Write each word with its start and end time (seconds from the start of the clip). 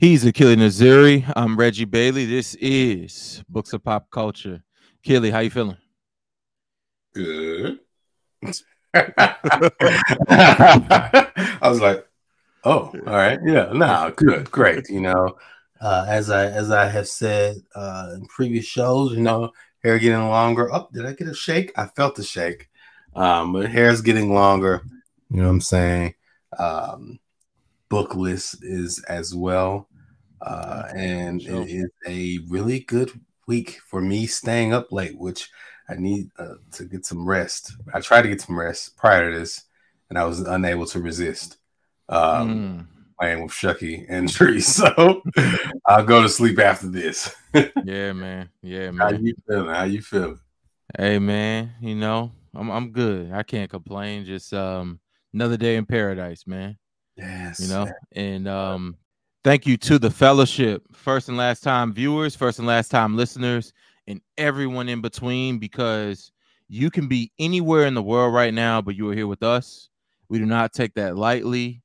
He's 0.00 0.24
Achille 0.24 0.56
Naziri. 0.56 1.30
I'm 1.36 1.58
Reggie 1.58 1.84
Bailey. 1.84 2.24
This 2.24 2.54
is 2.54 3.44
Books 3.50 3.74
of 3.74 3.84
Pop 3.84 4.10
Culture. 4.10 4.62
Achille, 5.04 5.30
how 5.30 5.40
you 5.40 5.50
feeling? 5.50 5.76
Good. 7.12 7.80
I 8.94 9.28
was 11.60 11.82
like, 11.82 12.08
oh, 12.64 12.90
all 13.06 13.14
right, 13.14 13.38
yeah, 13.44 13.72
no, 13.74 14.10
good, 14.16 14.50
great. 14.50 14.88
You 14.88 15.02
know, 15.02 15.36
uh, 15.82 16.06
as 16.08 16.30
I 16.30 16.46
as 16.46 16.70
I 16.70 16.88
have 16.88 17.06
said 17.06 17.56
uh, 17.74 18.12
in 18.14 18.24
previous 18.24 18.64
shows, 18.64 19.12
you 19.12 19.20
know, 19.20 19.50
hair 19.84 19.98
getting 19.98 20.30
longer. 20.30 20.72
Oh, 20.72 20.88
did 20.94 21.04
I 21.04 21.12
get 21.12 21.28
a 21.28 21.34
shake? 21.34 21.72
I 21.76 21.88
felt 21.88 22.14
the 22.14 22.22
shake. 22.22 22.70
Um, 23.14 23.52
but 23.52 23.70
hair's 23.70 24.00
getting 24.00 24.32
longer. 24.32 24.80
You 25.28 25.42
know 25.42 25.48
what 25.48 25.50
I'm 25.50 25.60
saying? 25.60 26.14
Um, 26.58 27.20
book 27.90 28.14
list 28.14 28.64
is 28.64 29.04
as 29.04 29.34
well. 29.34 29.89
Uh, 30.40 30.84
and 30.94 31.42
it 31.42 31.68
is 31.68 31.90
a 32.06 32.38
really 32.48 32.80
good 32.80 33.12
week 33.46 33.80
for 33.86 34.00
me 34.00 34.26
staying 34.26 34.72
up 34.72 34.90
late, 34.92 35.18
which 35.18 35.50
I 35.88 35.96
need 35.96 36.30
uh, 36.38 36.54
to 36.72 36.84
get 36.84 37.04
some 37.04 37.26
rest. 37.26 37.72
I 37.92 38.00
tried 38.00 38.22
to 38.22 38.28
get 38.28 38.40
some 38.40 38.58
rest 38.58 38.96
prior 38.96 39.30
to 39.30 39.38
this, 39.38 39.64
and 40.08 40.18
I 40.18 40.24
was 40.24 40.40
unable 40.40 40.86
to 40.86 41.00
resist. 41.00 41.58
Um, 42.08 42.48
mm. 42.48 42.86
Playing 43.18 43.42
with 43.42 43.52
Shucky 43.52 44.06
and 44.08 44.28
Tree, 44.32 44.60
so 44.60 45.22
I'll 45.86 46.04
go 46.04 46.22
to 46.22 46.28
sleep 46.28 46.58
after 46.58 46.88
this. 46.88 47.34
yeah, 47.84 48.12
man. 48.12 48.48
Yeah, 48.62 48.92
man. 48.92 49.14
How 49.14 49.18
you 49.18 49.34
feeling? 49.46 49.74
How 49.74 49.84
you 49.84 50.00
feeling? 50.00 50.40
Hey, 50.96 51.18
man. 51.18 51.72
You 51.80 51.96
know, 51.96 52.32
I'm 52.54 52.70
I'm 52.70 52.92
good. 52.92 53.32
I 53.32 53.42
can't 53.42 53.70
complain. 53.70 54.24
Just 54.24 54.54
um 54.54 55.00
another 55.34 55.56
day 55.56 55.76
in 55.76 55.86
paradise, 55.86 56.46
man. 56.46 56.78
Yes. 57.16 57.60
You 57.60 57.68
know, 57.68 57.90
and 58.12 58.48
um 58.48 58.96
thank 59.44 59.66
you 59.66 59.76
to 59.78 59.98
the 59.98 60.10
fellowship, 60.10 60.82
first 60.92 61.28
and 61.28 61.36
last 61.36 61.62
time 61.62 61.92
viewers, 61.92 62.36
first 62.36 62.58
and 62.58 62.68
last 62.68 62.90
time 62.90 63.16
listeners, 63.16 63.72
and 64.06 64.20
everyone 64.38 64.88
in 64.88 65.00
between, 65.00 65.58
because 65.58 66.32
you 66.68 66.90
can 66.90 67.08
be 67.08 67.32
anywhere 67.38 67.86
in 67.86 67.94
the 67.94 68.02
world 68.02 68.34
right 68.34 68.54
now, 68.54 68.80
but 68.80 68.96
you 68.96 69.08
are 69.08 69.14
here 69.14 69.26
with 69.26 69.42
us. 69.42 69.88
We 70.28 70.38
do 70.38 70.46
not 70.46 70.72
take 70.72 70.94
that 70.94 71.16
lightly. 71.16 71.82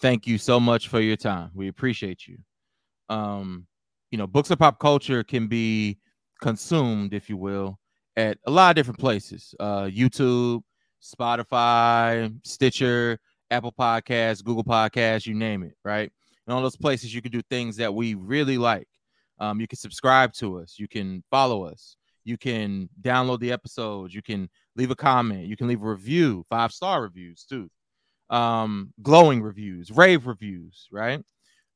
Thank 0.00 0.26
you 0.26 0.38
so 0.38 0.58
much 0.58 0.88
for 0.88 1.00
your 1.00 1.16
time. 1.16 1.50
We 1.54 1.68
appreciate 1.68 2.26
you. 2.26 2.38
Um, 3.08 3.66
you 4.10 4.18
know, 4.18 4.26
books 4.26 4.50
of 4.50 4.58
pop 4.58 4.78
culture 4.78 5.22
can 5.22 5.46
be 5.46 5.98
consumed, 6.40 7.14
if 7.14 7.28
you 7.28 7.36
will, 7.36 7.78
at 8.16 8.38
a 8.46 8.50
lot 8.50 8.70
of 8.70 8.76
different 8.76 8.98
places. 8.98 9.54
Uh, 9.60 9.84
YouTube, 9.84 10.62
Spotify, 11.02 12.34
Stitcher, 12.44 13.18
Apple 13.50 13.72
Podcasts, 13.72 14.42
Google 14.42 14.64
Podcasts, 14.64 15.26
you 15.26 15.34
name 15.34 15.62
it, 15.62 15.76
right? 15.84 16.12
And 16.46 16.54
all 16.54 16.62
those 16.62 16.76
places 16.76 17.14
you 17.14 17.22
can 17.22 17.32
do 17.32 17.42
things 17.42 17.76
that 17.76 17.94
we 17.94 18.14
really 18.14 18.58
like. 18.58 18.88
Um, 19.38 19.60
you 19.60 19.66
can 19.66 19.78
subscribe 19.78 20.32
to 20.34 20.60
us, 20.60 20.76
you 20.78 20.86
can 20.86 21.24
follow 21.30 21.64
us, 21.64 21.96
you 22.24 22.36
can 22.36 22.88
download 23.02 23.40
the 23.40 23.50
episodes, 23.50 24.14
you 24.14 24.22
can 24.22 24.48
leave 24.76 24.90
a 24.90 24.96
comment, 24.96 25.46
you 25.46 25.56
can 25.56 25.66
leave 25.66 25.82
a 25.82 25.90
review, 25.90 26.44
five 26.48 26.72
star 26.72 27.02
reviews 27.02 27.44
too, 27.44 27.68
um, 28.30 28.92
glowing 29.02 29.42
reviews, 29.42 29.90
rave 29.90 30.26
reviews, 30.26 30.88
right? 30.92 31.20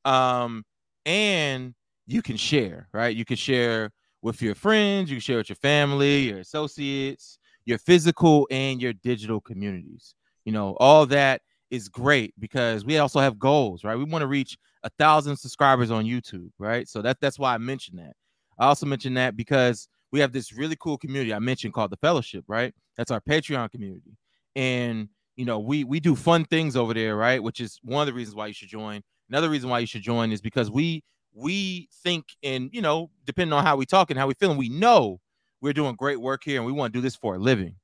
Um, 0.05 0.63
and 1.05 1.73
you 2.07 2.21
can 2.21 2.37
share, 2.37 2.87
right? 2.93 3.15
You 3.15 3.25
can 3.25 3.35
share 3.35 3.91
with 4.21 4.41
your 4.41 4.55
friends, 4.55 5.09
you 5.09 5.17
can 5.17 5.21
share 5.21 5.37
with 5.37 5.49
your 5.49 5.57
family, 5.57 6.29
your 6.29 6.39
associates, 6.39 7.39
your 7.65 7.77
physical 7.77 8.47
and 8.51 8.81
your 8.81 8.93
digital 8.93 9.39
communities. 9.39 10.15
You 10.45 10.51
know, 10.51 10.75
all 10.79 11.05
that 11.07 11.41
is 11.71 11.89
great 11.89 12.33
because 12.39 12.85
we 12.85 12.97
also 12.97 13.19
have 13.19 13.37
goals, 13.39 13.83
right? 13.83 13.97
We 13.97 14.03
want 14.03 14.21
to 14.21 14.27
reach 14.27 14.57
a 14.83 14.89
thousand 14.89 15.37
subscribers 15.37 15.91
on 15.91 16.05
YouTube, 16.05 16.49
right? 16.57 16.87
So 16.87 17.01
that 17.01 17.17
that's 17.21 17.39
why 17.39 17.53
I 17.53 17.57
mentioned 17.57 17.99
that. 17.99 18.13
I 18.57 18.65
also 18.67 18.85
mentioned 18.85 19.17
that 19.17 19.35
because 19.37 19.87
we 20.11 20.19
have 20.19 20.31
this 20.31 20.53
really 20.53 20.75
cool 20.75 20.97
community 20.97 21.33
I 21.33 21.39
mentioned 21.39 21.73
called 21.73 21.91
the 21.91 21.97
Fellowship, 21.97 22.43
right? 22.47 22.73
That's 22.97 23.11
our 23.11 23.21
Patreon 23.21 23.71
community, 23.71 24.17
and 24.55 25.09
you 25.35 25.45
know 25.45 25.59
we 25.59 25.83
we 25.83 25.99
do 25.99 26.15
fun 26.15 26.45
things 26.45 26.75
over 26.75 26.93
there, 26.93 27.15
right? 27.15 27.41
Which 27.41 27.61
is 27.61 27.79
one 27.83 28.01
of 28.01 28.07
the 28.07 28.13
reasons 28.13 28.35
why 28.35 28.47
you 28.47 28.53
should 28.53 28.69
join. 28.69 29.01
Another 29.29 29.49
reason 29.49 29.69
why 29.69 29.79
you 29.79 29.87
should 29.87 30.01
join 30.01 30.31
is 30.31 30.41
because 30.41 30.71
we 30.71 31.03
we 31.33 31.87
think 32.03 32.25
and 32.43 32.69
you 32.73 32.81
know 32.81 33.09
depending 33.25 33.53
on 33.53 33.63
how 33.63 33.75
we 33.75 33.85
talk 33.85 34.09
and 34.09 34.19
how 34.19 34.27
we 34.27 34.33
feel, 34.33 34.49
and 34.49 34.59
we 34.59 34.69
know 34.69 35.19
we're 35.61 35.73
doing 35.73 35.95
great 35.95 36.19
work 36.19 36.43
here, 36.43 36.57
and 36.57 36.65
we 36.65 36.71
want 36.71 36.93
to 36.93 36.97
do 36.97 37.01
this 37.01 37.15
for 37.15 37.35
a 37.35 37.39
living. 37.39 37.75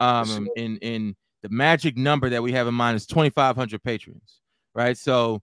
Um, 0.00 0.48
and 0.56 0.78
and 0.82 1.16
the 1.42 1.48
magic 1.48 1.96
number 1.96 2.30
that 2.30 2.42
we 2.42 2.52
have 2.52 2.66
in 2.66 2.74
mind 2.74 2.96
is 2.96 3.06
2,500 3.06 3.82
patrons, 3.82 4.40
right? 4.74 4.96
So 4.96 5.42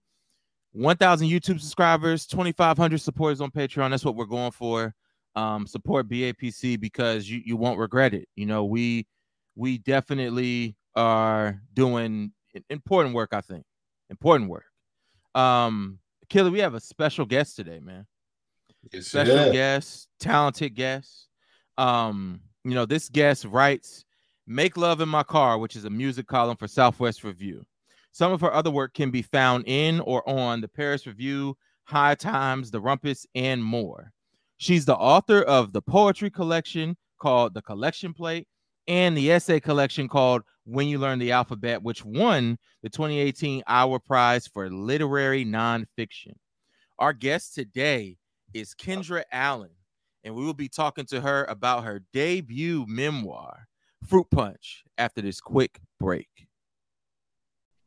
1,000 0.72 1.28
YouTube 1.28 1.60
subscribers, 1.60 2.26
2,500 2.26 3.00
supporters 3.00 3.40
on 3.40 3.50
Patreon. 3.50 3.90
That's 3.90 4.04
what 4.04 4.16
we're 4.16 4.24
going 4.24 4.52
for. 4.52 4.94
Um, 5.36 5.66
support 5.66 6.08
BAPC 6.08 6.80
because 6.80 7.28
you, 7.28 7.40
you 7.44 7.56
won't 7.56 7.78
regret 7.78 8.14
it. 8.14 8.28
You 8.34 8.46
know, 8.46 8.64
we 8.64 9.06
we 9.54 9.78
definitely 9.78 10.76
are 10.96 11.60
doing 11.72 12.32
important 12.68 13.14
work. 13.14 13.30
I 13.32 13.40
think 13.40 13.64
important 14.08 14.50
work. 14.50 14.64
Um, 15.34 16.00
Killer, 16.28 16.50
we 16.50 16.58
have 16.60 16.74
a 16.74 16.80
special 16.80 17.26
guest 17.26 17.56
today, 17.56 17.78
man. 17.78 18.06
Yes, 18.92 19.06
special 19.06 19.36
yeah. 19.36 19.52
guest, 19.52 20.08
talented 20.18 20.74
guest. 20.74 21.28
Um, 21.78 22.40
you 22.64 22.74
know, 22.74 22.86
this 22.86 23.08
guest 23.08 23.44
writes 23.44 24.04
Make 24.52 24.76
Love 24.76 25.00
in 25.00 25.08
My 25.08 25.22
Car, 25.22 25.58
which 25.58 25.76
is 25.76 25.84
a 25.84 25.90
music 25.90 26.26
column 26.26 26.56
for 26.56 26.66
Southwest 26.66 27.22
Review. 27.22 27.64
Some 28.10 28.32
of 28.32 28.40
her 28.40 28.52
other 28.52 28.72
work 28.72 28.94
can 28.94 29.12
be 29.12 29.22
found 29.22 29.62
in 29.68 30.00
or 30.00 30.28
on 30.28 30.60
the 30.60 30.66
Paris 30.66 31.06
Review, 31.06 31.56
High 31.84 32.16
Times, 32.16 32.72
The 32.72 32.80
Rumpus, 32.80 33.26
and 33.36 33.62
more. 33.62 34.10
She's 34.56 34.84
the 34.84 34.96
author 34.96 35.42
of 35.42 35.72
the 35.72 35.80
poetry 35.80 36.30
collection 36.30 36.96
called 37.20 37.54
The 37.54 37.62
Collection 37.62 38.12
Plate 38.12 38.48
and 38.88 39.16
the 39.16 39.30
essay 39.30 39.60
collection 39.60 40.08
called 40.08 40.42
When 40.64 40.88
You 40.88 40.98
Learn 40.98 41.20
the 41.20 41.30
Alphabet, 41.30 41.84
which 41.84 42.04
won 42.04 42.58
the 42.82 42.90
2018 42.90 43.62
Iowa 43.68 44.00
Prize 44.00 44.48
for 44.48 44.68
Literary 44.68 45.44
Nonfiction. 45.44 46.34
Our 46.98 47.12
guest 47.12 47.54
today 47.54 48.16
is 48.52 48.74
Kendra 48.74 49.22
Allen, 49.30 49.70
and 50.24 50.34
we 50.34 50.44
will 50.44 50.54
be 50.54 50.68
talking 50.68 51.06
to 51.06 51.20
her 51.20 51.44
about 51.44 51.84
her 51.84 52.02
debut 52.12 52.84
memoir, 52.88 53.68
Fruit 54.06 54.26
Punch 54.30 54.84
after 54.98 55.20
this 55.20 55.40
quick 55.40 55.80
break. 55.98 56.48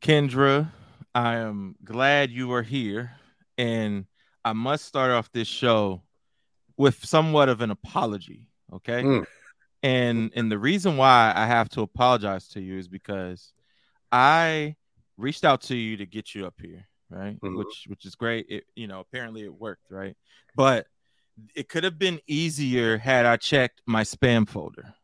Kendra, 0.02 0.70
I 1.14 1.36
am 1.36 1.76
glad 1.84 2.30
you 2.30 2.52
are 2.52 2.62
here. 2.62 3.12
And 3.56 4.06
I 4.44 4.52
must 4.52 4.84
start 4.84 5.10
off 5.10 5.30
this 5.32 5.48
show 5.48 6.02
with 6.76 7.04
somewhat 7.04 7.48
of 7.48 7.60
an 7.60 7.70
apology. 7.70 8.48
Okay. 8.72 9.02
Mm. 9.02 9.26
And 9.82 10.32
and 10.34 10.50
the 10.50 10.58
reason 10.58 10.96
why 10.96 11.32
I 11.34 11.46
have 11.46 11.68
to 11.70 11.82
apologize 11.82 12.48
to 12.48 12.60
you 12.60 12.78
is 12.78 12.88
because 12.88 13.52
I 14.10 14.76
reached 15.16 15.44
out 15.44 15.60
to 15.62 15.76
you 15.76 15.98
to 15.98 16.06
get 16.06 16.34
you 16.34 16.46
up 16.46 16.54
here, 16.60 16.86
right? 17.10 17.38
Mm-hmm. 17.40 17.58
Which 17.58 17.84
which 17.86 18.06
is 18.06 18.14
great. 18.14 18.46
It 18.48 18.64
you 18.74 18.86
know, 18.86 19.00
apparently 19.00 19.42
it 19.42 19.54
worked, 19.54 19.90
right? 19.90 20.16
But 20.56 20.86
it 21.54 21.68
could 21.68 21.84
have 21.84 21.98
been 21.98 22.20
easier 22.26 22.96
had 22.96 23.26
I 23.26 23.36
checked 23.36 23.82
my 23.86 24.02
spam 24.02 24.48
folder 24.48 24.94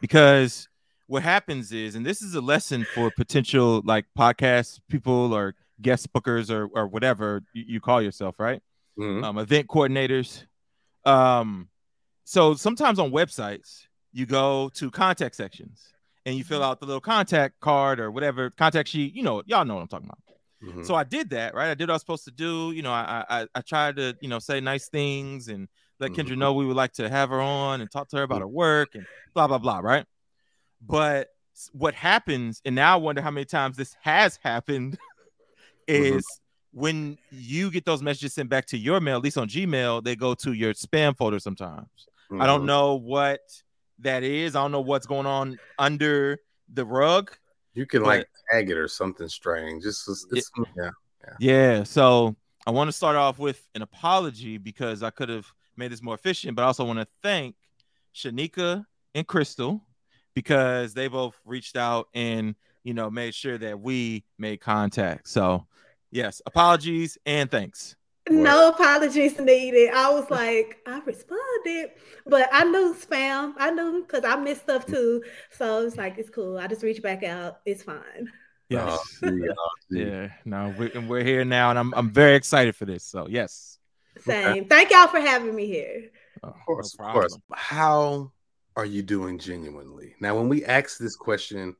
because 0.00 0.68
what 1.06 1.22
happens 1.22 1.72
is, 1.72 1.94
and 1.94 2.06
this 2.06 2.22
is 2.22 2.34
a 2.34 2.40
lesson 2.40 2.86
for 2.94 3.10
potential 3.10 3.82
like 3.84 4.06
podcast 4.16 4.80
people 4.88 5.34
or 5.34 5.54
guest 5.82 6.12
bookers 6.12 6.50
or 6.50 6.68
or 6.74 6.86
whatever 6.86 7.42
you, 7.52 7.64
you 7.66 7.80
call 7.80 8.00
yourself, 8.00 8.36
right? 8.38 8.62
Mm-hmm. 8.98 9.24
Um, 9.24 9.38
event 9.38 9.66
coordinators. 9.66 10.44
Um, 11.04 11.68
so 12.24 12.54
sometimes 12.54 12.98
on 12.98 13.10
websites 13.10 13.86
you 14.12 14.26
go 14.26 14.70
to 14.74 14.90
contact 14.90 15.36
sections 15.36 15.88
and 16.26 16.36
you 16.36 16.44
fill 16.44 16.62
out 16.62 16.80
the 16.80 16.86
little 16.86 17.00
contact 17.00 17.60
card 17.60 18.00
or 18.00 18.10
whatever 18.10 18.50
contact 18.50 18.88
sheet. 18.88 19.14
You 19.14 19.22
know, 19.22 19.42
y'all 19.46 19.64
know 19.64 19.76
what 19.76 19.82
I'm 19.82 19.88
talking 19.88 20.08
about. 20.08 20.18
Mm-hmm. 20.62 20.82
So 20.84 20.94
I 20.94 21.04
did 21.04 21.30
that, 21.30 21.54
right? 21.54 21.70
I 21.70 21.74
did 21.74 21.88
what 21.88 21.90
I 21.90 21.94
was 21.94 22.02
supposed 22.02 22.24
to 22.24 22.30
do. 22.30 22.72
You 22.72 22.82
know, 22.82 22.92
I 22.92 23.24
I, 23.28 23.46
I 23.54 23.60
tried 23.62 23.96
to 23.96 24.16
you 24.20 24.28
know 24.28 24.38
say 24.38 24.60
nice 24.60 24.88
things 24.88 25.48
and 25.48 25.68
let 26.00 26.12
Kendra 26.12 26.30
mm-hmm. 26.30 26.38
know 26.38 26.54
we 26.54 26.66
would 26.66 26.76
like 26.76 26.94
to 26.94 27.08
have 27.08 27.28
her 27.28 27.40
on 27.40 27.80
and 27.80 27.90
talk 27.90 28.08
to 28.08 28.16
her 28.16 28.22
about 28.22 28.40
her 28.40 28.48
work 28.48 28.94
and 28.94 29.06
blah 29.34 29.46
blah 29.46 29.58
blah, 29.58 29.78
right? 29.78 30.06
But 30.80 31.28
what 31.72 31.94
happens, 31.94 32.62
and 32.64 32.74
now 32.74 32.94
I 32.94 32.96
wonder 32.96 33.20
how 33.20 33.30
many 33.30 33.44
times 33.44 33.76
this 33.76 33.94
has 34.00 34.38
happened, 34.42 34.98
mm-hmm. 35.88 36.16
is 36.16 36.24
mm-hmm. 36.24 36.80
when 36.80 37.18
you 37.30 37.70
get 37.70 37.84
those 37.84 38.02
messages 38.02 38.34
sent 38.34 38.48
back 38.48 38.66
to 38.66 38.78
your 38.78 39.00
mail, 39.00 39.18
at 39.18 39.22
least 39.22 39.38
on 39.38 39.48
Gmail, 39.48 40.02
they 40.02 40.16
go 40.16 40.34
to 40.34 40.52
your 40.52 40.72
spam 40.72 41.16
folder 41.16 41.38
sometimes. 41.38 41.88
Mm-hmm. 42.30 42.40
I 42.40 42.46
don't 42.46 42.60
mm-hmm. 42.60 42.66
know 42.66 42.94
what 42.94 43.40
that 44.00 44.22
is. 44.22 44.56
I 44.56 44.62
don't 44.62 44.72
know 44.72 44.80
what's 44.80 45.06
going 45.06 45.26
on 45.26 45.58
under 45.78 46.38
the 46.72 46.84
rug. 46.84 47.32
You 47.74 47.86
can 47.86 48.02
like 48.02 48.26
tag 48.50 48.70
it 48.70 48.76
or 48.76 48.88
something 48.88 49.28
strange. 49.28 49.84
Just 49.84 50.08
it's, 50.08 50.26
it's, 50.32 50.50
yeah, 50.76 50.90
yeah. 51.22 51.32
Yeah. 51.38 51.82
So 51.84 52.36
I 52.66 52.70
want 52.70 52.88
to 52.88 52.92
start 52.92 53.16
off 53.16 53.38
with 53.38 53.66
an 53.74 53.82
apology 53.82 54.58
because 54.58 55.02
I 55.02 55.10
could 55.10 55.28
have 55.28 55.46
made 55.80 55.90
this 55.90 56.02
more 56.02 56.14
efficient, 56.14 56.54
but 56.54 56.62
I 56.62 56.66
also 56.66 56.84
want 56.84 57.00
to 57.00 57.08
thank 57.22 57.56
Shanika 58.14 58.84
and 59.14 59.26
Crystal 59.26 59.82
because 60.34 60.94
they 60.94 61.08
both 61.08 61.34
reached 61.44 61.76
out 61.76 62.08
and 62.14 62.54
you 62.84 62.94
know 62.94 63.10
made 63.10 63.34
sure 63.34 63.58
that 63.58 63.80
we 63.80 64.24
made 64.38 64.60
contact. 64.60 65.28
So, 65.28 65.66
yes, 66.12 66.40
apologies 66.46 67.18
and 67.26 67.50
thanks. 67.50 67.96
No 68.28 68.68
apologies 68.68 69.40
needed. 69.40 69.90
I 69.92 70.10
was 70.10 70.30
like, 70.30 70.78
I 70.86 71.00
responded, 71.00 71.90
but 72.26 72.48
I 72.52 72.64
knew 72.64 72.94
spam. 72.94 73.54
I 73.58 73.70
knew 73.70 74.02
because 74.02 74.24
I 74.24 74.36
missed 74.36 74.62
stuff 74.62 74.86
too. 74.86 75.22
So 75.50 75.86
it's 75.86 75.96
like, 75.96 76.18
it's 76.18 76.30
cool. 76.30 76.58
I 76.58 76.68
just 76.68 76.82
reach 76.82 77.02
back 77.02 77.24
out. 77.24 77.60
It's 77.66 77.82
fine. 77.82 78.30
Yes. 78.68 79.18
Oh, 79.24 79.30
yeah. 79.32 79.52
yeah. 79.90 80.28
No, 80.44 80.72
we're, 80.78 80.92
and 80.94 81.08
we're 81.08 81.24
here 81.24 81.44
now, 81.44 81.70
and 81.70 81.78
I'm 81.78 81.92
I'm 81.94 82.10
very 82.10 82.36
excited 82.36 82.76
for 82.76 82.84
this. 82.84 83.02
So 83.02 83.26
yes. 83.28 83.79
Same. 84.20 84.66
Thank 84.66 84.90
y'all 84.90 85.08
for 85.08 85.20
having 85.20 85.54
me 85.54 85.66
here. 85.66 86.10
Of 86.42 86.54
course, 86.66 86.96
no 86.98 87.06
of 87.06 87.12
course. 87.12 87.38
How 87.52 88.32
are 88.76 88.84
you 88.84 89.02
doing 89.02 89.38
genuinely? 89.38 90.14
Now, 90.20 90.36
when 90.36 90.48
we 90.48 90.64
ask 90.64 90.98
this 90.98 91.16
question, 91.16 91.76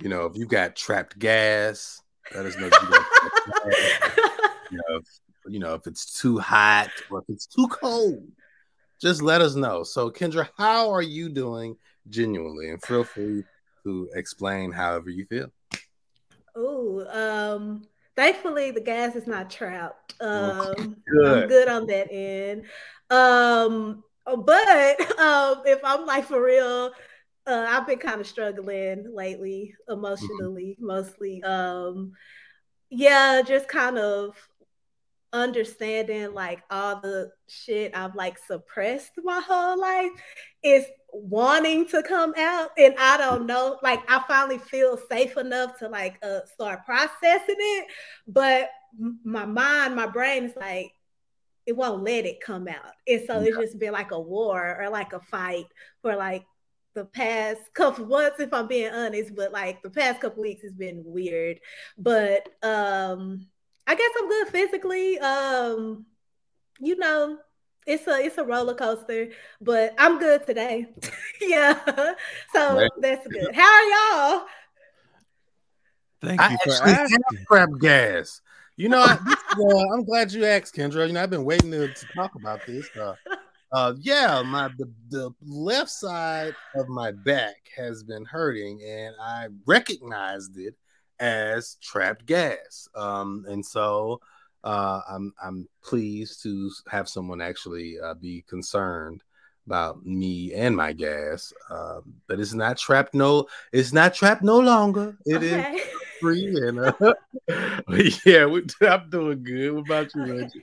you 0.00 0.08
know, 0.08 0.26
if 0.26 0.36
you 0.36 0.46
got 0.46 0.76
trapped 0.76 1.18
gas, 1.18 2.02
let 2.34 2.46
us 2.46 2.56
know. 2.56 2.66
you 4.70 4.78
know, 4.78 4.96
if, 4.96 5.04
you 5.46 5.58
know, 5.58 5.74
if 5.74 5.86
it's 5.86 6.20
too 6.20 6.38
hot 6.38 6.90
or 7.10 7.20
if 7.20 7.24
it's 7.28 7.46
too 7.46 7.68
cold, 7.68 8.26
just 9.00 9.22
let 9.22 9.40
us 9.40 9.54
know. 9.54 9.82
So, 9.82 10.10
Kendra, 10.10 10.48
how 10.56 10.90
are 10.90 11.02
you 11.02 11.28
doing 11.28 11.76
genuinely? 12.08 12.70
And 12.70 12.82
feel 12.82 13.04
free 13.04 13.44
to 13.84 14.08
explain 14.14 14.72
however 14.72 15.10
you 15.10 15.26
feel. 15.26 15.48
Oh, 16.54 17.06
um, 17.10 17.82
thankfully 18.16 18.70
the 18.70 18.80
gas 18.80 19.14
is 19.14 19.26
not 19.26 19.50
trapped. 19.50 20.14
Um, 20.20 20.96
good. 21.08 21.26
I'm 21.26 21.48
good 21.48 21.68
on 21.68 21.86
that 21.86 22.08
end. 22.10 22.64
Um, 23.10 24.02
but 24.24 25.00
um, 25.20 25.62
if 25.64 25.80
I'm 25.84 26.06
like 26.06 26.24
for 26.24 26.42
real, 26.42 26.92
uh, 27.46 27.66
I've 27.68 27.86
been 27.86 27.98
kind 27.98 28.20
of 28.20 28.26
struggling 28.26 29.14
lately, 29.14 29.74
emotionally, 29.88 30.76
mm-hmm. 30.76 30.86
mostly. 30.86 31.42
Um, 31.42 32.12
yeah, 32.90 33.42
just 33.46 33.68
kind 33.68 33.98
of 33.98 34.36
understanding 35.32 36.32
like 36.32 36.62
all 36.70 37.00
the 37.00 37.30
shit 37.48 37.96
I've 37.96 38.14
like 38.14 38.38
suppressed 38.38 39.12
my 39.22 39.40
whole 39.46 39.78
life 39.78 40.10
is 40.62 40.86
wanting 41.22 41.86
to 41.88 42.02
come 42.02 42.34
out 42.36 42.70
and 42.76 42.94
I 42.98 43.16
don't 43.16 43.46
know 43.46 43.78
like 43.82 44.00
I 44.10 44.22
finally 44.28 44.58
feel 44.58 44.98
safe 45.10 45.36
enough 45.36 45.78
to 45.78 45.88
like 45.88 46.18
uh, 46.22 46.40
start 46.52 46.84
processing 46.84 47.56
it 47.58 47.86
but 48.26 48.68
my 49.24 49.46
mind 49.46 49.96
my 49.96 50.06
brain 50.06 50.44
is 50.44 50.56
like 50.56 50.92
it 51.66 51.76
won't 51.76 52.04
let 52.04 52.26
it 52.26 52.40
come 52.40 52.68
out 52.68 52.92
and 53.06 53.22
so 53.26 53.40
yeah. 53.40 53.48
it's 53.48 53.56
just 53.56 53.78
been 53.78 53.92
like 53.92 54.10
a 54.12 54.20
war 54.20 54.76
or 54.80 54.90
like 54.90 55.12
a 55.12 55.20
fight 55.20 55.66
for 56.02 56.14
like 56.16 56.44
the 56.94 57.04
past 57.04 57.60
couple 57.74 58.06
months 58.06 58.40
if 58.40 58.52
I'm 58.52 58.66
being 58.66 58.92
honest 58.92 59.34
but 59.34 59.52
like 59.52 59.82
the 59.82 59.90
past 59.90 60.20
couple 60.20 60.42
weeks 60.42 60.62
has 60.62 60.72
been 60.72 61.02
weird 61.04 61.60
but 61.98 62.48
um 62.62 63.46
I 63.86 63.94
guess 63.94 64.10
I'm 64.18 64.28
good 64.28 64.48
physically. 64.48 65.18
Um, 65.18 66.06
you 66.80 66.96
know, 66.96 67.38
it's 67.86 68.06
a 68.06 68.24
it's 68.24 68.38
a 68.38 68.44
roller 68.44 68.74
coaster, 68.74 69.28
but 69.60 69.94
I'm 69.98 70.18
good 70.18 70.46
today. 70.46 70.86
yeah. 71.40 71.78
So 72.52 72.76
right. 72.76 72.90
that's 73.00 73.26
good. 73.26 73.54
How 73.54 73.62
are 73.62 74.38
y'all? 74.38 74.46
Thank 76.20 76.40
you 76.40 76.46
I 76.46 76.78
for 76.78 76.88
asking. 76.88 77.18
Crap 77.46 77.70
gas. 77.78 78.40
You 78.76 78.90
know, 78.90 78.98
I, 78.98 79.12
am 79.12 80.00
uh, 80.00 80.02
glad 80.06 80.32
you 80.32 80.44
asked, 80.44 80.74
Kendra. 80.74 81.06
You 81.06 81.14
know, 81.14 81.22
I've 81.22 81.30
been 81.30 81.44
waiting 81.44 81.70
to, 81.70 81.88
to 81.88 82.06
talk 82.14 82.34
about 82.34 82.60
this. 82.66 82.88
Uh, 82.94 83.14
uh, 83.72 83.94
yeah, 84.00 84.42
my 84.42 84.68
the, 84.76 84.90
the 85.08 85.30
left 85.46 85.90
side 85.90 86.54
of 86.74 86.88
my 86.88 87.12
back 87.12 87.70
has 87.76 88.02
been 88.02 88.24
hurting, 88.24 88.82
and 88.82 89.14
I 89.20 89.48
recognized 89.64 90.58
it 90.58 90.74
as 91.18 91.76
trapped 91.80 92.26
gas. 92.26 92.88
Um, 92.94 93.44
and 93.48 93.64
so 93.64 94.20
uh, 94.66 95.00
I'm 95.08 95.32
I'm 95.42 95.68
pleased 95.82 96.42
to 96.42 96.70
have 96.88 97.08
someone 97.08 97.40
actually 97.40 98.00
uh, 98.00 98.14
be 98.14 98.44
concerned 98.48 99.22
about 99.66 100.04
me 100.04 100.52
and 100.54 100.76
my 100.76 100.92
gas. 100.92 101.52
Uh, 101.70 102.00
but 102.26 102.40
it's 102.40 102.52
not 102.52 102.76
trapped 102.76 103.14
no 103.14 103.46
it's 103.72 103.92
not 103.92 104.12
trapped 104.12 104.42
no 104.42 104.58
longer. 104.58 105.16
It 105.24 105.36
okay. 105.36 105.76
is 105.76 105.82
free 106.20 106.56
and 106.66 106.80
uh, 106.80 106.92
yeah, 108.26 108.46
we, 108.46 108.66
I'm 108.82 109.08
doing 109.08 109.44
good. 109.44 109.72
What 109.72 109.86
about 109.86 110.14
you, 110.14 110.36
Reggie? 110.36 110.62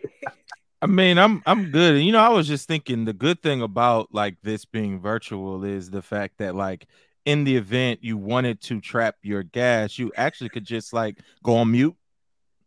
I 0.82 0.86
mean, 0.88 1.18
I'm 1.18 1.42
I'm 1.46 1.72
good. 1.72 2.04
You 2.04 2.12
know, 2.12 2.20
I 2.20 2.30
was 2.30 2.46
just 2.46 2.68
thinking 2.68 3.06
the 3.06 3.14
good 3.14 3.42
thing 3.42 3.62
about 3.62 4.10
like 4.14 4.36
this 4.44 4.66
being 4.66 5.00
virtual 5.00 5.64
is 5.64 5.90
the 5.90 6.02
fact 6.02 6.40
that 6.40 6.56
like 6.56 6.88
in 7.24 7.46
the 7.46 7.56
event 7.56 8.04
you 8.04 8.18
wanted 8.18 8.60
to 8.64 8.82
trap 8.82 9.16
your 9.22 9.44
gas, 9.44 9.98
you 9.98 10.12
actually 10.18 10.50
could 10.50 10.66
just 10.66 10.92
like 10.92 11.20
go 11.42 11.56
on 11.56 11.72
mute, 11.72 11.96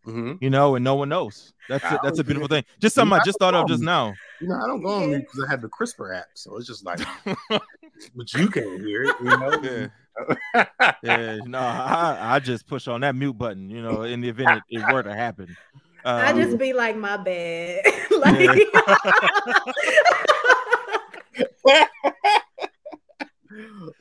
mm-hmm. 0.06 0.32
you 0.40 0.50
know, 0.50 0.76
and 0.76 0.84
no 0.84 0.94
one 0.94 1.08
knows. 1.08 1.52
That's 1.68 1.84
a, 1.84 1.98
that's 2.02 2.18
a 2.18 2.24
beautiful 2.24 2.48
thing. 2.48 2.64
Just 2.80 2.94
something 2.94 3.18
I, 3.18 3.20
I 3.20 3.24
just 3.24 3.38
thought 3.38 3.54
of 3.54 3.66
just 3.66 3.82
now. 3.82 4.14
You 4.40 4.48
know, 4.48 4.56
I 4.56 4.66
don't 4.66 4.82
go 4.82 4.90
on 4.90 5.08
mute 5.08 5.20
because 5.20 5.44
I 5.46 5.50
have 5.50 5.62
the 5.62 5.68
Krisp 5.68 6.16
app, 6.16 6.26
so 6.34 6.56
it's 6.56 6.66
just 6.66 6.84
like, 6.84 7.00
but 7.48 8.34
you 8.34 8.48
can't 8.48 8.80
hear 8.80 9.04
it, 9.04 9.16
you 9.20 9.24
know. 9.24 9.60
Yeah. 9.62 9.88
yeah, 11.02 11.38
no, 11.44 11.58
I, 11.58 12.36
I 12.36 12.38
just 12.38 12.66
push 12.66 12.88
on 12.88 13.02
that 13.02 13.14
mute 13.14 13.36
button, 13.36 13.68
you 13.68 13.82
know, 13.82 14.02
in 14.02 14.20
the 14.20 14.28
event 14.28 14.62
it, 14.70 14.80
it 14.80 14.92
were 14.92 15.02
to 15.02 15.14
happen. 15.14 15.56
Um, 16.04 16.16
I 16.16 16.32
just 16.32 16.56
be 16.56 16.72
like, 16.72 16.96
my 16.96 17.16
bad. 17.16 17.84
like, 18.18 18.60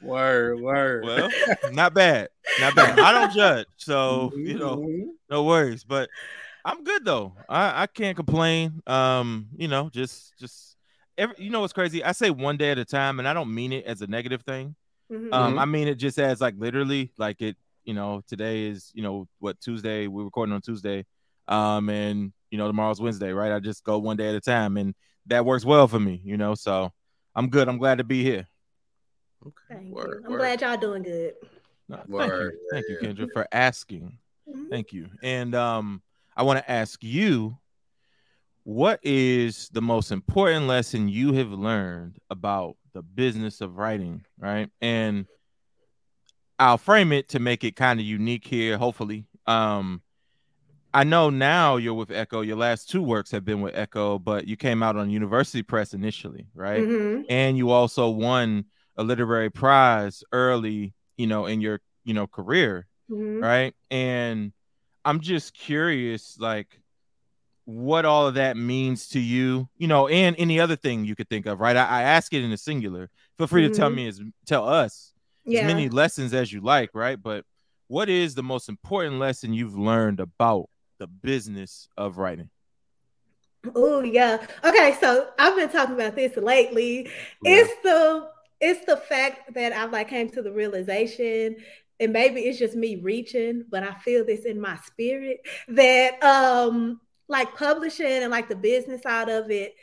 word, 0.02 0.60
word. 0.60 1.06
Well, 1.06 1.30
not 1.72 1.94
bad, 1.94 2.30
not 2.60 2.76
bad. 2.76 3.00
I 3.00 3.12
don't 3.12 3.34
judge, 3.34 3.68
so 3.78 4.32
you 4.36 4.58
know, 4.58 4.78
mm-hmm. 4.78 5.10
no 5.30 5.44
worries. 5.44 5.84
But 5.84 6.10
I'm 6.64 6.84
good 6.84 7.06
though. 7.06 7.34
I 7.48 7.84
I 7.84 7.88
can't 7.88 8.16
complain. 8.16 8.82
Um, 8.88 9.48
you 9.56 9.68
know, 9.68 9.90
just 9.90 10.38
just 10.40 10.76
every. 11.18 11.36
You 11.38 11.50
know 11.50 11.62
what's 11.62 11.74
crazy? 11.74 12.04
I 12.04 12.12
say 12.12 12.30
one 12.30 12.58
day 12.58 12.72
at 12.72 12.78
a 12.78 12.86
time, 12.86 13.20
and 13.20 13.28
I 13.28 13.34
don't 13.34 13.54
mean 13.54 13.72
it 13.72 13.86
as 13.86 14.02
a 14.02 14.08
negative 14.08 14.42
thing. 14.42 14.76
Mm-hmm. 15.12 15.34
Um, 15.34 15.60
I 15.60 15.66
mean 15.66 15.88
it 15.88 15.96
just 15.96 16.18
as 16.18 16.42
like 16.42 16.56
literally, 16.58 17.12
like 17.18 17.42
it. 17.42 17.58
You 17.84 17.94
know, 17.94 18.24
today 18.28 18.66
is 18.66 18.92
you 18.96 19.04
know 19.04 19.28
what 19.40 19.60
Tuesday. 19.60 20.08
We're 20.08 20.24
recording 20.24 20.54
on 20.54 20.62
Tuesday. 20.62 21.06
Um, 21.48 21.90
and 21.90 22.34
you 22.50 22.58
know 22.58 22.68
tomorrow's 22.68 23.00
Wednesday, 23.00 23.32
right? 23.32 23.52
I 23.52 23.60
just 23.60 23.84
go 23.84 24.00
one 24.00 24.18
day 24.18 24.30
at 24.30 24.36
a 24.36 24.42
time, 24.42 24.78
and 24.78 24.96
that 25.28 25.46
works 25.46 25.66
well 25.66 25.88
for 25.88 26.00
me. 26.00 26.22
You 26.24 26.38
know, 26.38 26.56
so 26.56 26.92
I'm 27.36 27.50
good. 27.50 27.68
I'm 27.68 27.78
glad 27.78 28.00
to 28.00 28.04
be 28.04 28.24
here. 28.24 28.48
Okay. 29.46 29.56
Thank 29.70 29.94
word, 29.94 30.20
you. 30.22 30.26
I'm 30.26 30.32
word. 30.32 30.38
glad 30.40 30.62
y'all 30.62 30.78
doing 30.78 31.04
good. 31.04 31.34
No, 31.88 31.98
thank 31.98 32.32
you. 32.32 32.52
Thank 32.72 32.86
you, 32.90 32.98
Kendra, 33.02 33.32
for 33.32 33.48
asking. 33.52 34.18
Mm-hmm. 34.50 34.70
Thank 34.70 34.94
you. 34.94 35.10
And 35.22 35.54
um, 35.56 36.02
I 36.36 36.44
want 36.44 36.60
to 36.60 36.72
ask 36.72 37.04
you, 37.04 37.58
what 38.64 39.00
is 39.04 39.70
the 39.70 39.82
most 39.82 40.12
important 40.12 40.66
lesson 40.66 41.08
you 41.08 41.34
have 41.34 41.52
learned 41.52 42.18
about 42.32 42.78
the 42.94 43.04
business 43.04 43.62
of 43.62 43.78
writing, 43.78 44.26
right? 44.40 44.70
And 44.82 45.28
I'll 46.58 46.80
frame 46.80 47.12
it 47.12 47.30
to 47.30 47.40
make 47.40 47.64
it 47.64 47.76
kind 47.76 48.00
of 48.00 48.06
unique 48.06 48.48
here, 48.48 48.78
hopefully. 48.78 49.26
Um, 49.46 50.02
I 50.94 51.04
know 51.04 51.30
now 51.30 51.76
you're 51.76 51.94
with 51.94 52.10
Ecco. 52.10 52.46
Your 52.46 52.56
last 52.56 52.90
two 52.90 53.04
works 53.04 53.30
have 53.32 53.44
been 53.44 53.62
with 53.62 53.76
Ecco, 53.76 54.24
but 54.24 54.48
you 54.48 54.56
came 54.56 54.82
out 54.82 54.96
on 54.96 55.10
University 55.10 55.62
Press 55.62 55.94
initially, 55.94 56.48
right? 56.56 56.82
Mm-hmm. 56.82 57.24
And 57.30 57.58
you 57.58 57.70
also 57.70 58.10
won 58.10 58.66
a 58.98 59.04
literary 59.04 59.50
prize 59.50 60.24
early, 60.32 60.94
you 61.18 61.28
know, 61.28 61.46
in 61.46 61.62
your, 61.62 61.82
you 62.04 62.14
know, 62.14 62.28
career, 62.28 62.88
mm-hmm. 63.10 63.44
right? 63.44 63.76
And 63.92 64.54
I'm 65.04 65.20
just 65.20 65.54
curious, 65.54 66.38
like, 66.40 66.80
what 67.66 68.06
all 68.06 68.28
of 68.28 68.36
that 68.36 68.58
means 68.58 69.10
to 69.10 69.20
you, 69.20 69.68
you 69.78 69.88
know, 69.88 70.08
and 70.08 70.36
any 70.38 70.60
other 70.60 70.76
thing 70.76 71.04
you 71.04 71.16
could 71.16 71.30
think 71.30 71.46
of, 71.48 71.60
right? 71.60 71.76
I, 71.76 71.86
I 71.86 72.02
ask 72.04 72.34
it 72.34 72.44
in 72.44 72.52
a 72.52 72.58
singular. 72.58 73.10
Feel 73.38 73.48
free 73.48 73.64
mm-hmm. 73.64 73.74
to 73.74 73.78
tell 73.78 73.90
mm-hmm. 73.90 73.96
me 73.96 74.08
as 74.08 74.22
tell 74.46 74.70
us 74.70 75.14
yeah. 75.46 75.62
as 75.62 75.68
many 75.68 75.90
lessons 75.90 76.34
as 76.34 76.54
you 76.54 76.62
like, 76.62 76.92
right? 76.94 77.22
But 77.22 77.44
what 77.88 78.10
is 78.10 78.36
the 78.36 78.44
most 78.44 78.70
important 78.70 79.20
lesson 79.20 79.54
you've 79.54 79.78
learned 79.78 80.20
about 80.20 80.70
the 81.00 81.08
business 81.08 81.90
of 81.98 82.18
writing? 82.18 82.50
Oh 83.74 84.02
yeah. 84.02 84.46
Okay, 84.64 84.96
so 85.00 85.28
I've 85.40 85.56
been 85.56 85.70
talking 85.70 85.96
about 85.96 86.16
this 86.16 86.38
lately. 86.38 87.10
Yeah. 87.42 87.64
It's 87.64 87.82
the 87.82 88.30
it's 88.62 88.86
the 88.86 88.98
fact 88.98 89.54
that 89.54 89.74
I've 89.74 89.92
like 89.92 90.10
came 90.10 90.30
to 90.32 90.42
the 90.42 90.52
realization, 90.52 91.58
and 92.00 92.14
maybe 92.14 92.42
it's 92.42 92.60
just 92.60 92.76
me 92.76 92.98
reaching, 92.98 93.66
but 93.70 93.84
I 93.84 93.94
feel 93.96 94.26
this 94.26 94.46
in 94.46 94.60
my 94.60 94.78
spirit 94.86 95.40
that 95.70 96.22
um 96.24 97.00
like 97.28 97.56
publishing 97.56 98.06
and 98.06 98.32
like 98.32 98.50
the 98.50 98.56
business 98.56 99.02
side 99.02 99.30
of 99.30 99.50
it 99.50 99.76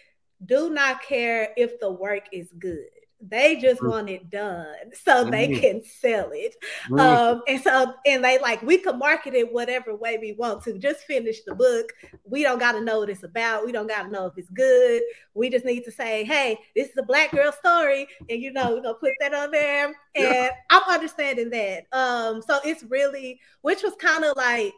do 0.44 0.70
not 0.70 1.02
care 1.02 1.50
if 1.56 1.78
the 1.80 1.90
work 1.90 2.24
is 2.32 2.52
good. 2.58 2.88
They 3.28 3.56
just 3.56 3.80
want 3.82 4.10
it 4.10 4.30
done 4.30 4.66
so 5.04 5.24
they 5.24 5.46
can 5.46 5.80
sell 5.84 6.30
it. 6.32 6.56
Um, 6.98 7.42
and 7.46 7.62
so, 7.62 7.94
and 8.04 8.24
they 8.24 8.38
like, 8.40 8.62
we 8.62 8.78
can 8.78 8.98
market 8.98 9.34
it 9.34 9.52
whatever 9.52 9.94
way 9.94 10.18
we 10.20 10.32
want 10.32 10.64
to. 10.64 10.78
Just 10.78 11.04
finish 11.04 11.42
the 11.44 11.54
book. 11.54 11.92
We 12.24 12.42
don't 12.42 12.58
got 12.58 12.72
to 12.72 12.80
know 12.80 12.98
what 12.98 13.10
it's 13.10 13.22
about. 13.22 13.64
We 13.64 13.70
don't 13.70 13.86
got 13.86 14.04
to 14.04 14.10
know 14.10 14.26
if 14.26 14.32
it's 14.36 14.50
good. 14.50 15.02
We 15.34 15.50
just 15.50 15.64
need 15.64 15.84
to 15.84 15.92
say, 15.92 16.24
hey, 16.24 16.58
this 16.74 16.88
is 16.88 16.96
a 16.98 17.04
black 17.04 17.30
girl 17.30 17.52
story. 17.52 18.08
And, 18.28 18.42
you 18.42 18.52
know, 18.52 18.74
we're 18.74 18.82
going 18.82 18.94
to 18.94 19.00
put 19.00 19.12
that 19.20 19.34
on 19.34 19.52
there. 19.52 19.86
And 19.86 19.94
yeah. 20.16 20.50
I'm 20.70 20.82
understanding 20.88 21.50
that. 21.50 21.86
Um, 21.92 22.42
so 22.42 22.58
it's 22.64 22.82
really, 22.82 23.40
which 23.60 23.82
was 23.84 23.94
kind 24.00 24.24
of 24.24 24.36
like, 24.36 24.74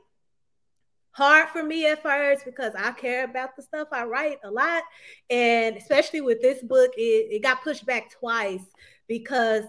hard 1.14 1.48
for 1.48 1.62
me 1.62 1.86
at 1.86 2.02
first 2.02 2.44
because 2.44 2.72
I 2.76 2.90
care 2.92 3.24
about 3.24 3.56
the 3.56 3.62
stuff 3.62 3.88
I 3.92 4.04
write 4.04 4.38
a 4.44 4.50
lot. 4.50 4.82
And 5.30 5.76
especially 5.76 6.20
with 6.20 6.42
this 6.42 6.62
book, 6.62 6.90
it, 6.96 7.32
it 7.32 7.42
got 7.42 7.62
pushed 7.62 7.86
back 7.86 8.10
twice 8.10 8.64
because 9.08 9.64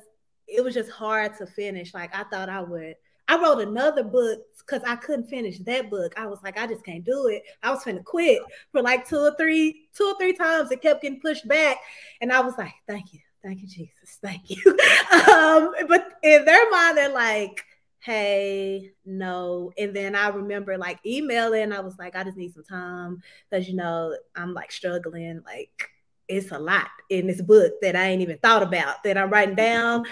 it 0.48 0.64
was 0.64 0.74
just 0.74 0.92
hard 0.92 1.38
to 1.38 1.46
finish. 1.46 1.94
Like 1.94 2.16
I 2.16 2.24
thought 2.24 2.50
I 2.50 2.62
would. 2.62 2.96
I 3.28 3.42
wrote 3.42 3.60
another 3.60 4.04
book 4.04 4.42
because 4.60 4.82
I 4.86 4.96
couldn't 4.96 5.28
finish 5.28 5.60
that 5.60 5.90
book. 5.90 6.14
I 6.18 6.26
was 6.26 6.40
like, 6.44 6.58
I 6.58 6.68
just 6.68 6.84
can't 6.84 7.04
do 7.04 7.28
it. 7.28 7.44
I 7.62 7.70
was 7.72 7.84
gonna 7.84 8.04
quit 8.04 8.42
for 8.72 8.82
like 8.82 9.08
two 9.08 9.18
or 9.18 9.36
three, 9.38 9.88
two 9.96 10.06
or 10.06 10.18
three 10.18 10.34
times. 10.34 10.72
It 10.72 10.82
kept 10.82 11.04
getting 11.04 11.22
pushed 11.22 11.48
back. 11.48 11.78
And 12.22 12.32
I 12.34 12.42
was 12.42 12.56
like, 12.58 12.74
thank 12.88 13.14
you. 13.14 13.20
Thank 13.44 13.62
you, 13.62 13.68
Jesus. 13.68 14.18
Thank 14.24 14.50
you. 14.50 14.58
um, 15.32 15.74
but 15.88 16.14
in 16.24 16.46
their 16.46 16.72
mind, 16.72 16.98
they're 16.98 17.10
like, 17.10 17.64
hey, 18.06 18.92
no. 19.04 19.72
And 19.80 19.96
then 19.96 20.16
I 20.16 20.28
remember 20.28 20.78
like 20.78 21.00
emailing, 21.04 21.74
I 21.74 21.80
was 21.80 21.98
like, 21.98 22.16
I 22.16 22.24
just 22.24 22.38
need 22.38 22.54
some 22.54 22.64
time 22.64 23.24
because, 23.50 23.68
you 23.68 23.76
know, 23.76 24.16
I'm 24.36 24.54
like 24.54 24.72
struggling. 24.72 25.42
Like, 25.44 25.90
it's 26.28 26.52
a 26.52 26.60
lot 26.60 26.88
in 27.10 27.26
this 27.26 27.42
book 27.42 27.74
that 27.82 27.96
I 27.96 28.06
ain't 28.06 28.22
even 28.22 28.38
thought 28.38 28.62
about 28.62 29.04
that 29.04 29.18
I'm 29.18 29.32
writing 29.32 29.56
down. 29.56 30.06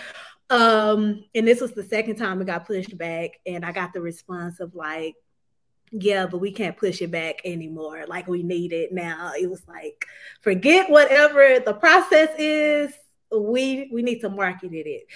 Um, 0.49 1.23
and 1.35 1.47
this 1.47 1.61
was 1.61 1.73
the 1.73 1.83
second 1.83 2.15
time 2.15 2.41
it 2.41 2.45
got 2.45 2.65
pushed 2.65 2.97
back, 2.97 3.39
and 3.45 3.63
I 3.63 3.71
got 3.71 3.93
the 3.93 4.01
response 4.01 4.59
of 4.59 4.73
like, 4.75 5.15
yeah, 5.91 6.25
but 6.25 6.39
we 6.39 6.51
can't 6.51 6.77
push 6.77 7.01
it 7.01 7.11
back 7.11 7.41
anymore. 7.45 8.05
Like 8.07 8.27
we 8.27 8.41
need 8.41 8.73
it 8.73 8.91
now. 8.91 9.33
It 9.39 9.49
was 9.49 9.61
like, 9.67 10.05
forget 10.41 10.89
whatever 10.89 11.59
the 11.59 11.73
process 11.73 12.29
is. 12.39 12.91
We 13.31 13.89
we 13.91 14.01
need 14.01 14.19
to 14.21 14.29
market 14.29 14.73
it 14.73 15.07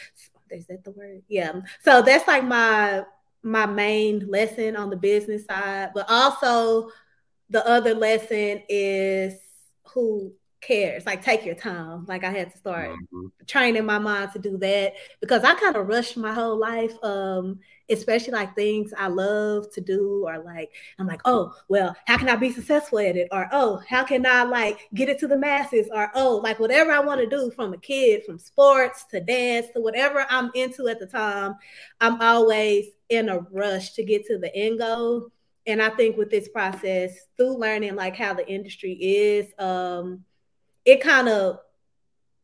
is 0.51 0.67
that 0.67 0.83
the 0.83 0.91
word? 0.91 1.23
Yeah. 1.27 1.61
So 1.83 2.01
that's 2.01 2.27
like 2.27 2.43
my 2.43 3.03
my 3.43 3.65
main 3.65 4.27
lesson 4.27 4.75
on 4.75 4.89
the 4.89 4.97
business 4.97 5.45
side, 5.45 5.91
but 5.93 6.05
also 6.09 6.89
the 7.49 7.65
other 7.65 7.93
lesson 7.93 8.61
is 8.67 9.33
who 9.93 10.33
cares. 10.61 11.05
Like 11.05 11.23
take 11.23 11.45
your 11.45 11.55
time. 11.55 12.05
Like 12.07 12.23
I 12.23 12.31
had 12.31 12.51
to 12.51 12.57
start 12.57 12.91
mm-hmm. 12.91 13.27
training 13.45 13.85
my 13.85 13.99
mind 13.99 14.31
to 14.33 14.39
do 14.39 14.57
that 14.57 14.93
because 15.21 15.43
I 15.43 15.55
kind 15.55 15.75
of 15.75 15.87
rushed 15.87 16.17
my 16.17 16.33
whole 16.33 16.57
life. 16.57 16.93
Um, 17.03 17.59
especially 17.89 18.34
like 18.34 18.56
things 18.56 18.94
I 18.98 19.08
love 19.08 19.72
to 19.74 19.82
do, 19.82 20.25
or 20.27 20.39
like 20.39 20.72
I'm 21.00 21.08
like, 21.08 21.22
oh, 21.25 21.53
well, 21.67 21.96
how 22.06 22.17
can 22.17 22.29
I 22.29 22.36
be 22.36 22.51
successful 22.51 23.00
at 23.00 23.15
it? 23.15 23.27
Or 23.32 23.48
oh, 23.51 23.82
how 23.88 24.03
can 24.03 24.25
I 24.25 24.44
like 24.44 24.79
get 24.94 25.10
it 25.10 25.20
to 25.20 25.27
the 25.27 25.38
masses? 25.38 25.88
Or 25.94 26.12
oh, 26.15 26.41
like 26.44 26.60
whatever 26.60 26.91
I 26.91 27.00
want 27.00 27.22
to 27.22 27.27
do 27.27 27.51
from 27.51 27.74
a 27.74 27.77
kid, 27.77 28.24
from 28.25 28.39
sports 28.39 29.06
to 29.12 29.20
dance 29.20 29.67
to 29.74 29.82
whatever 29.82 30.25
I'm 30.29 30.51
into 30.53 30.88
at 30.88 31.00
the 31.00 31.08
time, 31.08 31.56
I'm 32.01 32.22
always 32.22 32.88
in 33.10 33.29
a 33.29 33.39
rush 33.51 33.94
to 33.94 34.03
get 34.03 34.25
to 34.27 34.38
the 34.38 34.53
end 34.56 34.79
goal. 34.79 35.29
And 35.65 35.82
I 35.82 35.89
think 35.89 36.17
with 36.17 36.29
this 36.29 36.48
process, 36.48 37.12
through 37.36 37.58
learning 37.58 37.96
like 37.96 38.15
how 38.15 38.34
the 38.34 38.48
industry 38.48 38.94
is, 38.94 39.48
um, 39.60 40.24
it 40.86 41.01
kind 41.01 41.27
of 41.27 41.60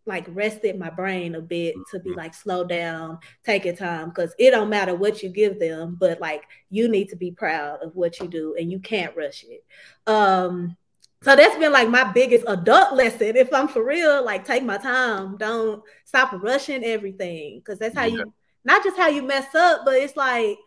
like 0.05 0.25
rested 0.29 0.77
my 0.77 0.89
brain 0.89 1.35
a 1.35 1.41
bit 1.41 1.75
to 1.91 1.99
be 1.99 2.09
mm-hmm. 2.09 2.19
like 2.19 2.33
slow 2.33 2.63
down 2.63 3.17
take 3.45 3.65
your 3.65 3.75
time 3.75 4.09
because 4.09 4.33
it 4.37 4.51
don't 4.51 4.69
matter 4.69 4.95
what 4.95 5.23
you 5.23 5.29
give 5.29 5.59
them 5.59 5.95
but 5.99 6.19
like 6.19 6.43
you 6.69 6.87
need 6.87 7.09
to 7.09 7.15
be 7.15 7.31
proud 7.31 7.81
of 7.81 7.95
what 7.95 8.19
you 8.19 8.27
do 8.27 8.55
and 8.59 8.71
you 8.71 8.79
can't 8.79 9.15
rush 9.15 9.45
it. 9.47 9.63
Um 10.07 10.75
so 11.21 11.37
that's 11.37 11.57
been 11.57 11.71
like 11.71 11.89
my 11.89 12.03
biggest 12.11 12.43
adult 12.47 12.93
lesson 12.97 13.37
if 13.37 13.53
i'm 13.53 13.67
for 13.69 13.83
real 13.83 14.23
like 14.23 14.45
take 14.45 14.63
my 14.63 14.77
time. 14.77 15.37
Don't 15.37 15.83
stop 16.05 16.33
rushing 16.41 16.83
everything 16.83 17.59
because 17.59 17.79
that's 17.79 17.95
how 17.95 18.05
you 18.05 18.33
not 18.65 18.83
just 18.83 18.97
how 18.97 19.07
you 19.07 19.23
mess 19.23 19.53
up 19.55 19.81
but 19.85 19.95
it's 19.95 20.17
like 20.17 20.57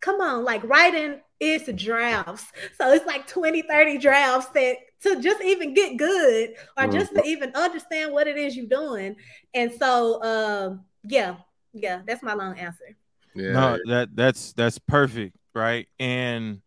come 0.00 0.20
on 0.20 0.44
like 0.44 0.62
writing 0.64 1.20
is 1.40 1.68
drafts. 1.74 2.52
So 2.78 2.92
it's 2.92 3.06
like 3.06 3.26
20 3.26 3.62
30 3.62 3.98
drafts 3.98 4.50
that 4.50 4.76
to 5.02 5.20
just 5.20 5.42
even 5.42 5.74
get 5.74 5.96
good 5.96 6.54
or 6.76 6.86
just 6.86 7.14
to 7.14 7.20
mm-hmm. 7.20 7.28
even 7.28 7.54
understand 7.54 8.12
what 8.12 8.26
it 8.26 8.36
is 8.36 8.56
you're 8.56 8.66
doing. 8.66 9.16
And 9.54 9.72
so 9.72 10.22
um 10.22 10.84
yeah, 11.04 11.36
yeah, 11.72 12.02
that's 12.06 12.22
my 12.22 12.34
long 12.34 12.58
answer. 12.58 12.96
Yeah. 13.34 13.52
No, 13.52 13.78
that 13.86 14.14
that's 14.14 14.52
that's 14.52 14.78
perfect, 14.78 15.36
right? 15.54 15.88
And 15.98 16.60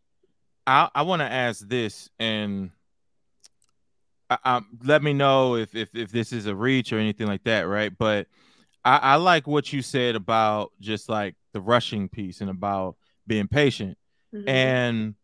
I 0.68 0.90
I 0.94 1.02
want 1.04 1.22
to 1.22 1.32
ask 1.32 1.68
this 1.68 2.10
and 2.20 2.72
I, 4.30 4.38
I, 4.44 4.62
let 4.84 5.04
me 5.04 5.14
know 5.14 5.56
if, 5.56 5.76
if 5.76 5.90
if 5.94 6.12
this 6.12 6.34
is 6.34 6.48
a 6.48 6.56
reach 6.56 6.92
or 6.92 7.00
anything 7.00 7.28
like 7.28 7.44
that, 7.44 7.64
right? 7.68 7.96
But 7.96 8.28
I, 8.84 8.98
I 8.98 9.16
like 9.16 9.48
what 9.48 9.72
you 9.72 9.82
said 9.82 10.16
about 10.16 10.72
just 10.80 11.10
like 11.10 11.36
the 11.54 11.62
rushing 11.62 12.10
piece 12.10 12.42
and 12.42 12.50
about 12.50 12.96
being 13.28 13.48
patient. 13.48 13.98
Mm-hmm. 14.34 14.50
And 14.50 15.16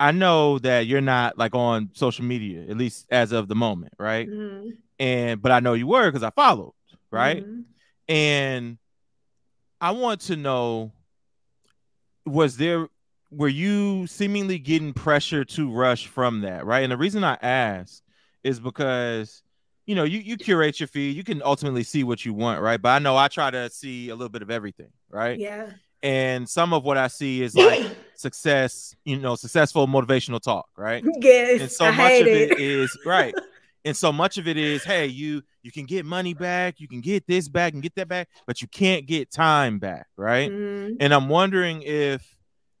I 0.00 0.12
know 0.12 0.58
that 0.60 0.86
you're 0.86 1.00
not 1.00 1.38
like 1.38 1.54
on 1.54 1.90
social 1.94 2.24
media, 2.24 2.62
at 2.68 2.76
least 2.76 3.06
as 3.10 3.32
of 3.32 3.48
the 3.48 3.54
moment, 3.54 3.94
right? 3.98 4.28
Mm-hmm. 4.28 4.70
And 4.98 5.42
but 5.42 5.52
I 5.52 5.60
know 5.60 5.74
you 5.74 5.86
were 5.86 6.10
because 6.10 6.22
I 6.22 6.30
followed, 6.30 6.74
right? 7.10 7.44
Mm-hmm. 7.44 7.60
And 8.08 8.78
I 9.80 9.90
want 9.92 10.22
to 10.22 10.36
know 10.36 10.92
was 12.24 12.56
there 12.56 12.88
were 13.30 13.48
you 13.48 14.06
seemingly 14.06 14.58
getting 14.58 14.92
pressure 14.92 15.44
to 15.44 15.70
rush 15.70 16.06
from 16.06 16.42
that, 16.42 16.64
right? 16.64 16.82
And 16.82 16.92
the 16.92 16.96
reason 16.96 17.24
I 17.24 17.36
ask 17.42 18.02
is 18.44 18.60
because 18.60 19.42
you 19.86 19.94
know 19.94 20.04
you 20.04 20.18
you 20.20 20.36
curate 20.36 20.80
your 20.80 20.86
feed, 20.86 21.16
you 21.16 21.24
can 21.24 21.42
ultimately 21.42 21.82
see 21.82 22.04
what 22.04 22.24
you 22.24 22.34
want, 22.34 22.60
right? 22.60 22.80
But 22.80 22.90
I 22.90 22.98
know 22.98 23.16
I 23.16 23.28
try 23.28 23.50
to 23.50 23.68
see 23.70 24.10
a 24.10 24.14
little 24.14 24.30
bit 24.30 24.42
of 24.42 24.50
everything, 24.50 24.90
right? 25.10 25.38
Yeah 25.38 25.70
and 26.02 26.48
some 26.48 26.72
of 26.72 26.84
what 26.84 26.96
I 26.96 27.08
see 27.08 27.42
is 27.42 27.54
like 27.54 27.86
success, 28.18 28.96
you 29.04 29.16
know, 29.18 29.36
successful 29.36 29.86
motivational 29.86 30.40
talk, 30.40 30.68
right? 30.76 31.04
Yes, 31.20 31.60
and 31.60 31.70
so 31.70 31.86
I 31.86 31.90
much 31.92 32.20
of 32.20 32.26
it, 32.26 32.52
it 32.52 32.60
is 32.60 32.98
right, 33.06 33.34
and 33.84 33.96
so 33.96 34.12
much 34.12 34.38
of 34.38 34.48
it 34.48 34.56
is, 34.56 34.84
hey, 34.84 35.06
you 35.06 35.42
you 35.62 35.70
can 35.70 35.84
get 35.86 36.04
money 36.04 36.34
back, 36.34 36.80
you 36.80 36.88
can 36.88 37.00
get 37.00 37.26
this 37.26 37.48
back 37.48 37.72
and 37.72 37.82
get 37.82 37.94
that 37.94 38.08
back, 38.08 38.28
but 38.46 38.60
you 38.60 38.68
can't 38.68 39.06
get 39.06 39.30
time 39.30 39.78
back, 39.78 40.06
right? 40.16 40.50
Mm-hmm. 40.50 40.96
And 41.00 41.14
I'm 41.14 41.28
wondering 41.28 41.82
if 41.82 42.26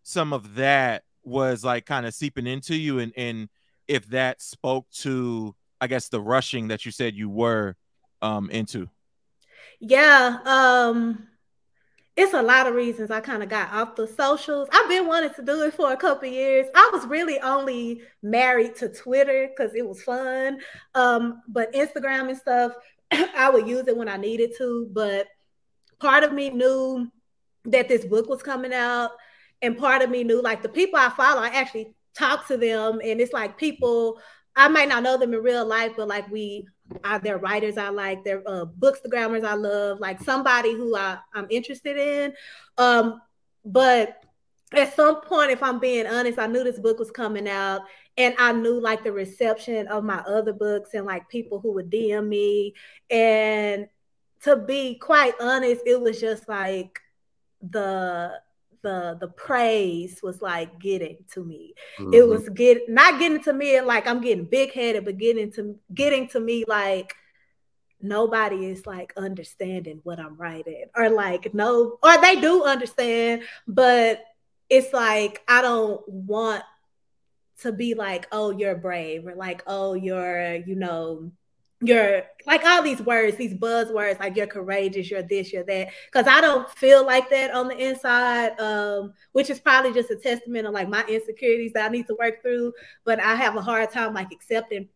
some 0.02 0.32
of 0.32 0.56
that 0.56 1.04
was 1.22 1.64
like 1.64 1.86
kind 1.86 2.04
of 2.04 2.14
seeping 2.14 2.46
into 2.46 2.74
you, 2.74 2.98
and 2.98 3.12
and 3.16 3.48
if 3.86 4.06
that 4.08 4.42
spoke 4.42 4.90
to, 4.90 5.54
I 5.80 5.86
guess, 5.86 6.08
the 6.08 6.20
rushing 6.20 6.68
that 6.68 6.84
you 6.84 6.90
said 6.90 7.14
you 7.14 7.30
were 7.30 7.76
um 8.20 8.50
into. 8.50 8.88
Yeah. 9.80 10.38
Um 10.44 11.27
it's 12.18 12.34
a 12.34 12.42
lot 12.42 12.66
of 12.66 12.74
reasons 12.74 13.12
I 13.12 13.20
kind 13.20 13.44
of 13.44 13.48
got 13.48 13.72
off 13.72 13.94
the 13.94 14.08
socials. 14.08 14.68
I've 14.72 14.88
been 14.88 15.06
wanting 15.06 15.32
to 15.34 15.42
do 15.42 15.62
it 15.62 15.72
for 15.72 15.92
a 15.92 15.96
couple 15.96 16.28
years. 16.28 16.66
I 16.74 16.90
was 16.92 17.06
really 17.06 17.38
only 17.38 18.02
married 18.24 18.74
to 18.78 18.88
Twitter 18.88 19.48
because 19.48 19.72
it 19.76 19.86
was 19.86 20.02
fun. 20.02 20.58
Um, 20.96 21.42
but 21.46 21.72
Instagram 21.72 22.28
and 22.28 22.36
stuff, 22.36 22.72
I 23.12 23.48
would 23.50 23.68
use 23.68 23.86
it 23.86 23.96
when 23.96 24.08
I 24.08 24.16
needed 24.16 24.50
to. 24.58 24.88
But 24.92 25.28
part 26.00 26.24
of 26.24 26.32
me 26.32 26.50
knew 26.50 27.08
that 27.66 27.88
this 27.88 28.04
book 28.04 28.28
was 28.28 28.42
coming 28.42 28.74
out, 28.74 29.12
and 29.62 29.78
part 29.78 30.02
of 30.02 30.10
me 30.10 30.24
knew 30.24 30.42
like 30.42 30.60
the 30.60 30.68
people 30.68 30.98
I 30.98 31.10
follow, 31.10 31.40
I 31.40 31.50
actually 31.50 31.94
talk 32.16 32.48
to 32.48 32.56
them, 32.56 33.00
and 33.00 33.20
it's 33.20 33.32
like 33.32 33.58
people 33.58 34.18
I 34.56 34.66
might 34.66 34.88
not 34.88 35.04
know 35.04 35.16
them 35.16 35.34
in 35.34 35.40
real 35.40 35.64
life, 35.64 35.92
but 35.96 36.08
like 36.08 36.28
we 36.32 36.66
are 37.04 37.18
their 37.18 37.38
writers 37.38 37.76
I 37.76 37.88
like, 37.90 38.24
their 38.24 38.42
uh, 38.46 38.66
grammars 39.08 39.44
I 39.44 39.54
love, 39.54 40.00
like 40.00 40.20
somebody 40.20 40.72
who 40.72 40.96
I, 40.96 41.18
I'm 41.34 41.46
interested 41.50 41.96
in. 41.96 42.32
Um, 42.76 43.20
but 43.64 44.22
at 44.72 44.94
some 44.94 45.20
point, 45.22 45.50
if 45.50 45.62
I'm 45.62 45.78
being 45.78 46.06
honest, 46.06 46.38
I 46.38 46.46
knew 46.46 46.64
this 46.64 46.78
book 46.78 46.98
was 46.98 47.10
coming 47.10 47.48
out 47.48 47.82
and 48.16 48.34
I 48.38 48.52
knew 48.52 48.80
like 48.80 49.04
the 49.04 49.12
reception 49.12 49.86
of 49.88 50.04
my 50.04 50.18
other 50.18 50.52
books 50.52 50.94
and 50.94 51.06
like 51.06 51.28
people 51.28 51.60
who 51.60 51.72
would 51.74 51.90
DM 51.90 52.28
me. 52.28 52.74
And 53.10 53.86
to 54.42 54.56
be 54.56 54.96
quite 54.96 55.34
honest, 55.40 55.82
it 55.86 56.00
was 56.00 56.20
just 56.20 56.48
like 56.48 57.00
the 57.62 58.40
the 58.82 59.16
the 59.20 59.28
praise 59.28 60.20
was 60.22 60.40
like 60.42 60.78
getting 60.78 61.18
to 61.32 61.44
me. 61.44 61.74
Mm-hmm. 61.98 62.14
It 62.14 62.26
was 62.26 62.48
get 62.50 62.88
not 62.88 63.18
getting 63.18 63.42
to 63.44 63.52
me 63.52 63.80
like 63.80 64.06
I'm 64.06 64.20
getting 64.20 64.44
big 64.44 64.72
headed, 64.72 65.04
but 65.04 65.18
getting 65.18 65.52
to 65.52 65.78
getting 65.92 66.28
to 66.28 66.40
me 66.40 66.64
like 66.66 67.14
nobody 68.00 68.66
is 68.66 68.86
like 68.86 69.12
understanding 69.16 70.00
what 70.04 70.20
I'm 70.20 70.36
writing, 70.36 70.86
or 70.96 71.10
like 71.10 71.52
no, 71.54 71.98
or 72.02 72.20
they 72.20 72.40
do 72.40 72.64
understand, 72.64 73.42
but 73.66 74.24
it's 74.68 74.92
like 74.92 75.42
I 75.48 75.62
don't 75.62 76.06
want 76.08 76.62
to 77.62 77.72
be 77.72 77.94
like, 77.94 78.28
oh, 78.30 78.50
you're 78.50 78.76
brave, 78.76 79.26
or 79.26 79.34
like, 79.34 79.62
oh, 79.66 79.94
you're, 79.94 80.54
you 80.54 80.76
know, 80.76 81.32
you're 81.80 82.24
like 82.46 82.64
all 82.64 82.82
these 82.82 83.00
words, 83.00 83.36
these 83.36 83.54
buzzwords, 83.54 84.18
like 84.18 84.36
you're 84.36 84.46
courageous, 84.46 85.10
you're 85.10 85.22
this, 85.22 85.52
you're 85.52 85.64
that. 85.64 85.88
Because 86.06 86.26
I 86.26 86.40
don't 86.40 86.68
feel 86.70 87.06
like 87.06 87.30
that 87.30 87.52
on 87.52 87.68
the 87.68 87.76
inside, 87.76 88.58
um, 88.58 89.12
which 89.32 89.48
is 89.48 89.60
probably 89.60 89.92
just 89.92 90.10
a 90.10 90.16
testament 90.16 90.66
of 90.66 90.74
like 90.74 90.88
my 90.88 91.04
insecurities 91.06 91.72
that 91.74 91.86
I 91.86 91.92
need 91.92 92.06
to 92.08 92.16
work 92.18 92.42
through. 92.42 92.72
But 93.04 93.20
I 93.20 93.34
have 93.36 93.56
a 93.56 93.60
hard 93.60 93.92
time 93.92 94.14
like 94.14 94.32
accepting 94.32 94.88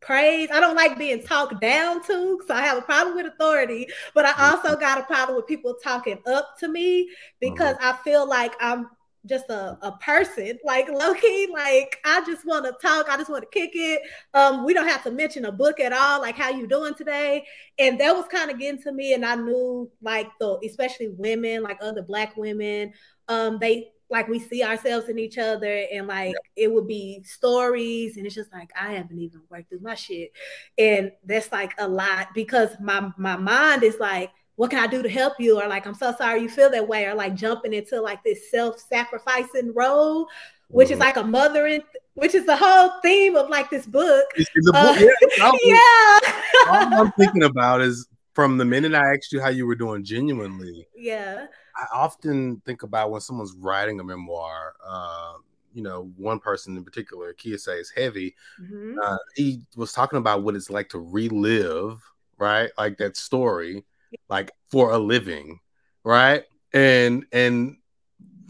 praise. 0.00 0.48
I 0.52 0.60
don't 0.60 0.76
like 0.76 0.96
being 0.96 1.22
talked 1.22 1.60
down 1.60 2.04
to, 2.04 2.40
so 2.46 2.54
I 2.54 2.62
have 2.62 2.78
a 2.78 2.82
problem 2.82 3.16
with 3.16 3.26
authority. 3.26 3.88
But 4.14 4.26
I 4.26 4.50
also 4.50 4.76
got 4.76 4.98
a 5.00 5.04
problem 5.04 5.36
with 5.36 5.46
people 5.48 5.74
talking 5.82 6.18
up 6.26 6.56
to 6.60 6.68
me 6.68 7.10
because 7.40 7.74
uh-huh. 7.76 7.94
I 7.98 8.04
feel 8.04 8.28
like 8.28 8.54
I'm 8.60 8.88
just 9.28 9.48
a, 9.50 9.78
a 9.82 9.92
person, 9.98 10.58
like 10.64 10.88
Loki. 10.88 11.46
Like 11.52 11.98
I 12.04 12.24
just 12.24 12.46
want 12.46 12.64
to 12.64 12.72
talk. 12.86 13.08
I 13.08 13.16
just 13.16 13.30
want 13.30 13.42
to 13.42 13.50
kick 13.50 13.70
it. 13.74 14.02
Um, 14.34 14.64
we 14.64 14.74
don't 14.74 14.88
have 14.88 15.04
to 15.04 15.10
mention 15.10 15.44
a 15.44 15.52
book 15.52 15.80
at 15.80 15.92
all. 15.92 16.20
Like 16.20 16.36
how 16.36 16.50
you 16.50 16.66
doing 16.66 16.94
today? 16.94 17.44
And 17.78 18.00
that 18.00 18.14
was 18.14 18.26
kind 18.26 18.50
of 18.50 18.58
getting 18.58 18.82
to 18.82 18.92
me. 18.92 19.14
And 19.14 19.24
I 19.24 19.34
knew 19.34 19.90
like 20.02 20.28
the 20.40 20.58
especially 20.64 21.08
women, 21.08 21.62
like 21.62 21.78
other 21.80 22.02
black 22.02 22.36
women, 22.36 22.92
um, 23.28 23.58
they 23.60 23.92
like 24.10 24.28
we 24.28 24.38
see 24.38 24.62
ourselves 24.62 25.08
in 25.08 25.18
each 25.18 25.36
other 25.36 25.84
and 25.92 26.06
like 26.06 26.34
yeah. 26.56 26.64
it 26.64 26.72
would 26.72 26.86
be 26.86 27.22
stories 27.24 28.16
and 28.16 28.24
it's 28.24 28.34
just 28.34 28.52
like 28.52 28.70
I 28.78 28.92
haven't 28.92 29.18
even 29.18 29.42
worked 29.50 29.68
through 29.68 29.80
my 29.80 29.94
shit. 29.94 30.32
And 30.78 31.12
that's 31.24 31.52
like 31.52 31.74
a 31.78 31.86
lot 31.86 32.28
because 32.34 32.70
my 32.80 33.10
my 33.18 33.36
mind 33.36 33.82
is 33.82 33.98
like 34.00 34.30
what 34.58 34.70
can 34.70 34.80
I 34.80 34.88
do 34.88 35.04
to 35.04 35.08
help 35.08 35.34
you? 35.38 35.60
Or 35.60 35.68
like, 35.68 35.86
I'm 35.86 35.94
so 35.94 36.12
sorry 36.18 36.42
you 36.42 36.48
feel 36.48 36.68
that 36.70 36.86
way, 36.86 37.06
or 37.06 37.14
like 37.14 37.36
jumping 37.36 37.72
into 37.72 38.00
like 38.00 38.24
this 38.24 38.50
self-sacrificing 38.50 39.72
role, 39.72 40.26
which 40.66 40.88
mm-hmm. 40.88 40.94
is 40.94 40.98
like 40.98 41.16
a 41.16 41.22
mothering, 41.22 41.80
which 42.14 42.34
is 42.34 42.44
the 42.44 42.56
whole 42.56 43.00
theme 43.00 43.36
of 43.36 43.48
like 43.48 43.70
this 43.70 43.86
book. 43.86 44.24
book 44.36 44.74
uh, 44.74 44.96
yeah. 44.98 45.52
yeah. 45.62 46.18
all 46.68 47.06
I'm 47.06 47.12
thinking 47.12 47.44
about 47.44 47.82
is 47.82 48.08
from 48.34 48.58
the 48.58 48.64
minute 48.64 48.96
I 48.96 49.14
asked 49.14 49.30
you 49.30 49.40
how 49.40 49.50
you 49.50 49.64
were 49.64 49.76
doing 49.76 50.02
genuinely. 50.02 50.88
Yeah. 50.96 51.46
I 51.76 51.86
often 51.94 52.60
think 52.66 52.82
about 52.82 53.12
when 53.12 53.20
someone's 53.20 53.52
writing 53.52 54.00
a 54.00 54.04
memoir, 54.04 54.74
uh, 54.84 55.34
you 55.72 55.84
know, 55.84 56.10
one 56.16 56.40
person 56.40 56.76
in 56.76 56.82
particular, 56.82 57.32
Kiese 57.32 57.78
is 57.78 57.90
heavy. 57.90 58.34
Mm-hmm. 58.60 58.98
Uh, 59.00 59.18
he 59.36 59.60
was 59.76 59.92
talking 59.92 60.18
about 60.18 60.42
what 60.42 60.56
it's 60.56 60.68
like 60.68 60.88
to 60.88 60.98
relive, 60.98 62.02
right? 62.38 62.70
Like 62.76 62.98
that 62.98 63.16
story 63.16 63.84
like 64.28 64.50
for 64.70 64.92
a 64.92 64.98
living, 64.98 65.60
right? 66.04 66.44
And 66.72 67.26
and 67.32 67.76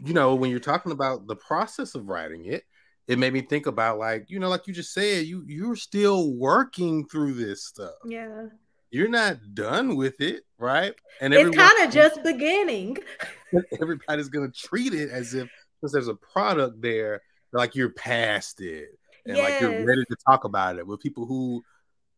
you 0.04 0.14
know, 0.14 0.34
when 0.34 0.50
you're 0.50 0.60
talking 0.60 0.92
about 0.92 1.26
the 1.26 1.36
process 1.36 1.94
of 1.94 2.08
writing 2.08 2.46
it, 2.46 2.64
it 3.06 3.18
made 3.18 3.32
me 3.32 3.40
think 3.40 3.66
about 3.66 3.98
like, 3.98 4.26
you 4.28 4.38
know, 4.38 4.48
like 4.48 4.66
you 4.66 4.74
just 4.74 4.92
said, 4.92 5.26
you 5.26 5.44
you're 5.46 5.76
still 5.76 6.32
working 6.34 7.06
through 7.06 7.34
this 7.34 7.64
stuff. 7.64 7.94
Yeah. 8.04 8.46
You're 8.90 9.08
not 9.08 9.54
done 9.54 9.96
with 9.96 10.20
it, 10.20 10.44
right? 10.58 10.94
And 11.20 11.34
it's 11.34 11.54
kind 11.54 11.86
of 11.86 11.92
just 11.92 12.22
beginning. 12.22 12.96
Everybody's 13.80 14.28
gonna 14.28 14.50
treat 14.50 14.94
it 14.94 15.10
as 15.10 15.34
if 15.34 15.48
because 15.80 15.92
there's 15.92 16.08
a 16.08 16.14
product 16.14 16.80
there, 16.80 17.22
like 17.52 17.74
you're 17.74 17.90
past 17.90 18.60
it 18.60 18.98
and 19.26 19.36
yes. 19.36 19.50
like 19.50 19.60
you're 19.60 19.84
ready 19.84 20.04
to 20.04 20.16
talk 20.26 20.44
about 20.44 20.78
it 20.78 20.86
with 20.86 21.00
people 21.00 21.26
who 21.26 21.62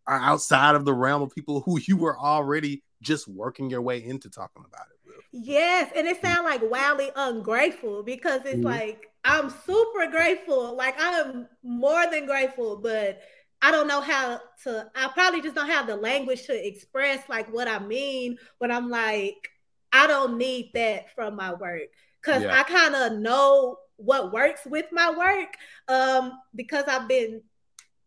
are 0.06 0.18
outside 0.18 0.75
of 0.75 0.85
the 0.85 0.94
realm 0.94 1.23
of 1.23 1.35
people 1.35 1.61
who 1.61 1.78
you 1.87 1.97
were 1.97 2.18
already 2.18 2.82
just 3.02 3.28
working 3.28 3.71
your 3.71 3.83
way 3.83 4.04
into 4.04 4.30
talking 4.30 4.64
about 4.66 4.87
it. 4.90 4.99
With. 5.07 5.16
Yes, 5.33 5.90
and 5.95 6.07
it 6.07 6.21
sounds 6.21 6.45
like 6.45 6.62
wildly 6.62 7.11
ungrateful 7.16 8.02
because 8.02 8.40
it's 8.45 8.57
mm-hmm. 8.57 8.64
like 8.64 9.07
I'm 9.25 9.50
super 9.50 10.07
grateful. 10.11 10.76
Like 10.76 10.97
I'm 10.99 11.47
more 11.62 12.07
than 12.11 12.26
grateful, 12.26 12.76
but 12.76 13.21
I 13.62 13.71
don't 13.71 13.88
know 13.88 14.00
how 14.00 14.40
to. 14.64 14.90
I 14.95 15.09
probably 15.09 15.42
just 15.42 15.54
don't 15.54 15.69
have 15.69 15.87
the 15.87 15.97
language 15.97 16.47
to 16.47 16.66
express 16.66 17.28
like 17.28 17.52
what 17.52 17.69
I 17.69 17.78
mean 17.78 18.38
when 18.59 18.71
I'm 18.71 18.88
like 18.88 19.50
I 19.92 20.07
don't 20.07 20.38
need 20.38 20.71
that 20.75 21.14
from 21.14 21.37
my 21.37 21.52
work 21.52 21.88
because 22.23 22.42
yeah. 22.42 22.59
I 22.59 22.62
kind 22.62 22.95
of 22.95 23.19
know 23.19 23.78
what 23.97 24.33
works 24.33 24.62
with 24.64 24.87
my 24.92 25.11
work 25.11 25.49
um 25.88 26.33
because 26.54 26.85
I've 26.87 27.09
been 27.09 27.42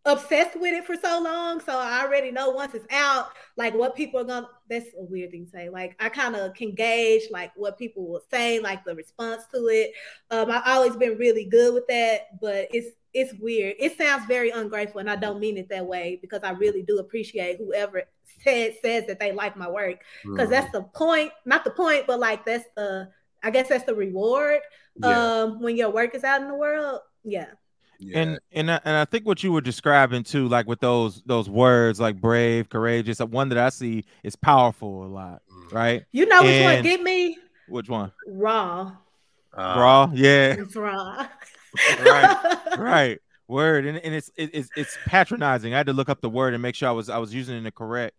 obsessed 0.05 0.59
with 0.59 0.73
it 0.73 0.85
for 0.85 0.95
so 0.95 1.21
long. 1.21 1.61
So 1.61 1.77
I 1.77 2.03
already 2.03 2.31
know 2.31 2.49
once 2.49 2.73
it's 2.73 2.85
out, 2.91 3.29
like 3.55 3.73
what 3.73 3.95
people 3.95 4.19
are 4.19 4.25
gonna 4.25 4.49
that's 4.69 4.87
a 4.99 5.03
weird 5.03 5.31
thing 5.31 5.45
to 5.45 5.51
say. 5.51 5.69
Like 5.69 5.95
I 5.99 6.09
kind 6.09 6.35
of 6.35 6.53
can 6.53 6.73
gauge 6.73 7.23
like 7.31 7.51
what 7.55 7.77
people 7.77 8.07
will 8.07 8.23
say, 8.31 8.59
like 8.59 8.83
the 8.83 8.95
response 8.95 9.43
to 9.53 9.67
it. 9.67 9.93
Um, 10.29 10.51
I've 10.51 10.63
always 10.65 10.95
been 10.95 11.17
really 11.17 11.45
good 11.45 11.73
with 11.73 11.87
that, 11.87 12.39
but 12.41 12.67
it's 12.71 12.95
it's 13.13 13.33
weird. 13.39 13.75
It 13.79 13.97
sounds 13.97 14.25
very 14.25 14.49
ungrateful, 14.49 14.99
and 14.99 15.09
I 15.09 15.15
don't 15.15 15.39
mean 15.39 15.57
it 15.57 15.69
that 15.69 15.85
way 15.85 16.19
because 16.21 16.41
I 16.43 16.51
really 16.51 16.81
do 16.81 16.97
appreciate 16.97 17.57
whoever 17.57 18.03
said 18.43 18.75
says 18.83 19.07
that 19.07 19.19
they 19.19 19.31
like 19.31 19.55
my 19.55 19.69
work. 19.69 19.99
Because 20.23 20.47
mm. 20.47 20.51
that's 20.51 20.71
the 20.71 20.81
point, 20.81 21.31
not 21.45 21.63
the 21.63 21.71
point, 21.71 22.07
but 22.07 22.19
like 22.19 22.45
that's 22.45 22.65
the 22.75 23.09
I 23.43 23.51
guess 23.51 23.69
that's 23.69 23.85
the 23.85 23.95
reward. 23.95 24.59
Yeah. 24.95 25.41
Um, 25.41 25.61
when 25.61 25.75
your 25.75 25.89
work 25.91 26.13
is 26.13 26.23
out 26.23 26.41
in 26.41 26.47
the 26.47 26.55
world. 26.55 27.01
Yeah. 27.23 27.47
Yeah. 28.05 28.19
And 28.19 28.39
and 28.51 28.71
I, 28.71 28.79
and 28.83 28.95
I 28.97 29.05
think 29.05 29.25
what 29.25 29.43
you 29.43 29.51
were 29.51 29.61
describing 29.61 30.23
too, 30.23 30.47
like 30.47 30.67
with 30.67 30.79
those 30.79 31.21
those 31.25 31.49
words 31.49 31.99
like 31.99 32.19
brave, 32.19 32.69
courageous, 32.69 33.21
uh, 33.21 33.25
one 33.25 33.49
that 33.49 33.57
I 33.57 33.69
see 33.69 34.05
is 34.23 34.35
powerful 34.35 35.05
a 35.05 35.07
lot, 35.07 35.41
mm. 35.51 35.71
right? 35.71 36.03
You 36.11 36.25
know 36.25 36.41
which 36.41 36.51
and 36.51 36.75
one 36.75 36.83
get 36.83 37.01
me? 37.01 37.37
Which 37.67 37.89
one? 37.89 38.11
Raw. 38.27 38.91
Uh, 39.55 39.75
raw, 39.77 40.11
yeah. 40.13 40.55
It's 40.57 40.75
raw. 40.75 41.27
right, 42.05 42.57
right. 42.77 43.19
Word, 43.47 43.85
and, 43.85 43.97
and 43.97 44.13
it's 44.13 44.31
it, 44.35 44.51
it's 44.53 44.69
it's 44.75 44.97
patronizing. 45.05 45.73
I 45.73 45.77
had 45.77 45.87
to 45.87 45.93
look 45.93 46.09
up 46.09 46.21
the 46.21 46.29
word 46.29 46.53
and 46.53 46.61
make 46.61 46.75
sure 46.75 46.89
I 46.89 46.93
was 46.93 47.09
I 47.09 47.17
was 47.17 47.33
using 47.33 47.55
it 47.55 47.59
in 47.59 47.63
the 47.63 47.71
correct 47.71 48.15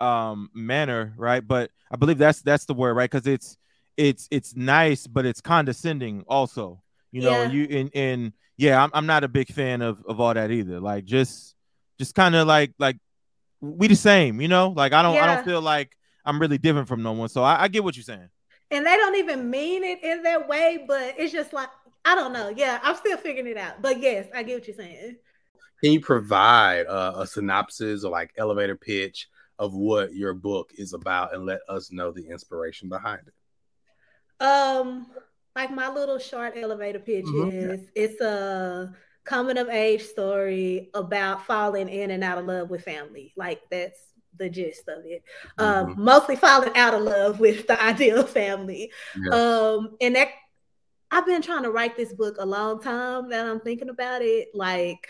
um 0.00 0.50
manner, 0.54 1.12
right? 1.16 1.46
But 1.46 1.70
I 1.90 1.96
believe 1.96 2.18
that's 2.18 2.40
that's 2.42 2.64
the 2.64 2.74
word, 2.74 2.94
right? 2.94 3.10
Because 3.10 3.26
it's 3.26 3.58
it's 3.96 4.28
it's 4.30 4.56
nice, 4.56 5.06
but 5.06 5.26
it's 5.26 5.40
condescending 5.40 6.24
also. 6.28 6.82
You 7.12 7.22
know, 7.22 7.42
yeah. 7.42 7.50
you 7.50 7.64
in 7.64 7.88
in 7.88 8.32
yeah, 8.60 8.82
I'm, 8.82 8.90
I'm 8.92 9.06
not 9.06 9.24
a 9.24 9.28
big 9.28 9.48
fan 9.48 9.80
of 9.80 10.04
of 10.04 10.20
all 10.20 10.34
that 10.34 10.50
either. 10.50 10.80
Like 10.80 11.06
just 11.06 11.54
just 11.98 12.14
kind 12.14 12.34
of 12.36 12.46
like 12.46 12.72
like 12.78 12.98
we 13.60 13.88
the 13.88 13.96
same, 13.96 14.40
you 14.40 14.48
know. 14.48 14.68
Like 14.68 14.92
I 14.92 15.02
don't 15.02 15.14
yeah. 15.14 15.24
I 15.24 15.34
don't 15.34 15.44
feel 15.46 15.62
like 15.62 15.96
I'm 16.26 16.38
really 16.38 16.58
different 16.58 16.86
from 16.86 17.02
no 17.02 17.12
one. 17.12 17.30
So 17.30 17.42
I, 17.42 17.62
I 17.62 17.68
get 17.68 17.82
what 17.82 17.96
you're 17.96 18.04
saying. 18.04 18.28
And 18.70 18.86
they 18.86 18.96
don't 18.96 19.16
even 19.16 19.48
mean 19.48 19.82
it 19.82 20.04
in 20.04 20.22
that 20.24 20.46
way, 20.46 20.84
but 20.86 21.14
it's 21.16 21.32
just 21.32 21.54
like 21.54 21.70
I 22.04 22.14
don't 22.14 22.34
know. 22.34 22.52
Yeah, 22.54 22.78
I'm 22.82 22.96
still 22.96 23.16
figuring 23.16 23.50
it 23.50 23.56
out. 23.56 23.80
But 23.80 23.98
yes, 23.98 24.26
I 24.34 24.42
get 24.42 24.58
what 24.58 24.66
you're 24.68 24.76
saying. 24.76 25.16
Can 25.82 25.92
you 25.92 26.00
provide 26.00 26.86
uh, 26.86 27.14
a 27.16 27.26
synopsis 27.26 28.04
or 28.04 28.10
like 28.10 28.34
elevator 28.36 28.76
pitch 28.76 29.26
of 29.58 29.72
what 29.72 30.14
your 30.14 30.34
book 30.34 30.72
is 30.76 30.92
about 30.92 31.34
and 31.34 31.46
let 31.46 31.60
us 31.66 31.90
know 31.90 32.12
the 32.12 32.28
inspiration 32.28 32.90
behind 32.90 33.22
it? 33.26 34.44
Um, 34.44 35.06
like 35.60 35.70
my 35.70 35.88
little 35.88 36.18
short 36.18 36.54
elevator 36.56 36.98
pitch 36.98 37.26
mm-hmm. 37.26 37.70
is 37.72 37.90
it's 37.94 38.20
a 38.22 38.94
coming 39.24 39.58
of 39.58 39.68
age 39.68 40.02
story 40.02 40.88
about 40.94 41.46
falling 41.46 41.88
in 41.88 42.10
and 42.10 42.24
out 42.24 42.38
of 42.38 42.46
love 42.46 42.70
with 42.70 42.82
family. 42.82 43.34
Like 43.36 43.60
that's 43.70 43.98
the 44.36 44.48
gist 44.48 44.88
of 44.88 45.04
it. 45.04 45.22
Um, 45.58 45.66
mm-hmm. 45.66 45.98
Um, 45.98 46.04
mostly 46.04 46.36
falling 46.36 46.74
out 46.76 46.94
of 46.94 47.02
love 47.02 47.40
with 47.40 47.66
the 47.66 47.82
ideal 47.82 48.24
family. 48.24 48.90
Um, 49.30 49.96
and 50.00 50.16
that 50.16 50.28
I've 51.10 51.26
been 51.26 51.42
trying 51.42 51.64
to 51.64 51.70
write 51.70 51.96
this 51.96 52.12
book 52.14 52.36
a 52.38 52.46
long 52.46 52.80
time 52.80 53.28
that 53.28 53.46
I'm 53.46 53.60
thinking 53.60 53.90
about 53.90 54.22
it. 54.22 54.48
Like 54.54 55.08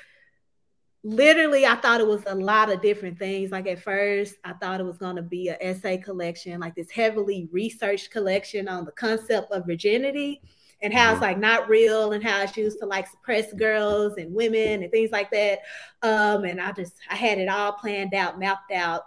literally 1.02 1.64
i 1.64 1.74
thought 1.76 2.00
it 2.00 2.06
was 2.06 2.22
a 2.26 2.34
lot 2.34 2.70
of 2.70 2.82
different 2.82 3.18
things 3.18 3.50
like 3.50 3.66
at 3.66 3.82
first 3.82 4.34
i 4.44 4.52
thought 4.54 4.80
it 4.80 4.86
was 4.86 4.98
going 4.98 5.16
to 5.16 5.22
be 5.22 5.48
an 5.48 5.56
essay 5.60 5.96
collection 5.96 6.60
like 6.60 6.74
this 6.74 6.90
heavily 6.90 7.48
researched 7.50 8.10
collection 8.10 8.68
on 8.68 8.84
the 8.84 8.92
concept 8.92 9.50
of 9.50 9.64
virginity 9.66 10.42
and 10.82 10.92
how 10.92 11.10
it's 11.10 11.14
mm-hmm. 11.14 11.24
like 11.24 11.38
not 11.38 11.68
real 11.68 12.12
and 12.12 12.22
how 12.22 12.42
it's 12.42 12.56
used 12.56 12.78
to 12.78 12.86
like 12.86 13.06
suppress 13.06 13.50
girls 13.54 14.14
and 14.18 14.34
women 14.34 14.82
and 14.82 14.92
things 14.92 15.10
like 15.10 15.30
that 15.30 15.60
um 16.02 16.44
and 16.44 16.60
i 16.60 16.70
just 16.72 16.92
i 17.10 17.16
had 17.16 17.38
it 17.38 17.48
all 17.48 17.72
planned 17.72 18.12
out 18.12 18.38
mapped 18.38 18.72
out 18.72 19.04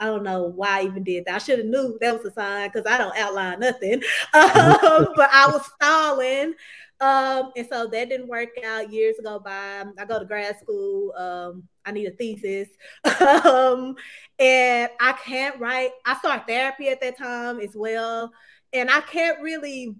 I 0.00 0.06
don't 0.06 0.24
know 0.24 0.42
why 0.42 0.80
I 0.80 0.82
even 0.82 1.04
did 1.04 1.26
that. 1.26 1.36
I 1.36 1.38
should 1.38 1.60
have 1.60 1.68
knew 1.68 1.96
that 2.00 2.16
was 2.16 2.24
a 2.24 2.32
sign 2.32 2.68
because 2.68 2.90
I 2.90 2.98
don't 2.98 3.16
outline 3.16 3.60
nothing. 3.60 4.02
Um, 4.34 5.06
but 5.14 5.30
I 5.32 5.46
was 5.46 5.64
stalling 5.76 6.54
um, 7.02 7.50
and 7.56 7.66
so 7.68 7.88
that 7.88 8.08
didn't 8.08 8.28
work 8.28 8.50
out. 8.64 8.92
Years 8.92 9.16
go 9.24 9.40
by. 9.40 9.84
I 9.98 10.04
go 10.04 10.20
to 10.20 10.24
grad 10.24 10.56
school. 10.60 11.12
Um, 11.16 11.64
I 11.84 11.90
need 11.90 12.06
a 12.06 12.12
thesis. 12.12 12.68
um, 13.44 13.96
and 14.38 14.88
I 15.00 15.12
can't 15.14 15.58
write. 15.58 15.90
I 16.06 16.16
start 16.18 16.46
therapy 16.46 16.90
at 16.90 17.00
that 17.00 17.18
time 17.18 17.58
as 17.58 17.74
well. 17.74 18.32
And 18.72 18.88
I 18.88 19.00
can't 19.00 19.42
really 19.42 19.96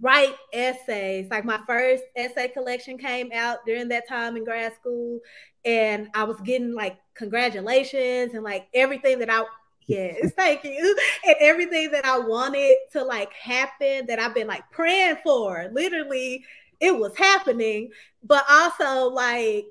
write 0.00 0.34
essays. 0.54 1.28
Like 1.30 1.44
my 1.44 1.60
first 1.66 2.04
essay 2.16 2.48
collection 2.48 2.96
came 2.96 3.30
out 3.34 3.58
during 3.66 3.88
that 3.88 4.08
time 4.08 4.38
in 4.38 4.44
grad 4.44 4.74
school. 4.74 5.20
And 5.66 6.08
I 6.14 6.24
was 6.24 6.40
getting 6.40 6.74
like 6.74 6.96
congratulations 7.12 8.32
and 8.32 8.42
like 8.42 8.66
everything 8.72 9.18
that 9.18 9.28
I 9.28 9.44
Yes, 9.90 10.32
thank 10.36 10.64
you. 10.64 10.96
And 11.26 11.36
everything 11.40 11.90
that 11.92 12.04
I 12.04 12.18
wanted 12.18 12.76
to 12.92 13.04
like 13.04 13.32
happen 13.32 14.06
that 14.06 14.18
I've 14.18 14.34
been 14.34 14.46
like 14.46 14.64
praying 14.70 15.16
for, 15.24 15.68
literally, 15.72 16.44
it 16.80 16.96
was 16.96 17.16
happening. 17.16 17.90
But 18.22 18.44
also, 18.48 19.10
like, 19.10 19.66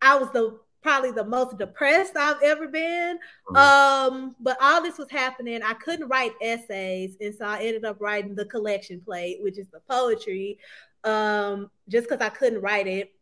I 0.00 0.16
was 0.16 0.30
the 0.32 0.58
probably 0.82 1.12
the 1.12 1.24
most 1.24 1.58
depressed 1.58 2.16
I've 2.16 2.42
ever 2.42 2.66
been. 2.66 3.18
Mm-hmm. 3.50 3.56
Um, 3.56 4.36
but 4.40 4.56
all 4.60 4.82
this 4.82 4.98
was 4.98 5.10
happening. 5.10 5.62
I 5.62 5.74
couldn't 5.74 6.08
write 6.08 6.32
essays, 6.42 7.16
and 7.20 7.34
so 7.34 7.44
I 7.46 7.62
ended 7.62 7.84
up 7.84 8.00
writing 8.00 8.34
the 8.34 8.46
collection 8.46 9.00
plate, 9.00 9.38
which 9.40 9.58
is 9.58 9.68
the 9.68 9.80
poetry, 9.88 10.58
um, 11.04 11.70
just 11.88 12.08
because 12.08 12.24
I 12.24 12.30
couldn't 12.30 12.62
write 12.62 12.88
it 12.88 13.12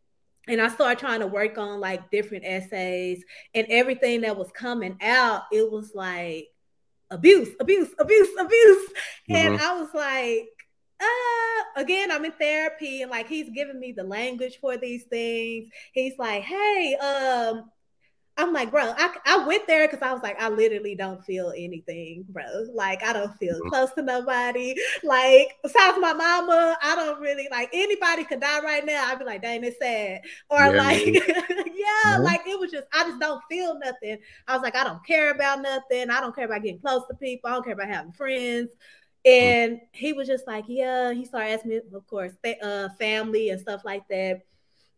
and 0.51 0.61
I 0.61 0.69
started 0.69 0.99
trying 0.99 1.21
to 1.21 1.27
work 1.29 1.59
on 1.59 1.81
like 1.81 2.11
different 2.11 2.45
essays 2.45 3.25
and 3.55 3.67
everything 3.71 4.23
that 4.23 4.37
was 4.37 4.51
coming 4.51 4.97
out, 5.01 5.45
it 5.53 5.71
was 5.71 5.95
like 5.95 6.49
abuse, 7.11 7.51
abuse, 7.61 7.91
abuse, 7.99 8.29
abuse. 8.39 8.89
Mm-hmm. 9.31 9.35
And 9.37 9.61
I 9.61 9.81
was 9.81 9.89
like, 9.95 10.49
uh, 11.01 11.81
again, 11.81 12.11
I'm 12.11 12.25
in 12.25 12.33
therapy 12.33 13.03
and 13.03 13.11
like 13.11 13.29
he's 13.29 13.49
giving 13.51 13.79
me 13.79 13.93
the 13.93 14.03
language 14.03 14.59
for 14.61 14.77
these 14.77 15.05
things. 15.05 15.69
He's 15.93 16.19
like, 16.19 16.43
hey, 16.43 16.97
um, 16.97 17.71
I'm 18.40 18.55
like, 18.55 18.70
bro, 18.70 18.94
I, 18.96 19.14
I 19.26 19.46
went 19.46 19.66
there 19.66 19.87
because 19.87 20.00
I 20.00 20.12
was 20.14 20.22
like, 20.22 20.40
I 20.40 20.48
literally 20.48 20.94
don't 20.94 21.22
feel 21.22 21.53
anything, 21.55 22.24
bro. 22.31 22.44
Like, 22.72 23.03
I 23.03 23.12
don't 23.12 23.37
feel 23.37 23.55
mm-hmm. 23.55 23.68
close 23.68 23.92
to 23.92 24.03
nobody. 24.03 24.74
Like, 25.03 25.59
besides 25.62 25.98
my 26.00 26.14
mama, 26.14 26.76
I 26.83 26.96
don't 26.96 27.20
really 27.20 27.48
like 27.50 27.68
anybody 27.74 28.24
could 28.24 28.40
die 28.40 28.62
right 28.62 28.85
now. 28.85 29.05
I'd 29.07 29.18
be 29.18 29.26
like, 29.26 29.42
dang, 29.42 29.62
it's 29.62 29.79
sad. 29.79 30.22
Or 30.48 30.59
yeah, 30.59 30.83
like, 30.83 31.07
yeah, 31.07 32.14
mm-hmm. 32.14 32.22
like 32.22 32.40
it 32.46 32.59
was 32.59 32.70
just, 32.70 32.87
I 32.94 33.05
just 33.05 33.20
don't 33.20 33.42
feel 33.50 33.79
nothing. 33.79 34.18
I 34.48 34.55
was 34.55 34.62
like, 34.62 34.74
I 34.74 34.85
don't 34.85 35.05
care 35.05 35.33
about 35.33 35.61
nothing. 35.61 36.09
I 36.09 36.20
don't 36.20 36.35
care 36.35 36.46
about 36.46 36.62
getting 36.62 36.81
close 36.81 37.03
to 37.09 37.14
people. 37.16 37.50
I 37.50 37.53
don't 37.53 37.64
care 37.64 37.74
about 37.74 37.88
having 37.88 38.12
friends. 38.12 38.70
And 39.26 39.72
mm-hmm. 39.72 39.85
he 39.92 40.14
was 40.14 40.26
just 40.26 40.46
like, 40.46 40.64
yeah, 40.66 41.12
he 41.12 41.26
started 41.26 41.53
asking 41.53 41.70
me, 41.70 41.81
of 41.92 42.07
course, 42.07 42.33
uh, 42.62 42.88
family 42.98 43.50
and 43.50 43.61
stuff 43.61 43.83
like 43.85 44.09
that. 44.09 44.42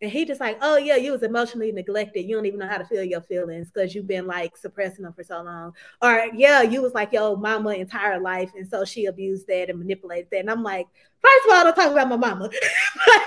And 0.03 0.11
he 0.11 0.25
just 0.25 0.41
like, 0.41 0.59
oh 0.61 0.77
yeah, 0.77 0.97
you 0.97 1.13
was 1.13 1.23
emotionally 1.23 1.71
neglected. 1.71 2.23
You 2.23 2.35
don't 2.35 2.47
even 2.47 2.59
know 2.59 2.67
how 2.67 2.79
to 2.79 2.85
feel 2.85 3.05
your 3.05 3.21
feelings 3.21 3.71
because 3.71 3.95
you've 3.95 4.09
been 4.09 4.27
like 4.27 4.57
suppressing 4.57 5.05
them 5.05 5.13
for 5.13 5.23
so 5.23 5.41
long. 5.41 5.75
Or 6.03 6.27
yeah, 6.35 6.63
you 6.63 6.83
was 6.83 6.93
like 6.93 7.13
your 7.13 7.37
mama 7.37 7.71
entire 7.71 8.19
life, 8.19 8.51
and 8.57 8.69
so 8.69 8.85
she 8.85 9.07
abused 9.07 9.47
that 9.47 9.71
and 9.71 9.79
manipulated 9.79 10.29
that. 10.33 10.41
And 10.41 10.51
I'm 10.51 10.65
like, 10.65 10.89
first 11.21 11.47
of 11.47 11.55
all, 11.55 11.65
don't 11.65 11.77
talk 11.77 11.93
about 11.93 12.09
my 12.09 12.17
mama. 12.17 12.45
like, 13.07 13.27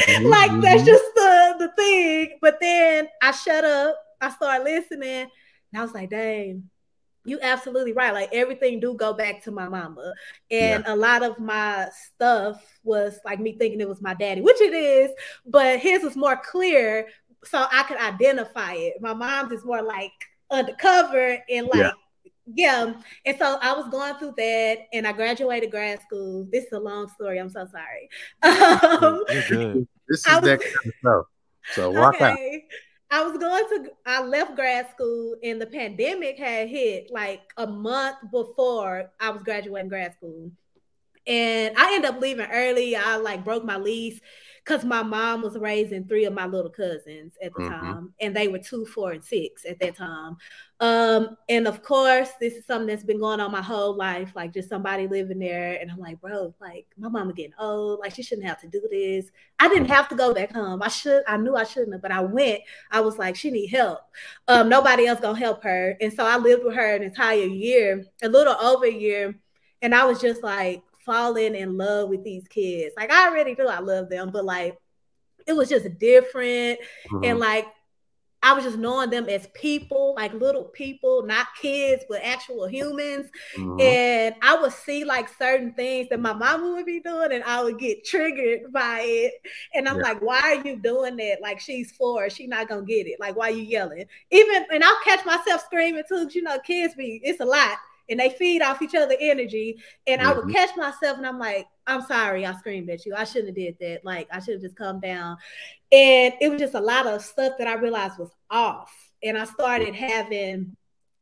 mm-hmm. 0.00 0.26
like 0.26 0.60
that's 0.62 0.82
just 0.82 1.04
the 1.14 1.56
the 1.58 1.72
thing. 1.76 2.38
But 2.40 2.58
then 2.58 3.08
I 3.20 3.32
shut 3.32 3.64
up. 3.64 3.96
I 4.18 4.30
started 4.30 4.64
listening, 4.64 5.28
and 5.72 5.78
I 5.78 5.82
was 5.82 5.92
like, 5.92 6.08
dang 6.08 6.70
you 7.26 7.38
absolutely 7.42 7.92
right. 7.92 8.14
Like 8.14 8.30
everything 8.32 8.80
do 8.80 8.94
go 8.94 9.12
back 9.12 9.42
to 9.44 9.50
my 9.50 9.68
mama. 9.68 10.12
And 10.50 10.84
yeah. 10.86 10.94
a 10.94 10.96
lot 10.96 11.22
of 11.22 11.38
my 11.38 11.88
stuff 12.14 12.62
was 12.84 13.18
like 13.24 13.40
me 13.40 13.56
thinking 13.58 13.80
it 13.80 13.88
was 13.88 14.00
my 14.00 14.14
daddy, 14.14 14.40
which 14.40 14.60
it 14.60 14.72
is, 14.72 15.10
but 15.44 15.78
his 15.80 16.02
was 16.02 16.16
more 16.16 16.36
clear 16.36 17.08
so 17.44 17.66
I 17.70 17.82
could 17.84 17.98
identify 17.98 18.74
it. 18.74 18.94
My 19.00 19.14
mom's 19.14 19.52
is 19.52 19.64
more 19.64 19.82
like 19.82 20.12
undercover 20.50 21.38
and 21.48 21.66
like 21.68 21.76
yeah. 21.76 21.92
yeah. 22.54 22.94
And 23.24 23.38
so 23.38 23.58
I 23.60 23.72
was 23.72 23.88
going 23.88 24.14
through 24.14 24.34
that 24.36 24.78
and 24.92 25.06
I 25.06 25.12
graduated 25.12 25.70
grad 25.70 26.00
school. 26.02 26.46
This 26.50 26.64
is 26.64 26.72
a 26.72 26.80
long 26.80 27.08
story. 27.08 27.38
I'm 27.38 27.50
so 27.50 27.66
sorry. 27.66 28.08
Um, 28.42 29.24
this 29.28 29.50
is 29.50 29.86
was, 30.08 30.42
that 30.42 30.60
kind 30.60 30.86
of 30.86 30.92
stuff. 31.00 31.26
So 31.72 31.90
walk 32.00 32.14
okay. 32.16 32.24
out. 32.30 32.76
I 33.10 33.22
was 33.22 33.38
going 33.38 33.64
to, 33.68 33.90
I 34.04 34.22
left 34.22 34.56
grad 34.56 34.90
school 34.90 35.36
and 35.42 35.60
the 35.60 35.66
pandemic 35.66 36.38
had 36.38 36.68
hit 36.68 37.10
like 37.12 37.42
a 37.56 37.66
month 37.66 38.16
before 38.32 39.10
I 39.20 39.30
was 39.30 39.42
graduating 39.42 39.88
grad 39.88 40.14
school. 40.14 40.50
And 41.26 41.76
I 41.76 41.94
ended 41.94 42.10
up 42.10 42.20
leaving 42.20 42.46
early. 42.50 42.96
I 42.96 43.16
like 43.16 43.44
broke 43.44 43.64
my 43.64 43.76
lease 43.76 44.20
because 44.66 44.84
my 44.84 45.02
mom 45.02 45.42
was 45.42 45.56
raising 45.56 46.04
three 46.04 46.24
of 46.24 46.34
my 46.34 46.46
little 46.46 46.70
cousins 46.70 47.34
at 47.40 47.52
the 47.54 47.62
mm-hmm. 47.62 47.86
time, 47.86 48.12
and 48.20 48.34
they 48.34 48.48
were 48.48 48.58
two, 48.58 48.84
four, 48.84 49.12
and 49.12 49.24
six 49.24 49.64
at 49.64 49.78
that 49.78 49.94
time. 49.94 50.36
Um, 50.80 51.36
and 51.48 51.68
of 51.68 51.82
course, 51.84 52.30
this 52.40 52.54
is 52.54 52.66
something 52.66 52.88
that's 52.88 53.04
been 53.04 53.20
going 53.20 53.38
on 53.38 53.52
my 53.52 53.62
whole 53.62 53.96
life, 53.96 54.32
like 54.34 54.52
just 54.52 54.68
somebody 54.68 55.06
living 55.06 55.38
there. 55.38 55.78
And 55.80 55.90
I'm 55.90 55.98
like, 55.98 56.20
bro, 56.20 56.52
like 56.60 56.86
my 56.98 57.08
mama 57.08 57.32
getting 57.32 57.54
old, 57.60 58.00
like 58.00 58.14
she 58.14 58.24
shouldn't 58.24 58.46
have 58.46 58.60
to 58.62 58.66
do 58.66 58.82
this. 58.90 59.30
I 59.60 59.68
didn't 59.68 59.88
have 59.88 60.08
to 60.08 60.16
go 60.16 60.34
back 60.34 60.52
home. 60.52 60.82
I 60.82 60.88
should, 60.88 61.22
I 61.28 61.36
knew 61.36 61.54
I 61.54 61.64
shouldn't 61.64 61.92
have, 61.92 62.02
but 62.02 62.12
I 62.12 62.20
went. 62.20 62.60
I 62.90 63.00
was 63.00 63.18
like, 63.18 63.36
she 63.36 63.50
need 63.50 63.68
help. 63.68 64.00
Um, 64.48 64.68
nobody 64.68 65.06
else 65.06 65.20
gonna 65.20 65.38
help 65.38 65.62
her. 65.62 65.96
And 66.00 66.12
so 66.12 66.26
I 66.26 66.36
lived 66.38 66.64
with 66.64 66.74
her 66.74 66.96
an 66.96 67.04
entire 67.04 67.46
year, 67.46 68.04
a 68.22 68.28
little 68.28 68.56
over 68.60 68.84
a 68.84 68.92
year. 68.92 69.38
And 69.80 69.94
I 69.94 70.04
was 70.04 70.20
just 70.20 70.42
like, 70.42 70.82
falling 71.06 71.54
in 71.54 71.78
love 71.78 72.10
with 72.10 72.24
these 72.24 72.46
kids. 72.48 72.94
Like 72.96 73.10
I 73.10 73.28
already 73.28 73.54
knew 73.54 73.68
I 73.68 73.78
love 73.78 74.10
them, 74.10 74.30
but 74.30 74.44
like 74.44 74.76
it 75.46 75.54
was 75.54 75.68
just 75.68 75.98
different. 75.98 76.80
Mm-hmm. 77.10 77.24
And 77.24 77.38
like 77.38 77.66
I 78.42 78.52
was 78.52 78.62
just 78.62 78.78
knowing 78.78 79.10
them 79.10 79.28
as 79.28 79.48
people, 79.54 80.14
like 80.14 80.32
little 80.32 80.64
people, 80.64 81.24
not 81.24 81.48
kids, 81.60 82.04
but 82.08 82.22
actual 82.22 82.68
humans. 82.68 83.28
Mm-hmm. 83.56 83.80
And 83.80 84.34
I 84.40 84.56
would 84.60 84.72
see 84.72 85.04
like 85.04 85.28
certain 85.36 85.72
things 85.72 86.08
that 86.10 86.20
my 86.20 86.32
mama 86.32 86.74
would 86.74 86.86
be 86.86 87.00
doing, 87.00 87.32
and 87.32 87.42
I 87.42 87.64
would 87.64 87.78
get 87.78 88.04
triggered 88.04 88.72
by 88.72 89.00
it. 89.02 89.32
And 89.74 89.88
I'm 89.88 89.96
yeah. 89.96 90.02
like, 90.02 90.22
why 90.22 90.40
are 90.40 90.66
you 90.66 90.76
doing 90.76 91.16
that? 91.16 91.38
Like 91.42 91.58
she's 91.58 91.90
four, 91.92 92.30
she 92.30 92.46
not 92.46 92.68
gonna 92.68 92.82
get 92.82 93.06
it. 93.08 93.18
Like, 93.18 93.34
why 93.34 93.48
are 93.48 93.54
you 93.54 93.64
yelling? 93.64 94.04
Even 94.30 94.66
and 94.70 94.84
I'll 94.84 95.00
catch 95.02 95.24
myself 95.24 95.64
screaming 95.64 96.04
too, 96.08 96.28
you 96.32 96.42
know, 96.42 96.58
kids 96.60 96.94
be 96.94 97.20
it's 97.24 97.40
a 97.40 97.44
lot 97.44 97.78
and 98.08 98.20
they 98.20 98.30
feed 98.30 98.62
off 98.62 98.82
each 98.82 98.94
other 98.94 99.16
energy. 99.20 99.78
And 100.06 100.20
mm-hmm. 100.20 100.30
I 100.30 100.32
would 100.34 100.44
mm-hmm. 100.44 100.52
catch 100.52 100.76
myself 100.76 101.18
and 101.18 101.26
I'm 101.26 101.38
like, 101.38 101.66
I'm 101.86 102.02
sorry, 102.02 102.44
I 102.44 102.54
screamed 102.54 102.90
at 102.90 103.06
you. 103.06 103.14
I 103.14 103.24
shouldn't 103.24 103.48
have 103.48 103.56
did 103.56 103.76
that. 103.80 104.04
Like 104.04 104.28
I 104.32 104.40
should 104.40 104.54
have 104.54 104.62
just 104.62 104.76
come 104.76 105.00
down. 105.00 105.36
And 105.92 106.34
it 106.40 106.48
was 106.48 106.60
just 106.60 106.74
a 106.74 106.80
lot 106.80 107.06
of 107.06 107.22
stuff 107.22 107.54
that 107.58 107.68
I 107.68 107.74
realized 107.74 108.18
was 108.18 108.30
off. 108.50 108.92
And 109.22 109.38
I 109.38 109.44
started 109.44 109.94
having 109.94 110.76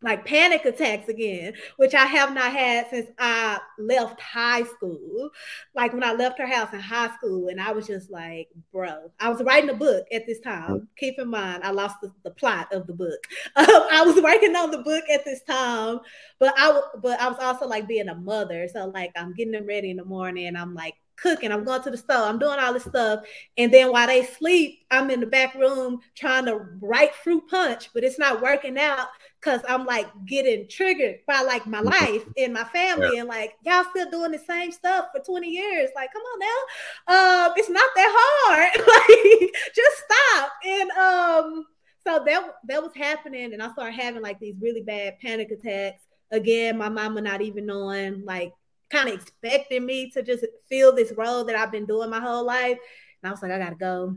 like 0.04 0.26
panic 0.26 0.64
attacks 0.66 1.08
again, 1.08 1.54
which 1.76 1.94
I 1.94 2.04
have 2.04 2.34
not 2.34 2.52
had 2.52 2.88
since 2.90 3.08
I 3.18 3.58
left 3.78 4.20
high 4.20 4.62
school. 4.64 5.30
Like 5.74 5.94
when 5.94 6.04
I 6.04 6.12
left 6.12 6.38
her 6.38 6.46
house 6.46 6.72
in 6.74 6.80
high 6.80 7.12
school, 7.16 7.48
and 7.48 7.60
I 7.60 7.72
was 7.72 7.86
just 7.86 8.10
like, 8.10 8.48
bro, 8.70 9.10
I 9.18 9.30
was 9.30 9.42
writing 9.42 9.70
a 9.70 9.74
book 9.74 10.04
at 10.12 10.26
this 10.26 10.40
time. 10.40 10.88
Keep 10.98 11.18
in 11.18 11.28
mind, 11.30 11.64
I 11.64 11.70
lost 11.70 11.96
the, 12.02 12.12
the 12.22 12.30
plot 12.30 12.72
of 12.72 12.86
the 12.86 12.92
book. 12.94 13.18
Um, 13.56 13.66
I 13.68 14.02
was 14.04 14.20
working 14.20 14.54
on 14.56 14.70
the 14.72 14.78
book 14.78 15.04
at 15.12 15.24
this 15.24 15.40
time, 15.42 16.00
but 16.40 16.52
I 16.56 16.80
but 17.00 17.20
I 17.20 17.28
was 17.28 17.38
also 17.40 17.66
like 17.66 17.86
being 17.86 18.08
a 18.08 18.14
mother. 18.14 18.68
So 18.72 18.86
like 18.86 19.12
I'm 19.16 19.32
getting 19.32 19.52
them 19.52 19.66
ready 19.66 19.90
in 19.90 19.96
the 19.96 20.04
morning. 20.04 20.56
I'm 20.56 20.74
like 20.74 20.94
cooking, 21.16 21.52
I'm 21.52 21.64
going 21.64 21.82
to 21.82 21.90
the 21.90 21.96
store, 21.96 22.24
I'm 22.24 22.38
doing 22.38 22.58
all 22.58 22.72
this 22.72 22.84
stuff. 22.84 23.24
And 23.56 23.72
then 23.72 23.90
while 23.90 24.06
they 24.06 24.24
sleep, 24.24 24.80
I'm 24.90 25.10
in 25.10 25.20
the 25.20 25.26
back 25.26 25.54
room 25.54 26.00
trying 26.14 26.46
to 26.46 26.66
write 26.80 27.14
fruit 27.14 27.44
punch, 27.48 27.90
but 27.92 28.04
it's 28.04 28.18
not 28.18 28.42
working 28.42 28.78
out 28.78 29.08
because 29.40 29.60
I'm 29.68 29.84
like 29.84 30.06
getting 30.26 30.68
triggered 30.68 31.18
by 31.26 31.42
like 31.42 31.66
my 31.66 31.80
life 31.80 32.24
and 32.36 32.52
my 32.52 32.64
family. 32.64 33.10
Yeah. 33.14 33.20
And 33.20 33.28
like, 33.28 33.54
y'all 33.64 33.84
still 33.90 34.10
doing 34.10 34.32
the 34.32 34.38
same 34.38 34.72
stuff 34.72 35.06
for 35.14 35.22
20 35.22 35.48
years. 35.48 35.90
Like, 35.94 36.12
come 36.12 36.22
on 36.22 36.38
now. 36.38 37.46
Um, 37.46 37.52
it's 37.56 37.70
not 37.70 37.90
that 37.94 38.12
hard. 38.16 38.72
like, 39.42 39.54
just 39.74 40.04
stop. 40.04 40.52
And 40.64 40.90
um, 40.92 41.66
so 42.06 42.22
that 42.24 42.54
that 42.68 42.82
was 42.82 42.92
happening, 42.94 43.52
and 43.54 43.62
I 43.62 43.72
started 43.72 43.94
having 43.94 44.22
like 44.22 44.38
these 44.38 44.56
really 44.60 44.82
bad 44.82 45.18
panic 45.20 45.50
attacks. 45.50 46.02
Again, 46.30 46.76
my 46.76 46.88
mama 46.88 47.20
not 47.20 47.40
even 47.40 47.66
knowing, 47.66 48.24
like 48.24 48.52
kind 48.94 49.08
of 49.08 49.14
expecting 49.14 49.84
me 49.84 50.10
to 50.10 50.22
just 50.22 50.44
fill 50.68 50.94
this 50.94 51.12
role 51.16 51.44
that 51.44 51.56
I've 51.56 51.72
been 51.72 51.86
doing 51.86 52.10
my 52.10 52.20
whole 52.20 52.44
life. 52.44 52.78
And 53.22 53.28
I 53.28 53.30
was 53.30 53.42
like, 53.42 53.50
I 53.50 53.58
gotta 53.58 53.76
go. 53.76 54.16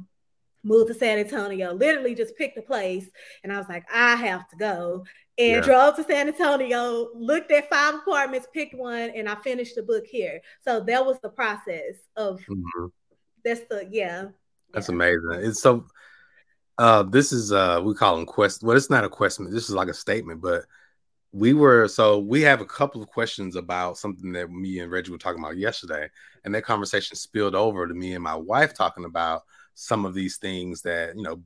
Move 0.63 0.87
to 0.87 0.93
San 0.93 1.19
Antonio, 1.19 1.71
literally 1.73 2.13
just 2.13 2.35
picked 2.35 2.57
a 2.57 2.61
place. 2.61 3.09
And 3.43 3.53
I 3.53 3.57
was 3.57 3.69
like, 3.69 3.85
I 3.93 4.15
have 4.15 4.49
to 4.49 4.57
go. 4.57 5.05
And 5.37 5.51
yeah. 5.51 5.61
drove 5.61 5.95
to 5.95 6.03
San 6.03 6.27
Antonio, 6.27 7.09
looked 7.13 7.51
at 7.51 7.69
five 7.69 7.95
apartments, 7.95 8.47
picked 8.53 8.75
one, 8.75 9.11
and 9.15 9.29
I 9.29 9.35
finished 9.35 9.75
the 9.75 9.83
book 9.83 10.05
here. 10.05 10.41
So 10.65 10.81
that 10.81 11.05
was 11.05 11.19
the 11.21 11.29
process 11.29 11.95
of 12.17 12.41
mm-hmm. 12.41 12.87
that's 13.45 13.61
the 13.69 13.87
yeah. 13.89 14.25
That's 14.73 14.89
yeah. 14.89 14.95
amazing. 14.95 15.47
It's 15.47 15.61
so 15.61 15.85
uh 16.77 17.03
this 17.03 17.31
is 17.31 17.51
uh 17.51 17.81
we 17.83 17.93
call 17.93 18.15
them 18.15 18.25
quest 18.25 18.63
well 18.63 18.77
it's 18.77 18.89
not 18.89 19.03
a 19.03 19.09
question 19.09 19.49
this 19.51 19.67
is 19.67 19.75
like 19.75 19.87
a 19.87 19.93
statement 19.93 20.41
but 20.41 20.63
we 21.37 21.53
were 21.53 21.87
so 21.87 22.17
we 22.17 22.41
have 22.41 22.61
a 22.61 22.65
couple 22.65 23.01
of 23.01 23.09
questions 23.09 23.55
about 23.55 23.97
something 23.97 24.31
that 24.31 24.49
me 24.49 24.79
and 24.79 24.91
Reggie 24.91 25.11
were 25.11 25.19
talking 25.19 25.43
about 25.43 25.57
yesterday, 25.57 26.09
and 26.43 26.55
that 26.55 26.63
conversation 26.63 27.15
spilled 27.15 27.53
over 27.53 27.87
to 27.87 27.93
me 27.93 28.13
and 28.13 28.23
my 28.23 28.33
wife 28.33 28.73
talking 28.73 29.05
about 29.05 29.43
some 29.75 30.03
of 30.03 30.15
these 30.15 30.37
things 30.37 30.81
that 30.81 31.15
you 31.15 31.21
know, 31.21 31.39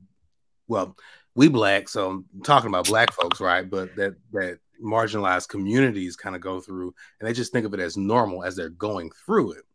well, 0.69 0.95
we 1.35 1.49
black, 1.49 1.89
so 1.89 2.09
I'm 2.09 2.25
talking 2.43 2.69
about 2.69 2.87
black 2.87 3.11
folks, 3.11 3.41
right? 3.41 3.69
But 3.69 3.93
that 3.97 4.15
that 4.31 4.59
marginalized 4.81 5.49
communities 5.49 6.15
kind 6.15 6.37
of 6.37 6.41
go 6.41 6.61
through, 6.61 6.93
and 7.19 7.27
they 7.27 7.33
just 7.33 7.51
think 7.51 7.65
of 7.65 7.73
it 7.73 7.81
as 7.81 7.97
normal 7.97 8.45
as 8.45 8.55
they're 8.55 8.69
going 8.69 9.11
through 9.25 9.51
it, 9.53 9.65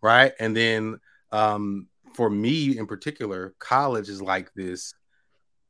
right? 0.00 0.34
And 0.38 0.56
then 0.56 1.00
um, 1.32 1.88
for 2.14 2.30
me 2.30 2.78
in 2.78 2.86
particular, 2.86 3.54
college 3.58 4.08
is 4.08 4.22
like 4.22 4.54
this 4.54 4.94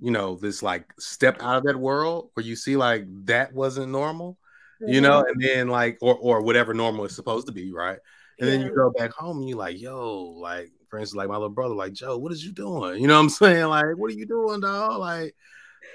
you 0.01 0.11
know 0.11 0.37
this 0.37 0.63
like 0.63 0.93
step 0.99 1.43
out 1.43 1.59
of 1.59 1.63
that 1.65 1.77
world 1.77 2.31
where 2.35 2.45
you 2.45 2.57
see 2.57 2.77
like 2.77 3.05
that 3.25 3.53
wasn't 3.53 3.91
normal 3.91 4.39
mm-hmm. 4.81 4.93
you 4.93 5.01
know 5.01 5.25
and 5.27 5.41
then 5.41 5.69
like 5.69 5.99
or 6.01 6.17
or 6.17 6.43
whatever 6.43 6.75
normal 6.75 7.05
is 7.05 7.15
supposed 7.15 7.47
to 7.47 7.53
be 7.53 7.73
right? 7.73 7.99
And 8.41 8.49
yeah. 8.49 8.57
then 8.57 8.67
you 8.67 8.75
go 8.75 8.93
back 8.97 9.13
home 9.13 9.39
and 9.39 9.49
you're 9.49 9.59
like 9.59 9.81
yo 9.81 10.35
like 10.41 10.71
for 10.89 10.99
instance 10.99 11.17
like 11.17 11.29
my 11.29 11.35
little 11.35 11.49
brother 11.49 11.75
like 11.75 11.93
joe 11.93 12.17
what 12.17 12.33
is 12.33 12.45
you 12.45 12.53
doing? 12.53 13.01
You 13.01 13.09
know 13.09 13.15
what 13.15 13.23
i'm 13.23 13.29
saying? 13.29 13.67
Like 13.67 13.97
what 13.97 14.11
are 14.11 14.15
you 14.15 14.27
doing 14.27 14.61
dog 14.61 15.01
like 15.01 15.35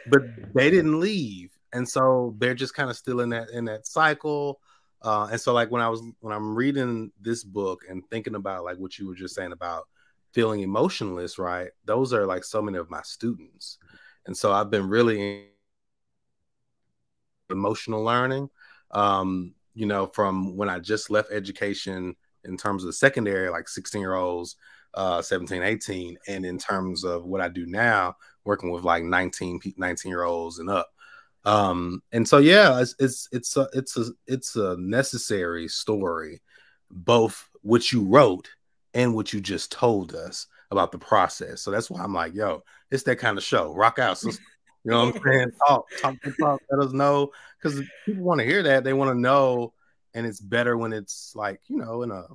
but 0.09 0.21
they 0.53 0.69
didn't 0.69 0.99
leave. 0.99 1.51
And 1.71 1.87
so 1.87 2.35
they're 2.37 2.53
just 2.53 2.73
kind 2.73 2.89
of 2.89 2.97
still 2.97 3.21
in 3.21 3.29
that 3.29 3.49
in 3.49 3.65
that 3.65 3.87
cycle 3.87 4.59
uh, 5.03 5.27
and 5.31 5.39
so 5.39 5.53
like 5.53 5.69
when 5.69 5.81
i 5.81 5.89
was 5.89 6.01
when 6.21 6.33
i'm 6.33 6.55
reading 6.55 7.11
this 7.21 7.43
book 7.43 7.81
and 7.89 8.03
thinking 8.09 8.35
about 8.35 8.63
like 8.63 8.77
what 8.77 8.97
you 8.97 9.07
were 9.07 9.15
just 9.15 9.35
saying 9.35 9.51
about 9.51 9.83
feeling 10.31 10.61
emotionless 10.61 11.37
right 11.37 11.69
those 11.85 12.13
are 12.13 12.25
like 12.25 12.43
so 12.43 12.61
many 12.61 12.77
of 12.77 12.89
my 12.89 13.01
students 13.03 13.77
and 14.25 14.35
so 14.35 14.51
I've 14.51 14.69
been 14.69 14.87
really 14.87 15.47
emotional 17.49 18.03
learning. 18.03 18.49
Um, 18.91 19.53
you 19.73 19.85
know, 19.85 20.07
from 20.07 20.55
when 20.55 20.69
I 20.69 20.79
just 20.79 21.09
left 21.09 21.31
education 21.31 22.15
in 22.43 22.57
terms 22.57 22.83
of 22.83 22.87
the 22.87 22.93
secondary, 22.93 23.49
like 23.49 23.67
16 23.67 23.99
year 23.99 24.15
olds, 24.15 24.55
uh, 24.93 25.21
17, 25.21 25.63
18, 25.63 26.17
and 26.27 26.45
in 26.45 26.57
terms 26.57 27.03
of 27.03 27.25
what 27.25 27.41
I 27.41 27.47
do 27.47 27.65
now, 27.65 28.15
working 28.43 28.69
with 28.71 28.83
like 28.83 29.03
19, 29.03 29.59
19 29.77 30.09
year 30.09 30.23
olds 30.23 30.59
and 30.59 30.69
up. 30.69 30.89
Um, 31.45 32.01
and 32.11 32.27
so 32.27 32.37
yeah, 32.37 32.79
it's 32.79 32.95
it's 32.99 33.27
it's 33.31 33.57
a 33.57 33.67
it's 33.73 33.97
a 33.97 34.05
it's 34.27 34.55
a 34.55 34.77
necessary 34.77 35.67
story, 35.67 36.41
both 36.89 37.49
what 37.61 37.91
you 37.91 38.03
wrote 38.03 38.49
and 38.93 39.13
what 39.13 39.33
you 39.33 39.41
just 39.41 39.71
told 39.71 40.13
us 40.15 40.47
about 40.73 40.91
the 40.91 40.97
process. 40.97 41.61
So 41.61 41.71
that's 41.71 41.89
why 41.89 42.03
I'm 42.03 42.13
like, 42.13 42.33
yo, 42.33 42.63
it's 42.91 43.03
that 43.03 43.17
kind 43.17 43.37
of 43.37 43.43
show. 43.43 43.73
Rock 43.73 43.99
out, 43.99 44.17
sister. 44.19 44.43
You 44.83 44.91
know 44.91 45.05
what 45.05 45.15
I'm 45.15 45.21
saying? 45.23 45.51
Talk, 45.65 45.85
talk, 46.01 46.15
talk. 46.39 46.61
Let 46.69 46.85
us 46.85 46.91
know 46.91 47.31
because 47.61 47.81
people 48.05 48.23
want 48.23 48.39
to 48.39 48.45
hear 48.45 48.61
that. 48.63 48.83
They 48.83 48.91
want 48.91 49.11
to 49.11 49.19
know, 49.19 49.71
and 50.13 50.25
it's 50.25 50.41
better 50.41 50.77
when 50.77 50.91
it's 50.91 51.33
like 51.35 51.61
you 51.67 51.77
know 51.77 52.03
in 52.03 52.11
a 52.11 52.25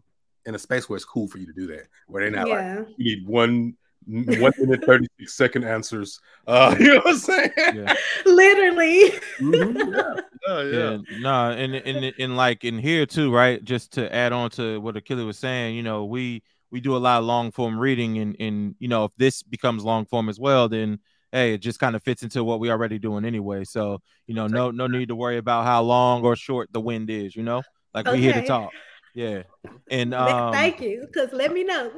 in 0.47 0.55
a 0.55 0.59
space 0.59 0.89
where 0.89 0.97
it's 0.97 1.05
cool 1.05 1.29
for 1.29 1.37
you 1.37 1.45
to 1.45 1.53
do 1.53 1.67
that, 1.67 1.89
where 2.07 2.23
they're 2.23 2.31
not 2.31 2.49
yeah. 2.49 2.79
like 2.79 2.89
you 2.97 3.17
need 3.17 3.29
one 3.29 3.77
one 4.09 4.53
minute 4.59 4.85
36 4.85 5.35
second 5.35 5.65
answers. 5.65 6.21
Uh, 6.47 6.75
you 6.81 6.95
know 6.95 6.97
what 6.97 7.09
I'm 7.09 7.17
saying? 7.17 7.53
Yeah. 7.57 7.95
Literally. 8.25 9.11
Mm-hmm. 9.39 9.95
Yeah. 9.95 10.15
Oh, 10.47 10.63
yeah. 10.63 10.99
yeah. 11.11 11.19
No, 11.21 11.51
and 11.51 11.75
in 11.75 12.05
in 12.17 12.35
like 12.35 12.65
in 12.65 12.79
here 12.79 13.05
too, 13.05 13.35
right? 13.35 13.63
Just 13.63 13.93
to 13.95 14.15
add 14.15 14.33
on 14.33 14.49
to 14.51 14.81
what 14.81 14.97
Achille 14.97 15.27
was 15.27 15.37
saying, 15.37 15.77
you 15.77 15.83
know, 15.83 16.07
we 16.07 16.43
we 16.71 16.81
do 16.81 16.97
a 16.97 16.99
lot 16.99 17.19
of 17.19 17.25
long 17.25 17.51
form 17.51 17.79
reading, 17.79 18.19
and 18.19 18.37
and 18.39 18.75
you 18.79 18.89
know, 18.89 19.05
if 19.05 19.13
this 19.17 19.43
becomes 19.43 19.85
long 19.85 20.07
form 20.07 20.29
as 20.29 20.39
well, 20.39 20.69
then 20.69 20.99
hey, 21.33 21.55
it 21.55 21.59
just 21.59 21.79
kind 21.79 21.95
of 21.97 22.03
fits 22.03 22.23
into 22.23 22.43
what 22.45 22.61
we 22.61 22.71
already 22.71 22.99
doing 22.99 23.25
anyway. 23.25 23.65
So 23.65 24.01
you 24.27 24.35
know, 24.35 24.47
no 24.47 24.71
no 24.71 24.87
need 24.87 25.09
to 25.09 25.17
worry 25.17 25.39
about 25.39 25.65
how 25.65 25.83
long 25.83 26.23
or 26.25 26.37
short 26.37 26.73
the 26.73 26.81
wind 26.81 27.11
is. 27.11 27.35
You 27.35 27.43
know, 27.43 27.63
like 27.95 28.07
okay. 28.07 28.17
we 28.17 28.23
here 28.23 28.35
to 28.35 28.47
talk. 28.47 28.71
Yeah, 29.15 29.43
and 29.91 30.15
um, 30.15 30.53
thank 30.53 30.81
you, 30.81 31.07
because 31.07 31.33
let 31.33 31.53
me 31.53 31.65
know. 31.65 31.91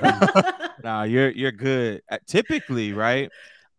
nah, 0.84 1.02
you're 1.02 1.30
you're 1.30 1.52
good. 1.52 2.02
Uh, 2.10 2.18
typically, 2.26 2.92
right? 2.92 3.30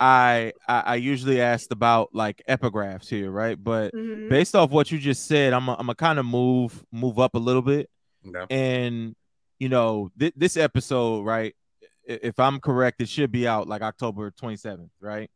I, 0.01 0.54
I, 0.67 0.80
I 0.80 0.95
usually 0.95 1.41
asked 1.41 1.71
about 1.71 2.10
like 2.12 2.41
epigraphs 2.49 3.08
here, 3.08 3.30
right? 3.30 3.56
But 3.62 3.93
mm-hmm. 3.93 4.30
based 4.30 4.56
off 4.56 4.71
what 4.71 4.91
you 4.91 4.97
just 4.97 5.27
said, 5.27 5.54
I'm 5.54 5.69
a, 5.69 5.75
I'm 5.77 5.89
a 5.91 5.95
kind 5.95 6.17
of 6.17 6.25
move 6.25 6.84
move 6.91 7.19
up 7.19 7.36
a 7.36 7.38
little 7.38 7.62
bit, 7.62 7.88
no. 8.23 8.47
and 8.49 9.15
you 9.62 9.69
know 9.69 10.10
th- 10.19 10.34
this 10.36 10.58
episode, 10.58 11.21
right? 11.21 11.56
If 12.04 12.39
I'm 12.39 12.60
correct, 12.60 13.00
it 13.00 13.08
should 13.08 13.32
be 13.32 13.47
out 13.47 13.67
like 13.67 13.84
October 13.84 14.32
27th, 14.32 14.89
right? 15.00 15.30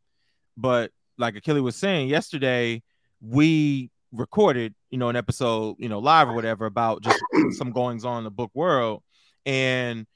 But 0.56 0.90
like 1.16 1.36
Achille 1.36 1.62
was 1.62 1.76
saying 1.76 2.08
yesterday, 2.08 2.82
we 3.20 3.88
recorded, 4.10 4.74
you 4.90 4.98
know, 4.98 5.10
an 5.10 5.14
episode, 5.14 5.76
you 5.78 5.88
know, 5.88 6.00
live 6.00 6.28
or 6.28 6.32
whatever 6.32 6.66
about 6.66 7.02
just 7.02 7.22
some 7.52 7.70
goings 7.70 8.04
on 8.04 8.18
in 8.18 8.24
the 8.24 8.32
book 8.32 8.50
world. 8.52 9.04
And, 9.46 10.08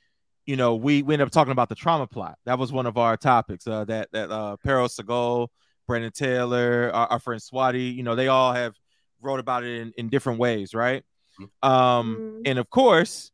you 0.45 0.57
know, 0.57 0.75
we, 0.75 1.03
we 1.03 1.15
ended 1.15 1.29
up 1.29 1.33
talking 1.33 1.53
about 1.53 1.69
the 1.69 1.77
trauma 1.77 2.09
plot. 2.09 2.37
That 2.47 2.59
was 2.59 2.73
one 2.73 2.87
of 2.87 2.99
our 2.99 3.17
topics. 3.17 3.65
Uh, 3.65 3.85
that 3.85 4.09
that 4.11 4.33
uh 4.33 4.57
Sehgal, 4.65 5.47
Brandon 5.87 6.11
Taylor, 6.11 6.91
our, 6.93 7.07
our, 7.13 7.19
friend 7.21 7.41
Swati, 7.41 7.95
you 7.95 8.03
know, 8.03 8.17
they 8.17 8.27
all 8.27 8.55
have 8.55 8.75
wrote 9.23 9.39
about 9.39 9.63
it 9.63 9.81
in, 9.81 9.93
in 9.97 10.09
different 10.09 10.41
ways, 10.41 10.75
right? 10.75 11.05
Mm-hmm. 11.41 11.69
Um, 11.71 12.17
mm-hmm. 12.17 12.41
and 12.47 12.59
of 12.59 12.69
course, 12.69 13.31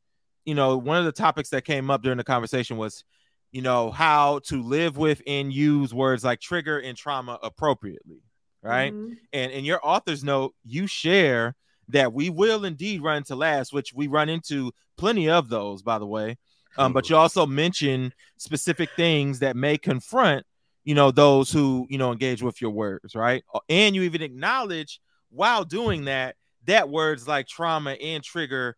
you 0.47 0.55
know, 0.55 0.79
one 0.79 0.97
of 0.97 1.05
the 1.05 1.13
topics 1.13 1.51
that 1.51 1.65
came 1.65 1.91
up 1.91 2.03
during 2.03 2.19
the 2.19 2.25
conversation 2.25 2.79
was, 2.79 3.05
you 3.53 3.61
know, 3.61 3.91
how 3.91 4.41
to 4.47 4.63
live 4.63 4.97
with 4.97 5.21
and 5.27 5.53
use 5.53 5.93
words 5.93 6.25
like 6.25 6.41
trigger 6.41 6.79
and 6.79 6.97
trauma 6.97 7.39
appropriately 7.43 8.23
right? 8.67 8.93
Mm-hmm. 8.93 9.13
And 9.33 9.53
in 9.53 9.65
your 9.65 9.81
author's 9.83 10.25
note, 10.25 10.55
you 10.65 10.87
share 10.87 11.55
that 11.89 12.13
we 12.13 12.31
will 12.31 12.65
indeed 12.65 13.03
run 13.03 13.23
to 13.25 13.37
last, 13.37 13.73
which 13.73 13.93
we 13.95 14.09
run 14.09 14.29
into 14.29 14.73
plenty 14.97 15.29
of 15.29 15.49
those, 15.49 15.83
by 15.83 15.99
the 15.99 16.07
way. 16.07 16.37
Um, 16.79 16.93
but 16.93 17.09
you 17.09 17.17
also 17.17 17.47
mention 17.47 18.13
specific 18.37 18.91
things 18.97 19.39
that 19.39 19.57
may 19.57 19.79
confront, 19.79 20.45
you 20.85 20.95
know, 20.95 21.11
those 21.11 21.51
who 21.51 21.87
you 21.89 21.97
know 21.97 22.13
engage 22.13 22.43
with 22.43 22.61
your 22.61 22.71
words, 22.71 23.15
right? 23.15 23.43
Uh, 23.55 23.61
and 23.71 23.95
you 23.95 24.03
even 24.03 24.21
acknowledge 24.21 25.01
while 25.31 25.65
doing 25.65 26.05
that 26.05 26.37
that 26.67 26.91
words 26.91 27.27
like 27.27 27.47
trauma 27.47 27.93
and 27.93 28.23
trigger 28.23 28.77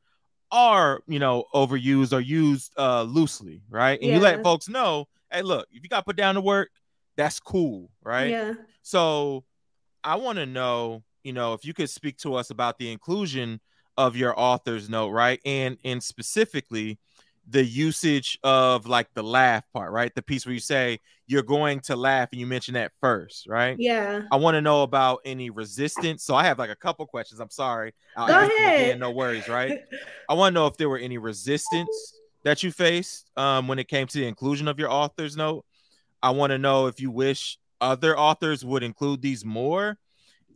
are, 0.50 1.00
you 1.06 1.18
know, 1.18 1.44
overused 1.54 2.12
or 2.12 2.20
used 2.20 2.72
uh, 2.78 3.02
loosely, 3.02 3.62
right? 3.68 3.98
And 4.00 4.08
yeah. 4.08 4.16
you 4.16 4.20
let 4.20 4.42
folks 4.42 4.68
know, 4.68 5.06
hey, 5.30 5.42
look, 5.42 5.66
if 5.72 5.82
you 5.82 5.88
got 5.88 6.06
put 6.06 6.16
down 6.16 6.34
to 6.36 6.40
work, 6.40 6.70
that's 7.16 7.40
cool, 7.40 7.90
right? 8.02 8.30
Yeah. 8.30 8.54
So 8.82 9.44
I 10.04 10.16
want 10.16 10.38
to 10.38 10.46
know, 10.46 11.02
you 11.22 11.32
know, 11.32 11.52
if 11.52 11.64
you 11.64 11.74
could 11.74 11.90
speak 11.90 12.16
to 12.18 12.34
us 12.34 12.50
about 12.50 12.78
the 12.78 12.90
inclusion 12.90 13.60
of 13.96 14.16
your 14.16 14.38
author's 14.38 14.88
note, 14.88 15.10
right? 15.10 15.40
And 15.44 15.76
and 15.84 16.02
specifically 16.02 16.98
the 17.48 17.64
usage 17.64 18.38
of 18.42 18.86
like 18.86 19.12
the 19.14 19.22
laugh 19.22 19.64
part, 19.72 19.90
right? 19.92 20.14
The 20.14 20.22
piece 20.22 20.46
where 20.46 20.52
you 20.52 20.60
say 20.60 21.00
you're 21.28 21.42
going 21.42 21.78
to 21.80 21.94
laugh 21.94 22.30
and 22.32 22.40
you 22.40 22.46
mentioned 22.46 22.76
that 22.76 22.90
first, 23.00 23.46
right? 23.46 23.76
Yeah. 23.78 24.22
I 24.32 24.36
want 24.36 24.54
to 24.54 24.62
know 24.62 24.82
about 24.82 25.20
any 25.24 25.50
resistance. 25.50 26.24
So 26.24 26.34
I 26.34 26.42
have 26.44 26.58
like 26.58 26.70
a 26.70 26.76
couple 26.76 27.06
questions. 27.06 27.38
I'm 27.38 27.50
sorry. 27.50 27.94
I'll 28.16 28.26
Go 28.26 28.56
ahead. 28.56 28.98
No 28.98 29.10
worries, 29.10 29.46
right? 29.46 29.82
I 30.28 30.34
want 30.34 30.54
to 30.54 30.60
know 30.60 30.66
if 30.66 30.76
there 30.78 30.88
were 30.88 30.98
any 30.98 31.18
resistance 31.18 32.14
that 32.44 32.62
you 32.62 32.72
faced 32.72 33.30
um, 33.36 33.68
when 33.68 33.78
it 33.78 33.88
came 33.88 34.06
to 34.06 34.18
the 34.18 34.26
inclusion 34.26 34.68
of 34.68 34.78
your 34.78 34.90
author's 34.90 35.36
note. 35.36 35.66
I 36.22 36.30
want 36.30 36.50
to 36.50 36.58
know 36.58 36.86
if 36.86 36.98
you 36.98 37.10
wish 37.10 37.58
other 37.80 38.18
authors 38.18 38.64
would 38.64 38.82
include 38.82 39.22
these 39.22 39.44
more? 39.44 39.98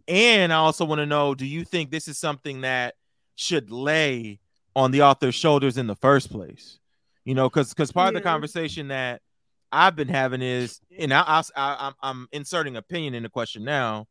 And 0.09 0.53
I 0.53 0.57
also 0.57 0.85
want 0.85 1.01
to 1.01 1.07
know 1.07 1.35
do 1.35 1.47
you 1.47 1.65
think 1.65 1.91
this 1.91 2.09
is 2.09 2.19
something 2.19 2.63
that 2.63 2.95
should 3.37 3.71
lay 3.71 4.41
on 4.75 4.91
the 4.91 5.03
author's 5.03 5.35
shoulders 5.35 5.77
in 5.77 5.87
the 5.87 5.97
first 5.97 6.31
place? 6.31 6.79
You 7.25 7.35
know, 7.35 7.49
because 7.49 7.71
because 7.71 7.93
part 7.93 8.07
yeah. 8.07 8.19
of 8.19 8.23
the 8.25 8.29
conversation 8.29 8.89
that 8.89 9.23
I've 9.73 9.97
been 9.97 10.09
having 10.09 10.43
is, 10.43 10.81
and 10.99 11.13
I, 11.13 11.23
I, 11.27 11.43
I 11.57 11.93
I'm 12.03 12.29
inserting 12.31 12.77
opinion 12.77 13.15
in 13.15 13.23
the 13.23 13.29
question 13.29 13.65
now. 13.65 14.07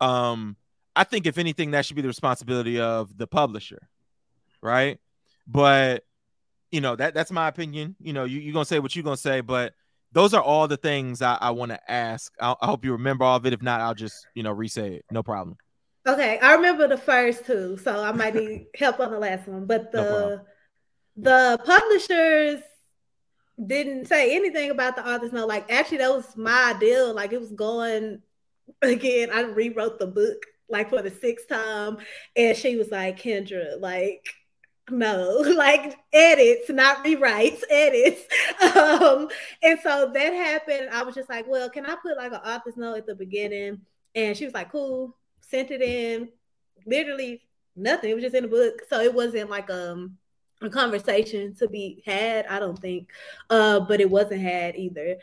Um, 0.00 0.56
I 0.96 1.04
think 1.04 1.26
if 1.26 1.38
anything, 1.38 1.72
that 1.72 1.84
should 1.84 1.96
be 1.96 2.02
the 2.02 2.08
responsibility 2.08 2.80
of 2.80 3.16
the 3.16 3.26
publisher, 3.26 3.88
right? 4.62 4.98
But 5.46 6.04
you 6.70 6.80
know 6.80 6.96
that 6.96 7.14
that's 7.14 7.30
my 7.30 7.48
opinion. 7.48 7.96
You 8.00 8.12
know, 8.12 8.24
you, 8.24 8.40
you're 8.40 8.54
gonna 8.54 8.64
say 8.64 8.78
what 8.78 8.96
you're 8.96 9.04
gonna 9.04 9.16
say, 9.16 9.40
but 9.42 9.74
those 10.12 10.32
are 10.32 10.42
all 10.42 10.66
the 10.68 10.76
things 10.76 11.20
I, 11.20 11.36
I 11.40 11.50
want 11.50 11.72
to 11.72 11.90
ask. 11.90 12.32
I'll, 12.40 12.56
I 12.62 12.66
hope 12.66 12.84
you 12.84 12.92
remember 12.92 13.24
all 13.24 13.36
of 13.36 13.46
it. 13.46 13.52
If 13.52 13.62
not, 13.62 13.80
I'll 13.80 13.94
just 13.94 14.26
you 14.34 14.42
know 14.42 14.52
re-say 14.52 14.94
it. 14.94 15.04
No 15.10 15.22
problem. 15.22 15.56
Okay, 16.06 16.38
I 16.38 16.54
remember 16.54 16.86
the 16.88 16.98
first 16.98 17.46
two, 17.46 17.78
so 17.78 18.02
I 18.02 18.12
might 18.12 18.34
need 18.34 18.66
help 18.74 19.00
on 19.00 19.10
the 19.10 19.18
last 19.18 19.48
one. 19.48 19.66
But 19.66 19.92
the 19.92 20.02
no 20.02 20.40
the 21.16 21.60
publishers 21.64 22.60
didn't 23.64 24.06
say 24.06 24.34
anything 24.34 24.70
about 24.70 24.96
the 24.96 25.08
authors 25.08 25.32
note. 25.32 25.48
Like 25.48 25.70
actually, 25.70 25.98
that 25.98 26.14
was 26.14 26.36
my 26.36 26.74
deal. 26.78 27.14
Like 27.14 27.32
it 27.32 27.40
was 27.40 27.52
going 27.52 28.22
again. 28.82 29.30
I 29.32 29.42
rewrote 29.42 29.98
the 29.98 30.06
book 30.06 30.44
like 30.68 30.90
for 30.90 31.02
the 31.02 31.10
sixth 31.10 31.48
time, 31.48 31.98
and 32.36 32.56
she 32.56 32.76
was 32.76 32.90
like, 32.90 33.20
Kendra, 33.20 33.80
like 33.80 34.26
no 34.90 35.38
like 35.56 35.96
edits 36.12 36.68
not 36.68 37.04
rewrites 37.04 37.62
edits 37.70 38.22
um 38.76 39.28
and 39.62 39.78
so 39.82 40.10
that 40.12 40.32
happened 40.34 40.88
i 40.92 41.02
was 41.02 41.14
just 41.14 41.30
like 41.30 41.46
well 41.48 41.70
can 41.70 41.86
i 41.86 41.94
put 41.96 42.16
like 42.16 42.32
an 42.32 42.40
author's 42.40 42.76
note 42.76 42.98
at 42.98 43.06
the 43.06 43.14
beginning 43.14 43.80
and 44.14 44.36
she 44.36 44.44
was 44.44 44.52
like 44.52 44.70
cool 44.70 45.16
sent 45.40 45.70
it 45.70 45.80
in 45.80 46.28
literally 46.86 47.40
nothing 47.76 48.10
it 48.10 48.14
was 48.14 48.22
just 48.22 48.34
in 48.34 48.42
the 48.42 48.48
book 48.48 48.82
so 48.90 49.00
it 49.00 49.14
wasn't 49.14 49.48
like 49.48 49.70
um 49.70 50.18
a 50.62 50.70
conversation 50.70 51.54
to 51.54 51.68
be 51.68 52.02
had 52.06 52.46
i 52.46 52.58
don't 52.58 52.78
think 52.78 53.10
uh 53.50 53.80
but 53.80 54.00
it 54.00 54.08
wasn't 54.08 54.40
had 54.40 54.76
either 54.76 55.16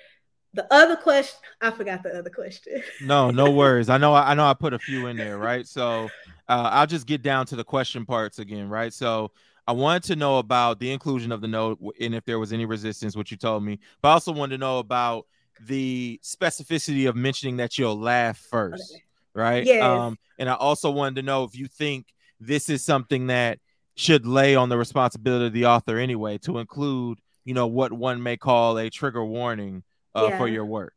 the 0.54 0.74
other 0.74 0.96
question 0.96 1.40
i 1.62 1.72
forgot 1.72 2.04
the 2.04 2.18
other 2.18 2.30
question 2.30 2.82
no 3.02 3.32
no 3.32 3.50
worries 3.52 3.90
i 3.90 3.98
know 3.98 4.14
i 4.14 4.34
know 4.34 4.46
i 4.46 4.54
put 4.54 4.74
a 4.74 4.80
few 4.80 5.08
in 5.08 5.18
there 5.18 5.38
right 5.38 5.68
so 5.68 6.10
uh, 6.50 6.70
i'll 6.74 6.88
just 6.88 7.08
get 7.08 7.22
down 7.22 7.46
to 7.46 7.56
the 7.56 7.64
question 7.64 8.06
parts 8.06 8.40
again 8.40 8.70
right 8.70 8.94
so 8.94 9.32
I 9.68 9.74
wanted 9.74 10.04
to 10.04 10.16
know 10.16 10.40
about 10.40 10.80
the 10.80 10.92
inclusion 10.92 11.32
of 11.32 11.40
the 11.40 11.48
note 11.48 11.80
and 12.00 12.16
if 12.16 12.26
there 12.26 12.40
was 12.40 12.52
any 12.52 12.66
resistance, 12.66 13.16
which 13.16 13.32
you 13.32 13.38
told 13.38 13.64
me. 13.64 13.80
But 14.02 14.10
I 14.10 14.14
also 14.14 14.32
wanted 14.32 14.56
to 14.56 14.58
know 14.58 14.80
about 14.80 15.28
the 15.66 16.20
specificity 16.24 17.08
of 17.08 17.16
mentioning 17.16 17.58
that 17.58 17.78
you'll 17.78 18.00
laugh 18.00 18.38
first, 18.38 18.94
okay. 18.94 19.04
right? 19.34 19.66
Yes. 19.66 19.84
Um, 19.84 20.18
and 20.40 20.50
I 20.50 20.56
also 20.56 20.90
wanted 20.90 21.16
to 21.18 21.22
know 21.22 21.44
if 21.44 21.56
you 21.56 21.68
think 21.68 22.08
this 22.40 22.70
is 22.70 22.84
something 22.84 23.28
that 23.28 23.60
should 24.02 24.26
lay 24.26 24.56
on 24.56 24.70
the 24.70 24.78
responsibility 24.78 25.46
of 25.46 25.54
the 25.54 25.66
author 25.68 26.00
anyway 26.00 26.36
to 26.40 26.58
include, 26.58 27.20
you 27.46 27.54
know, 27.54 27.68
what 27.68 27.94
one 27.94 28.22
may 28.22 28.36
call 28.36 28.78
a 28.80 28.90
trigger 28.90 29.24
warning 29.24 29.84
uh, 30.16 30.28
yeah. 30.30 30.38
for 30.40 30.48
your 30.48 30.66
work. 30.66 30.94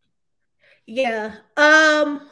Yeah. 0.86 1.34
Um 1.56 2.28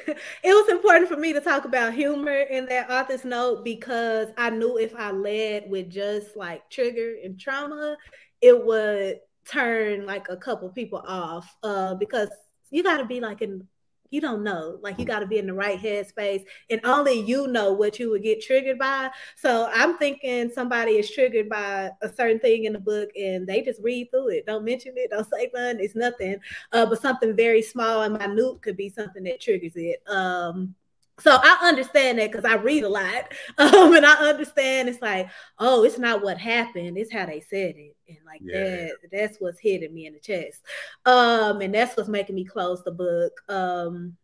it 0.06 0.16
was 0.44 0.68
important 0.70 1.10
for 1.10 1.16
me 1.16 1.34
to 1.34 1.40
talk 1.40 1.66
about 1.66 1.92
humor 1.92 2.38
in 2.38 2.64
that 2.66 2.90
author's 2.90 3.24
note 3.24 3.64
because 3.64 4.28
I 4.38 4.48
knew 4.48 4.78
if 4.78 4.94
I 4.96 5.10
led 5.10 5.68
with 5.68 5.90
just 5.90 6.36
like 6.36 6.70
trigger 6.70 7.16
and 7.22 7.38
trauma, 7.38 7.96
it 8.40 8.64
would 8.64 9.18
turn 9.46 10.06
like 10.06 10.28
a 10.30 10.36
couple 10.36 10.70
people 10.70 11.02
off. 11.06 11.54
Uh, 11.62 11.94
because 11.96 12.30
you 12.70 12.82
got 12.82 12.98
to 12.98 13.04
be 13.04 13.20
like 13.20 13.42
in 13.42 13.66
you 14.10 14.20
don't 14.20 14.42
know. 14.42 14.78
Like 14.82 14.98
you 14.98 15.04
got 15.04 15.20
to 15.20 15.26
be 15.26 15.38
in 15.38 15.46
the 15.46 15.54
right 15.54 15.78
headspace, 15.78 16.44
and 16.70 16.80
only 16.84 17.20
you 17.20 17.46
know 17.46 17.72
what 17.72 17.98
you 17.98 18.10
would 18.10 18.22
get 18.22 18.42
triggered 18.42 18.78
by. 18.78 19.10
So 19.36 19.70
I'm 19.72 19.98
thinking 19.98 20.50
somebody 20.50 20.92
is 20.92 21.10
triggered 21.10 21.48
by 21.48 21.90
a 22.02 22.12
certain 22.12 22.40
thing 22.40 22.64
in 22.64 22.72
the 22.72 22.78
book, 22.78 23.10
and 23.16 23.46
they 23.46 23.62
just 23.62 23.82
read 23.82 24.10
through 24.10 24.28
it. 24.28 24.46
Don't 24.46 24.64
mention 24.64 24.94
it. 24.96 25.10
Don't 25.10 25.28
say 25.28 25.50
nothing. 25.54 25.80
It's 25.80 25.94
nothing. 25.94 26.38
Uh, 26.72 26.86
but 26.86 27.00
something 27.00 27.36
very 27.36 27.62
small 27.62 28.02
and 28.02 28.18
minute 28.18 28.62
could 28.62 28.76
be 28.76 28.88
something 28.88 29.24
that 29.24 29.40
triggers 29.40 29.76
it. 29.76 30.02
Um, 30.08 30.74
so 31.20 31.36
I 31.42 31.58
understand 31.62 32.18
that 32.18 32.30
because 32.30 32.44
I 32.44 32.54
read 32.54 32.84
a 32.84 32.88
lot, 32.88 33.32
um, 33.58 33.94
and 33.94 34.06
I 34.06 34.14
understand 34.28 34.88
it's 34.88 35.02
like, 35.02 35.28
oh, 35.58 35.84
it's 35.84 35.98
not 35.98 36.22
what 36.22 36.38
happened; 36.38 36.96
it's 36.96 37.12
how 37.12 37.26
they 37.26 37.40
said 37.40 37.74
it, 37.76 37.96
and 38.08 38.18
like 38.24 38.40
yeah. 38.42 38.60
that. 38.60 38.92
That's 39.10 39.36
what's 39.38 39.60
hitting 39.60 39.94
me 39.94 40.06
in 40.06 40.14
the 40.14 40.20
chest, 40.20 40.62
um, 41.04 41.60
and 41.60 41.74
that's 41.74 41.96
what's 41.96 42.08
making 42.08 42.36
me 42.36 42.44
close 42.44 42.82
the 42.84 42.92
book. 42.92 43.32
Um, 43.48 44.16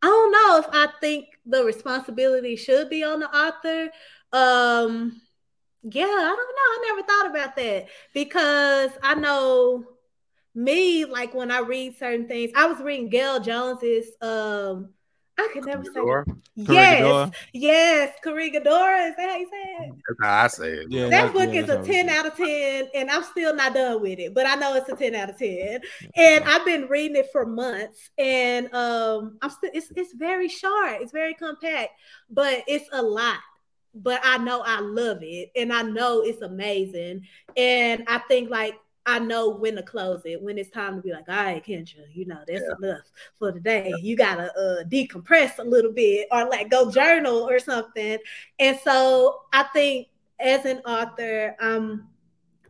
I 0.00 0.06
don't 0.06 0.32
know 0.32 0.58
if 0.58 0.66
I 0.72 0.92
think 1.00 1.26
the 1.44 1.64
responsibility 1.64 2.56
should 2.56 2.88
be 2.88 3.02
on 3.02 3.20
the 3.20 3.36
author. 3.36 3.90
Um, 4.32 5.20
yeah, 5.82 6.04
I 6.04 6.36
don't 6.36 6.38
know. 6.38 6.68
I 6.68 6.84
never 6.88 7.02
thought 7.02 7.30
about 7.30 7.56
that 7.56 7.88
because 8.14 8.90
I 9.02 9.14
know 9.14 9.84
me, 10.54 11.04
like 11.04 11.34
when 11.34 11.50
I 11.50 11.60
read 11.60 11.98
certain 11.98 12.28
things, 12.28 12.52
I 12.54 12.66
was 12.66 12.80
reading 12.80 13.10
Gayl 13.10 13.44
Jones's 13.44 14.10
um 14.20 14.90
I 15.38 15.48
could 15.52 15.66
never 15.66 15.84
say 15.84 15.90
it. 15.94 16.36
Yes, 16.56 17.30
yes, 17.52 18.12
Corregidora. 18.24 19.08
Is 19.08 19.16
that 19.16 19.30
how 19.30 19.36
you 19.36 19.48
say 19.48 19.86
it? 19.86 19.94
That's 20.08 20.18
how 20.20 20.44
I 20.44 20.48
say 20.48 20.68
it. 20.80 20.90
Yeah, 20.90 21.08
that 21.10 21.32
book 21.32 21.54
yeah, 21.54 21.60
is 21.60 21.68
a 21.68 21.80
10 21.80 22.08
out 22.08 22.26
of 22.26 22.36
10, 22.36 22.88
and 22.92 23.08
I'm 23.08 23.22
still 23.22 23.54
not 23.54 23.72
done 23.72 24.02
with 24.02 24.18
it, 24.18 24.34
but 24.34 24.46
I 24.46 24.56
know 24.56 24.74
it's 24.74 24.88
a 24.88 24.96
10 24.96 25.14
out 25.14 25.30
of 25.30 25.38
10. 25.38 25.80
And 26.16 26.44
I've 26.44 26.64
been 26.64 26.88
reading 26.88 27.16
it 27.16 27.28
for 27.30 27.46
months, 27.46 28.10
and 28.18 28.72
um, 28.74 29.38
I'm 29.40 29.50
still 29.50 29.70
it's 29.72 29.92
it's 29.94 30.12
very 30.14 30.48
short, 30.48 31.02
it's 31.02 31.12
very 31.12 31.34
compact, 31.34 31.90
but 32.28 32.64
it's 32.66 32.88
a 32.92 33.00
lot. 33.00 33.38
But 33.94 34.20
I 34.24 34.38
know 34.38 34.62
I 34.66 34.80
love 34.80 35.18
it, 35.22 35.52
and 35.54 35.72
I 35.72 35.82
know 35.82 36.22
it's 36.22 36.42
amazing. 36.42 37.22
And 37.56 38.02
I 38.08 38.18
think 38.18 38.50
like 38.50 38.74
I 39.08 39.18
know 39.18 39.48
when 39.48 39.76
to 39.76 39.82
close 39.82 40.20
it, 40.26 40.42
when 40.42 40.58
it's 40.58 40.68
time 40.68 40.96
to 40.96 41.00
be 41.00 41.12
like, 41.12 41.30
all 41.30 41.34
right, 41.34 41.64
Kendra, 41.64 42.04
you 42.12 42.26
know, 42.26 42.40
that's 42.46 42.60
yeah. 42.60 42.88
enough 42.88 43.04
for 43.38 43.52
today. 43.52 43.84
day. 43.84 43.94
You 44.02 44.16
gotta 44.16 44.52
uh, 44.54 44.84
decompress 44.84 45.58
a 45.58 45.64
little 45.64 45.94
bit 45.94 46.28
or 46.30 46.46
like 46.46 46.68
go 46.68 46.90
journal 46.90 47.48
or 47.48 47.58
something. 47.58 48.18
And 48.58 48.78
so 48.80 49.44
I 49.50 49.62
think 49.62 50.08
as 50.38 50.66
an 50.66 50.80
author, 50.80 51.56
um, 51.58 52.08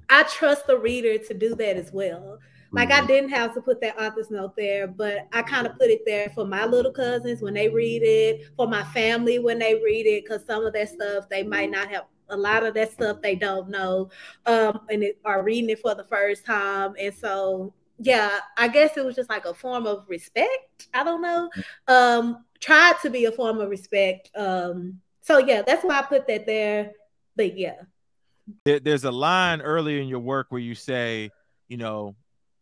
I 0.09 0.23
trust 0.23 0.69
the 0.69 0.79
reader 0.79 1.19
to 1.19 1.35
do 1.35 1.57
that 1.57 1.77
as 1.77 1.93
well. 1.93 2.39
Like 2.71 2.91
mm-hmm. 2.91 3.03
I 3.03 3.07
didn't 3.09 3.31
have 3.31 3.53
to 3.55 3.61
put 3.61 3.81
that 3.81 4.01
author's 4.01 4.31
note 4.31 4.55
there, 4.57 4.87
but 4.87 5.27
I 5.33 5.43
kind 5.43 5.67
of 5.67 5.77
put 5.77 5.91
it 5.91 6.03
there 6.07 6.31
for 6.31 6.45
my 6.45 6.67
little 6.67 6.93
cousins 6.93 7.43
when 7.43 7.55
they 7.55 7.69
read 7.69 8.03
it, 8.05 8.49
for 8.57 8.69
my 8.69 8.85
family 8.85 9.41
when 9.41 9.59
they 9.59 9.75
read 9.75 10.07
it, 10.07 10.25
because 10.25 10.47
some 10.47 10.65
of 10.65 10.73
that 10.75 10.89
stuff 10.89 11.29
they 11.29 11.43
might 11.43 11.73
not 11.73 11.89
have 11.89 12.05
a 12.29 12.37
lot 12.37 12.65
of 12.65 12.75
that 12.75 12.93
stuff 12.93 13.21
they 13.23 13.35
don't 13.35 13.69
know 13.69 14.11
um, 14.47 14.81
and 14.91 15.05
are 15.25 15.43
reading 15.43 15.71
it 15.71 15.81
for 15.81 15.95
the 15.95 16.05
first 16.05 16.45
time. 16.45 16.95
And 16.99 17.15
so, 17.15 17.75
yeah, 17.99 18.39
I 18.57 18.69
guess 18.69 18.97
it 18.97 19.05
was 19.05 19.17
just 19.17 19.31
like 19.31 19.45
a 19.45 19.55
form 19.55 19.87
of 19.87 20.05
respect. 20.09 20.89
I 20.95 21.05
don't 21.05 21.23
know. 21.23 21.51
Um, 21.87 22.45
tried 22.61 22.97
to 23.03 23.11
be 23.11 23.25
a 23.25 23.33
form 23.33 23.59
of 23.59 23.71
respect. 23.71 24.31
Um, 24.37 25.01
so, 25.21 25.39
yeah, 25.39 25.63
that's 25.63 25.85
why 25.85 25.99
I 25.99 26.03
put 26.03 26.27
that 26.29 26.47
there. 26.47 26.93
But 27.37 27.57
yeah. 27.57 27.83
there's 28.65 29.05
a 29.05 29.11
line 29.11 29.61
earlier 29.61 30.01
in 30.01 30.09
your 30.09 30.21
work 30.21 30.47
where 30.51 30.61
you 30.61 30.75
say, 30.75 31.31
you 31.69 31.77
know, 31.77 32.15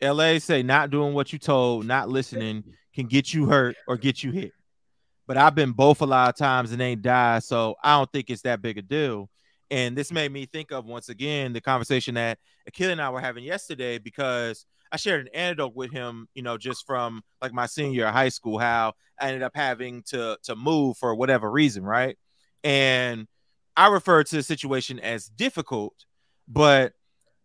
LA 0.02 0.38
say 0.38 0.62
not 0.62 0.90
doing 0.90 1.14
what 1.14 1.32
you 1.32 1.38
told, 1.38 1.86
not 1.86 2.08
listening 2.08 2.64
can 2.94 3.06
get 3.06 3.32
you 3.32 3.46
hurt 3.46 3.76
or 3.86 3.96
get 3.96 4.22
you 4.22 4.32
hit. 4.32 4.52
But 5.26 5.36
I've 5.36 5.54
been 5.54 5.72
both 5.72 6.02
a 6.02 6.06
lot 6.06 6.28
of 6.28 6.36
times 6.36 6.72
and 6.72 6.80
ain't 6.80 7.02
died, 7.02 7.42
so 7.42 7.74
I 7.82 7.98
don't 7.98 8.10
think 8.12 8.30
it's 8.30 8.42
that 8.42 8.62
big 8.62 8.78
a 8.78 8.82
deal. 8.82 9.28
And 9.70 9.96
this 9.96 10.12
made 10.12 10.32
me 10.32 10.46
think 10.46 10.70
of 10.70 10.84
once 10.84 11.08
again 11.08 11.52
the 11.52 11.60
conversation 11.60 12.14
that 12.14 12.38
Akil 12.66 12.90
and 12.90 13.00
I 13.00 13.10
were 13.10 13.20
having 13.20 13.44
yesterday 13.44 13.98
because 13.98 14.64
I 14.92 14.96
shared 14.96 15.26
an 15.26 15.34
anecdote 15.34 15.74
with 15.74 15.92
him, 15.92 16.28
you 16.34 16.42
know, 16.42 16.56
just 16.56 16.86
from 16.86 17.22
like 17.42 17.52
my 17.52 17.66
senior 17.66 18.06
high 18.06 18.28
school, 18.28 18.58
how 18.58 18.92
I 19.20 19.28
ended 19.28 19.42
up 19.42 19.52
having 19.54 20.02
to 20.08 20.38
to 20.44 20.56
move 20.56 20.96
for 20.98 21.14
whatever 21.14 21.50
reason, 21.50 21.84
right? 21.84 22.16
And 22.62 23.26
I 23.76 23.88
refer 23.88 24.22
to 24.24 24.36
the 24.36 24.42
situation 24.42 24.98
as 25.00 25.26
difficult, 25.26 25.94
but 26.48 26.92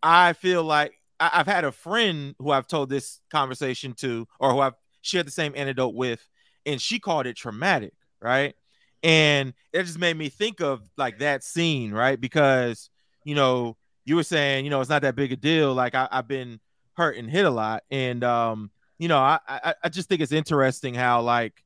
I 0.02 0.34
feel 0.34 0.64
like 0.64 0.94
I've 1.20 1.48
had 1.48 1.66
a 1.66 1.72
friend 1.72 2.36
who 2.40 2.52
I've 2.52 2.68
told 2.68 2.90
this 2.90 3.20
conversation 3.30 3.94
to, 3.96 4.28
or 4.40 4.52
who 4.52 4.60
I've 4.60 4.74
shared 5.02 5.28
the 5.28 5.32
same 5.32 5.54
anecdote 5.56 5.94
with, 5.94 6.28
and 6.66 6.82
she 6.82 7.00
called 7.00 7.28
it 7.28 7.36
traumatic, 7.36 7.94
right? 8.20 8.56
And 9.04 9.54
it 9.74 9.84
just 9.84 10.00
made 10.00 10.16
me 10.16 10.30
think 10.30 10.62
of 10.62 10.82
like 10.98 11.20
that 11.20 11.44
scene, 11.44 11.92
right? 11.92 12.20
Because 12.20 12.90
you 13.24 13.36
know, 13.36 13.78
you 14.06 14.16
were 14.16 14.24
saying, 14.24 14.66
you 14.66 14.72
know, 14.72 14.82
it's 14.82 14.90
not 14.90 15.04
that 15.04 15.16
big 15.16 15.32
a 15.32 15.36
deal. 15.36 15.74
Like 15.74 15.96
I, 15.96 16.08
have 16.12 16.28
been 16.28 16.60
hurt 16.94 17.18
and 17.18 17.30
hit 17.30 17.46
a 17.46 17.50
lot. 17.50 17.84
And 17.92 18.24
um, 18.24 18.72
you 18.98 19.08
know, 19.08 19.20
I, 19.20 19.40
I 19.48 19.74
I 19.84 19.90
just 19.90 20.10
think 20.10 20.22
it's 20.22 20.32
interesting 20.32 20.94
how 20.94 21.22
like 21.22 21.64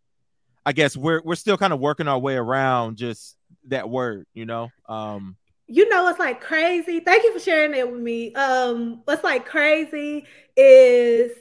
I 0.66 0.74
guess 0.74 0.96
we're 0.98 1.22
we're 1.24 1.36
still 1.36 1.58
kind 1.58 1.74
of 1.74 1.80
working 1.80 2.08
our 2.08 2.20
way 2.20 2.36
around 2.36 2.98
just 2.98 3.38
that 3.68 3.90
word, 3.90 4.28
you 4.34 4.46
know. 4.46 4.70
Um 4.88 5.38
you 5.68 5.90
know 5.90 6.04
what's 6.04 6.20
like 6.20 6.42
crazy 6.42 7.00
thank 7.00 7.24
you 7.24 7.34
for 7.34 7.40
sharing 7.40 7.72
that 7.72 7.92
with 7.92 8.00
me 8.00 8.34
um 8.36 9.02
what's 9.06 9.24
like 9.24 9.46
crazy 9.46 10.26
is 10.56 11.32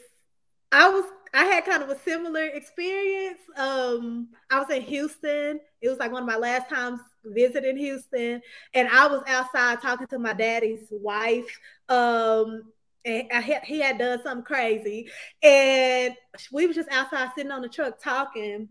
i 0.73 0.89
was 0.89 1.05
I 1.35 1.45
had 1.47 1.65
kind 1.65 1.83
of 1.83 1.91
a 1.91 1.99
similar 1.99 2.45
experience. 2.45 3.41
Um, 3.57 4.29
I 4.51 4.61
was 4.61 4.71
in 4.71 4.83
Houston. 4.83 5.61
It 5.83 5.89
was 5.89 5.99
like 5.99 6.13
one 6.13 6.23
of 6.23 6.29
my 6.29 6.37
last 6.37 6.71
times 6.71 7.01
visiting 7.25 7.77
Houston, 7.77 8.41
and 8.73 8.89
I 8.89 9.07
was 9.09 9.23
outside 9.27 9.83
talking 9.83 10.07
to 10.09 10.19
my 10.19 10.33
daddy's 10.33 10.87
wife. 10.91 11.59
Um, 11.89 12.73
and 13.05 13.31
had, 13.31 13.65
he 13.65 13.81
had 13.81 13.99
done 13.99 14.23
something 14.23 14.45
crazy, 14.45 15.11
and 15.43 16.15
we 16.53 16.67
was 16.67 16.77
just 16.77 16.89
outside 16.91 17.31
sitting 17.37 17.53
on 17.53 17.63
the 17.63 17.69
truck 17.69 18.01
talking 18.01 18.69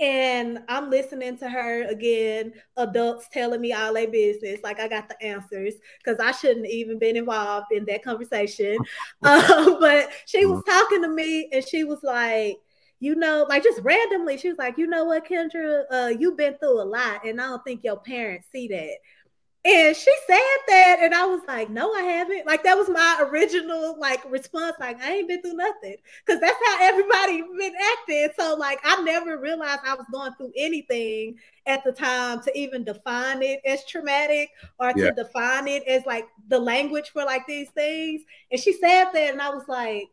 and 0.00 0.60
I'm 0.68 0.90
listening 0.90 1.38
to 1.38 1.48
her 1.48 1.84
again, 1.84 2.52
adults 2.76 3.28
telling 3.32 3.60
me 3.60 3.72
all 3.72 3.94
their 3.94 4.08
business, 4.08 4.60
like 4.62 4.80
I 4.80 4.88
got 4.88 5.08
the 5.08 5.22
answers, 5.22 5.74
because 6.02 6.18
I 6.18 6.32
shouldn't 6.32 6.66
even 6.66 6.98
been 6.98 7.16
involved 7.16 7.68
in 7.72 7.84
that 7.86 8.02
conversation. 8.02 8.76
um, 9.22 9.76
but 9.80 10.10
she 10.26 10.44
was 10.46 10.60
mm-hmm. 10.60 10.70
talking 10.70 11.02
to 11.02 11.08
me 11.08 11.48
and 11.52 11.66
she 11.66 11.84
was 11.84 12.02
like, 12.02 12.58
you 13.02 13.16
know, 13.16 13.44
like 13.48 13.64
just 13.64 13.80
randomly, 13.82 14.38
she 14.38 14.48
was 14.48 14.58
like, 14.58 14.78
you 14.78 14.86
know 14.86 15.04
what, 15.04 15.26
Kendra, 15.26 15.82
uh, 15.90 16.12
you've 16.16 16.36
been 16.36 16.54
through 16.58 16.80
a 16.80 16.84
lot, 16.84 17.26
and 17.26 17.40
I 17.40 17.48
don't 17.48 17.64
think 17.64 17.82
your 17.82 17.96
parents 17.96 18.46
see 18.52 18.68
that. 18.68 18.94
And 19.64 19.96
she 19.96 20.12
said 20.26 20.56
that, 20.66 20.96
and 21.02 21.14
I 21.14 21.24
was 21.24 21.42
like, 21.46 21.70
"No, 21.70 21.92
I 21.92 22.02
haven't." 22.02 22.46
Like 22.46 22.64
that 22.64 22.76
was 22.76 22.88
my 22.88 23.18
original 23.20 23.96
like 23.96 24.28
response. 24.28 24.74
Like 24.80 25.00
I 25.00 25.12
ain't 25.12 25.28
been 25.28 25.40
through 25.40 25.54
nothing, 25.54 25.94
because 26.26 26.40
that's 26.40 26.58
how 26.66 26.78
everybody 26.80 27.42
been 27.42 27.74
acting. 27.92 28.30
So 28.36 28.56
like 28.56 28.80
I 28.82 29.00
never 29.02 29.38
realized 29.38 29.82
I 29.86 29.94
was 29.94 30.06
going 30.10 30.32
through 30.34 30.52
anything 30.56 31.38
at 31.66 31.84
the 31.84 31.92
time 31.92 32.42
to 32.42 32.58
even 32.58 32.82
define 32.82 33.40
it 33.42 33.60
as 33.64 33.86
traumatic 33.86 34.50
or 34.80 34.92
to 34.94 35.12
define 35.12 35.68
it 35.68 35.84
as 35.84 36.04
like 36.06 36.26
the 36.48 36.58
language 36.58 37.10
for 37.10 37.24
like 37.24 37.46
these 37.46 37.70
things. 37.70 38.22
And 38.50 38.60
she 38.60 38.72
said 38.72 39.12
that, 39.12 39.30
and 39.32 39.40
I 39.40 39.50
was 39.50 39.68
like, 39.68 40.08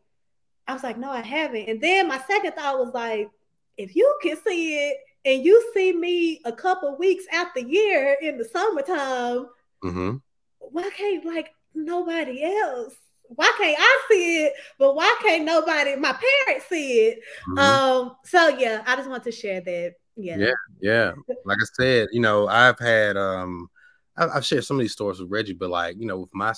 I 0.68 0.74
was 0.74 0.84
like, 0.84 0.96
"No, 0.96 1.10
I 1.10 1.22
haven't." 1.22 1.68
And 1.68 1.80
then 1.80 2.06
my 2.06 2.20
second 2.28 2.52
thought 2.52 2.78
was 2.78 2.94
like, 2.94 3.28
if 3.76 3.96
you 3.96 4.16
can 4.22 4.36
see 4.46 4.90
it 4.90 4.96
and 5.24 5.44
you 5.44 5.70
see 5.74 5.92
me 5.92 6.40
a 6.44 6.52
couple 6.52 6.96
weeks 6.96 7.24
after 7.32 7.60
year 7.60 8.16
in 8.22 8.38
the 8.38 8.44
summertime, 8.44 9.46
mm-hmm. 9.84 10.16
why 10.58 10.90
can't 10.96 11.24
like 11.24 11.54
nobody 11.74 12.44
else? 12.44 12.94
Why 13.28 13.52
can't 13.58 13.76
I 13.78 14.00
see 14.10 14.44
it? 14.44 14.54
But 14.78 14.96
why 14.96 15.16
can't 15.22 15.44
nobody, 15.44 15.94
my 15.96 16.12
parents 16.46 16.66
see 16.68 17.06
it? 17.06 17.20
Mm-hmm. 17.48 17.58
Um, 17.58 18.16
so 18.24 18.48
yeah, 18.48 18.82
I 18.86 18.96
just 18.96 19.08
want 19.08 19.24
to 19.24 19.32
share 19.32 19.60
that. 19.60 19.94
Yeah. 20.16 20.36
Yeah, 20.36 20.52
yeah. 20.80 21.12
Like 21.44 21.58
I 21.60 21.66
said, 21.74 22.08
you 22.12 22.20
know, 22.20 22.48
I've 22.48 22.78
had 22.78 23.16
um 23.16 23.70
I've 24.16 24.44
shared 24.44 24.64
some 24.64 24.76
of 24.76 24.82
these 24.82 24.92
stories 24.92 25.20
with 25.20 25.30
Reggie, 25.30 25.54
but 25.54 25.70
like, 25.70 25.96
you 25.98 26.06
know, 26.06 26.18
with 26.18 26.34
my 26.34 26.52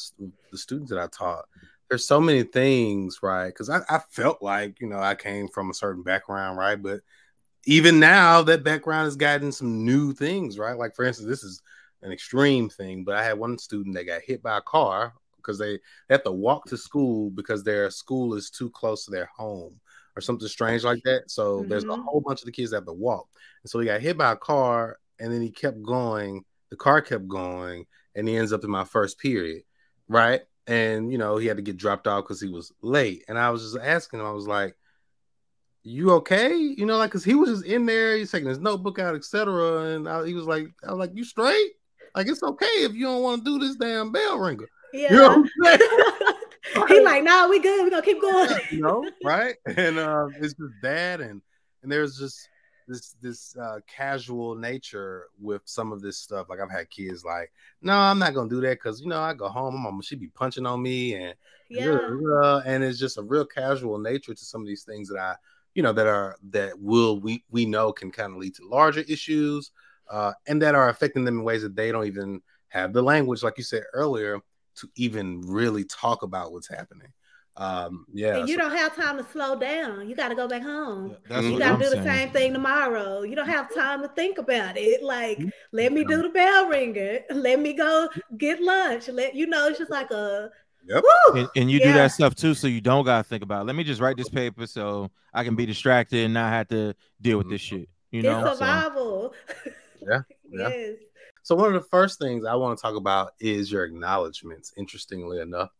the 0.50 0.58
students 0.58 0.90
that 0.90 0.98
I 0.98 1.06
taught, 1.06 1.44
there's 1.88 2.06
so 2.06 2.20
many 2.20 2.42
things, 2.42 3.18
right? 3.22 3.48
Because 3.48 3.70
I, 3.70 3.82
I 3.88 4.00
felt 4.10 4.42
like, 4.42 4.80
you 4.80 4.88
know, 4.88 4.98
I 4.98 5.14
came 5.14 5.46
from 5.48 5.70
a 5.70 5.74
certain 5.74 6.02
background, 6.02 6.58
right? 6.58 6.82
But 6.82 7.02
even 7.64 8.00
now 8.00 8.42
that 8.42 8.64
background 8.64 9.04
has 9.04 9.16
gotten 9.16 9.52
some 9.52 9.84
new 9.84 10.12
things, 10.12 10.58
right? 10.58 10.76
Like 10.76 10.94
for 10.94 11.04
instance, 11.04 11.28
this 11.28 11.44
is 11.44 11.62
an 12.02 12.12
extreme 12.12 12.68
thing, 12.68 13.04
but 13.04 13.14
I 13.14 13.22
had 13.22 13.38
one 13.38 13.58
student 13.58 13.94
that 13.94 14.06
got 14.06 14.22
hit 14.22 14.42
by 14.42 14.58
a 14.58 14.62
car 14.62 15.14
because 15.36 15.58
they, 15.58 15.76
they 16.08 16.14
have 16.14 16.24
to 16.24 16.32
walk 16.32 16.66
to 16.66 16.76
school 16.76 17.30
because 17.30 17.62
their 17.62 17.90
school 17.90 18.34
is 18.34 18.50
too 18.50 18.70
close 18.70 19.04
to 19.04 19.10
their 19.10 19.30
home 19.36 19.78
or 20.16 20.20
something 20.20 20.48
strange 20.48 20.84
like 20.84 21.02
that. 21.04 21.30
So 21.30 21.58
mm-hmm. 21.58 21.68
there's 21.68 21.84
a 21.84 21.88
mm-hmm. 21.88 22.02
whole 22.02 22.20
bunch 22.20 22.40
of 22.40 22.46
the 22.46 22.52
kids 22.52 22.70
that 22.70 22.78
have 22.78 22.86
to 22.86 22.92
walk. 22.92 23.28
And 23.62 23.70
so 23.70 23.78
he 23.78 23.86
got 23.86 24.00
hit 24.00 24.18
by 24.18 24.32
a 24.32 24.36
car 24.36 24.98
and 25.20 25.32
then 25.32 25.42
he 25.42 25.50
kept 25.50 25.82
going. 25.82 26.44
The 26.70 26.76
car 26.76 27.00
kept 27.00 27.28
going 27.28 27.86
and 28.14 28.28
he 28.28 28.36
ends 28.36 28.52
up 28.52 28.64
in 28.64 28.70
my 28.70 28.84
first 28.84 29.18
period, 29.18 29.62
right? 30.08 30.42
And 30.66 31.10
you 31.10 31.18
know, 31.18 31.36
he 31.36 31.46
had 31.46 31.56
to 31.56 31.62
get 31.62 31.76
dropped 31.76 32.06
off 32.06 32.24
because 32.24 32.40
he 32.40 32.48
was 32.48 32.72
late. 32.82 33.24
And 33.28 33.38
I 33.38 33.50
was 33.50 33.62
just 33.62 33.84
asking 33.84 34.20
him, 34.20 34.26
I 34.26 34.32
was 34.32 34.46
like, 34.46 34.76
you 35.82 36.12
okay? 36.12 36.54
You 36.54 36.86
know, 36.86 36.96
like, 36.96 37.10
cause 37.10 37.24
he 37.24 37.34
was 37.34 37.50
just 37.50 37.64
in 37.64 37.86
there, 37.86 38.16
he's 38.16 38.30
taking 38.30 38.48
his 38.48 38.58
notebook 38.58 38.98
out, 38.98 39.14
etc. 39.14 39.94
And 39.94 40.08
I, 40.08 40.26
he 40.26 40.34
was 40.34 40.46
like, 40.46 40.68
I 40.86 40.90
was 40.90 40.98
like, 40.98 41.14
you 41.14 41.24
straight? 41.24 41.72
Like, 42.14 42.28
it's 42.28 42.42
okay 42.42 42.66
if 42.66 42.94
you 42.94 43.06
don't 43.06 43.22
want 43.22 43.44
to 43.44 43.58
do 43.58 43.64
this 43.64 43.76
damn 43.76 44.12
bell 44.12 44.38
ringer. 44.38 44.68
Yeah. 44.92 45.12
You 45.12 45.18
know 45.18 45.46
He's 46.88 47.02
like, 47.02 47.24
nah, 47.24 47.48
we 47.48 47.58
good. 47.58 47.82
We're 47.82 47.90
gonna 47.90 48.02
keep 48.02 48.20
going. 48.20 48.50
you 48.70 48.80
know, 48.80 49.04
right? 49.24 49.56
And 49.66 49.98
uh, 49.98 50.28
it's 50.40 50.54
just 50.54 50.72
that, 50.82 51.20
and 51.20 51.42
and 51.82 51.90
there's 51.90 52.16
just 52.16 52.48
this 52.86 53.14
this 53.20 53.56
uh, 53.56 53.80
casual 53.86 54.54
nature 54.54 55.26
with 55.40 55.62
some 55.64 55.92
of 55.92 56.00
this 56.00 56.18
stuff. 56.18 56.48
Like 56.48 56.60
I've 56.60 56.70
had 56.70 56.88
kids 56.88 57.24
like, 57.24 57.52
no, 57.82 57.94
I'm 57.94 58.18
not 58.18 58.34
gonna 58.34 58.48
do 58.48 58.60
that 58.60 58.78
because 58.78 59.00
you 59.00 59.08
know 59.08 59.20
I 59.20 59.34
go 59.34 59.48
home, 59.48 59.74
my 59.74 59.90
mom 59.90 60.02
she 60.02 60.14
be 60.14 60.28
punching 60.28 60.66
on 60.66 60.80
me, 60.80 61.14
and 61.14 61.34
yeah, 61.68 62.60
and 62.64 62.84
it's 62.84 62.98
just 62.98 63.18
a 63.18 63.22
real 63.22 63.44
casual 63.44 63.98
nature 63.98 64.34
to 64.34 64.44
some 64.44 64.60
of 64.60 64.66
these 64.66 64.84
things 64.84 65.08
that 65.08 65.18
I, 65.18 65.34
you 65.74 65.82
know, 65.82 65.92
that 65.92 66.06
are 66.06 66.36
that 66.50 66.78
will 66.78 67.20
we 67.20 67.44
we 67.50 67.66
know 67.66 67.92
can 67.92 68.10
kind 68.10 68.32
of 68.32 68.38
lead 68.38 68.54
to 68.56 68.68
larger 68.68 69.00
issues, 69.08 69.70
uh, 70.10 70.32
and 70.46 70.60
that 70.62 70.74
are 70.74 70.88
affecting 70.88 71.24
them 71.24 71.38
in 71.38 71.44
ways 71.44 71.62
that 71.62 71.76
they 71.76 71.92
don't 71.92 72.06
even 72.06 72.40
have 72.68 72.92
the 72.92 73.02
language, 73.02 73.42
like 73.42 73.58
you 73.58 73.64
said 73.64 73.82
earlier, 73.92 74.40
to 74.76 74.88
even 74.96 75.40
really 75.42 75.84
talk 75.84 76.22
about 76.22 76.52
what's 76.52 76.68
happening. 76.68 77.08
Um, 77.56 78.06
yeah, 78.12 78.38
and 78.38 78.48
you 78.48 78.54
so. 78.54 78.62
don't 78.62 78.76
have 78.76 78.96
time 78.96 79.18
to 79.18 79.26
slow 79.30 79.56
down. 79.56 80.08
You 80.08 80.16
got 80.16 80.28
to 80.28 80.34
go 80.34 80.48
back 80.48 80.62
home. 80.62 81.16
Yeah, 81.28 81.40
you 81.40 81.58
got 81.58 81.78
to 81.78 81.84
do 81.84 81.90
the 81.90 82.02
same 82.02 82.30
thing 82.30 82.54
tomorrow. 82.54 83.22
You 83.22 83.36
don't 83.36 83.48
have 83.48 83.74
time 83.74 84.00
to 84.02 84.08
think 84.08 84.38
about 84.38 84.78
it. 84.78 85.02
Like, 85.02 85.38
mm-hmm. 85.38 85.48
let 85.72 85.92
me 85.92 86.02
do 86.04 86.22
the 86.22 86.30
bell 86.30 86.66
ringer. 86.68 87.20
Let 87.30 87.60
me 87.60 87.74
go 87.74 88.08
get 88.38 88.62
lunch. 88.62 89.08
Let 89.08 89.34
you 89.34 89.46
know, 89.46 89.68
it's 89.68 89.78
just 89.78 89.90
like 89.90 90.10
a. 90.10 90.50
Yep. 90.86 91.04
And, 91.34 91.48
and, 91.56 91.70
you 91.70 91.78
yeah. 91.78 91.86
do 91.86 91.92
that 91.94 92.12
stuff 92.12 92.34
too, 92.34 92.54
so 92.54 92.66
you 92.66 92.80
don't 92.80 93.04
gotta 93.04 93.24
think 93.24 93.42
about. 93.42 93.62
It. 93.62 93.64
Let 93.66 93.76
me 93.76 93.84
just 93.84 94.00
write 94.00 94.16
this 94.16 94.28
paper 94.28 94.66
so 94.66 95.10
I 95.32 95.44
can 95.44 95.54
be 95.54 95.66
distracted 95.66 96.24
and 96.24 96.34
not 96.34 96.52
have 96.52 96.68
to 96.68 96.94
deal 97.20 97.38
with 97.38 97.48
this 97.48 97.60
shit. 97.60 97.88
You 98.10 98.22
know, 98.22 98.44
it's 98.44 98.58
survival. 98.58 99.34
So. 99.64 99.70
yeah. 100.00 100.20
yeah. 100.50 100.68
Yes. 100.68 100.96
So 101.44 101.56
one 101.56 101.74
of 101.74 101.82
the 101.82 101.88
first 101.88 102.20
things 102.20 102.44
I 102.44 102.54
want 102.54 102.78
to 102.78 102.82
talk 102.82 102.94
about 102.94 103.32
is 103.40 103.72
your 103.72 103.84
acknowledgments. 103.84 104.72
Interestingly 104.76 105.40
enough, 105.40 105.70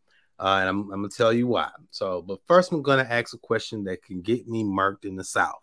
uh, 0.41 0.59
and 0.61 0.69
I'm, 0.69 0.81
I'm, 0.91 1.03
gonna 1.03 1.09
tell 1.09 1.33
you 1.33 1.47
why. 1.47 1.69
So, 1.91 2.23
but 2.23 2.41
first, 2.47 2.73
I'm 2.73 2.83
gonna 2.83 3.07
ask 3.09 3.35
a 3.35 3.39
question 3.39 3.85
that 3.85 4.03
can 4.03 4.23
get 4.23 4.49
me 4.49 4.65
marked 4.65 5.05
in 5.05 5.15
the 5.15 5.25
South. 5.25 5.63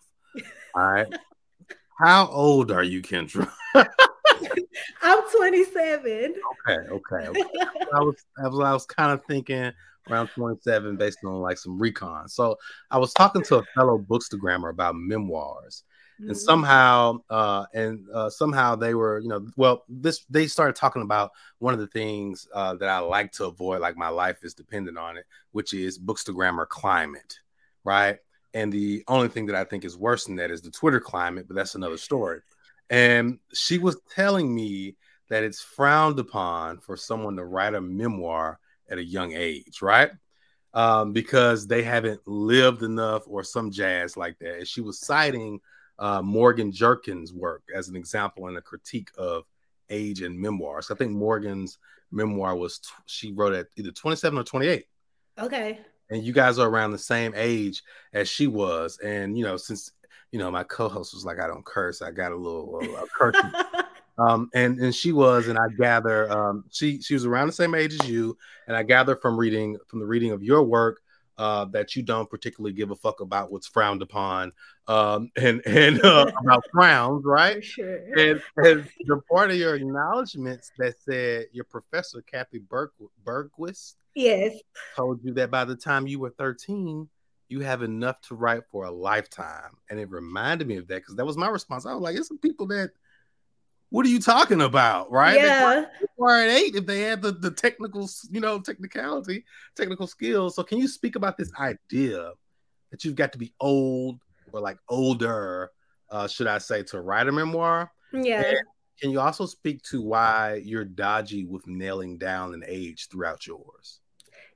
All 0.75 0.91
right. 0.91 1.07
How 1.99 2.27
old 2.27 2.71
are 2.71 2.83
you, 2.83 3.01
Kendra? 3.01 3.51
I'm 3.75 5.29
27. 5.35 6.33
Okay, 6.67 6.89
okay. 6.89 7.27
okay. 7.27 7.43
I 7.93 7.99
was 7.99 8.15
I 8.41 8.47
was 8.47 8.59
I 8.59 8.73
was 8.73 8.85
kind 8.85 9.11
of 9.11 9.21
thinking 9.25 9.73
around 10.09 10.27
27 10.29 10.95
based 10.95 11.19
on 11.25 11.41
like 11.41 11.57
some 11.57 11.77
recon. 11.77 12.29
So 12.29 12.57
I 12.89 12.97
was 12.97 13.13
talking 13.13 13.43
to 13.43 13.57
a 13.57 13.63
fellow 13.75 13.99
bookstagrammer 13.99 14.69
about 14.69 14.95
memoirs, 14.95 15.83
and 16.19 16.29
mm-hmm. 16.29 16.37
somehow 16.37 17.17
uh 17.29 17.65
and 17.73 18.07
uh 18.13 18.29
somehow 18.29 18.75
they 18.75 18.93
were 18.93 19.19
you 19.19 19.27
know 19.27 19.45
well 19.57 19.83
this 19.89 20.25
they 20.29 20.47
started 20.47 20.75
talking 20.77 21.01
about 21.01 21.31
one 21.59 21.73
of 21.73 21.79
the 21.79 21.87
things 21.87 22.47
uh 22.53 22.75
that 22.75 22.89
i 22.89 22.99
like 22.99 23.31
to 23.31 23.45
avoid 23.45 23.79
like 23.79 23.95
my 23.95 24.09
life 24.09 24.43
is 24.43 24.53
dependent 24.53 24.97
on 24.97 25.15
it 25.15 25.25
which 25.51 25.73
is 25.73 25.97
bookstagrammer 25.97 26.67
climate 26.67 27.39
right 27.85 28.19
and 28.53 28.71
the 28.71 29.03
only 29.07 29.27
thing 29.27 29.45
that 29.45 29.55
i 29.55 29.63
think 29.63 29.85
is 29.85 29.97
worse 29.97 30.25
than 30.25 30.35
that 30.35 30.51
is 30.51 30.61
the 30.61 30.71
twitter 30.71 30.99
climate 30.99 31.47
but 31.47 31.55
that's 31.55 31.75
another 31.75 31.97
story 31.97 32.39
and 32.89 33.39
she 33.53 33.77
was 33.77 33.97
telling 34.13 34.53
me 34.53 34.95
that 35.29 35.43
it's 35.43 35.61
frowned 35.61 36.17
upon 36.17 36.79
for 36.79 36.97
someone 36.97 37.35
to 37.35 37.45
write 37.45 37.75
a 37.75 37.81
memoir 37.81 38.59
at 38.89 38.97
a 38.97 39.03
young 39.03 39.33
age 39.33 39.81
right 39.81 40.11
um, 40.73 41.13
because 41.13 41.65
they 41.65 41.81
haven't 41.81 42.21
lived 42.27 42.83
enough 42.83 43.23
or 43.25 43.43
some 43.43 43.71
jazz 43.71 44.15
like 44.15 44.37
that 44.39 44.57
and 44.57 44.67
she 44.67 44.81
was 44.81 44.99
citing 44.99 45.59
uh, 45.99 46.21
Morgan 46.21 46.71
Jerkins' 46.71 47.33
work 47.33 47.63
as 47.75 47.89
an 47.89 47.95
example 47.95 48.47
and 48.47 48.57
a 48.57 48.61
critique 48.61 49.09
of 49.17 49.43
age 49.89 50.21
and 50.21 50.39
memoirs. 50.39 50.89
I 50.89 50.95
think 50.95 51.11
Morgan's 51.11 51.77
memoir 52.11 52.55
was 52.55 52.79
t- 52.79 52.89
she 53.05 53.31
wrote 53.33 53.53
at 53.53 53.67
either 53.75 53.91
27 53.91 54.39
or 54.39 54.43
28. 54.43 54.85
Okay. 55.37 55.79
And 56.09 56.23
you 56.23 56.33
guys 56.33 56.57
are 56.57 56.67
around 56.67 56.91
the 56.91 56.97
same 56.97 57.33
age 57.35 57.83
as 58.13 58.27
she 58.27 58.47
was. 58.47 58.97
And 58.99 59.37
you 59.37 59.43
know, 59.43 59.57
since 59.57 59.91
you 60.31 60.39
know, 60.39 60.51
my 60.51 60.63
co-host 60.63 61.13
was 61.13 61.25
like, 61.25 61.39
I 61.39 61.47
don't 61.47 61.65
curse, 61.65 62.01
I 62.01 62.11
got 62.11 62.31
a 62.31 62.35
little 62.35 62.79
uh, 62.97 63.05
curse. 63.17 63.35
um, 64.17 64.49
and 64.53 64.79
and 64.79 64.93
she 64.93 65.11
was, 65.11 65.47
and 65.47 65.57
I 65.57 65.67
gather 65.77 66.31
um, 66.31 66.65
she 66.69 67.01
she 67.01 67.13
was 67.13 67.25
around 67.25 67.47
the 67.47 67.53
same 67.53 67.75
age 67.75 67.93
as 67.99 68.07
you, 68.07 68.37
and 68.67 68.75
I 68.75 68.83
gather 68.83 69.15
from 69.15 69.37
reading 69.37 69.77
from 69.87 69.99
the 69.99 70.05
reading 70.05 70.31
of 70.31 70.43
your 70.43 70.63
work 70.63 71.01
uh, 71.39 71.63
that 71.65 71.95
you 71.95 72.03
don't 72.03 72.29
particularly 72.29 72.73
give 72.73 72.91
a 72.91 72.95
fuck 72.95 73.21
about 73.21 73.49
what's 73.49 73.65
frowned 73.65 74.01
upon 74.01 74.51
um, 74.87 75.31
and 75.37 75.65
and 75.65 76.03
uh, 76.03 76.29
about 76.41 76.63
frowns, 76.71 77.23
right? 77.25 77.63
Sure. 77.63 77.95
And, 78.17 78.41
and 78.57 78.89
the 79.05 79.21
part 79.31 79.49
of 79.49 79.55
your 79.55 79.75
acknowledgments 79.75 80.71
that 80.77 81.01
said 81.01 81.45
your 81.53 81.63
professor 81.63 82.21
Kathy 82.21 82.59
Berg- 82.59 82.91
Bergquist 83.23 83.95
yes 84.15 84.53
told 84.95 85.23
you 85.23 85.33
that 85.33 85.51
by 85.51 85.65
the 85.65 85.75
time 85.75 86.07
you 86.07 86.19
were 86.19 86.31
13 86.31 87.07
you 87.47 87.61
have 87.61 87.81
enough 87.81 88.19
to 88.21 88.35
write 88.35 88.63
for 88.71 88.85
a 88.85 88.91
lifetime 88.91 89.71
and 89.89 89.99
it 89.99 90.09
reminded 90.09 90.67
me 90.67 90.77
of 90.77 90.87
that 90.87 90.97
because 90.97 91.15
that 91.15 91.25
was 91.25 91.37
my 91.37 91.47
response 91.47 91.85
i 91.85 91.93
was 91.93 92.01
like 92.01 92.15
it's 92.15 92.27
some 92.27 92.37
people 92.37 92.67
that 92.67 92.91
what 93.89 94.05
are 94.05 94.09
you 94.09 94.19
talking 94.19 94.61
about? 94.61 95.11
Right? 95.11 95.35
Yeah. 95.35 95.85
They 96.19 96.25
at 96.25 96.49
eight 96.49 96.75
if 96.75 96.85
they 96.85 97.01
had 97.01 97.21
the, 97.21 97.31
the 97.31 97.51
technical, 97.51 98.07
you 98.29 98.39
know, 98.39 98.59
technicality, 98.59 99.45
technical 99.75 100.07
skills. 100.07 100.55
So 100.55 100.63
can 100.63 100.77
you 100.77 100.87
speak 100.87 101.15
about 101.15 101.37
this 101.37 101.51
idea 101.59 102.31
that 102.91 103.03
you've 103.03 103.15
got 103.15 103.31
to 103.33 103.37
be 103.37 103.53
old 103.59 104.19
or 104.51 104.61
like 104.61 104.77
older, 104.89 105.71
uh, 106.09 106.27
should 106.27 106.47
I 106.47 106.59
say, 106.59 106.83
to 106.83 107.01
write 107.01 107.27
a 107.27 107.31
memoir? 107.31 107.91
Yeah. 108.13 108.43
And 108.43 108.57
can 108.99 109.11
you 109.11 109.19
also 109.19 109.45
speak 109.45 109.81
to 109.83 110.01
why 110.01 110.61
you're 110.63 110.85
dodgy 110.85 111.45
with 111.45 111.67
nailing 111.67 112.17
down 112.17 112.53
an 112.53 112.63
age 112.67 113.07
throughout 113.09 113.47
yours? 113.47 113.99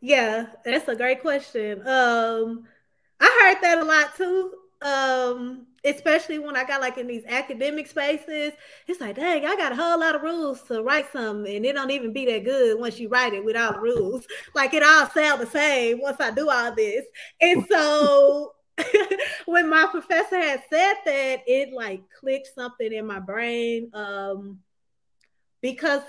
Yeah, 0.01 0.47
that's 0.65 0.87
a 0.87 0.95
great 0.95 1.21
question. 1.21 1.79
Um, 1.87 2.67
I 3.19 3.53
heard 3.53 3.63
that 3.63 3.77
a 3.79 3.85
lot 3.85 4.15
too 4.15 4.53
um 4.83 5.65
especially 5.85 6.39
when 6.39 6.55
I 6.55 6.63
got 6.63 6.81
like 6.81 6.97
in 6.97 7.07
these 7.07 7.25
academic 7.27 7.87
spaces, 7.87 8.53
it's 8.87 9.01
like, 9.01 9.15
dang, 9.17 9.45
I 9.45 9.55
got 9.57 9.73
a 9.73 9.75
whole 9.75 9.99
lot 9.99 10.15
of 10.15 10.21
rules 10.21 10.61
to 10.63 10.81
write 10.81 11.11
something, 11.11 11.53
and 11.53 11.65
it 11.65 11.73
don't 11.73 11.91
even 11.91 12.13
be 12.13 12.25
that 12.27 12.45
good 12.45 12.79
once 12.79 12.99
you 12.99 13.09
write 13.09 13.33
it 13.33 13.43
with 13.43 13.57
all 13.57 13.73
the 13.73 13.79
rules. 13.79 14.25
Like 14.55 14.73
it 14.73 14.81
all 14.83 15.09
sound 15.09 15.41
the 15.41 15.45
same 15.45 15.99
once 15.99 16.17
I 16.21 16.31
do 16.31 16.49
all 16.49 16.73
this. 16.73 17.05
And 17.41 17.65
so 17.69 18.53
when 19.45 19.69
my 19.69 19.87
professor 19.91 20.37
had 20.37 20.63
said 20.69 20.95
that, 21.05 21.41
it 21.47 21.73
like 21.73 22.01
clicked 22.19 22.49
something 22.55 22.91
in 22.91 23.05
my 23.05 23.19
brain. 23.19 23.89
Um 23.93 24.59
because 25.61 26.01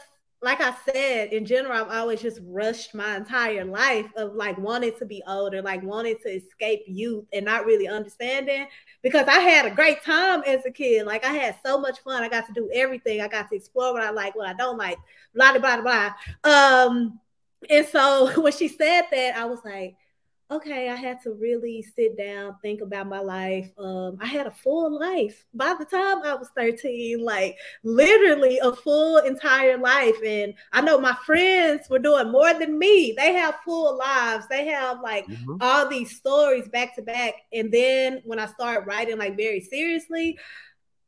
like 0.44 0.60
I 0.60 0.74
said, 0.84 1.32
in 1.32 1.46
general, 1.46 1.72
I've 1.72 1.90
always 1.90 2.20
just 2.20 2.38
rushed 2.44 2.94
my 2.94 3.16
entire 3.16 3.64
life 3.64 4.06
of 4.14 4.34
like 4.34 4.58
wanting 4.58 4.92
to 4.98 5.06
be 5.06 5.22
older, 5.26 5.62
like 5.62 5.82
wanting 5.82 6.16
to 6.22 6.28
escape 6.28 6.82
youth 6.86 7.24
and 7.32 7.46
not 7.46 7.64
really 7.64 7.88
understanding 7.88 8.66
because 9.02 9.26
I 9.26 9.38
had 9.38 9.64
a 9.64 9.74
great 9.74 10.02
time 10.02 10.42
as 10.46 10.66
a 10.66 10.70
kid. 10.70 11.06
Like 11.06 11.24
I 11.24 11.32
had 11.32 11.56
so 11.64 11.80
much 11.80 12.00
fun. 12.00 12.22
I 12.22 12.28
got 12.28 12.46
to 12.46 12.52
do 12.52 12.70
everything. 12.74 13.22
I 13.22 13.28
got 13.28 13.48
to 13.48 13.56
explore 13.56 13.94
what 13.94 14.02
I 14.02 14.10
like, 14.10 14.36
what 14.36 14.46
I 14.46 14.52
don't 14.52 14.76
like, 14.76 14.98
blah, 15.34 15.56
blah, 15.56 15.80
blah, 15.80 15.80
blah. 15.80 16.52
Um, 16.52 17.18
and 17.70 17.86
so 17.86 18.30
when 18.40 18.52
she 18.52 18.68
said 18.68 19.04
that, 19.12 19.36
I 19.36 19.46
was 19.46 19.60
like, 19.64 19.96
okay, 20.50 20.90
I 20.90 20.96
had 20.96 21.22
to 21.22 21.32
really 21.32 21.82
sit 21.82 22.16
down, 22.18 22.56
think 22.60 22.80
about 22.80 23.08
my 23.08 23.20
life. 23.20 23.70
Um, 23.78 24.18
I 24.20 24.26
had 24.26 24.46
a 24.46 24.50
full 24.50 24.98
life 24.98 25.44
by 25.54 25.74
the 25.78 25.84
time 25.84 26.22
I 26.22 26.34
was 26.34 26.48
13, 26.56 27.24
like 27.24 27.56
literally 27.82 28.58
a 28.58 28.72
full 28.72 29.18
entire 29.18 29.78
life. 29.78 30.16
And 30.24 30.54
I 30.72 30.82
know 30.82 31.00
my 31.00 31.16
friends 31.24 31.88
were 31.88 31.98
doing 31.98 32.30
more 32.30 32.52
than 32.54 32.78
me. 32.78 33.14
They 33.16 33.32
have 33.34 33.56
full 33.64 33.96
lives, 33.96 34.46
they 34.48 34.66
have 34.66 35.00
like 35.00 35.26
mm-hmm. 35.26 35.56
all 35.60 35.88
these 35.88 36.16
stories 36.16 36.68
back 36.68 36.94
to 36.96 37.02
back. 37.02 37.34
And 37.52 37.72
then 37.72 38.20
when 38.24 38.38
I 38.38 38.46
started 38.46 38.86
writing 38.86 39.18
like 39.18 39.36
very 39.36 39.60
seriously, 39.60 40.38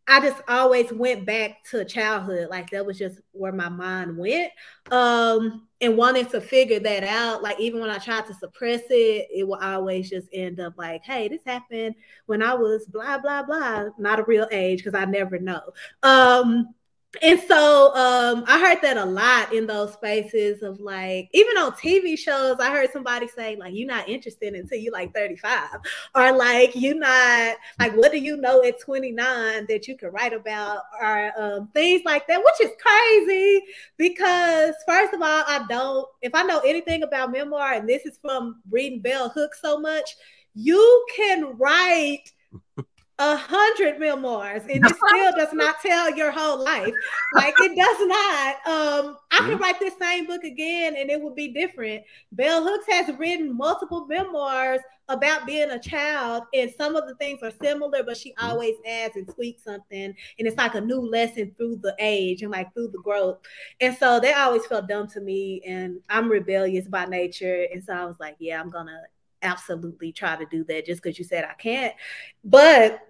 I 0.08 0.20
just 0.20 0.40
always 0.48 0.92
went 0.92 1.26
back 1.26 1.64
to 1.70 1.84
childhood. 1.84 2.48
Like 2.48 2.70
that 2.70 2.86
was 2.86 2.98
just 2.98 3.20
where 3.32 3.52
my 3.52 3.68
mind 3.68 4.16
went. 4.16 4.52
Um, 4.90 5.66
and 5.80 5.96
wanted 5.96 6.30
to 6.30 6.40
figure 6.40 6.78
that 6.80 7.04
out. 7.04 7.42
Like 7.42 7.58
even 7.60 7.80
when 7.80 7.90
I 7.90 7.98
tried 7.98 8.26
to 8.26 8.34
suppress 8.34 8.82
it, 8.88 9.28
it 9.34 9.46
will 9.46 9.58
always 9.60 10.08
just 10.08 10.28
end 10.32 10.60
up 10.60 10.74
like, 10.78 11.02
hey, 11.02 11.28
this 11.28 11.42
happened 11.44 11.96
when 12.26 12.42
I 12.42 12.54
was 12.54 12.86
blah, 12.86 13.18
blah, 13.18 13.42
blah. 13.42 13.86
Not 13.98 14.20
a 14.20 14.24
real 14.24 14.46
age 14.52 14.82
because 14.82 14.98
I 14.98 15.04
never 15.04 15.38
know. 15.38 15.60
Um, 16.02 16.74
and 17.22 17.40
so 17.40 17.94
um, 17.94 18.44
I 18.46 18.60
heard 18.60 18.82
that 18.82 18.96
a 18.96 19.04
lot 19.04 19.52
in 19.52 19.66
those 19.66 19.92
spaces 19.92 20.62
of 20.62 20.80
like, 20.80 21.28
even 21.32 21.56
on 21.56 21.72
TV 21.72 22.18
shows, 22.18 22.58
I 22.60 22.70
heard 22.70 22.90
somebody 22.92 23.28
say, 23.28 23.56
like, 23.56 23.74
you're 23.74 23.86
not 23.86 24.08
interested 24.08 24.54
until 24.54 24.78
you're 24.78 24.92
like 24.92 25.14
35. 25.14 25.68
Or 26.14 26.32
like, 26.32 26.72
you're 26.74 26.98
not, 26.98 27.56
like, 27.78 27.94
what 27.94 28.12
do 28.12 28.18
you 28.18 28.36
know 28.36 28.62
at 28.64 28.80
29 28.80 29.66
that 29.68 29.88
you 29.88 29.96
can 29.96 30.10
write 30.10 30.32
about? 30.32 30.82
Or 31.00 31.32
um, 31.40 31.68
things 31.74 32.02
like 32.04 32.26
that, 32.26 32.42
which 32.42 32.68
is 32.68 32.76
crazy 32.80 33.62
because, 33.96 34.74
first 34.86 35.14
of 35.14 35.22
all, 35.22 35.44
I 35.46 35.64
don't, 35.68 36.06
if 36.22 36.34
I 36.34 36.42
know 36.42 36.60
anything 36.60 37.02
about 37.02 37.32
memoir, 37.32 37.74
and 37.74 37.88
this 37.88 38.04
is 38.04 38.18
from 38.20 38.62
reading 38.70 39.00
Bell 39.00 39.28
Hooks 39.28 39.60
so 39.60 39.78
much, 39.78 40.16
you 40.54 41.06
can 41.14 41.56
write 41.58 42.32
a 43.18 43.34
hundred 43.34 43.98
memoirs 43.98 44.62
and 44.70 44.84
it 44.84 44.96
still 45.08 45.32
does 45.36 45.52
not 45.54 45.80
tell 45.80 46.14
your 46.14 46.30
whole 46.30 46.62
life. 46.62 46.92
Like 47.34 47.54
it 47.60 47.74
does 47.74 48.06
not 48.06 48.56
um 48.66 49.16
i 49.30 49.38
can 49.38 49.56
write 49.58 49.80
this 49.80 49.94
same 49.98 50.26
book 50.26 50.44
again 50.44 50.96
and 50.96 51.10
it 51.10 51.20
would 51.20 51.34
be 51.34 51.48
different. 51.48 52.02
Bell 52.32 52.62
hooks 52.62 52.86
has 52.88 53.16
written 53.16 53.56
multiple 53.56 54.06
memoirs 54.06 54.80
about 55.08 55.46
being 55.46 55.70
a 55.70 55.78
child 55.78 56.42
and 56.52 56.70
some 56.76 56.94
of 56.94 57.06
the 57.06 57.14
things 57.14 57.38
are 57.42 57.52
similar 57.62 58.02
but 58.02 58.16
she 58.16 58.34
always 58.40 58.74
adds 58.86 59.16
and 59.16 59.28
tweaks 59.28 59.64
something 59.64 60.14
and 60.38 60.48
it's 60.48 60.56
like 60.56 60.74
a 60.74 60.80
new 60.80 61.00
lesson 61.00 61.54
through 61.56 61.76
the 61.76 61.94
age 61.98 62.42
and 62.42 62.50
like 62.50 62.72
through 62.74 62.88
the 62.88 63.00
growth. 63.02 63.38
And 63.80 63.96
so 63.96 64.20
they 64.20 64.34
always 64.34 64.66
felt 64.66 64.88
dumb 64.88 65.08
to 65.08 65.20
me 65.20 65.62
and 65.66 66.00
i'm 66.10 66.28
rebellious 66.28 66.86
by 66.86 67.06
nature 67.06 67.66
and 67.72 67.82
so 67.82 67.94
i 67.94 68.04
was 68.04 68.20
like 68.20 68.36
yeah 68.38 68.60
i'm 68.60 68.70
gonna 68.70 69.00
absolutely 69.46 70.12
try 70.12 70.36
to 70.36 70.46
do 70.46 70.64
that 70.64 70.86
just 70.86 71.02
because 71.02 71.18
you 71.18 71.24
said 71.24 71.44
I 71.44 71.54
can't. 71.54 71.94
But 72.44 73.00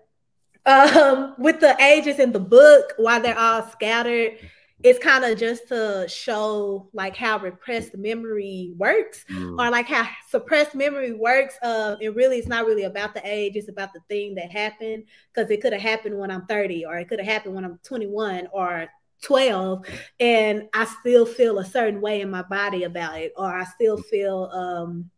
um, 0.67 1.35
with 1.39 1.61
the 1.61 1.81
ages 1.83 2.19
in 2.19 2.33
the 2.33 2.41
book, 2.41 2.93
why 2.97 3.19
they're 3.19 3.39
all 3.39 3.63
scattered, 3.69 4.39
it's 4.83 4.99
kind 4.99 5.25
of 5.25 5.39
just 5.39 5.69
to 5.69 6.07
show 6.09 6.89
like 6.93 7.17
how 7.17 7.39
repressed 7.39 7.97
memory 7.97 8.73
works 8.77 9.25
mm. 9.31 9.59
or 9.59 9.71
like 9.71 9.87
how 9.87 10.07
suppressed 10.29 10.75
memory 10.75 11.13
works 11.13 11.57
uh 11.63 11.97
it 12.01 12.15
really 12.15 12.37
it's 12.37 12.49
not 12.49 12.67
really 12.67 12.85
about 12.85 13.15
the 13.15 13.23
age 13.25 13.57
it's 13.57 13.71
about 13.71 13.93
the 13.95 14.01
thing 14.09 14.35
that 14.35 14.51
happened 14.51 15.05
because 15.33 15.51
it 15.51 15.63
could 15.63 15.73
have 15.73 15.83
happened 15.83 16.17
when 16.19 16.31
i'm 16.31 16.45
30 16.47 16.85
or 16.85 16.99
it 16.99 17.09
could 17.09 17.19
have 17.19 17.29
happened 17.29 17.55
when 17.55 17.65
i'm 17.65 17.79
21 17.85 18.49
or 18.53 18.87
12 19.23 19.87
and 20.21 20.69
i 20.75 20.85
still 20.85 21.25
feel 21.25 21.59
a 21.59 21.65
certain 21.65 22.03
way 22.03 22.21
in 22.21 22.31
my 22.31 22.43
body 22.43 22.85
about 22.85 23.19
it 23.19 23.33
or 23.37 23.47
i 23.47 23.65
still 23.65 23.97
feel 23.97 24.51
um 24.53 25.11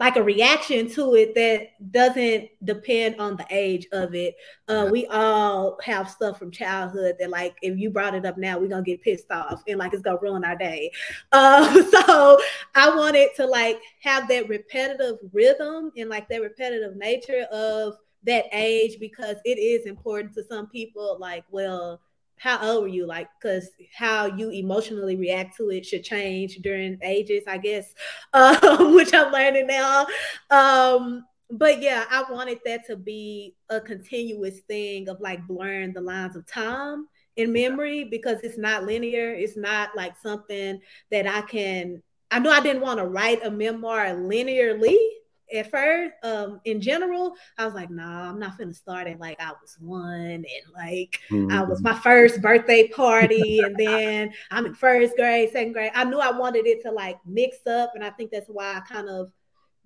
like 0.00 0.16
a 0.16 0.22
reaction 0.22 0.88
to 0.88 1.14
it 1.14 1.34
that 1.34 1.92
doesn't 1.92 2.48
depend 2.64 3.20
on 3.20 3.36
the 3.36 3.46
age 3.50 3.86
of 3.92 4.14
it. 4.14 4.34
Uh, 4.66 4.88
we 4.90 5.06
all 5.08 5.78
have 5.84 6.08
stuff 6.08 6.38
from 6.38 6.50
childhood 6.50 7.16
that, 7.20 7.28
like, 7.28 7.54
if 7.60 7.78
you 7.78 7.90
brought 7.90 8.14
it 8.14 8.24
up 8.24 8.38
now, 8.38 8.58
we're 8.58 8.66
gonna 8.66 8.82
get 8.82 9.02
pissed 9.02 9.30
off 9.30 9.62
and 9.68 9.78
like 9.78 9.92
it's 9.92 10.02
gonna 10.02 10.18
ruin 10.22 10.42
our 10.42 10.56
day. 10.56 10.90
Uh, 11.32 11.82
so 11.90 12.40
I 12.74 12.96
wanted 12.96 13.28
to 13.36 13.46
like 13.46 13.78
have 14.02 14.26
that 14.28 14.48
repetitive 14.48 15.18
rhythm 15.34 15.92
and 15.96 16.08
like 16.08 16.28
that 16.30 16.40
repetitive 16.40 16.96
nature 16.96 17.46
of 17.52 17.96
that 18.24 18.46
age 18.52 18.98
because 19.00 19.36
it 19.44 19.58
is 19.58 19.84
important 19.86 20.32
to 20.34 20.44
some 20.44 20.66
people. 20.68 21.18
Like, 21.20 21.44
well, 21.50 22.00
how 22.40 22.58
old 22.66 22.82
were 22.84 22.88
you? 22.88 23.06
Like 23.06 23.28
because 23.38 23.68
how 23.94 24.24
you 24.24 24.48
emotionally 24.50 25.14
react 25.14 25.58
to 25.58 25.70
it 25.70 25.84
should 25.84 26.02
change 26.02 26.56
during 26.62 26.98
ages 27.02 27.44
i 27.46 27.58
guess 27.58 27.94
um, 28.32 28.94
which 28.94 29.12
i'm 29.12 29.30
learning 29.30 29.66
now. 29.66 30.06
Um, 30.50 31.26
but 31.50 31.82
yeah 31.82 32.04
i 32.10 32.24
wanted 32.32 32.60
that 32.64 32.86
to 32.86 32.96
be 32.96 33.54
a 33.68 33.80
continuous 33.80 34.60
thing 34.60 35.08
of 35.08 35.20
like 35.20 35.46
blurring 35.46 35.92
the 35.92 36.00
lines 36.00 36.36
of 36.36 36.46
time 36.46 37.06
in 37.36 37.52
memory 37.52 38.04
because 38.04 38.38
it's 38.42 38.58
not 38.58 38.84
linear. 38.84 39.32
It's 39.32 39.56
not 39.56 39.96
like 39.96 40.16
something 40.16 40.80
that 41.10 41.26
i 41.26 41.42
can 41.42 42.02
i 42.30 42.38
know 42.38 42.50
i 42.50 42.60
didn't 42.60 42.82
want 42.82 42.98
to 42.98 43.06
write 43.06 43.44
a 43.44 43.50
memoir 43.50 44.06
linearly 44.06 44.96
at 45.52 45.70
first, 45.70 46.12
um, 46.22 46.60
in 46.64 46.80
general, 46.80 47.34
I 47.58 47.64
was 47.64 47.74
like, 47.74 47.90
nah, 47.90 48.28
I'm 48.28 48.38
not 48.38 48.58
gonna 48.58 48.74
start 48.74 49.06
it 49.06 49.18
like 49.18 49.40
I 49.40 49.52
was 49.60 49.76
one 49.80 50.20
and 50.20 50.46
like 50.74 51.20
mm-hmm. 51.30 51.50
I 51.50 51.62
was 51.62 51.80
mm-hmm. 51.80 51.94
my 51.94 51.98
first 52.00 52.40
birthday 52.40 52.88
party, 52.88 53.60
and 53.60 53.76
then 53.76 54.32
I'm 54.50 54.66
in 54.66 54.74
first 54.74 55.16
grade, 55.16 55.50
second 55.50 55.72
grade. 55.72 55.92
I 55.94 56.04
knew 56.04 56.18
I 56.18 56.30
wanted 56.30 56.66
it 56.66 56.82
to 56.82 56.90
like 56.90 57.18
mix 57.26 57.66
up, 57.66 57.92
and 57.94 58.04
I 58.04 58.10
think 58.10 58.30
that's 58.30 58.48
why 58.48 58.76
I 58.76 58.80
kind 58.80 59.08
of 59.08 59.30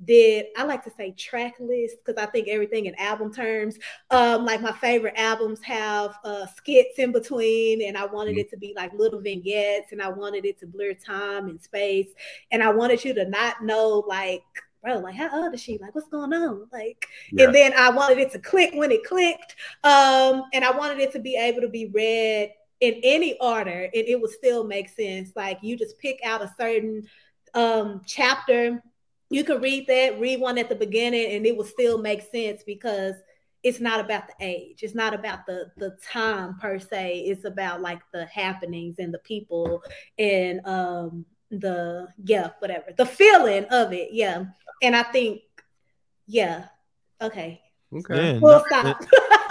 did 0.05 0.47
I 0.57 0.65
like 0.65 0.83
to 0.85 0.91
say 0.91 1.13
track 1.13 1.55
list 1.61 1.99
because 2.05 2.21
I 2.21 2.27
think 2.27 2.49
everything 2.49 2.87
in 2.87 2.95
album 2.97 3.33
terms, 3.33 3.79
um, 4.11 4.45
like 4.45 4.61
my 4.61 4.73
favorite 4.73 5.15
albums 5.17 5.63
have 5.63 6.17
uh, 6.25 6.47
skits 6.47 6.99
in 6.99 7.13
between, 7.13 7.83
and 7.83 7.97
I 7.97 8.07
wanted 8.07 8.33
mm-hmm. 8.33 8.41
it 8.41 8.51
to 8.51 8.57
be 8.57 8.73
like 8.77 8.93
little 8.95 9.21
vignettes, 9.21 9.93
and 9.93 10.03
I 10.03 10.09
wanted 10.09 10.45
it 10.45 10.59
to 10.61 10.67
blur 10.67 10.95
time 10.95 11.49
and 11.49 11.61
space, 11.61 12.09
and 12.51 12.63
I 12.63 12.71
wanted 12.71 13.05
you 13.05 13.15
to 13.15 13.25
not 13.29 13.63
know 13.63 14.05
like 14.07 14.43
bro, 14.85 14.99
like 14.99 15.15
how 15.15 15.31
old 15.33 15.55
is 15.55 15.63
she? 15.63 15.79
Like, 15.79 15.95
what's 15.95 16.09
going 16.09 16.33
on? 16.33 16.69
Like, 16.73 17.09
yeah. 17.33 17.47
and 17.47 17.55
then 17.55 17.73
I 17.77 17.91
wanted 17.91 18.19
it 18.19 18.31
to 18.33 18.39
click 18.39 18.73
when 18.75 18.93
it 18.93 19.05
clicked. 19.05 19.57
Um, 19.83 20.45
and 20.53 20.65
I 20.65 20.71
wanted 20.71 21.01
it 21.01 21.13
to 21.13 21.19
be 21.19 21.37
able 21.37 21.63
to 21.63 21.69
be 21.69 21.87
read 21.87 22.53
in 22.81 23.01
any 23.03 23.39
order 23.41 23.85
and 23.85 23.91
it 23.95 24.21
would 24.21 24.31
still 24.31 24.65
make 24.65 24.89
sense. 24.91 25.31
Like 25.35 25.59
you 25.63 25.77
just 25.77 25.99
pick 25.99 26.21
out 26.25 26.43
a 26.43 26.55
certain 26.59 27.05
um 27.55 28.03
chapter, 28.07 28.83
you 29.31 29.43
could 29.43 29.63
read 29.63 29.87
that, 29.87 30.21
read 30.21 30.41
one 30.41 30.59
at 30.59 30.69
the 30.69 30.75
beginning, 30.75 31.35
and 31.35 31.47
it 31.47 31.57
will 31.57 31.65
still 31.65 31.99
make 31.99 32.23
sense 32.31 32.63
because 32.65 33.15
it's 33.63 33.81
not 33.81 33.99
about 33.99 34.25
the 34.29 34.35
age 34.41 34.83
it's 34.83 34.95
not 34.95 35.15
about 35.15 35.47
the 35.47 35.73
the 35.79 35.97
time 36.07 36.55
per 36.59 36.79
se 36.79 37.25
it's 37.27 37.47
about 37.47 37.81
like 37.81 38.03
the 38.13 38.27
happenings 38.27 38.97
and 38.99 39.15
the 39.15 39.19
people 39.21 39.83
and 40.19 40.61
um 40.67 41.25
the 41.61 42.09
yeah 42.25 42.51
whatever 42.59 42.87
the 42.97 43.07
feeling 43.07 43.65
of 43.67 43.93
it 43.93 44.13
yeah. 44.13 44.45
And 44.83 44.95
i 44.95 45.03
think 45.03 45.43
yeah 46.27 46.67
okay. 47.21 47.61
Okay. 47.93 48.35
Yeah, 48.35 48.39
we'll 48.41 48.65
no, 48.73 48.95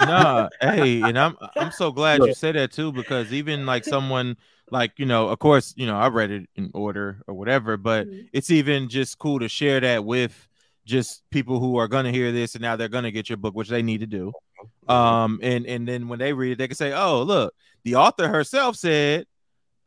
no 0.00 0.48
hey 0.60 1.00
and 1.00 1.18
i'm 1.18 1.34
i'm 1.56 1.70
so 1.70 1.90
glad 1.90 2.22
you 2.22 2.34
said 2.34 2.56
that 2.56 2.72
too 2.72 2.92
because 2.92 3.32
even 3.32 3.64
like 3.64 3.84
someone 3.84 4.36
like 4.70 4.92
you 4.98 5.06
know 5.06 5.28
of 5.28 5.38
course 5.38 5.72
you 5.78 5.86
know 5.86 5.96
i 5.96 6.08
read 6.08 6.30
it 6.30 6.48
in 6.54 6.70
order 6.74 7.22
or 7.26 7.34
whatever 7.34 7.78
but 7.78 8.06
mm-hmm. 8.06 8.26
it's 8.34 8.50
even 8.50 8.90
just 8.90 9.18
cool 9.18 9.38
to 9.38 9.48
share 9.48 9.80
that 9.80 10.04
with 10.04 10.46
just 10.84 11.22
people 11.30 11.58
who 11.58 11.76
are 11.76 11.88
going 11.88 12.04
to 12.04 12.12
hear 12.12 12.32
this 12.32 12.54
and 12.54 12.62
now 12.62 12.76
they're 12.76 12.88
going 12.88 13.04
to 13.04 13.12
get 13.12 13.30
your 13.30 13.38
book 13.38 13.54
which 13.54 13.68
they 13.68 13.82
need 13.82 14.00
to 14.00 14.06
do. 14.06 14.32
Um 14.88 15.40
and 15.42 15.66
and 15.66 15.88
then 15.88 16.08
when 16.08 16.18
they 16.18 16.32
read 16.32 16.52
it 16.52 16.58
they 16.58 16.68
can 16.68 16.76
say 16.76 16.92
oh 16.92 17.22
look 17.22 17.54
the 17.84 17.96
author 17.96 18.28
herself 18.28 18.76
said 18.76 19.26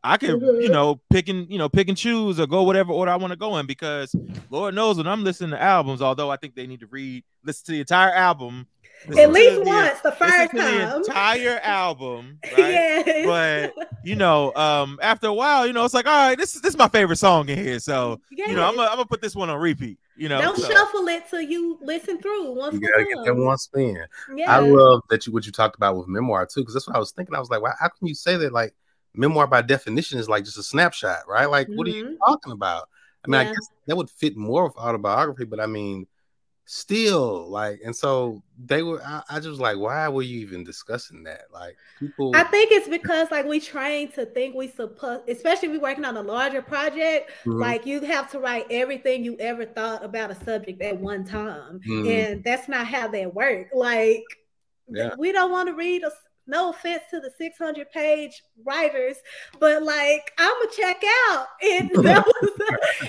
I 0.08 0.18
can, 0.18 0.40
you 0.40 0.70
know, 0.72 1.00
pick 1.10 1.30
and 1.30 1.50
you 1.52 1.58
know, 1.58 1.70
pick 1.70 1.88
and 1.90 1.98
choose 1.98 2.40
or 2.40 2.48
go 2.48 2.64
whatever 2.64 2.94
order 2.94 3.12
I 3.12 3.16
want 3.16 3.32
to 3.32 3.38
go 3.38 3.58
in 3.58 3.66
because 3.66 4.16
Lord 4.50 4.76
knows 4.76 4.98
when 4.98 5.08
I'm 5.08 5.24
listening 5.24 5.52
to 5.52 5.62
albums, 5.62 6.02
although 6.02 6.30
I 6.30 6.38
think 6.38 6.56
they 6.56 6.68
need 6.68 6.80
to 6.80 6.88
read, 6.88 7.24
listen 7.44 7.66
to 7.68 7.72
the 7.74 7.80
entire 7.80 8.12
album. 8.12 8.68
At 9.18 9.32
least 9.32 9.64
once 9.64 10.00
the 10.02 10.12
first 10.12 10.52
time. 10.52 10.56
The 10.56 10.96
entire 10.98 11.60
album, 11.62 12.40
right? 12.44 12.58
yes. 12.58 13.26
But 13.76 13.90
you 14.04 14.16
know, 14.16 14.54
um, 14.56 15.00
after 15.02 15.28
a 15.28 15.34
while, 15.34 15.68
you 15.68 15.74
know, 15.74 15.86
it's 15.86 15.94
like, 15.94 16.08
all 16.08 16.30
right, 16.30 16.38
this 16.38 16.56
is 16.56 16.62
this 16.62 16.72
is 16.72 16.78
my 16.78 16.88
favorite 16.88 17.18
song 17.18 17.48
in 17.48 17.58
here. 17.58 17.80
So 17.80 18.20
yes. 18.32 18.50
you 18.50 18.56
know, 18.56 18.68
I'm 18.68 18.76
gonna, 18.76 18.90
I'm 18.90 18.96
gonna 18.96 19.06
put 19.06 19.22
this 19.22 19.36
one 19.36 19.50
on 19.50 19.60
repeat. 19.60 20.00
You 20.18 20.30
know, 20.30 20.42
don't 20.42 20.58
so. 20.58 20.70
shuffle 20.70 21.08
it 21.10 21.30
till 21.30 21.42
you 21.42 21.78
listen 21.82 22.20
through. 22.20 22.52
Once 22.54 22.74
you 22.74 22.82
gotta 22.82 23.06
get 23.06 23.24
that 23.24 23.36
one 23.36 23.58
spin. 23.58 24.04
Yeah. 24.36 24.52
I 24.52 24.60
love 24.60 25.04
that 25.10 25.28
you 25.28 25.34
what 25.34 25.46
you 25.46 25.52
talked 25.52 25.76
about 25.76 25.96
with 25.96 26.08
memoir 26.08 26.46
too, 26.48 26.62
because 26.62 26.74
that's 26.74 26.88
what 26.88 26.96
I 26.96 27.00
was 27.00 27.12
thinking. 27.12 27.36
I 27.36 27.40
was 27.40 27.52
like, 27.52 27.62
well, 27.62 27.76
how 27.80 27.90
can 27.90 28.08
you 28.08 28.16
say 28.16 28.36
that? 28.36 28.52
Like, 28.52 28.74
memoir 29.18 29.48
by 29.48 29.62
definition 29.62 30.20
is 30.20 30.30
like 30.30 30.46
just 30.46 30.58
a 30.58 30.64
snapshot, 30.64 31.28
right? 31.28 31.50
Like, 31.50 31.68
mm-hmm. 31.68 31.78
what 31.78 31.88
are 31.88 31.92
you 31.92 32.06
mm-hmm. 32.06 32.16
talking 32.26 32.54
about? 32.54 32.90
I 33.26 33.30
mean, 33.30 33.42
yeah. 33.42 33.50
I 33.50 33.54
guess 33.54 33.70
that 33.88 33.98
would 33.98 34.10
fit 34.10 34.38
more 34.38 34.64
with 34.64 34.78
autobiography, 34.78 35.46
but 35.46 35.60
I 35.60 35.66
mean, 35.66 36.08
still, 36.66 37.50
like, 37.50 37.80
and 37.84 37.96
so 37.96 38.44
they 38.64 38.84
were. 38.84 39.02
I, 39.04 39.24
I 39.30 39.36
just 39.36 39.50
was 39.50 39.60
like, 39.60 39.78
why 39.78 40.08
were 40.08 40.22
you 40.22 40.40
even 40.40 40.64
discussing 40.64 41.24
that? 41.24 41.46
Like, 41.52 41.76
people. 42.00 42.32
I 42.36 42.44
think 42.44 42.72
it's 42.72 42.88
because 42.88 43.30
like 43.32 43.46
we 43.46 43.60
train 43.60 44.12
to 44.14 44.26
think 44.26 44.56
we 44.56 44.68
supposed, 44.68 45.28
especially 45.30 45.70
if 45.70 45.74
we're 45.74 45.82
working 45.82 46.06
on 46.06 46.16
a 46.16 46.22
larger 46.22 46.62
project. 46.62 47.32
Mm-hmm. 47.42 47.60
Like, 47.60 47.86
you 47.86 48.02
have 48.02 48.32
to 48.32 48.40
write 48.40 48.68
everything 48.70 49.24
you 49.24 49.36
ever 49.40 49.66
thought 49.66 50.06
about 50.06 50.32
a 50.32 50.36
subject 50.36 50.82
at 50.82 50.98
one 50.98 51.26
time, 51.26 51.80
mm-hmm. 51.88 52.08
and 52.08 52.44
that's 52.44 52.70
not 52.70 52.86
how 52.86 53.08
that 53.08 53.34
work. 53.34 53.70
Like. 53.74 54.24
Yeah. 54.90 55.16
We 55.18 55.34
don't 55.34 55.52
want 55.52 55.68
to 55.68 55.76
read 55.76 56.04
a, 56.04 56.12
no 56.48 56.70
offense 56.70 57.04
to 57.12 57.20
the 57.20 57.32
600 57.38 57.92
page 57.92 58.42
writers, 58.66 59.18
but 59.60 59.84
like 59.84 60.32
I'm 60.38 60.54
gonna 60.54 60.72
check 60.76 61.04
out, 61.30 61.48
and 61.62 61.90
that 62.06 62.26
was 62.26 62.52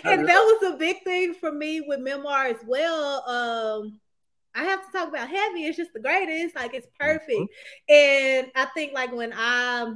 and 0.05 0.28
that 0.28 0.41
was 0.41 0.74
a 0.74 0.76
big 0.76 1.03
thing 1.05 1.34
for 1.34 1.53
me 1.53 1.80
with 1.80 2.01
memoir 2.01 2.47
as 2.47 2.61
well. 2.66 3.28
Um, 3.28 4.01
I 4.55 4.64
have 4.64 4.84
to 4.84 4.93
talk 4.93 5.09
about 5.09 5.28
heavy. 5.28 5.66
It's 5.66 5.76
just 5.76 5.93
the 5.93 6.01
greatest. 6.01 6.57
Like 6.57 6.74
it's 6.74 6.89
perfect, 6.99 7.30
mm-hmm. 7.30 7.95
and 7.95 8.51
I 8.55 8.66
think 8.74 8.93
like 8.93 9.12
when 9.12 9.32
I 9.34 9.95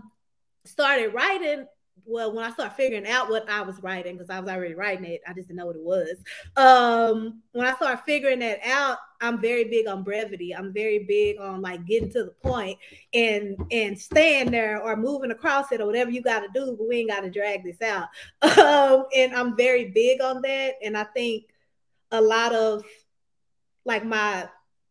started 0.65 1.13
writing, 1.13 1.67
well, 2.05 2.33
when 2.33 2.45
I 2.45 2.53
started 2.53 2.75
figuring 2.75 3.07
out 3.07 3.31
what 3.31 3.49
I 3.49 3.63
was 3.63 3.83
writing, 3.83 4.17
because 4.17 4.31
I 4.31 4.41
was 4.41 4.51
already 4.51 4.75
writing 4.75 5.05
it, 5.05 5.21
I 5.27 5.33
just 5.33 5.49
didn't 5.49 5.59
know 5.59 5.67
what 5.67 5.77
it 5.77 5.83
was. 5.83 6.17
Um, 6.57 7.43
when 7.53 7.67
I 7.67 7.75
started 7.75 8.03
figuring 8.05 8.41
that 8.41 8.61
out, 8.65 8.99
I'm 9.23 9.41
very 9.41 9.65
big 9.65 9.87
on 9.87 10.03
brevity. 10.03 10.55
I'm 10.55 10.73
very 10.73 11.01
big 11.01 11.39
on 11.41 11.63
like 11.63 11.87
getting 11.87 12.11
to 12.11 12.25
the 12.25 12.35
point 12.43 12.79
and 13.15 13.57
and 13.71 13.99
staying 13.99 14.51
there 14.51 14.83
or 14.83 14.97
moving 14.97 15.31
across 15.31 15.71
it 15.71 15.81
or 15.81 15.87
whatever 15.87 16.11
you 16.11 16.21
got 16.21 16.41
to 16.41 16.49
do, 16.53 16.77
but 16.77 16.89
we 16.89 16.99
ain't 16.99 17.11
got 17.11 17.21
to 17.21 17.31
drag 17.31 17.65
this 17.65 17.81
out. 17.81 18.09
Um, 18.63 19.07
and 19.17 19.35
I'm 19.35 19.57
very 19.57 19.87
big 19.91 20.21
on 20.21 20.43
that. 20.43 20.75
And 20.83 20.97
I 20.97 21.05
think 21.05 21.45
a 22.11 22.21
lot 22.21 22.55
of 22.55 22.85
like 23.85 24.05
my 24.05 24.49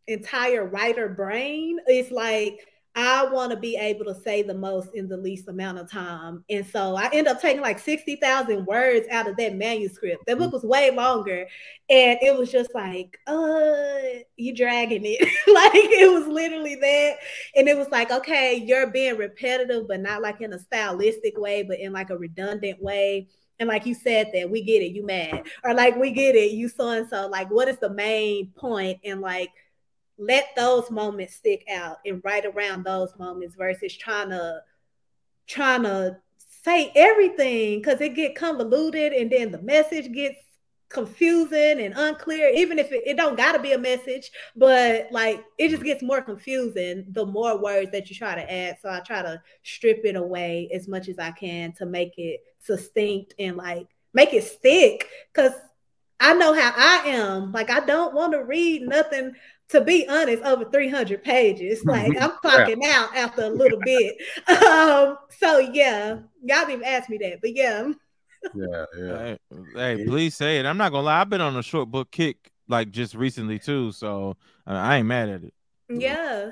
entire 0.08 0.66
writer 0.66 1.10
brain 1.10 1.80
is 1.88 2.12
like 2.12 2.60
I 2.94 3.26
want 3.26 3.52
to 3.52 3.58
be 3.58 3.78
able 3.78 4.04
to 4.06 4.16
say 4.22 4.42
the 4.44 4.54
most 4.54 4.90
in 4.94 5.08
the 5.08 5.16
least 5.16 5.48
amount 5.48 5.78
of 5.78 5.90
time. 5.90 6.44
And 6.50 6.66
so 6.66 6.96
I 6.98 7.10
end 7.14 7.28
up 7.28 7.42
taking 7.42 7.62
like 7.62 7.80
60,000 7.80 8.66
words 8.66 9.08
out 9.10 9.30
of 9.30 9.38
that 9.38 9.56
manuscript. 9.56 10.26
That 10.28 10.38
book 10.38 10.52
was 10.52 10.64
way 10.64 10.92
longer. 10.92 11.48
And 11.90 12.20
it 12.22 12.38
was 12.38 12.52
just 12.52 12.76
like, 12.76 13.18
uh, 13.28 14.24
you 14.36 14.54
dragging 14.54 15.04
it. 15.06 15.22
like 15.48 15.72
it 15.74 16.12
was 16.12 16.28
literally 16.28 16.76
that. 16.76 17.18
And 17.56 17.70
it 17.70 17.78
was 17.78 17.88
like, 17.92 18.12
okay, 18.12 18.56
you're 18.56 18.92
being 18.92 19.18
repetitive, 19.18 19.88
but 19.88 20.02
not 20.02 20.22
like 20.22 20.42
in 20.42 20.52
a 20.52 20.60
stylistic 20.60 21.38
way, 21.38 21.64
but 21.64 21.80
in 21.80 21.94
like 21.94 22.10
a 22.10 22.18
redundant 22.18 22.82
way. 22.84 23.30
And 23.60 23.70
like 23.70 23.86
you 23.86 23.94
said 23.94 24.32
that 24.34 24.50
we 24.50 24.64
get 24.64 24.82
it, 24.82 24.92
you 24.92 25.06
mad. 25.06 25.44
Or 25.64 25.74
like 25.74 25.96
we 25.96 26.12
get 26.12 26.36
it, 26.36 26.52
you 26.52 26.68
so 26.68 26.90
and 26.90 27.08
so. 27.08 27.28
Like, 27.28 27.50
what 27.52 27.70
is 27.70 27.78
the 27.78 27.92
main 27.92 28.52
point? 28.58 29.00
And 29.06 29.22
like 29.22 29.52
let 30.22 30.50
those 30.56 30.92
moments 30.92 31.36
stick 31.36 31.66
out 31.70 31.98
and 32.06 32.22
write 32.24 32.46
around 32.46 32.86
those 32.86 33.12
moments 33.18 33.56
versus 33.56 33.98
trying 33.98 34.30
to 34.30 34.62
trying 35.48 35.82
to 35.84 36.16
say 36.64 36.92
everything 36.96 37.80
because 37.80 38.00
it 38.02 38.14
get 38.14 38.36
convoluted 38.36 39.14
and 39.14 39.32
then 39.32 39.52
the 39.52 39.62
message 39.64 40.14
gets 40.14 40.38
confusing 40.90 41.82
and 41.82 41.94
unclear 41.98 42.50
even 42.50 42.78
if 42.78 42.92
it, 42.92 43.02
it 43.06 43.18
don't 43.18 43.38
got 43.38 43.54
to 43.54 43.60
be 43.60 43.72
a 43.72 43.78
message 43.78 44.30
but 44.56 45.08
like 45.12 45.44
it 45.58 45.70
just 45.70 45.84
gets 45.84 46.04
more 46.04 46.22
confusing 46.22 47.06
the 47.12 47.26
more 47.26 47.58
words 47.58 47.90
that 47.92 48.10
you 48.10 48.16
try 48.16 48.36
to 48.36 48.52
add 48.52 48.78
so 48.82 48.90
i 48.90 49.00
try 49.00 49.22
to 49.22 49.42
strip 49.64 50.02
it 50.04 50.18
away 50.18 50.70
as 50.74 50.88
much 50.88 51.08
as 51.08 51.18
i 51.18 51.32
can 51.32 51.72
to 51.72 51.86
make 51.86 52.14
it 52.18 52.42
succinct 52.60 53.34
and 53.40 53.56
like 53.58 53.88
make 54.14 54.34
it 54.34 54.44
stick 54.44 55.08
because 55.34 55.54
I 56.24 56.36
know 56.36 56.54
how 56.54 56.72
I 56.78 57.10
am. 57.10 57.52
Like 57.52 57.72
I 57.72 57.80
don't 57.80 58.14
want 58.14 58.34
to 58.34 58.44
read 58.44 58.84
nothing 58.84 59.34
to 59.72 59.82
be 59.82 60.08
honest, 60.08 60.44
over 60.44 60.66
300 60.66 61.24
pages. 61.24 61.84
Like 61.92 62.16
I'm 62.22 62.32
clocking 62.44 62.78
yeah. 62.82 63.04
out 63.04 63.16
after 63.16 63.44
a 63.44 63.50
little 63.50 63.80
bit. 63.84 64.16
Um, 64.48 65.18
so 65.38 65.60
yeah, 65.60 66.20
y'all 66.42 66.70
even 66.70 66.84
asked 66.86 67.10
me 67.10 67.18
that, 67.18 67.42
but 67.42 67.54
yeah. 67.54 67.92
Yeah, 68.56 68.86
yeah. 68.98 69.18
Hey, 69.18 69.38
hey, 69.76 70.06
please 70.06 70.36
say 70.36 70.60
it. 70.60 70.66
I'm 70.66 70.78
not 70.78 70.92
gonna 70.92 71.06
lie. 71.06 71.20
I've 71.20 71.30
been 71.30 71.42
on 71.42 71.58
a 71.58 71.64
short 71.64 71.92
book 71.92 72.12
kick 72.12 72.52
like 72.70 72.92
just 72.92 73.14
recently 73.14 73.60
too, 73.60 73.92
so 73.92 74.38
uh, 74.66 74.72
I 74.72 74.98
ain't 74.98 75.08
mad 75.08 75.30
at 75.30 75.44
it. 75.44 75.54
Yeah. 75.90 76.52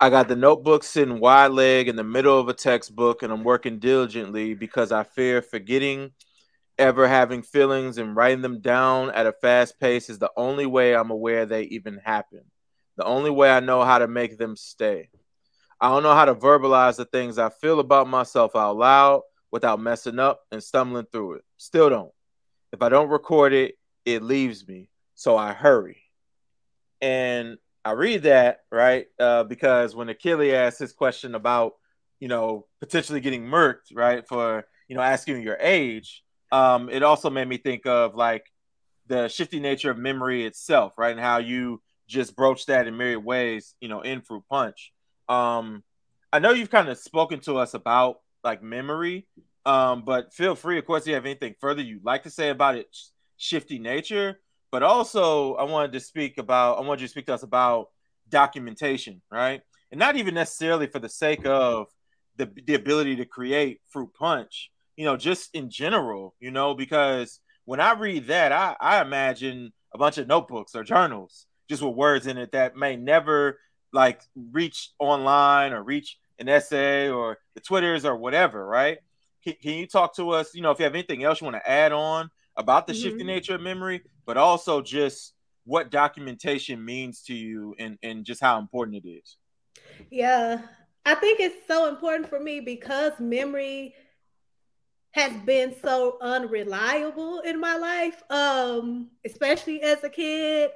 I 0.00 0.10
got 0.10 0.28
the 0.28 0.36
notebook 0.36 0.84
sitting 0.84 1.20
wide 1.20 1.52
leg 1.52 1.88
in 1.88 1.96
the 1.96 2.04
middle 2.04 2.38
of 2.38 2.48
a 2.48 2.54
textbook, 2.54 3.22
and 3.22 3.32
I'm 3.32 3.44
working 3.44 3.78
diligently 3.78 4.54
because 4.54 4.92
I 4.92 5.04
fear 5.04 5.42
forgetting 5.42 6.12
ever 6.78 7.08
having 7.08 7.42
feelings 7.42 7.98
and 7.98 8.16
writing 8.16 8.42
them 8.42 8.60
down 8.60 9.10
at 9.10 9.26
a 9.26 9.32
fast 9.32 9.78
pace 9.80 10.10
is 10.10 10.18
the 10.18 10.30
only 10.36 10.66
way 10.66 10.94
I'm 10.94 11.10
aware 11.10 11.46
they 11.46 11.62
even 11.64 12.00
happen. 12.04 12.42
The 12.96 13.04
only 13.04 13.30
way 13.30 13.50
I 13.50 13.60
know 13.60 13.84
how 13.84 13.98
to 13.98 14.08
make 14.08 14.38
them 14.38 14.56
stay. 14.56 15.10
I 15.80 15.90
don't 15.90 16.02
know 16.02 16.14
how 16.14 16.24
to 16.24 16.34
verbalize 16.34 16.96
the 16.96 17.04
things 17.04 17.38
I 17.38 17.50
feel 17.50 17.80
about 17.80 18.08
myself 18.08 18.56
out 18.56 18.76
loud 18.76 19.22
without 19.50 19.80
messing 19.80 20.18
up 20.18 20.40
and 20.50 20.62
stumbling 20.62 21.06
through 21.12 21.34
it. 21.34 21.44
Still 21.58 21.90
don't. 21.90 22.12
If 22.72 22.82
I 22.82 22.88
don't 22.88 23.10
record 23.10 23.52
it, 23.52 23.74
it 24.04 24.22
leaves 24.22 24.66
me. 24.66 24.88
So 25.14 25.36
I 25.36 25.52
hurry. 25.52 26.02
And 27.00 27.58
I 27.84 27.92
read 27.92 28.22
that, 28.24 28.60
right? 28.72 29.06
Uh, 29.18 29.44
because 29.44 29.94
when 29.94 30.08
Achille 30.08 30.54
asked 30.54 30.78
his 30.78 30.92
question 30.92 31.34
about, 31.34 31.74
you 32.20 32.28
know, 32.28 32.66
potentially 32.80 33.20
getting 33.20 33.44
murked, 33.44 33.94
right, 33.94 34.26
for, 34.26 34.66
you 34.88 34.96
know, 34.96 35.02
asking 35.02 35.42
your 35.42 35.58
age, 35.60 36.24
um, 36.52 36.88
it 36.90 37.02
also 37.02 37.30
made 37.30 37.48
me 37.48 37.58
think 37.58 37.86
of 37.86 38.14
like 38.14 38.44
the 39.06 39.28
shifty 39.28 39.60
nature 39.60 39.90
of 39.90 39.98
memory 39.98 40.44
itself, 40.44 40.94
right? 40.98 41.12
And 41.12 41.20
how 41.20 41.38
you 41.38 41.80
just 42.08 42.36
broach 42.36 42.66
that 42.66 42.86
in 42.86 42.96
myriad 42.96 43.24
ways, 43.24 43.74
you 43.80 43.88
know, 43.88 44.00
in 44.00 44.20
Fruit 44.20 44.44
Punch. 44.48 44.92
Um, 45.28 45.82
I 46.32 46.38
know 46.38 46.50
you've 46.50 46.70
kind 46.70 46.88
of 46.88 46.98
spoken 46.98 47.40
to 47.40 47.56
us 47.56 47.74
about 47.74 48.20
like 48.44 48.62
memory, 48.62 49.26
um, 49.64 50.04
but 50.04 50.32
feel 50.32 50.54
free, 50.54 50.78
of 50.78 50.86
course, 50.86 51.02
if 51.02 51.08
you 51.08 51.14
have 51.14 51.26
anything 51.26 51.54
further 51.60 51.82
you'd 51.82 52.04
like 52.04 52.22
to 52.24 52.30
say 52.30 52.50
about 52.50 52.76
its 52.76 53.12
shifty 53.36 53.78
nature. 53.78 54.38
But 54.70 54.82
also, 54.82 55.54
I 55.54 55.64
wanted 55.64 55.92
to 55.92 56.00
speak 56.00 56.38
about, 56.38 56.78
I 56.78 56.82
wanted 56.82 57.00
you 57.02 57.06
to 57.06 57.10
speak 57.10 57.26
to 57.26 57.34
us 57.34 57.42
about 57.42 57.88
documentation, 58.28 59.22
right? 59.30 59.62
And 59.90 59.98
not 59.98 60.16
even 60.16 60.34
necessarily 60.34 60.86
for 60.86 60.98
the 60.98 61.08
sake 61.08 61.46
of 61.46 61.86
the, 62.36 62.50
the 62.66 62.74
ability 62.74 63.16
to 63.16 63.24
create 63.24 63.80
Fruit 63.88 64.10
Punch, 64.18 64.70
you 64.96 65.04
know, 65.04 65.16
just 65.16 65.54
in 65.54 65.70
general, 65.70 66.34
you 66.40 66.50
know, 66.50 66.74
because 66.74 67.40
when 67.64 67.80
I 67.80 67.92
read 67.92 68.28
that, 68.28 68.52
I, 68.52 68.76
I 68.80 69.02
imagine 69.02 69.72
a 69.94 69.98
bunch 69.98 70.18
of 70.18 70.26
notebooks 70.26 70.74
or 70.74 70.84
journals 70.84 71.46
just 71.68 71.82
with 71.82 71.94
words 71.94 72.26
in 72.26 72.38
it 72.38 72.52
that 72.52 72.76
may 72.76 72.96
never 72.96 73.58
like 73.92 74.22
reach 74.52 74.90
online 74.98 75.72
or 75.72 75.82
reach 75.82 76.18
an 76.38 76.48
essay 76.48 77.08
or 77.08 77.38
the 77.54 77.60
Twitters 77.60 78.04
or 78.04 78.16
whatever, 78.16 78.64
right? 78.66 78.98
Can, 79.42 79.54
can 79.62 79.74
you 79.74 79.86
talk 79.86 80.14
to 80.16 80.30
us, 80.30 80.54
you 80.54 80.62
know, 80.62 80.70
if 80.70 80.78
you 80.78 80.84
have 80.84 80.94
anything 80.94 81.24
else 81.24 81.40
you 81.40 81.46
want 81.46 81.56
to 81.56 81.70
add 81.70 81.92
on 81.92 82.30
about 82.56 82.86
the 82.86 82.92
mm-hmm. 82.92 83.02
shifting 83.02 83.26
nature 83.26 83.54
of 83.54 83.60
memory, 83.60 84.02
but 84.24 84.36
also 84.36 84.80
just 84.80 85.34
what 85.64 85.90
documentation 85.90 86.84
means 86.84 87.22
to 87.22 87.34
you 87.34 87.74
and, 87.78 87.98
and 88.02 88.24
just 88.24 88.40
how 88.40 88.58
important 88.58 89.04
it 89.04 89.08
is? 89.08 89.36
Yeah, 90.10 90.60
I 91.04 91.14
think 91.14 91.40
it's 91.40 91.66
so 91.66 91.88
important 91.88 92.28
for 92.28 92.40
me 92.40 92.60
because 92.60 93.12
memory 93.18 93.94
has 95.16 95.32
been 95.46 95.74
so 95.82 96.18
unreliable 96.20 97.40
in 97.40 97.58
my 97.58 97.74
life, 97.74 98.22
um, 98.28 99.08
especially 99.24 99.80
as 99.80 100.04
a 100.04 100.10
kid. 100.10 100.70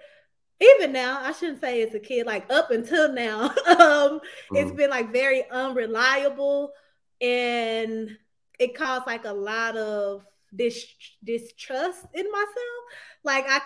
Even 0.59 0.93
now, 0.93 1.20
I 1.22 1.32
shouldn't 1.32 1.61
say 1.61 1.82
as 1.82 1.95
a 1.95 2.01
kid, 2.01 2.26
like 2.26 2.51
up 2.51 2.70
until 2.70 3.12
now, 3.12 3.45
um, 3.66 3.76
mm-hmm. 3.76 4.57
it's 4.57 4.72
been 4.72 4.88
like 4.88 5.12
very 5.12 5.45
unreliable 5.51 6.72
and 7.20 8.16
it 8.59 8.74
caused 8.74 9.07
like 9.07 9.26
a 9.26 9.32
lot 9.32 9.76
of 9.76 10.24
dis- 10.57 10.86
distrust 11.22 12.07
in 12.14 12.30
myself. 12.32 12.82
Like 13.22 13.45
I 13.47 13.61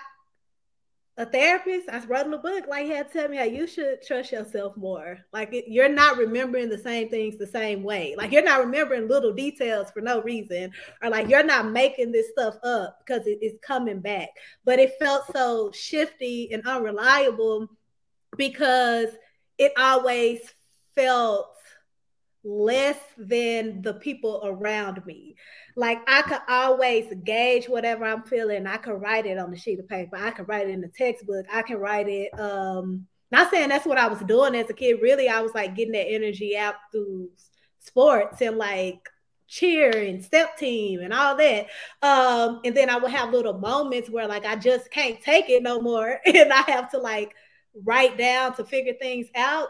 a 1.16 1.24
therapist, 1.24 1.88
I 1.88 2.04
wrote 2.06 2.26
in 2.26 2.34
a 2.34 2.38
book, 2.38 2.64
like 2.68 2.86
had 2.86 3.12
tell 3.12 3.28
me 3.28 3.36
how 3.36 3.44
you 3.44 3.68
should 3.68 4.02
trust 4.02 4.32
yourself 4.32 4.76
more. 4.76 5.18
Like 5.32 5.54
you're 5.68 5.88
not 5.88 6.16
remembering 6.16 6.68
the 6.68 6.78
same 6.78 7.08
things 7.08 7.38
the 7.38 7.46
same 7.46 7.84
way. 7.84 8.16
Like 8.18 8.32
you're 8.32 8.42
not 8.42 8.64
remembering 8.64 9.06
little 9.06 9.32
details 9.32 9.92
for 9.92 10.00
no 10.00 10.22
reason, 10.22 10.72
or 11.02 11.10
like 11.10 11.28
you're 11.28 11.44
not 11.44 11.70
making 11.70 12.10
this 12.10 12.30
stuff 12.30 12.56
up 12.64 12.98
because 13.04 13.26
it, 13.28 13.38
it's 13.42 13.58
coming 13.64 14.00
back. 14.00 14.30
But 14.64 14.80
it 14.80 14.98
felt 14.98 15.24
so 15.32 15.70
shifty 15.72 16.52
and 16.52 16.66
unreliable 16.66 17.68
because 18.36 19.08
it 19.56 19.72
always 19.78 20.40
felt 20.96 21.54
less 22.42 22.98
than 23.16 23.82
the 23.82 23.94
people 23.94 24.42
around 24.44 25.04
me. 25.06 25.36
Like 25.76 25.98
I 26.06 26.22
could 26.22 26.40
always 26.48 27.12
gauge 27.24 27.68
whatever 27.68 28.04
I'm 28.04 28.22
feeling. 28.22 28.66
I 28.66 28.76
could 28.76 29.00
write 29.00 29.26
it 29.26 29.38
on 29.38 29.50
the 29.50 29.56
sheet 29.56 29.80
of 29.80 29.88
paper. 29.88 30.16
I 30.16 30.30
could 30.30 30.48
write 30.48 30.68
it 30.68 30.72
in 30.72 30.80
the 30.80 30.88
textbook. 30.88 31.46
I 31.52 31.62
can 31.62 31.78
write 31.78 32.08
it. 32.08 32.38
Um, 32.38 33.06
not 33.30 33.50
saying 33.50 33.70
that's 33.70 33.86
what 33.86 33.98
I 33.98 34.06
was 34.06 34.20
doing 34.20 34.54
as 34.54 34.70
a 34.70 34.74
kid. 34.74 35.02
Really, 35.02 35.28
I 35.28 35.40
was 35.40 35.54
like 35.54 35.74
getting 35.74 35.92
that 35.92 36.08
energy 36.08 36.56
out 36.56 36.76
through 36.92 37.30
sports 37.80 38.40
and 38.40 38.56
like 38.56 39.08
cheer 39.48 39.90
and 39.90 40.24
step 40.24 40.56
team 40.56 41.00
and 41.00 41.12
all 41.12 41.36
that. 41.36 41.66
Um, 42.02 42.60
and 42.64 42.76
then 42.76 42.88
I 42.88 42.96
would 42.96 43.10
have 43.10 43.32
little 43.32 43.58
moments 43.58 44.08
where 44.08 44.28
like 44.28 44.46
I 44.46 44.56
just 44.56 44.90
can't 44.90 45.20
take 45.20 45.50
it 45.50 45.62
no 45.62 45.80
more, 45.80 46.20
and 46.26 46.52
I 46.52 46.62
have 46.70 46.90
to 46.92 46.98
like 46.98 47.34
write 47.84 48.16
down 48.16 48.54
to 48.56 48.64
figure 48.64 48.94
things 48.94 49.26
out. 49.34 49.68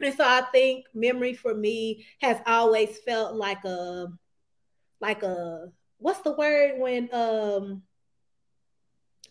And 0.00 0.14
so 0.14 0.24
I 0.24 0.42
think 0.52 0.86
memory 0.92 1.34
for 1.34 1.54
me 1.54 2.04
has 2.20 2.38
always 2.46 2.98
felt 3.06 3.34
like 3.34 3.64
a 3.64 4.08
like 5.00 5.22
a 5.22 5.70
what's 5.98 6.20
the 6.20 6.32
word 6.32 6.78
when 6.78 7.08
um 7.12 7.82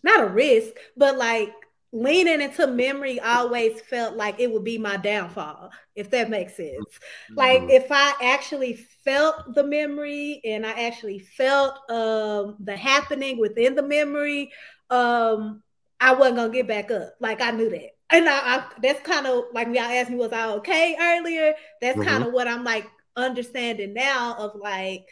not 0.02 0.22
a 0.22 0.26
risk, 0.26 0.74
but 0.96 1.16
like 1.16 1.52
leaning 1.92 2.40
into 2.40 2.66
memory 2.66 3.18
always 3.20 3.80
felt 3.80 4.16
like 4.16 4.38
it 4.38 4.52
would 4.52 4.64
be 4.64 4.78
my 4.78 4.96
downfall, 4.96 5.70
if 5.94 6.10
that 6.10 6.30
makes 6.30 6.56
sense. 6.56 6.70
Mm-hmm. 6.70 7.34
Like 7.34 7.62
if 7.68 7.86
I 7.90 8.14
actually 8.22 8.74
felt 9.04 9.54
the 9.54 9.64
memory 9.64 10.40
and 10.44 10.66
I 10.66 10.86
actually 10.86 11.20
felt 11.20 11.78
um 11.90 12.56
the 12.60 12.76
happening 12.76 13.38
within 13.38 13.74
the 13.74 13.82
memory, 13.82 14.52
um, 14.90 15.62
I 16.00 16.14
wasn't 16.14 16.36
gonna 16.36 16.52
get 16.52 16.68
back 16.68 16.90
up. 16.90 17.14
Like 17.20 17.40
I 17.40 17.50
knew 17.50 17.70
that. 17.70 17.90
And 18.10 18.28
I, 18.28 18.56
I 18.56 18.64
that's 18.82 19.00
kind 19.00 19.26
of 19.26 19.44
like 19.52 19.66
when 19.66 19.74
y'all 19.74 19.84
asked 19.84 20.10
me, 20.10 20.16
was 20.16 20.32
I 20.32 20.48
okay 20.54 20.96
earlier? 21.00 21.54
That's 21.80 21.98
mm-hmm. 21.98 22.08
kind 22.08 22.24
of 22.24 22.32
what 22.32 22.48
I'm 22.48 22.64
like 22.64 22.86
understanding 23.16 23.94
now 23.94 24.36
of 24.38 24.56
like 24.56 25.06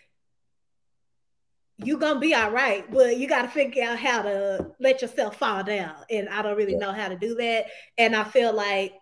you're 1.79 1.99
gonna 1.99 2.21
be 2.21 2.35
all 2.35 2.51
right, 2.51 2.89
but 2.91 3.17
you 3.17 3.29
got 3.29 3.43
to 3.43 3.49
figure 3.49 3.85
out 3.85 3.99
how 3.99 4.23
to 4.23 4.71
let 4.79 5.03
yourself 5.03 5.37
fall 5.37 5.65
down. 5.65 5.95
And 6.11 6.29
I 6.29 6.43
don't 6.43 6.57
really 6.57 6.73
yeah. 6.73 6.79
know 6.79 6.93
how 6.93 7.09
to 7.09 7.17
do 7.17 7.35
that. 7.37 7.67
And 7.99 8.15
I 8.15 8.25
feel 8.25 8.53
like 8.53 8.95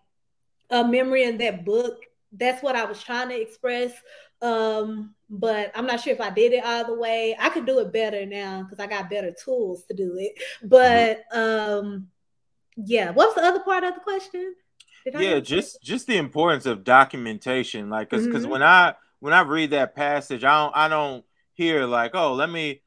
a 0.69 0.83
memory 0.83 1.23
in 1.23 1.37
that 1.37 1.65
book, 1.65 1.99
that's 2.31 2.63
what 2.63 2.75
I 2.75 2.85
was 2.85 3.01
trying 3.01 3.29
to 3.29 3.39
express. 3.39 3.93
Um, 4.41 5.13
but 5.29 5.71
I'm 5.75 5.85
not 5.85 6.01
sure 6.01 6.13
if 6.13 6.21
I 6.21 6.31
did 6.31 6.53
it 6.53 6.65
all 6.65 6.85
the 6.85 6.95
way. 6.95 7.35
I 7.39 7.49
could 7.49 7.65
do 7.65 7.79
it 7.79 7.93
better 7.93 8.25
now 8.25 8.63
because 8.63 8.79
I 8.79 8.87
got 8.87 9.09
better 9.09 9.33
tools 9.43 9.83
to 9.85 9.95
do 9.95 10.17
it. 10.17 10.33
But 10.63 11.23
um, 11.31 12.07
yeah, 12.75 13.11
what's 13.11 13.35
the 13.35 13.41
other 13.41 13.61
part 13.61 13.83
of 13.83 13.93
the 13.93 14.01
question? 14.01 14.55
yeah, 15.05 15.39
just 15.39 15.81
just 15.83 16.07
the 16.07 16.17
importance 16.17 16.65
of 16.65 16.83
documentation, 16.83 17.89
like 17.89 18.09
because 18.09 18.25
because 18.25 18.43
mm-hmm. 18.43 18.51
when 18.51 18.63
I 18.63 18.95
when 19.19 19.33
I 19.33 19.41
read 19.41 19.71
that 19.71 19.95
passage, 19.95 20.43
I 20.43 20.63
don't 20.63 20.75
I 20.75 20.87
don't 20.87 21.25
hear 21.55 21.85
like, 21.85 22.11
oh, 22.13 22.33
let 22.33 22.49
me, 22.49 22.81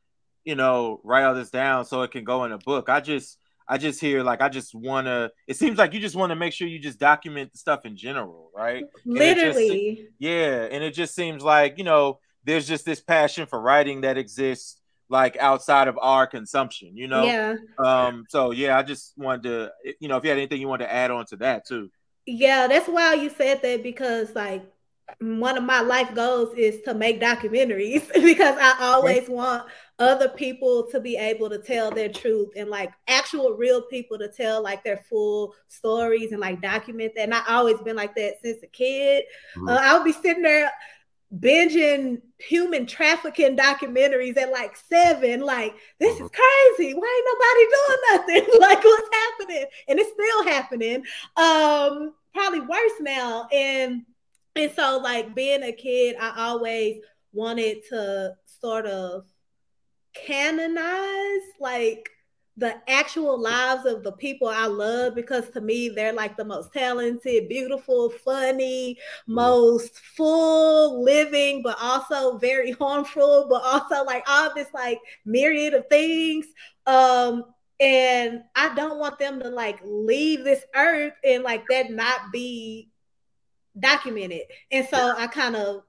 you 0.45 0.55
know, 0.55 1.01
write 1.05 1.25
all 1.25 1.35
this 1.35 1.51
down 1.51 1.85
so 1.85 2.03
it 2.03 2.11
can 2.11 2.25
go 2.25 2.45
in 2.45 2.53
a 2.53 2.59
book. 2.59 2.89
I 2.89 3.01
just 3.01 3.39
I 3.69 3.79
just 3.79 4.01
hear 4.01 4.23
like 4.23 4.41
I 4.41 4.49
just 4.49 4.75
want 4.75 5.07
to. 5.07 5.31
It 5.47 5.57
seems 5.57 5.79
like 5.79 5.93
you 5.93 6.01
just 6.01 6.15
want 6.15 6.31
to 6.31 6.37
make 6.37 6.53
sure 6.53 6.69
you 6.69 6.79
just 6.79 6.99
document 6.99 7.53
the 7.53 7.59
stuff 7.59 7.85
in 7.85 7.97
general, 7.97 8.51
right? 8.55 8.85
Literally. 9.05 9.97
Just, 9.97 10.09
yeah, 10.19 10.69
and 10.71 10.85
it 10.85 10.95
just 10.95 11.15
seems 11.15 11.43
like 11.43 11.79
you 11.79 11.85
know 11.85 12.21
there's 12.45 12.69
just 12.69 12.85
this 12.85 13.01
passion 13.01 13.47
for 13.47 13.61
writing 13.61 14.03
that 14.03 14.17
exists 14.17 14.81
like 15.09 15.37
outside 15.39 15.89
of 15.89 15.99
our 16.01 16.27
consumption, 16.27 16.97
you 16.97 17.09
know. 17.09 17.25
Yeah. 17.25 17.57
Um. 17.79 18.25
So 18.29 18.53
yeah, 18.53 18.79
I 18.79 18.83
just 18.83 19.15
wanted 19.17 19.43
to, 19.45 19.95
you 20.01 20.09
know, 20.09 20.17
if 20.17 20.25
you 20.25 20.31
had 20.31 20.39
anything 20.39 20.61
you 20.61 20.69
wanted 20.69 20.85
to 20.85 20.93
add 20.93 21.11
on 21.11 21.27
to 21.27 21.37
that 21.39 21.67
too. 21.67 21.91
Yeah, 22.25 22.67
that's 22.69 22.89
why 22.89 23.15
you 23.15 23.31
said 23.31 23.63
that 23.63 23.83
because 23.83 24.35
like 24.35 24.65
one 25.21 25.57
of 25.57 25.65
my 25.65 25.81
life 25.81 26.15
goals 26.15 26.55
is 26.57 26.83
to 26.83 26.95
make 26.95 27.21
documentaries 27.21 28.13
because 28.15 28.57
I 28.61 28.77
always 28.81 29.29
want 29.29 29.67
other 29.99 30.29
people 30.29 30.87
to 30.91 31.01
be 31.01 31.17
able 31.17 31.49
to 31.49 31.59
tell 31.59 31.91
their 31.91 32.09
truth 32.09 32.51
and 32.57 32.69
like 32.69 32.93
actual 33.09 33.53
real 33.55 33.83
people 33.83 34.19
to 34.19 34.29
tell 34.29 34.63
like 34.63 34.85
their 34.85 34.99
full 35.09 35.55
stories 35.69 36.33
and 36.33 36.41
like 36.41 36.61
document 36.61 37.13
that. 37.17 37.23
And 37.23 37.35
I 37.35 37.43
always 37.49 37.79
been 37.79 37.97
like 37.97 38.15
that 38.17 38.35
since 38.43 38.63
a 38.63 38.67
kid. 38.67 39.25
Mm-hmm. 39.57 39.69
Uh, 39.69 39.79
I'll 39.81 40.05
be 40.05 40.13
sitting 40.13 40.43
there 40.43 40.71
binging 41.35 42.21
human 42.39 42.87
trafficking 42.87 43.57
documentaries 43.57 44.37
at 44.37 44.53
like 44.53 44.77
seven. 44.77 45.41
Like, 45.41 45.75
this 45.99 46.15
is 46.15 46.23
mm-hmm. 46.23 46.77
crazy. 46.77 46.95
Why 46.95 47.23
ain't 47.25 48.27
nobody 48.27 48.37
doing 48.37 48.45
nothing? 48.45 48.61
like, 48.61 48.85
what's 48.85 49.09
happening? 49.15 49.65
And 49.89 49.99
it's 49.99 50.13
still 50.13 50.45
happening. 50.45 51.05
Um, 51.37 52.13
probably 52.35 52.61
worse 52.61 53.01
now. 53.01 53.49
And 53.53 54.05
and 54.57 54.73
so 54.73 54.99
like 55.03 55.35
being 55.35 55.63
a 55.63 55.73
kid, 55.73 56.17
I 56.21 56.49
always 56.49 57.01
wanted 57.33 57.79
to 57.91 58.35
sort 58.61 58.87
of 58.87 59.27
canonize 60.15 61.43
like 61.61 62.09
the 62.59 62.75
actual 62.89 63.39
lives 63.39 63.85
of 63.85 64.03
the 64.03 64.13
people 64.13 64.49
I 64.49 64.67
love 64.67 65.15
because 65.15 65.51
to 65.51 65.61
me 65.61 65.91
they're 65.91 66.15
like 66.15 66.37
the 66.39 66.45
most 66.45 66.73
talented, 66.73 67.49
beautiful, 67.49 68.09
funny, 68.09 68.95
mm-hmm. 68.95 69.35
most 69.35 69.99
full 69.99 71.05
living, 71.05 71.63
but 71.63 71.77
also 71.81 72.39
very 72.39 72.73
harmful, 72.81 73.47
but 73.51 73.63
also 73.63 74.05
like 74.05 74.25
all 74.27 74.55
this 74.55 74.69
like 74.73 75.01
myriad 75.27 75.75
of 75.75 75.87
things. 75.89 76.47
Um, 76.87 77.45
and 77.79 78.43
I 78.55 78.75
don't 78.75 78.99
want 78.99 79.19
them 79.19 79.39
to 79.41 79.51
like 79.51 79.81
leave 79.85 80.43
this 80.45 80.65
earth 80.75 81.13
and 81.25 81.43
like 81.43 81.65
that 81.69 81.91
not 81.91 82.33
be 82.33 82.89
documented. 83.79 84.43
And 84.71 84.87
so 84.89 85.15
I 85.17 85.27
kind 85.27 85.57
of 85.57 85.83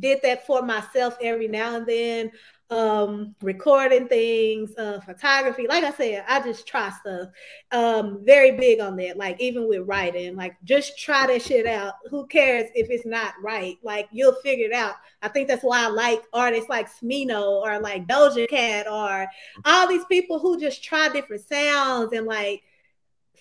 did 0.00 0.20
that 0.22 0.46
for 0.46 0.62
myself 0.62 1.16
every 1.20 1.48
now 1.48 1.76
and 1.76 1.86
then 1.86 2.30
um 2.70 3.34
recording 3.42 4.08
things 4.08 4.74
uh 4.78 4.98
photography 5.00 5.66
like 5.68 5.84
i 5.84 5.90
said 5.90 6.24
i 6.26 6.40
just 6.40 6.66
try 6.66 6.88
stuff 6.88 7.28
um 7.72 8.24
very 8.24 8.52
big 8.52 8.80
on 8.80 8.96
that 8.96 9.18
like 9.18 9.38
even 9.38 9.68
with 9.68 9.86
writing 9.86 10.34
like 10.34 10.56
just 10.64 10.98
try 10.98 11.26
that 11.26 11.42
shit 11.42 11.66
out. 11.66 11.94
Who 12.10 12.26
cares 12.26 12.70
if 12.74 12.90
it's 12.90 13.06
not 13.06 13.34
right? 13.42 13.76
Like 13.82 14.08
you'll 14.12 14.34
figure 14.42 14.66
it 14.66 14.72
out. 14.72 14.94
I 15.22 15.28
think 15.28 15.48
that's 15.48 15.62
why 15.62 15.84
i 15.84 15.88
like 15.88 16.22
artists 16.32 16.68
like 16.68 16.88
smino 16.90 17.62
or 17.62 17.78
like 17.80 18.06
doja 18.06 18.48
cat 18.48 18.86
or 18.90 19.26
all 19.64 19.88
these 19.88 20.04
people 20.06 20.38
who 20.38 20.58
just 20.58 20.82
try 20.82 21.08
different 21.08 21.42
sounds 21.42 22.12
and 22.12 22.26
like 22.26 22.62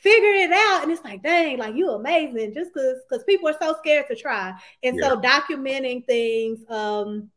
figure 0.03 0.33
it 0.33 0.51
out 0.51 0.83
and 0.83 0.91
it's 0.91 1.03
like 1.03 1.23
dang 1.23 1.57
like 1.57 1.75
you 1.75 1.89
amazing 1.91 2.53
just 2.53 2.73
because 2.73 2.97
because 3.09 3.23
people 3.23 3.47
are 3.47 3.55
so 3.61 3.73
scared 3.79 4.05
to 4.07 4.15
try 4.15 4.53
and 4.83 4.97
yeah. 4.97 5.07
so 5.07 5.19
documenting 5.19 6.05
things 6.05 6.59
um 6.69 7.29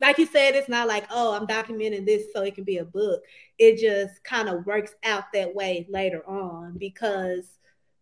like 0.00 0.18
you 0.18 0.26
said, 0.26 0.54
it's 0.54 0.68
not 0.68 0.88
like, 0.88 1.06
oh, 1.10 1.34
I'm 1.34 1.46
documenting 1.46 2.06
this 2.06 2.26
so 2.32 2.42
it 2.42 2.54
can 2.54 2.64
be 2.64 2.78
a 2.78 2.84
book. 2.84 3.22
It 3.58 3.78
just 3.78 4.22
kind 4.22 4.48
of 4.48 4.64
works 4.66 4.94
out 5.04 5.24
that 5.34 5.54
way 5.54 5.86
later 5.90 6.26
on 6.28 6.78
because, 6.78 7.48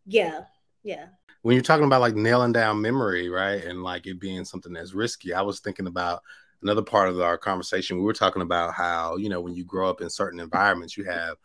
yeah, 0.04 0.42
yeah. 0.82 1.06
When 1.42 1.54
you're 1.54 1.62
talking 1.62 1.86
about 1.86 2.00
like 2.00 2.14
nailing 2.14 2.52
down 2.52 2.82
memory, 2.82 3.28
right, 3.28 3.64
and 3.64 3.82
like 3.82 4.06
it 4.06 4.20
being 4.20 4.44
something 4.44 4.72
that's 4.72 4.94
risky, 4.94 5.32
I 5.32 5.42
was 5.42 5.60
thinking 5.60 5.86
about 5.86 6.22
another 6.62 6.82
part 6.82 7.08
of 7.08 7.20
our 7.20 7.38
conversation. 7.38 7.96
We 7.96 8.02
were 8.02 8.12
talking 8.12 8.42
about 8.42 8.74
how, 8.74 9.16
you 9.16 9.28
know, 9.28 9.40
when 9.40 9.54
you 9.54 9.64
grow 9.64 9.88
up 9.88 10.00
in 10.00 10.10
certain 10.10 10.40
environments, 10.40 10.96
you 10.96 11.04
have 11.04 11.36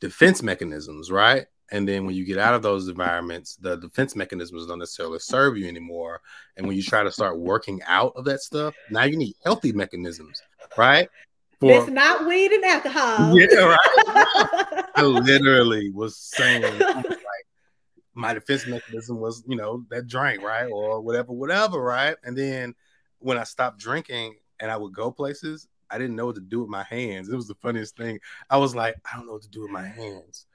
defense 0.00 0.42
mechanisms, 0.42 1.10
right? 1.10 1.46
And 1.70 1.88
then 1.88 2.04
when 2.04 2.14
you 2.14 2.24
get 2.24 2.38
out 2.38 2.54
of 2.54 2.62
those 2.62 2.88
environments, 2.88 3.56
the 3.56 3.76
defense 3.76 4.14
mechanisms 4.14 4.66
don't 4.66 4.78
necessarily 4.78 5.18
serve 5.18 5.56
you 5.56 5.66
anymore. 5.66 6.20
And 6.56 6.66
when 6.66 6.76
you 6.76 6.82
try 6.82 7.02
to 7.02 7.10
start 7.10 7.38
working 7.38 7.80
out 7.86 8.12
of 8.16 8.24
that 8.26 8.40
stuff, 8.40 8.74
now 8.90 9.04
you 9.04 9.16
need 9.16 9.34
healthy 9.44 9.72
mechanisms, 9.72 10.42
right? 10.76 11.08
For, 11.60 11.70
it's 11.70 11.90
not 11.90 12.26
weed 12.26 12.52
and 12.52 12.64
alcohol. 12.64 13.36
Yeah, 13.38 13.76
right. 13.76 14.84
I 14.96 15.02
literally 15.02 15.90
was 15.90 16.18
saying 16.18 16.62
like 16.78 17.06
my 18.14 18.34
defense 18.34 18.66
mechanism 18.66 19.18
was, 19.18 19.42
you 19.48 19.56
know, 19.56 19.84
that 19.90 20.06
drink, 20.06 20.42
right? 20.42 20.68
Or 20.70 21.00
whatever, 21.00 21.32
whatever, 21.32 21.80
right? 21.80 22.16
And 22.24 22.36
then 22.36 22.74
when 23.18 23.38
I 23.38 23.44
stopped 23.44 23.78
drinking 23.78 24.36
and 24.60 24.70
I 24.70 24.76
would 24.76 24.92
go 24.92 25.10
places, 25.10 25.66
I 25.90 25.98
didn't 25.98 26.16
know 26.16 26.26
what 26.26 26.34
to 26.36 26.40
do 26.40 26.60
with 26.60 26.68
my 26.68 26.82
hands. 26.82 27.28
It 27.28 27.36
was 27.36 27.48
the 27.48 27.54
funniest 27.54 27.96
thing. 27.96 28.20
I 28.50 28.58
was 28.58 28.74
like, 28.74 28.96
I 29.10 29.16
don't 29.16 29.26
know 29.26 29.34
what 29.34 29.42
to 29.42 29.48
do 29.48 29.62
with 29.62 29.70
my 29.70 29.86
hands. 29.86 30.46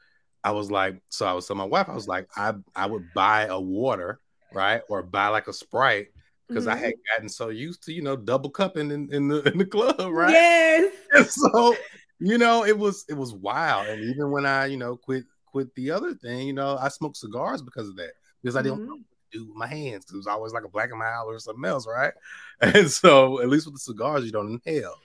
I 0.44 0.52
was 0.52 0.72
like, 0.72 1.02
so 1.10 1.26
I 1.26 1.34
was 1.34 1.48
telling 1.48 1.60
my 1.60 1.66
wife, 1.66 1.90
I 1.90 1.94
was 1.94 2.08
like, 2.08 2.28
I 2.36 2.54
I 2.76 2.86
would 2.86 3.14
buy 3.14 3.46
a 3.46 3.60
water, 3.60 4.20
right, 4.54 4.82
or 4.90 5.04
buy 5.04 5.28
like 5.28 5.48
a 5.48 5.54
sprite 5.54 6.08
because 6.48 6.66
mm-hmm. 6.66 6.74
I 6.74 6.78
had 6.78 6.94
mm-hmm. 6.94 7.16
gotten 7.16 7.30
so 7.30 7.50
used 7.50 7.84
to 7.84 7.94
you 7.94 8.02
know 8.02 8.16
double 8.16 8.50
cupping 8.50 8.92
in, 8.92 9.14
in 9.14 9.28
the 9.28 9.42
in 9.44 9.58
the 9.58 9.66
club, 9.66 10.00
right? 10.12 10.32
Yes. 10.32 10.96
And 11.12 11.26
so 11.26 11.76
you 12.20 12.38
know 12.38 12.66
it 12.66 12.78
was 12.78 13.06
it 13.10 13.16
was 13.16 13.34
wild, 13.34 13.88
and 13.88 14.04
even 14.04 14.32
when 14.32 14.46
I 14.46 14.68
you 14.68 14.78
know 14.78 14.96
quit 14.96 15.24
quit 15.46 15.74
the 15.76 15.92
other 15.92 16.14
thing, 16.14 16.48
you 16.48 16.54
know 16.54 16.78
I 16.78 16.90
smoked 16.90 17.18
cigars 17.18 17.62
because 17.62 17.90
of 17.90 17.96
that 17.96 18.12
because 18.42 18.56
I 18.56 18.62
didn't 18.62 18.80
mm-hmm. 18.80 18.88
know 18.88 18.96
what 18.96 19.32
to 19.32 19.40
do 19.40 19.48
with 19.48 19.56
my 19.56 19.68
hands 19.68 20.06
because 20.06 20.14
it 20.14 20.18
was 20.18 20.28
always 20.28 20.54
like 20.54 20.66
a 20.66 20.70
black 20.70 20.90
and 20.92 21.00
mild 21.00 21.28
or 21.28 21.40
something 21.40 21.66
else, 21.66 21.88
right? 21.88 22.14
And 22.62 22.92
so 22.92 23.42
at 23.42 23.48
least 23.48 23.66
with 23.66 23.76
the 23.76 23.80
cigars 23.80 24.26
you 24.26 24.32
don't 24.32 24.60
inhale. 24.66 24.96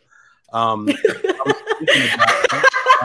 Um, 0.52 0.88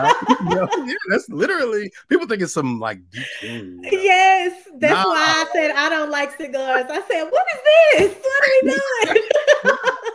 yeah, 0.49 0.65
that's 1.09 1.29
literally 1.29 1.91
people 2.07 2.27
think 2.27 2.41
it's 2.41 2.53
some 2.53 2.79
like 2.79 2.99
deep 3.09 3.25
thing. 3.41 3.65
You 3.65 3.81
know? 3.81 3.89
Yes, 3.91 4.67
that's 4.77 4.93
nah. 4.93 5.05
why 5.05 5.17
I 5.17 5.45
said 5.53 5.71
I 5.71 5.89
don't 5.89 6.11
like 6.11 6.35
cigars. 6.37 6.85
I 6.89 7.01
said, 7.07 7.23
what 7.29 7.45
is 7.53 8.09
this? 8.09 8.17
What 8.17 8.43
are 8.43 8.51
we 8.63 9.13
doing? 9.13 9.27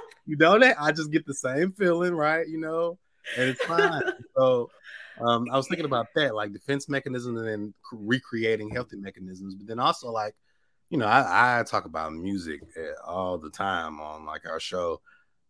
you 0.27 0.37
know 0.37 0.59
that 0.59 0.77
I 0.81 0.93
just 0.93 1.11
get 1.11 1.27
the 1.27 1.35
same 1.35 1.73
feeling, 1.73 2.15
right? 2.15 2.47
You 2.47 2.59
know, 2.59 2.99
and 3.37 3.51
it's 3.51 3.65
fine. 3.65 4.03
so 4.37 4.71
um, 5.21 5.47
I 5.51 5.57
was 5.57 5.69
thinking 5.69 5.87
about 5.87 6.09
that, 6.15 6.35
like 6.35 6.53
defense 6.53 6.89
mechanisms 6.89 7.39
and 7.39 7.47
then 7.47 7.75
recreating 7.93 8.71
healthy 8.71 8.97
mechanisms, 8.97 9.55
but 9.55 9.67
then 9.67 9.79
also 9.79 10.11
like, 10.11 10.35
you 10.91 10.99
know, 10.99 11.07
I, 11.07 11.61
I 11.61 11.63
talk 11.63 11.85
about 11.85 12.13
music 12.13 12.61
eh, 12.77 12.93
all 13.07 13.39
the 13.39 13.51
time 13.51 14.01
on 14.01 14.27
like 14.27 14.47
our 14.47 14.61
show 14.61 15.01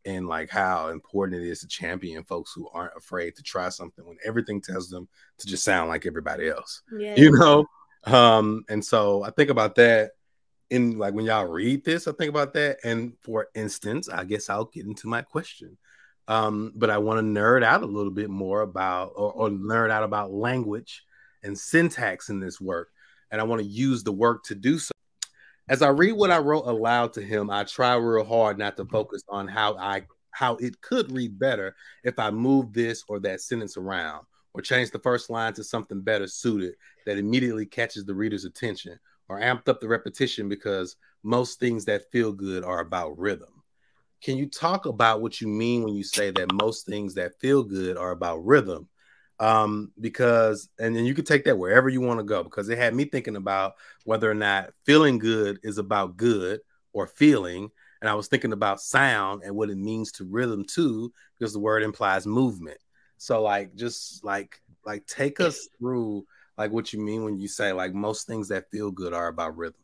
and 0.04 0.26
like 0.26 0.50
how 0.50 0.88
important 0.88 1.42
it 1.42 1.48
is 1.48 1.60
to 1.60 1.68
champion 1.68 2.24
folks 2.24 2.52
who 2.54 2.68
aren't 2.72 2.96
afraid 2.96 3.34
to 3.36 3.42
try 3.42 3.68
something 3.68 4.06
when 4.06 4.18
everything 4.24 4.60
tells 4.60 4.88
them 4.90 5.08
to 5.38 5.46
just 5.46 5.64
sound 5.64 5.88
like 5.88 6.06
everybody 6.06 6.48
else. 6.48 6.82
You 7.16 7.30
know? 7.32 7.66
Um, 8.04 8.64
and 8.68 8.84
so 8.84 9.22
I 9.22 9.30
think 9.30 9.50
about 9.50 9.76
that 9.76 10.12
in 10.70 10.98
like 10.98 11.14
when 11.14 11.24
y'all 11.24 11.46
read 11.46 11.84
this, 11.84 12.06
I 12.06 12.12
think 12.12 12.30
about 12.30 12.52
that. 12.54 12.78
And 12.84 13.14
for 13.22 13.48
instance, 13.54 14.08
I 14.08 14.24
guess 14.24 14.48
I'll 14.48 14.66
get 14.66 14.86
into 14.86 15.06
my 15.06 15.22
question. 15.22 15.76
Um, 16.26 16.72
but 16.74 16.90
I 16.90 16.98
want 16.98 17.18
to 17.18 17.22
nerd 17.22 17.62
out 17.62 17.82
a 17.82 17.86
little 17.86 18.10
bit 18.10 18.30
more 18.30 18.62
about 18.62 19.12
or, 19.14 19.32
or 19.32 19.50
nerd 19.50 19.90
out 19.90 20.04
about 20.04 20.32
language 20.32 21.04
and 21.42 21.58
syntax 21.58 22.30
in 22.30 22.40
this 22.40 22.60
work. 22.60 22.88
And 23.30 23.40
I 23.40 23.44
want 23.44 23.60
to 23.60 23.68
use 23.68 24.02
the 24.02 24.12
work 24.12 24.44
to 24.44 24.54
do 24.54 24.78
so. 24.78 24.93
As 25.68 25.80
I 25.80 25.88
read 25.88 26.12
what 26.12 26.30
I 26.30 26.38
wrote 26.38 26.66
aloud 26.66 27.14
to 27.14 27.22
him, 27.22 27.48
I 27.48 27.64
try 27.64 27.94
real 27.94 28.24
hard 28.24 28.58
not 28.58 28.76
to 28.76 28.84
focus 28.84 29.22
on 29.28 29.48
how 29.48 29.76
I 29.78 30.02
how 30.30 30.56
it 30.56 30.80
could 30.80 31.10
read 31.12 31.38
better 31.38 31.74
if 32.02 32.18
I 32.18 32.30
move 32.30 32.72
this 32.72 33.04
or 33.08 33.20
that 33.20 33.40
sentence 33.40 33.76
around 33.76 34.26
or 34.52 34.60
change 34.60 34.90
the 34.90 34.98
first 34.98 35.30
line 35.30 35.54
to 35.54 35.64
something 35.64 36.00
better 36.00 36.26
suited 36.26 36.74
that 37.06 37.18
immediately 37.18 37.64
catches 37.64 38.04
the 38.04 38.14
reader's 38.14 38.44
attention 38.44 38.98
or 39.28 39.40
amped 39.40 39.68
up 39.68 39.80
the 39.80 39.88
repetition 39.88 40.48
because 40.48 40.96
most 41.22 41.60
things 41.60 41.84
that 41.84 42.10
feel 42.10 42.32
good 42.32 42.64
are 42.64 42.80
about 42.80 43.16
rhythm. 43.16 43.62
Can 44.22 44.36
you 44.36 44.46
talk 44.46 44.86
about 44.86 45.22
what 45.22 45.40
you 45.40 45.46
mean 45.46 45.82
when 45.82 45.94
you 45.94 46.02
say 46.02 46.30
that 46.32 46.52
most 46.52 46.84
things 46.84 47.14
that 47.14 47.38
feel 47.40 47.62
good 47.62 47.96
are 47.96 48.10
about 48.10 48.44
rhythm 48.44 48.88
um 49.40 49.90
because 50.00 50.68
and 50.78 50.94
then 50.94 51.04
you 51.04 51.14
can 51.14 51.24
take 51.24 51.44
that 51.44 51.58
wherever 51.58 51.88
you 51.88 52.00
want 52.00 52.20
to 52.20 52.24
go 52.24 52.44
because 52.44 52.68
it 52.68 52.78
had 52.78 52.94
me 52.94 53.04
thinking 53.04 53.36
about 53.36 53.74
whether 54.04 54.30
or 54.30 54.34
not 54.34 54.70
feeling 54.86 55.18
good 55.18 55.58
is 55.62 55.78
about 55.78 56.16
good 56.16 56.60
or 56.92 57.06
feeling 57.06 57.68
and 58.00 58.08
i 58.08 58.14
was 58.14 58.28
thinking 58.28 58.52
about 58.52 58.80
sound 58.80 59.42
and 59.42 59.54
what 59.54 59.70
it 59.70 59.76
means 59.76 60.12
to 60.12 60.24
rhythm 60.24 60.64
too 60.64 61.12
because 61.36 61.52
the 61.52 61.58
word 61.58 61.82
implies 61.82 62.26
movement 62.26 62.78
so 63.16 63.42
like 63.42 63.74
just 63.74 64.24
like 64.24 64.60
like 64.86 65.04
take 65.06 65.40
us 65.40 65.68
through 65.78 66.24
like 66.56 66.70
what 66.70 66.92
you 66.92 67.00
mean 67.00 67.24
when 67.24 67.36
you 67.36 67.48
say 67.48 67.72
like 67.72 67.92
most 67.92 68.28
things 68.28 68.48
that 68.48 68.70
feel 68.70 68.92
good 68.92 69.12
are 69.12 69.26
about 69.28 69.56
rhythm 69.56 69.80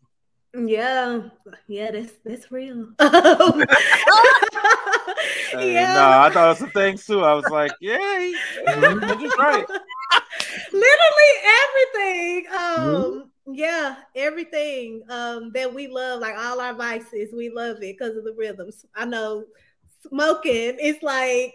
Yeah, 0.55 1.30
yeah, 1.68 1.90
that's 1.92 2.12
that's 2.24 2.51
real. 2.51 2.90
hey, 5.52 5.74
yeah, 5.74 5.94
no, 5.94 6.18
I 6.20 6.30
thought 6.30 6.46
it 6.46 6.48
was 6.48 6.58
some 6.58 6.70
things 6.70 7.06
too. 7.06 7.22
I 7.22 7.34
was 7.34 7.46
like, 7.50 7.72
yeah, 7.80 8.18
he, 8.18 8.32
he's 8.32 9.38
right. 9.38 9.66
Literally 10.72 11.32
everything. 11.62 12.46
Um, 12.48 12.84
mm-hmm. 13.46 13.54
yeah, 13.54 13.96
everything 14.14 15.02
um 15.08 15.52
that 15.54 15.72
we 15.72 15.88
love, 15.88 16.20
like 16.20 16.36
all 16.36 16.61
our 16.61 16.74
vices, 16.74 17.32
we 17.32 17.50
love 17.50 17.76
it 17.76 17.80
because 17.98 18.16
of 18.16 18.24
the 18.24 18.34
rhythms. 18.36 18.84
I 18.94 19.04
know 19.04 19.44
smoking 20.08 20.78
is 20.80 20.96
like, 21.02 21.54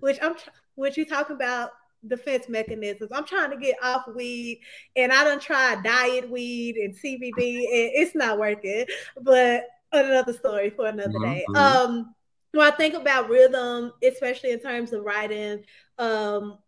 which 0.00 0.18
I'm, 0.22 0.34
which 0.74 0.96
you 0.96 1.04
talking 1.04 1.36
about 1.36 1.70
defense 2.06 2.48
mechanisms. 2.48 3.10
I'm 3.12 3.24
trying 3.24 3.50
to 3.50 3.56
get 3.56 3.76
off 3.82 4.06
weed 4.14 4.60
and 4.96 5.12
I 5.12 5.24
don't 5.24 5.40
try 5.40 5.76
diet 5.82 6.28
weed 6.28 6.76
and 6.76 6.94
CBD 6.94 7.56
and 7.56 7.90
it's 7.94 8.14
not 8.14 8.38
working. 8.38 8.86
But 9.20 9.64
another 9.92 10.32
story 10.32 10.70
for 10.70 10.86
another 10.86 11.10
mm-hmm. 11.10 11.32
day. 11.32 11.44
Um 11.54 12.14
when 12.54 12.66
I 12.66 12.76
think 12.76 12.94
about 12.94 13.28
rhythm, 13.28 13.92
especially 14.02 14.52
in 14.52 14.60
terms 14.60 14.92
of 14.92 15.04
writing, 15.04 15.64
um, 15.98 16.58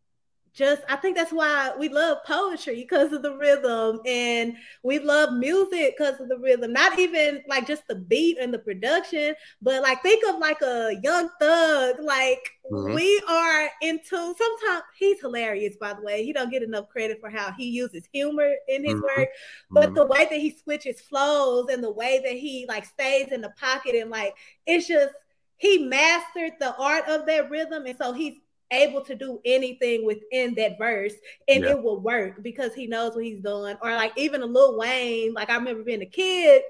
just 0.57 0.83
I 0.89 0.97
think 0.97 1.17
that's 1.17 1.33
why 1.33 1.73
we 1.79 1.91
love 1.91 2.19
poetry 2.25 2.77
because 2.77 3.13
of 3.13 3.21
the 3.21 3.37
rhythm 3.37 4.01
and 4.07 4.57
we 4.83 4.99
love 4.99 5.35
music 5.35 5.95
because 5.99 6.19
of 6.19 6.31
the 6.31 6.39
rhythm. 6.39 6.73
Not 6.73 6.99
even 6.99 7.43
like 7.47 7.67
just 7.67 7.87
the 7.89 7.95
beat 7.95 8.39
and 8.41 8.55
the 8.55 8.59
production, 8.59 9.35
but 9.61 9.83
like 9.83 10.01
think 10.03 10.25
of 10.27 10.39
like 10.39 10.63
a 10.63 10.99
young 11.03 11.29
thug. 11.39 11.97
Like 12.01 12.51
mm-hmm. 12.73 12.95
we 12.95 13.23
are 13.29 13.69
into 13.83 14.17
sometimes 14.17 14.83
he's 14.99 15.21
hilarious, 15.21 15.77
by 15.79 15.93
the 15.93 16.01
way. 16.01 16.25
He 16.25 16.33
don't 16.33 16.51
get 16.51 16.63
enough 16.63 16.89
credit 16.89 17.21
for 17.21 17.29
how 17.29 17.53
he 17.53 17.69
uses 17.69 18.09
humor 18.11 18.51
in 18.67 18.83
his 18.83 18.95
mm-hmm. 18.95 19.21
work, 19.21 19.29
but 19.71 19.87
mm-hmm. 19.87 19.95
the 19.95 20.07
way 20.07 20.27
that 20.31 20.41
he 20.41 20.57
switches 20.57 21.03
flows 21.03 21.67
and 21.71 21.85
the 21.85 21.93
way 21.93 22.23
that 22.25 22.33
he 22.33 22.65
like 22.67 22.87
stays 22.87 23.29
in 23.31 23.43
the 23.43 23.53
pocket 23.61 23.95
and 23.95 24.09
like 24.09 24.35
it's 24.67 24.89
just 24.89 25.13
he 25.59 25.79
mastered 25.79 26.53
the 26.61 26.75
art 26.77 27.09
of 27.09 27.27
that 27.27 27.51
rhythm 27.51 27.87
and 27.87 27.97
so 27.99 28.13
he's 28.13 28.39
able 28.73 29.01
to 29.01 29.15
do 29.15 29.41
anything 29.45 30.05
within 30.05 30.55
that 30.55 30.77
verse 30.79 31.15
and 31.49 31.65
yeah. 31.65 31.71
it 31.71 31.83
will 31.83 32.01
work 32.01 32.43
because 32.43 32.75
he 32.75 32.87
knows 32.87 33.15
what 33.15 33.25
he's 33.25 33.41
doing. 33.41 33.77
Or 33.81 33.93
like 33.93 34.13
even 34.17 34.43
a 34.43 34.47
Lil 34.47 34.77
Wayne, 34.79 35.35
like 35.35 35.51
I 35.51 35.55
remember 35.57 35.85
being 35.85 36.03
a 36.03 36.07
kid, 36.07 36.63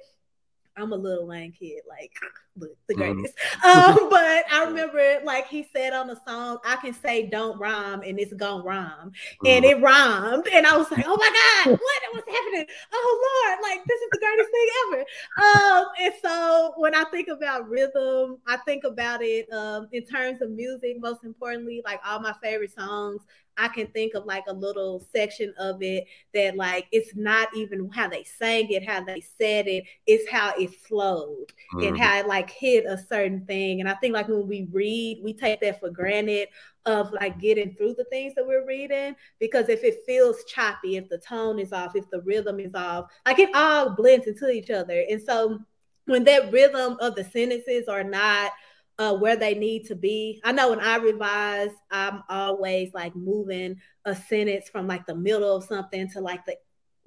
I'm 0.77 0.93
a 0.93 0.97
Lil 0.97 1.27
Wayne 1.27 1.53
kid, 1.53 1.81
like 1.89 2.12
the, 2.57 2.66
mm-hmm. 2.66 2.95
greatest. 2.95 3.35
Mm-hmm. 3.37 3.47
Um, 3.66 4.09
but 4.11 4.45
I 4.53 4.64
remember 4.64 5.20
like 5.24 5.49
he 5.49 5.66
said 5.74 5.93
on 5.93 6.07
the 6.07 6.18
song, 6.27 6.59
I 6.64 6.77
can 6.77 6.93
say 6.93 7.27
don't 7.27 7.59
rhyme 7.59 8.03
and 8.03 8.18
it's 8.18 8.33
gonna 8.33 8.62
rhyme. 8.62 9.11
Mm-hmm. 9.11 9.47
And 9.47 9.64
it 9.64 9.81
rhymed. 9.81 10.47
And 10.49 10.66
I 10.66 10.77
was 10.77 10.91
like, 10.91 11.05
oh 11.07 11.16
my 11.16 11.64
God, 11.64 11.72
what 11.72 12.14
was 12.14 12.24
happening? 12.29 12.66
Oh 12.93 13.47
Lord, 13.49 13.59
like 13.62 13.85
this 13.87 14.01
is 14.01 14.09
the 14.12 14.18
greatest 14.18 14.51
thing 14.51 14.68
ever. 14.87 15.05
Um, 15.47 15.87
and 16.01 16.14
so 16.22 16.74
when 16.77 16.95
I 16.95 17.05
think 17.05 17.29
about 17.29 17.68
rhythm, 17.68 18.39
I 18.47 18.57
think 18.59 18.85
about 18.85 19.22
it 19.22 19.53
um 19.53 19.89
in 19.93 20.05
terms 20.05 20.43
of 20.43 20.51
music, 20.51 20.97
most 21.01 21.24
importantly, 21.24 21.83
like 21.85 22.01
all 22.07 22.20
my 22.20 22.35
favorite 22.43 22.74
songs 22.74 23.22
I 23.59 23.68
can 23.68 23.86
think 23.88 24.14
of 24.14 24.24
like 24.24 24.44
a 24.48 24.52
little 24.52 25.07
section 25.14 25.52
of 25.59 25.82
it 25.82 26.04
that 26.34 26.57
like 26.57 26.86
it's 26.92 27.14
not 27.14 27.48
even 27.54 27.90
how 27.90 28.09
they 28.09 28.24
sang 28.24 28.70
it, 28.70 28.86
how 28.86 29.02
they 29.02 29.20
said 29.20 29.66
it, 29.66 29.84
it's 30.07 30.28
how 30.30 30.52
it 30.59 30.74
flowed 30.86 31.52
mm-hmm. 31.74 31.88
and 31.88 31.98
how 31.98 32.18
it 32.18 32.26
like 32.26 32.50
hit 32.50 32.84
a 32.86 32.98
certain 32.98 33.44
thing. 33.46 33.80
And 33.80 33.88
I 33.88 33.94
think 33.94 34.14
like 34.14 34.28
when 34.28 34.46
we 34.46 34.68
read, 34.72 35.20
we 35.22 35.32
take 35.32 35.61
that 35.61 35.80
for 35.80 35.90
granted 35.90 36.48
of 36.84 37.12
like 37.12 37.40
getting 37.40 37.74
through 37.74 37.94
the 37.94 38.04
things 38.04 38.34
that 38.36 38.46
we're 38.46 38.66
reading 38.66 39.16
because 39.40 39.68
if 39.68 39.82
it 39.82 40.04
feels 40.07 40.44
choppy, 40.44 40.96
if 40.96 41.09
the 41.09 41.18
tone 41.18 41.59
is 41.59 41.72
off, 41.72 41.96
if 41.96 42.09
the 42.11 42.20
rhythm 42.22 42.61
is 42.61 42.74
off, 42.74 43.11
like 43.26 43.38
it 43.38 43.50
all 43.54 43.90
blends 43.90 44.26
into 44.26 44.48
each 44.50 44.70
other. 44.70 45.04
And 45.11 45.20
so 45.20 45.61
when 46.07 46.24
that 46.24 46.52
rhythm 46.52 46.96
of 47.00 47.14
the 47.14 47.24
sentences 47.24 47.88
are 47.88 48.04
not 48.04 48.52
uh, 48.99 49.14
where 49.16 49.36
they 49.36 49.55
need 49.55 49.86
to 49.86 49.94
be. 49.94 50.40
I 50.44 50.53
know 50.53 50.70
when 50.70 50.80
I 50.80 50.97
revise, 50.97 51.70
I'm 51.90 52.22
always 52.28 52.92
like 52.94 53.14
moving 53.14 53.76
a 54.05 54.14
sentence 54.14 54.68
from 54.68 54.86
like 54.86 55.07
the 55.07 55.14
middle 55.14 55.57
of 55.57 55.64
something 55.64 56.11
to 56.11 56.20
like 56.20 56.44
the 56.44 56.57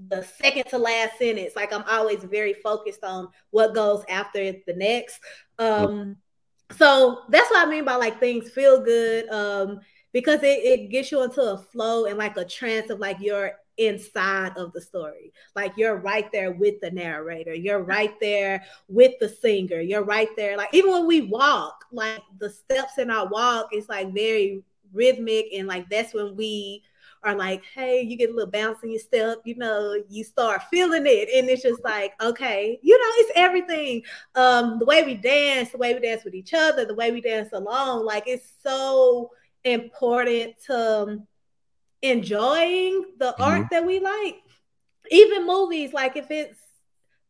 the 0.07 0.23
second 0.23 0.65
to 0.69 0.77
last 0.77 1.17
sentence. 1.17 1.55
Like 1.55 1.73
I'm 1.73 1.83
always 1.89 2.23
very 2.23 2.53
focused 2.53 3.03
on 3.03 3.27
what 3.49 3.75
goes 3.75 4.03
after 4.07 4.39
the 4.65 4.73
next. 4.73 5.19
Um, 5.57 6.15
so 6.77 7.23
that's 7.29 7.49
what 7.49 7.67
I 7.67 7.69
mean 7.69 7.85
by 7.85 7.95
like 7.95 8.19
things 8.19 8.49
feel 8.49 8.81
good. 8.81 9.27
Um, 9.29 9.81
because 10.13 10.41
it, 10.41 10.63
it 10.63 10.89
gets 10.89 11.11
you 11.11 11.21
into 11.23 11.41
a 11.41 11.57
flow 11.57 12.05
and 12.05 12.17
like 12.17 12.37
a 12.37 12.45
trance 12.45 12.89
of 12.89 12.99
like 12.99 13.17
you're 13.19 13.53
inside 13.79 14.51
of 14.57 14.73
the 14.73 14.81
story. 14.81 15.33
Like 15.55 15.73
you're 15.77 15.95
right 15.95 16.31
there 16.31 16.51
with 16.51 16.79
the 16.81 16.91
narrator, 16.91 17.53
you're 17.53 17.81
right 17.81 18.13
there 18.19 18.63
with 18.87 19.13
the 19.19 19.29
singer, 19.29 19.79
you're 19.79 20.03
right 20.03 20.29
there. 20.37 20.57
Like 20.57 20.69
even 20.73 20.91
when 20.91 21.07
we 21.07 21.21
walk, 21.21 21.85
like 21.91 22.21
the 22.39 22.49
steps 22.49 22.97
in 22.97 23.09
our 23.09 23.27
walk 23.27 23.69
is 23.73 23.89
like 23.89 24.13
very 24.13 24.61
rhythmic, 24.93 25.47
and 25.55 25.67
like 25.67 25.89
that's 25.89 26.13
when 26.13 26.35
we 26.35 26.83
are 27.23 27.35
like, 27.35 27.63
hey, 27.73 28.01
you 28.01 28.15
get 28.15 28.29
a 28.29 28.33
little 28.33 28.49
bounce 28.49 28.81
in 28.83 28.91
your 28.91 28.99
step, 28.99 29.39
you 29.43 29.55
know, 29.55 30.01
you 30.07 30.23
start 30.23 30.63
feeling 30.71 31.03
it. 31.05 31.29
And 31.33 31.49
it's 31.49 31.63
just 31.63 31.83
like, 31.83 32.13
okay, 32.21 32.79
you 32.81 32.97
know, 32.97 33.11
it's 33.15 33.31
everything. 33.35 34.03
Um, 34.35 34.79
the 34.79 34.85
way 34.85 35.03
we 35.03 35.15
dance, 35.15 35.71
the 35.71 35.77
way 35.77 35.93
we 35.93 35.99
dance 35.99 36.23
with 36.23 36.33
each 36.33 36.53
other, 36.53 36.85
the 36.85 36.95
way 36.95 37.11
we 37.11 37.19
dance 37.19 37.49
alone, 37.51 38.05
like 38.05 38.23
it's 38.27 38.53
so 38.63 39.31
important 39.65 40.53
to 40.67 41.03
um, 41.03 41.27
enjoying 42.01 43.05
the 43.17 43.33
mm-hmm. 43.33 43.43
art 43.43 43.67
that 43.71 43.85
we 43.85 43.99
like. 43.99 44.35
Even 45.11 45.47
movies, 45.47 45.93
like 45.93 46.15
if 46.15 46.29
it's 46.29 46.59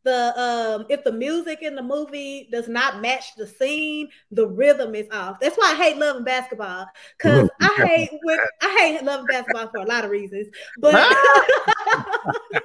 the 0.02 0.32
um 0.40 0.86
if 0.88 1.04
the 1.04 1.12
music 1.12 1.62
in 1.62 1.74
the 1.74 1.82
movie 1.82 2.48
does 2.50 2.68
not 2.68 3.00
match 3.00 3.34
the 3.36 3.46
scene, 3.46 4.08
the 4.30 4.46
rhythm 4.46 4.94
is 4.94 5.08
off. 5.10 5.38
That's 5.40 5.56
why 5.56 5.72
I 5.72 5.74
hate 5.74 5.98
Love 5.98 6.16
and 6.16 6.24
Basketball. 6.24 6.86
Cause. 7.18 7.48
I 7.60 7.86
hate 7.86 8.10
when 8.22 8.38
I 8.62 8.76
hate 8.80 9.04
Love 9.04 9.20
and 9.20 9.28
Basketball 9.28 9.68
for 9.68 9.78
a 9.78 9.86
lot 9.86 10.04
of 10.04 10.10
reasons. 10.10 10.48
But 10.78 10.92
that 10.92 12.62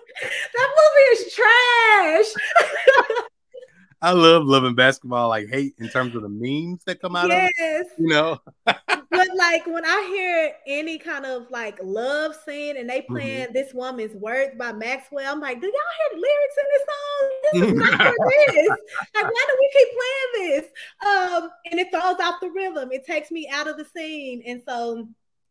movie 0.77 1.09
is 1.11 1.33
trash. 1.33 2.25
I 4.05 4.11
love 4.11 4.45
loving 4.45 4.75
basketball, 4.75 5.29
like 5.29 5.49
hate 5.49 5.73
in 5.79 5.89
terms 5.89 6.15
of 6.15 6.21
the 6.21 6.29
memes 6.29 6.83
that 6.83 7.01
come 7.01 7.15
out 7.15 7.27
yes. 7.27 7.49
of 7.49 7.51
it. 7.57 7.87
You 7.97 8.07
know. 8.07 8.39
but 8.65 9.27
like 9.35 9.65
when 9.65 9.83
I 9.83 10.05
hear 10.09 10.53
any 10.67 10.99
kind 10.99 11.25
of 11.25 11.49
like 11.49 11.79
love 11.81 12.35
scene 12.45 12.77
and 12.77 12.87
they 12.87 12.99
mm-hmm. 12.99 13.15
playing 13.15 13.43
mm-hmm. 13.45 13.53
This 13.53 13.73
Woman's 13.73 14.13
Work 14.13 14.59
by 14.59 14.73
Maxwell, 14.73 15.33
I'm 15.33 15.39
like, 15.39 15.59
do 15.59 15.65
y'all 15.65 15.73
hear 15.97 16.09
the 16.13 16.21
lyrics 16.21 16.55
in 16.61 16.65
this 16.71 16.85
song? 16.91 17.31
This 17.51 17.63
is 17.63 17.73
not 17.99 18.13
for 18.13 18.53
this. 18.53 18.69
Like, 19.15 19.23
why 19.23 19.45
do 19.47 19.57
we 19.59 19.69
keep 19.73 19.89
playing 19.97 20.51
this? 20.51 20.71
Um, 21.03 21.49
and 21.71 21.79
it 21.79 21.87
throws 21.91 22.19
off 22.19 22.39
the 22.41 22.51
rhythm. 22.51 22.91
It 22.91 23.07
takes 23.07 23.31
me 23.31 23.49
out 23.51 23.67
of 23.67 23.77
the 23.77 23.85
scene. 23.85 24.43
And 24.45 24.61
so 24.67 25.07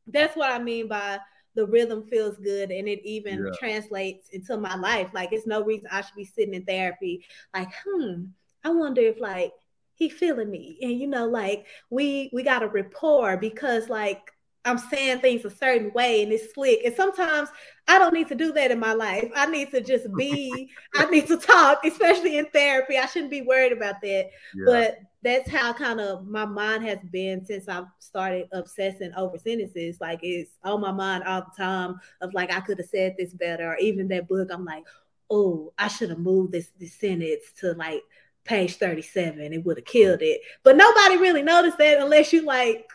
that's 0.07 0.36
what 0.36 0.52
I 0.52 0.61
mean 0.61 0.86
by 0.86 1.18
the 1.57 1.66
rhythm 1.66 2.07
feels 2.09 2.36
good 2.36 2.70
and 2.70 2.86
it 2.86 3.05
even 3.05 3.46
yeah. 3.46 3.52
translates 3.59 4.28
into 4.30 4.57
my 4.57 4.76
life. 4.76 5.09
Like 5.12 5.32
it's 5.32 5.46
no 5.46 5.64
reason 5.64 5.88
I 5.90 6.02
should 6.02 6.14
be 6.14 6.24
sitting 6.24 6.55
in 6.55 6.64
therapy, 6.64 7.24
like, 7.52 7.72
hmm, 7.84 8.26
I 8.64 8.70
wonder 8.70 9.02
if 9.02 9.20
like 9.20 9.52
he 9.94 10.08
feeling 10.08 10.50
me. 10.50 10.78
And 10.82 10.98
you 10.98 11.06
know, 11.06 11.26
like 11.26 11.66
we 11.90 12.30
we 12.32 12.42
got 12.42 12.62
a 12.62 12.68
rapport 12.68 13.36
because 13.36 13.88
like 13.88 14.32
I'm 14.66 14.78
saying 14.78 15.20
things 15.20 15.44
a 15.44 15.50
certain 15.50 15.92
way 15.92 16.22
and 16.22 16.32
it's 16.32 16.54
slick. 16.54 16.80
And 16.84 16.94
sometimes 16.94 17.50
I 17.86 17.98
don't 17.98 18.14
need 18.14 18.28
to 18.28 18.34
do 18.34 18.50
that 18.52 18.70
in 18.70 18.80
my 18.80 18.94
life. 18.94 19.30
I 19.36 19.44
need 19.46 19.70
to 19.72 19.82
just 19.82 20.06
be, 20.16 20.70
I 20.94 21.04
need 21.10 21.26
to 21.26 21.36
talk, 21.36 21.84
especially 21.84 22.38
in 22.38 22.46
therapy. 22.46 22.96
I 22.96 23.04
shouldn't 23.04 23.30
be 23.30 23.42
worried 23.42 23.72
about 23.72 24.00
that. 24.00 24.30
Yeah. 24.54 24.64
But 24.64 24.98
that's 25.22 25.50
how 25.50 25.74
kind 25.74 26.00
of 26.00 26.26
my 26.26 26.46
mind 26.46 26.84
has 26.84 26.98
been 27.10 27.44
since 27.44 27.68
I've 27.68 27.86
started 27.98 28.48
obsessing 28.52 29.12
over 29.16 29.36
sentences. 29.38 29.98
Like 30.00 30.20
it's 30.22 30.52
on 30.62 30.80
my 30.80 30.92
mind 30.92 31.24
all 31.24 31.42
the 31.42 31.62
time 31.62 31.98
of 32.22 32.32
like 32.32 32.50
I 32.50 32.60
could 32.60 32.78
have 32.78 32.88
said 32.88 33.16
this 33.18 33.34
better, 33.34 33.72
or 33.72 33.76
even 33.76 34.08
that 34.08 34.28
book. 34.28 34.48
I'm 34.50 34.64
like, 34.64 34.84
oh, 35.30 35.72
I 35.78 35.88
should 35.88 36.10
have 36.10 36.18
moved 36.18 36.52
this 36.52 36.70
this 36.78 36.94
sentence 36.94 37.44
to 37.60 37.72
like 37.72 38.02
page 38.45 38.76
37. 38.76 39.53
It 39.53 39.64
would 39.64 39.78
have 39.78 39.86
killed 39.86 40.22
it. 40.22 40.40
But 40.62 40.76
nobody 40.76 41.16
really 41.16 41.42
noticed 41.42 41.78
that 41.78 42.01
unless 42.01 42.32
you 42.32 42.45
like 42.45 42.86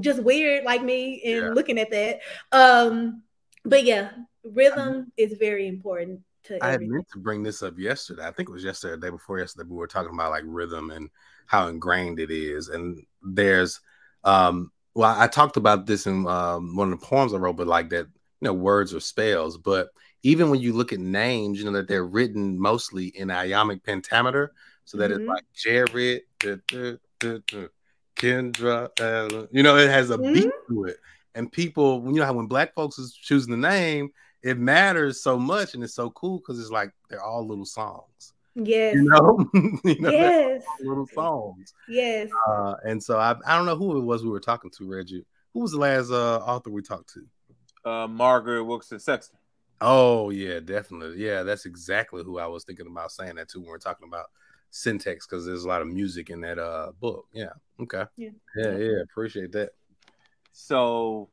just 0.00 0.22
weird 0.22 0.64
like 0.64 0.82
me 0.82 1.22
and 1.24 1.44
yeah. 1.44 1.50
looking 1.50 1.78
at 1.78 1.90
that. 1.90 2.20
Um, 2.52 3.22
but 3.64 3.84
yeah, 3.84 4.10
rhythm 4.44 5.12
is 5.16 5.34
very 5.38 5.66
important 5.66 6.20
to 6.44 6.64
I 6.64 6.70
had 6.70 6.82
meant 6.82 7.08
to 7.12 7.18
bring 7.18 7.42
this 7.42 7.62
up 7.62 7.78
yesterday. 7.78 8.26
I 8.26 8.30
think 8.30 8.48
it 8.48 8.52
was 8.52 8.64
yesterday, 8.64 8.94
the 8.94 9.06
day 9.06 9.10
before 9.10 9.38
yesterday. 9.38 9.68
We 9.68 9.76
were 9.76 9.86
talking 9.86 10.14
about 10.14 10.30
like 10.30 10.44
rhythm 10.46 10.90
and 10.90 11.10
how 11.46 11.68
ingrained 11.68 12.20
it 12.20 12.30
is. 12.30 12.68
And 12.68 13.04
there's 13.22 13.80
um 14.24 14.70
well, 14.94 15.14
I 15.18 15.26
talked 15.26 15.58
about 15.58 15.84
this 15.84 16.06
in 16.06 16.26
um, 16.26 16.74
one 16.74 16.90
of 16.90 16.98
the 16.98 17.06
poems 17.06 17.34
I 17.34 17.36
wrote, 17.36 17.56
but 17.56 17.66
like 17.66 17.90
that, 17.90 18.06
you 18.06 18.46
know, 18.48 18.54
words 18.54 18.94
or 18.94 19.00
spells. 19.00 19.58
But 19.58 19.90
even 20.22 20.48
when 20.48 20.58
you 20.58 20.72
look 20.72 20.94
at 20.94 21.00
names, 21.00 21.58
you 21.58 21.66
know, 21.66 21.72
that 21.72 21.86
they're 21.86 22.06
written 22.06 22.58
mostly 22.58 23.08
in 23.08 23.30
iambic 23.30 23.84
pentameter. 23.84 24.54
So 24.86 24.98
that 24.98 25.10
mm-hmm. 25.10 25.20
it's 25.20 25.28
like 25.28 25.44
Jared, 25.54 26.22
da, 26.38 26.56
da, 26.68 26.96
da, 27.18 27.66
Kendra, 28.16 28.88
uh, 29.00 29.46
you 29.50 29.62
know, 29.62 29.76
it 29.76 29.90
has 29.90 30.10
a 30.10 30.16
mm-hmm. 30.16 30.32
beat 30.32 30.50
to 30.68 30.84
it. 30.84 30.96
And 31.34 31.52
people, 31.52 32.02
you 32.06 32.20
know 32.20 32.24
how 32.24 32.32
when 32.32 32.46
black 32.46 32.74
folks 32.74 32.98
is 32.98 33.12
choosing 33.12 33.50
the 33.50 33.68
name, 33.68 34.10
it 34.42 34.58
matters 34.58 35.22
so 35.22 35.38
much 35.38 35.74
and 35.74 35.84
it's 35.84 35.94
so 35.94 36.10
cool 36.10 36.38
because 36.38 36.58
it's 36.58 36.70
like 36.70 36.92
they're 37.10 37.22
all 37.22 37.46
little 37.46 37.66
songs. 37.66 38.32
Yes. 38.54 38.94
You 38.96 39.02
know, 39.02 39.50
you 39.84 40.00
know 40.00 40.10
yes. 40.10 40.62
little 40.80 41.06
songs. 41.08 41.74
Yes. 41.88 42.30
Uh, 42.48 42.74
and 42.84 43.02
so 43.02 43.18
I, 43.18 43.34
I 43.46 43.56
don't 43.56 43.66
know 43.66 43.76
who 43.76 43.98
it 43.98 44.04
was 44.04 44.24
we 44.24 44.30
were 44.30 44.40
talking 44.40 44.70
to, 44.78 44.90
Reggie. 44.90 45.26
Who 45.52 45.60
was 45.60 45.72
the 45.72 45.78
last 45.78 46.10
uh, 46.10 46.38
author 46.38 46.70
we 46.70 46.80
talked 46.80 47.12
to? 47.14 47.90
Uh, 47.90 48.06
Margaret 48.06 48.64
Wilkerson 48.64 48.98
Sexton. 48.98 49.38
Oh 49.80 50.30
yeah, 50.30 50.60
definitely. 50.60 51.22
Yeah, 51.22 51.42
that's 51.42 51.66
exactly 51.66 52.22
who 52.24 52.38
I 52.38 52.46
was 52.46 52.64
thinking 52.64 52.86
about 52.86 53.12
saying 53.12 53.34
that 53.34 53.48
too 53.48 53.60
when 53.60 53.68
we're 53.68 53.78
talking 53.78 54.08
about 54.08 54.26
syntax 54.76 55.26
because 55.26 55.46
there's 55.46 55.64
a 55.64 55.68
lot 55.68 55.80
of 55.80 55.88
music 55.88 56.30
in 56.30 56.40
that 56.42 56.58
uh 56.58 56.92
book. 57.00 57.26
Yeah. 57.32 57.52
Okay. 57.80 58.04
Yeah. 58.16 58.30
Yeah. 58.56 58.76
Yeah. 58.76 59.02
Appreciate 59.02 59.52
that. 59.52 59.70
So 60.52 61.30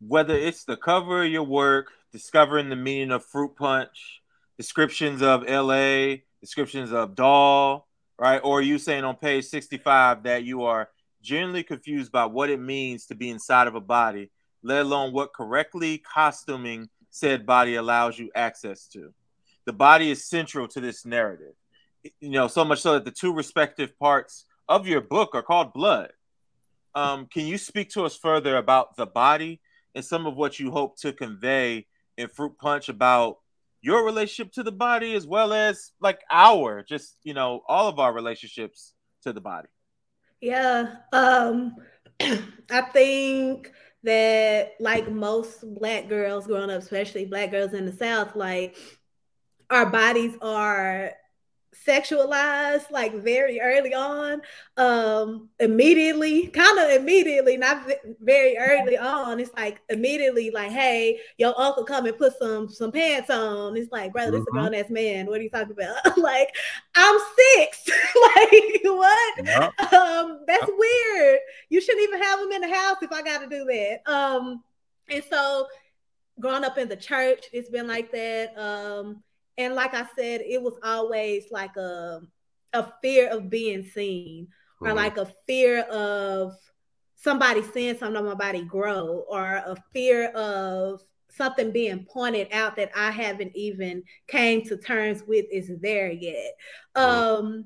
whether 0.00 0.34
it's 0.34 0.64
the 0.64 0.76
cover 0.76 1.24
of 1.24 1.30
your 1.30 1.42
work, 1.42 1.92
discovering 2.12 2.68
the 2.68 2.76
meaning 2.76 3.10
of 3.10 3.24
fruit 3.24 3.56
punch, 3.56 4.22
descriptions 4.56 5.22
of 5.22 5.42
LA, 5.48 6.16
descriptions 6.40 6.92
of 6.92 7.14
doll, 7.14 7.88
right? 8.18 8.40
Or 8.42 8.62
you 8.62 8.78
saying 8.78 9.04
on 9.04 9.16
page 9.16 9.44
65 9.46 10.22
that 10.24 10.44
you 10.44 10.64
are 10.64 10.88
generally 11.22 11.62
confused 11.62 12.12
by 12.12 12.26
what 12.26 12.50
it 12.50 12.60
means 12.60 13.06
to 13.06 13.14
be 13.14 13.30
inside 13.30 13.66
of 13.66 13.74
a 13.74 13.80
body, 13.80 14.30
let 14.62 14.82
alone 14.82 15.12
what 15.12 15.34
correctly 15.34 15.98
costuming 15.98 16.88
said 17.10 17.46
body 17.46 17.74
allows 17.74 18.18
you 18.18 18.30
access 18.34 18.86
to. 18.88 19.12
The 19.64 19.72
body 19.72 20.10
is 20.10 20.24
central 20.24 20.68
to 20.68 20.80
this 20.80 21.04
narrative. 21.04 21.54
You 22.20 22.30
know, 22.30 22.48
so 22.48 22.64
much 22.64 22.80
so 22.80 22.94
that 22.94 23.04
the 23.04 23.10
two 23.10 23.32
respective 23.32 23.98
parts 23.98 24.44
of 24.68 24.86
your 24.86 25.00
book 25.00 25.34
are 25.34 25.42
called 25.42 25.72
blood. 25.72 26.12
Um, 26.94 27.26
can 27.26 27.46
you 27.46 27.58
speak 27.58 27.90
to 27.90 28.04
us 28.04 28.16
further 28.16 28.56
about 28.56 28.96
the 28.96 29.06
body 29.06 29.60
and 29.94 30.04
some 30.04 30.26
of 30.26 30.36
what 30.36 30.58
you 30.58 30.70
hope 30.70 30.98
to 31.00 31.12
convey 31.12 31.86
in 32.16 32.28
Fruit 32.28 32.56
Punch 32.58 32.88
about 32.88 33.36
your 33.86 34.04
relationship 34.04 34.52
to 34.52 34.62
the 34.62 34.72
body 34.72 35.14
as 35.14 35.26
well 35.26 35.52
as 35.52 35.92
like 36.00 36.20
our 36.30 36.82
just 36.82 37.18
you 37.22 37.34
know 37.34 37.62
all 37.68 37.88
of 37.88 37.98
our 37.98 38.12
relationships 38.12 38.94
to 39.22 39.32
the 39.32 39.40
body 39.40 39.68
yeah 40.40 40.96
um 41.12 41.76
i 42.20 42.80
think 42.92 43.70
that 44.02 44.72
like 44.80 45.10
most 45.10 45.62
black 45.74 46.08
girls 46.08 46.46
growing 46.46 46.70
up 46.70 46.82
especially 46.82 47.26
black 47.26 47.52
girls 47.52 47.74
in 47.74 47.86
the 47.86 47.92
south 47.92 48.34
like 48.34 48.76
our 49.70 49.86
bodies 49.86 50.34
are 50.42 51.12
sexualized 51.86 52.90
like 52.90 53.14
very 53.14 53.60
early 53.60 53.94
on 53.94 54.40
um 54.76 55.48
immediately 55.60 56.48
kind 56.48 56.78
of 56.78 56.90
immediately 56.90 57.56
not 57.56 57.88
very 58.20 58.56
early 58.58 58.96
on. 58.96 59.40
It's 59.40 59.52
like 59.56 59.80
immediately 59.88 60.50
like 60.50 60.70
hey 60.70 61.18
your 61.38 61.58
uncle 61.58 61.84
come 61.84 62.06
and 62.06 62.16
put 62.16 62.38
some 62.38 62.68
some 62.68 62.92
pants 62.92 63.30
on. 63.30 63.76
It's 63.76 63.90
like 63.92 64.12
brother 64.12 64.32
this 64.32 64.40
mm-hmm. 64.40 64.56
a 64.56 64.60
grown-ass 64.60 64.90
man. 64.90 65.26
What 65.26 65.40
are 65.40 65.42
you 65.42 65.50
talking 65.50 65.72
about? 65.72 65.96
Like 66.26 66.54
i'm 66.94 67.18
six. 67.36 67.88
Like 68.36 68.80
what? 68.84 69.46
Yep. 69.46 69.92
um 69.92 70.40
that's 70.46 70.66
yep. 70.66 70.76
weird. 70.76 71.38
You 71.68 71.80
shouldn't 71.80 72.08
even 72.08 72.22
have 72.22 72.40
them 72.40 72.52
in 72.52 72.62
the 72.62 72.74
house 72.74 72.96
if 73.02 73.12
i 73.12 73.22
gotta 73.22 73.48
do 73.48 73.64
that. 73.64 74.00
Um 74.10 74.62
and 75.08 75.22
so 75.30 75.66
growing 76.40 76.64
up 76.64 76.76
in 76.78 76.88
the 76.88 76.96
church 76.96 77.46
it's 77.52 77.70
been 77.70 77.86
like 77.86 78.10
that. 78.12 78.58
Um 78.58 79.22
and 79.58 79.74
like 79.74 79.94
I 79.94 80.06
said, 80.16 80.42
it 80.42 80.62
was 80.62 80.74
always 80.82 81.44
like 81.50 81.76
a 81.76 82.20
a 82.72 82.92
fear 83.02 83.28
of 83.28 83.48
being 83.48 83.84
seen, 83.84 84.48
or 84.80 84.88
mm-hmm. 84.88 84.96
like 84.96 85.16
a 85.16 85.32
fear 85.46 85.82
of 85.82 86.54
somebody 87.14 87.62
seeing 87.62 87.96
something 87.96 88.16
on 88.16 88.24
my 88.24 88.34
body 88.34 88.62
grow, 88.62 89.24
or 89.28 89.42
a 89.42 89.76
fear 89.92 90.28
of 90.30 91.02
something 91.28 91.70
being 91.70 92.04
pointed 92.04 92.48
out 92.52 92.76
that 92.76 92.90
I 92.96 93.10
haven't 93.10 93.52
even 93.54 94.02
came 94.26 94.62
to 94.64 94.76
terms 94.76 95.22
with 95.26 95.46
is 95.50 95.70
there 95.80 96.10
yet. 96.10 96.52
Mm-hmm. 96.96 97.44
Um, 97.46 97.64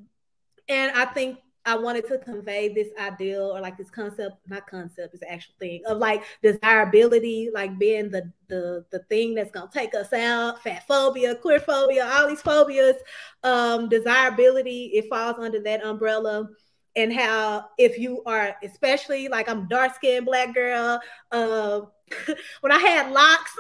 and 0.69 0.97
I 0.97 1.07
think 1.07 1.39
I 1.67 1.77
wanted 1.77 2.07
to 2.09 2.19
convey 2.19 2.73
this 2.73 2.89
ideal 2.99 3.55
or 3.55 3.61
like 3.61 3.77
this 3.77 3.91
concept, 3.91 4.37
not 4.49 4.67
concept, 4.67 5.15
is 5.15 5.23
actual 5.29 5.55
thing 5.59 5.83
of 5.87 5.99
like 5.99 6.23
desirability, 6.43 7.51
like 7.53 7.79
being 7.79 8.11
the 8.11 8.33
the 8.49 8.85
the 8.91 9.01
thing 9.11 9.35
that's 9.35 9.51
gonna 9.51 9.71
take 9.73 9.95
us 9.95 10.13
out, 10.13 10.63
fat 10.63 10.87
phobia, 10.89 11.35
queer 11.35 11.61
phobia, 11.61 12.11
all 12.13 12.29
these 12.29 12.43
phobias. 12.43 12.97
Um, 13.43 13.89
desirability, 13.89 14.93
it 14.95 15.09
falls 15.09 15.39
under 15.39 15.61
that 15.63 15.85
umbrella. 15.85 16.49
And 16.97 17.13
how 17.13 17.67
if 17.79 17.99
you 17.99 18.23
are 18.27 18.57
especially 18.65 19.29
like 19.29 19.49
I'm 19.49 19.69
dark 19.69 19.95
skinned 19.95 20.27
black 20.27 20.55
girl, 20.55 21.01
uh, 21.31 21.83
when 22.61 22.73
I 22.73 22.79
had 22.79 23.13
locks, 23.13 23.53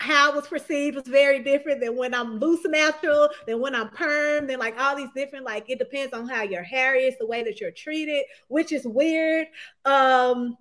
how 0.00 0.30
it 0.30 0.36
was 0.36 0.48
perceived 0.48 0.96
was 0.96 1.06
very 1.06 1.42
different 1.42 1.80
than 1.80 1.94
when 1.94 2.14
I'm 2.14 2.38
loose 2.38 2.64
natural, 2.64 3.28
than 3.46 3.60
when 3.60 3.74
I'm 3.74 3.90
perm, 3.90 4.46
then 4.46 4.58
like 4.58 4.78
all 4.80 4.96
these 4.96 5.10
different, 5.14 5.44
like 5.44 5.68
it 5.68 5.78
depends 5.78 6.14
on 6.14 6.26
how 6.26 6.42
your 6.42 6.62
hair 6.62 6.94
is, 6.94 7.14
the 7.18 7.26
way 7.26 7.42
that 7.44 7.60
you're 7.60 7.70
treated, 7.70 8.24
which 8.48 8.72
is 8.72 8.86
weird. 8.86 9.46
Um, 9.84 10.56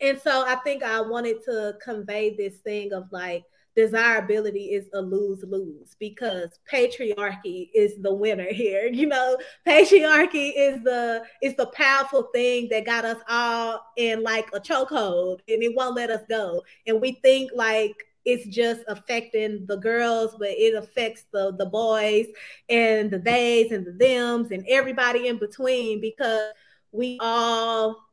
and 0.00 0.20
so 0.20 0.44
I 0.46 0.56
think 0.56 0.82
I 0.82 1.00
wanted 1.00 1.42
to 1.46 1.76
convey 1.82 2.36
this 2.36 2.58
thing 2.58 2.92
of 2.92 3.10
like 3.10 3.44
desirability 3.74 4.66
is 4.66 4.88
a 4.92 5.00
lose-lose 5.00 5.96
because 5.98 6.50
patriarchy 6.70 7.70
is 7.74 7.96
the 8.02 8.14
winner 8.14 8.52
here. 8.52 8.86
You 8.86 9.06
know, 9.06 9.38
patriarchy 9.66 10.52
is 10.54 10.82
the 10.82 11.24
is 11.42 11.56
the 11.56 11.66
powerful 11.66 12.28
thing 12.34 12.68
that 12.70 12.84
got 12.84 13.06
us 13.06 13.18
all 13.28 13.80
in 13.96 14.22
like 14.22 14.48
a 14.52 14.60
chokehold 14.60 15.40
and 15.48 15.62
it 15.62 15.74
won't 15.74 15.96
let 15.96 16.10
us 16.10 16.22
go. 16.28 16.62
And 16.86 17.00
we 17.00 17.12
think 17.22 17.50
like 17.54 17.96
it's 18.24 18.46
just 18.46 18.82
affecting 18.88 19.66
the 19.66 19.76
girls, 19.76 20.34
but 20.38 20.48
it 20.48 20.74
affects 20.74 21.24
the 21.32 21.54
the 21.56 21.66
boys 21.66 22.26
and 22.68 23.10
the 23.10 23.18
theys 23.18 23.72
and 23.72 23.86
the 23.86 23.92
thems 23.92 24.50
and 24.50 24.64
everybody 24.68 25.28
in 25.28 25.38
between 25.38 26.00
because 26.00 26.52
we 26.92 27.18
all 27.20 28.04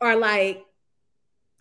are 0.00 0.16
like 0.16 0.64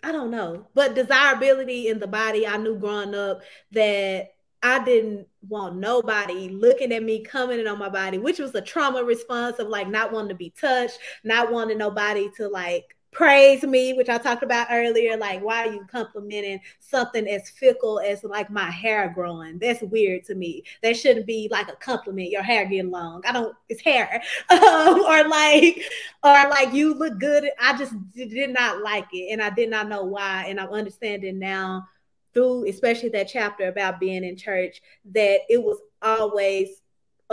I 0.06 0.12
don't 0.12 0.32
know, 0.32 0.68
but 0.74 0.96
desirability 0.96 1.88
in 1.88 2.00
the 2.00 2.08
body. 2.08 2.46
I 2.46 2.58
knew 2.58 2.76
growing 2.76 3.16
up 3.16 3.42
that 3.72 4.34
I 4.62 4.84
didn't 4.84 5.28
want 5.48 5.78
nobody 5.78 6.50
looking 6.50 6.92
at 6.92 7.04
me, 7.04 7.24
commenting 7.24 7.68
on 7.68 7.80
my 7.80 7.90
body, 7.90 8.18
which 8.18 8.40
was 8.40 8.54
a 8.54 8.62
trauma 8.62 9.04
response 9.04 9.60
of 9.60 9.70
like 9.70 9.88
not 9.88 10.12
wanting 10.12 10.30
to 10.30 10.36
be 10.36 10.54
touched, 10.60 11.00
not 11.24 11.52
wanting 11.52 11.78
nobody 11.78 12.30
to 12.38 12.50
like 12.50 12.96
praise 13.14 13.64
me, 13.64 13.94
which 13.94 14.10
I 14.10 14.18
talked 14.18 14.44
about 14.44 14.68
earlier. 14.70 15.16
Like, 15.18 15.42
why 15.42 15.68
are 15.68 15.72
you 15.72 15.86
complimenting 15.90 16.60
something 16.80 17.28
as 17.28 17.50
fickle 17.50 18.00
as 18.00 18.24
like 18.24 18.50
my 18.50 18.70
hair 18.70 19.12
growing? 19.14 19.60
That's 19.60 19.82
weird 19.82 20.26
to 20.26 20.36
me. 20.36 20.64
That 20.82 20.98
shouldn't 20.98 21.26
be 21.26 21.48
like 21.52 21.70
a 21.70 21.76
compliment. 21.76 22.30
Your 22.30 22.44
hair 22.44 22.66
getting 22.66 22.92
long. 22.92 23.22
I 23.26 23.32
don't. 23.32 23.56
It's 23.70 23.82
hair. 23.82 24.22
Um, 24.50 25.02
or 25.02 25.28
like, 25.28 25.84
or 26.24 26.50
like 26.50 26.74
you 26.74 26.94
look 26.94 27.20
good. 27.20 27.50
I 27.60 27.78
just 27.78 27.94
did 28.12 28.52
not 28.52 28.82
like 28.82 29.08
it, 29.12 29.32
and 29.32 29.42
I 29.42 29.50
did 29.50 29.70
not 29.70 29.90
know 29.90 30.04
why. 30.04 30.46
And 30.48 30.60
I'm 30.60 30.70
understanding 30.70 31.40
now 31.40 31.88
through, 32.34 32.68
especially 32.68 33.10
that 33.10 33.30
chapter 33.30 33.68
about 33.68 34.00
being 34.00 34.24
in 34.24 34.36
church, 34.36 34.82
that 35.12 35.42
it 35.50 35.62
was 35.62 35.80
always 36.02 36.83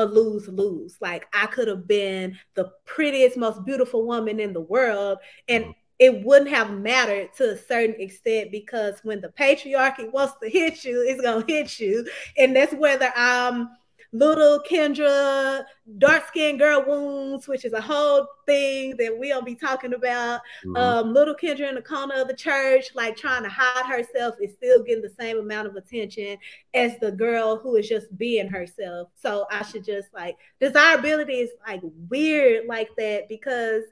a 0.00 0.04
lose 0.04 0.48
lose. 0.48 0.96
Like 1.00 1.26
I 1.32 1.46
could 1.46 1.68
have 1.68 1.86
been 1.86 2.38
the 2.54 2.70
prettiest, 2.86 3.36
most 3.36 3.64
beautiful 3.64 4.06
woman 4.06 4.40
in 4.40 4.52
the 4.52 4.60
world, 4.60 5.18
and 5.48 5.64
mm. 5.64 5.74
it 5.98 6.24
wouldn't 6.24 6.50
have 6.50 6.72
mattered 6.72 7.32
to 7.36 7.50
a 7.50 7.58
certain 7.58 8.00
extent 8.00 8.50
because 8.50 9.00
when 9.02 9.20
the 9.20 9.28
patriarchy 9.28 10.10
wants 10.10 10.34
to 10.42 10.48
hit 10.48 10.84
you, 10.84 11.04
it's 11.06 11.20
gonna 11.20 11.44
hit 11.46 11.78
you, 11.78 12.06
and 12.38 12.56
that's 12.56 12.74
whether 12.74 13.12
I'm 13.14 13.68
little 14.12 14.60
Kendra, 14.68 15.64
dark 15.98 16.28
skinned 16.28 16.58
girl 16.58 16.84
wounds, 16.86 17.46
which 17.46 17.64
is 17.64 17.72
a 17.72 17.80
whole 17.80 18.26
thing 18.46 18.96
that 18.96 19.16
we'll 19.16 19.42
be 19.42 19.54
talking 19.54 19.94
about. 19.94 20.40
Mm-hmm. 20.64 20.76
Um, 20.76 21.14
little 21.14 21.34
Kendra 21.34 21.68
in 21.68 21.76
the 21.76 21.82
corner 21.82 22.16
of 22.16 22.28
the 22.28 22.34
church, 22.34 22.86
like 22.94 23.16
trying 23.16 23.44
to 23.44 23.48
hide 23.48 23.86
herself, 23.86 24.34
is 24.40 24.54
still 24.54 24.82
getting 24.82 25.02
the 25.02 25.14
same 25.18 25.38
amount 25.38 25.68
of 25.68 25.76
attention 25.76 26.38
as 26.74 26.98
the 26.98 27.12
girl 27.12 27.56
who 27.56 27.76
is 27.76 27.88
just 27.88 28.16
being 28.18 28.48
herself. 28.48 29.08
So 29.14 29.46
I 29.50 29.62
should 29.62 29.84
just 29.84 30.12
like 30.12 30.36
desirability 30.60 31.34
is 31.34 31.50
like 31.66 31.80
weird 32.08 32.66
like 32.66 32.90
that 32.96 33.28
because 33.28 33.84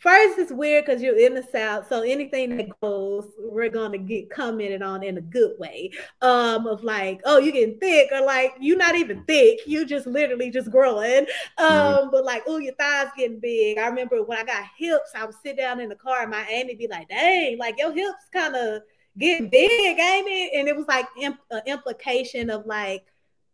First, 0.00 0.38
it's 0.38 0.50
weird 0.50 0.86
because 0.86 1.02
you're 1.02 1.18
in 1.18 1.34
the 1.34 1.42
South, 1.42 1.86
so 1.90 2.00
anything 2.00 2.56
that 2.56 2.68
goes, 2.80 3.30
we're 3.38 3.68
gonna 3.68 3.98
get 3.98 4.30
commented 4.30 4.80
on 4.80 5.02
in 5.02 5.18
a 5.18 5.20
good 5.20 5.58
way. 5.58 5.90
Um, 6.22 6.66
of 6.66 6.82
like, 6.82 7.20
oh, 7.26 7.36
you're 7.36 7.52
getting 7.52 7.78
thick, 7.78 8.08
or 8.10 8.24
like 8.24 8.54
you're 8.58 8.78
not 8.78 8.94
even 8.94 9.22
thick, 9.24 9.60
you 9.66 9.84
just 9.84 10.06
literally 10.06 10.50
just 10.50 10.70
growing. 10.70 11.26
Um, 11.58 11.68
mm-hmm. 11.68 12.10
but 12.10 12.24
like, 12.24 12.44
oh, 12.46 12.56
your 12.56 12.72
thighs 12.76 13.08
getting 13.14 13.40
big. 13.40 13.76
I 13.76 13.88
remember 13.88 14.22
when 14.22 14.38
I 14.38 14.44
got 14.44 14.64
hips, 14.78 15.12
I 15.14 15.26
would 15.26 15.34
sit 15.42 15.58
down 15.58 15.80
in 15.80 15.90
the 15.90 15.96
car 15.96 16.22
and 16.22 16.30
my 16.30 16.42
auntie 16.44 16.76
be 16.76 16.88
like, 16.88 17.10
dang, 17.10 17.58
like 17.58 17.78
your 17.78 17.92
hips 17.92 18.24
kind 18.32 18.56
of 18.56 18.82
getting 19.18 19.50
big, 19.50 19.70
ain't 19.70 20.28
it? 20.28 20.52
And 20.54 20.66
it 20.66 20.76
was 20.76 20.88
like 20.88 21.08
imp- 21.20 21.40
implication 21.66 22.48
of 22.48 22.64
like 22.64 23.04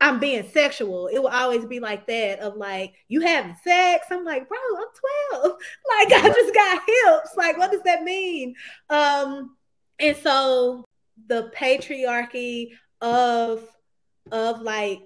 I'm 0.01 0.21
being 0.21 0.49
sexual. 0.51 1.09
It 1.09 1.19
will 1.19 1.29
always 1.29 1.65
be 1.65 1.81
like 1.81 2.07
that 2.07 2.41
of 2.41 2.57
like, 2.57 2.95
you 3.09 3.21
having 3.21 3.57
sex. 3.65 4.07
I'm 4.11 4.25
like, 4.25 4.49
bro, 4.49 4.59
I'm 4.77 5.41
12. 5.43 5.59
Like 5.99 6.13
I 6.13 6.29
just 6.29 6.55
got 6.55 6.83
hips. 6.87 7.37
Like, 7.37 7.57
what 7.59 7.71
does 7.71 7.83
that 7.83 8.03
mean? 8.03 8.55
Um, 8.91 9.57
and 9.99 10.17
so 10.17 10.85
the 11.29 11.51
patriarchy 11.57 12.73
of 13.01 13.67
of 14.33 14.61
like 14.61 15.01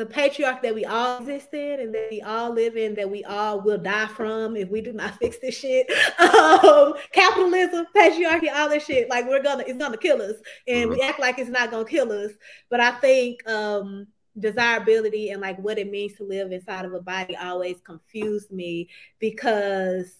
the 0.00 0.06
patriarchy 0.06 0.62
that 0.62 0.74
we 0.74 0.86
all 0.86 1.18
exist 1.18 1.52
in 1.52 1.78
and 1.78 1.94
that 1.94 2.08
we 2.10 2.22
all 2.22 2.50
live 2.50 2.74
in, 2.74 2.94
that 2.94 3.10
we 3.10 3.22
all 3.24 3.60
will 3.60 3.76
die 3.76 4.06
from 4.06 4.56
if 4.56 4.70
we 4.70 4.80
do 4.80 4.94
not 4.94 5.14
fix 5.18 5.36
this 5.38 5.54
shit. 5.54 5.90
Um, 6.18 6.94
capitalism, 7.12 7.84
patriarchy, 7.94 8.50
all 8.50 8.70
this 8.70 8.86
shit, 8.86 9.10
like 9.10 9.28
we're 9.28 9.42
gonna, 9.42 9.64
it's 9.66 9.76
gonna 9.76 9.98
kill 9.98 10.22
us, 10.22 10.36
and 10.66 10.88
mm-hmm. 10.90 10.98
we 10.98 11.02
act 11.02 11.20
like 11.20 11.38
it's 11.38 11.50
not 11.50 11.70
gonna 11.70 11.84
kill 11.84 12.10
us. 12.12 12.30
But 12.70 12.80
I 12.80 12.92
think 12.92 13.46
um, 13.46 14.06
desirability 14.38 15.30
and 15.30 15.42
like 15.42 15.58
what 15.58 15.78
it 15.78 15.90
means 15.90 16.14
to 16.14 16.24
live 16.24 16.50
inside 16.50 16.86
of 16.86 16.94
a 16.94 17.00
body 17.02 17.36
always 17.36 17.76
confused 17.84 18.50
me 18.50 18.88
because 19.18 20.14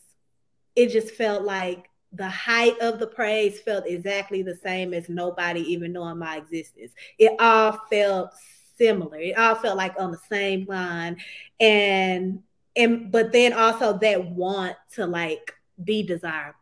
it 0.76 0.89
just 0.89 1.14
felt 1.14 1.43
like 1.43 1.89
the 2.12 2.28
height 2.28 2.78
of 2.81 2.99
the 2.99 3.07
praise 3.07 3.61
felt 3.61 3.87
exactly 3.87 4.43
the 4.43 4.57
same 4.57 4.93
as 4.93 5.09
nobody 5.09 5.61
even 5.61 5.93
knowing 5.93 6.18
my 6.18 6.37
existence. 6.37 6.93
It 7.18 7.33
all 7.41 7.81
felt 7.89 8.35
similar. 8.81 9.18
It 9.18 9.37
all 9.37 9.55
felt 9.57 9.76
like 9.76 9.95
on 9.99 10.11
the 10.11 10.20
same 10.28 10.64
line. 10.66 11.18
And 11.61 12.43
and 12.76 13.11
but 13.11 13.33
then 13.33 13.53
also 13.53 13.99
that 13.99 14.24
want 14.31 14.76
to 14.95 15.07
like 15.07 15.55
be 15.83 16.03
desirable 16.03 16.57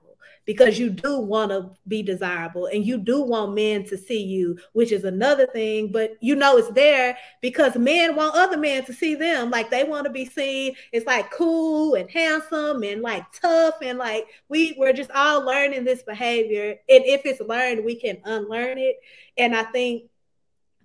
because 0.49 0.79
you 0.79 0.89
do 0.89 1.19
want 1.19 1.51
to 1.51 1.71
be 1.89 2.03
desirable 2.03 2.67
and 2.67 2.87
you 2.87 2.97
do 2.97 3.21
want 3.21 3.55
men 3.55 3.85
to 3.85 3.99
see 3.99 4.23
you, 4.23 4.59
which 4.73 4.93
is 4.93 5.05
another 5.05 5.47
thing. 5.47 5.93
But 5.93 6.13
you 6.21 6.35
know 6.35 6.57
it's 6.57 6.71
there 6.71 7.19
because 7.43 7.77
men 7.77 8.17
want 8.17 8.35
other 8.35 8.57
men 8.57 8.83
to 8.87 8.95
see 8.95 9.15
them. 9.15 9.51
Like 9.51 9.71
they 9.71 9.85
want 9.85 10.07
to 10.07 10.11
be 10.11 10.25
seen. 10.25 10.75
It's 10.91 11.07
like 11.07 11.31
cool 11.31 11.97
and 11.97 12.11
handsome 12.11 12.83
and 12.83 13.03
like 13.03 13.31
tough 13.39 13.77
and 13.83 13.99
like 13.99 14.27
we 14.49 14.75
we're 14.79 14.95
just 14.95 15.11
all 15.11 15.45
learning 15.45 15.85
this 15.85 16.03
behavior. 16.03 16.77
And 16.89 17.05
if 17.05 17.27
it's 17.27 17.43
learned, 17.43 17.85
we 17.85 17.97
can 17.97 18.17
unlearn 18.25 18.79
it. 18.79 18.97
And 19.37 19.55
I 19.55 19.65
think 19.65 20.05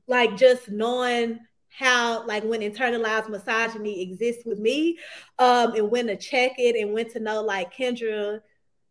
like 0.08 0.38
just 0.38 0.70
knowing 0.70 1.40
how 1.70 2.26
like 2.28 2.44
when 2.44 2.62
internalized 2.62 3.30
misogyny 3.30 4.02
exists 4.02 4.44
with 4.46 4.60
me 4.60 4.98
um 5.40 5.74
and 5.74 5.90
when 5.90 6.08
to 6.08 6.16
check 6.16 6.52
it 6.58 6.76
and 6.76 6.94
when 6.94 7.10
to 7.10 7.20
know 7.20 7.42
like 7.42 7.74
kendra 7.74 8.40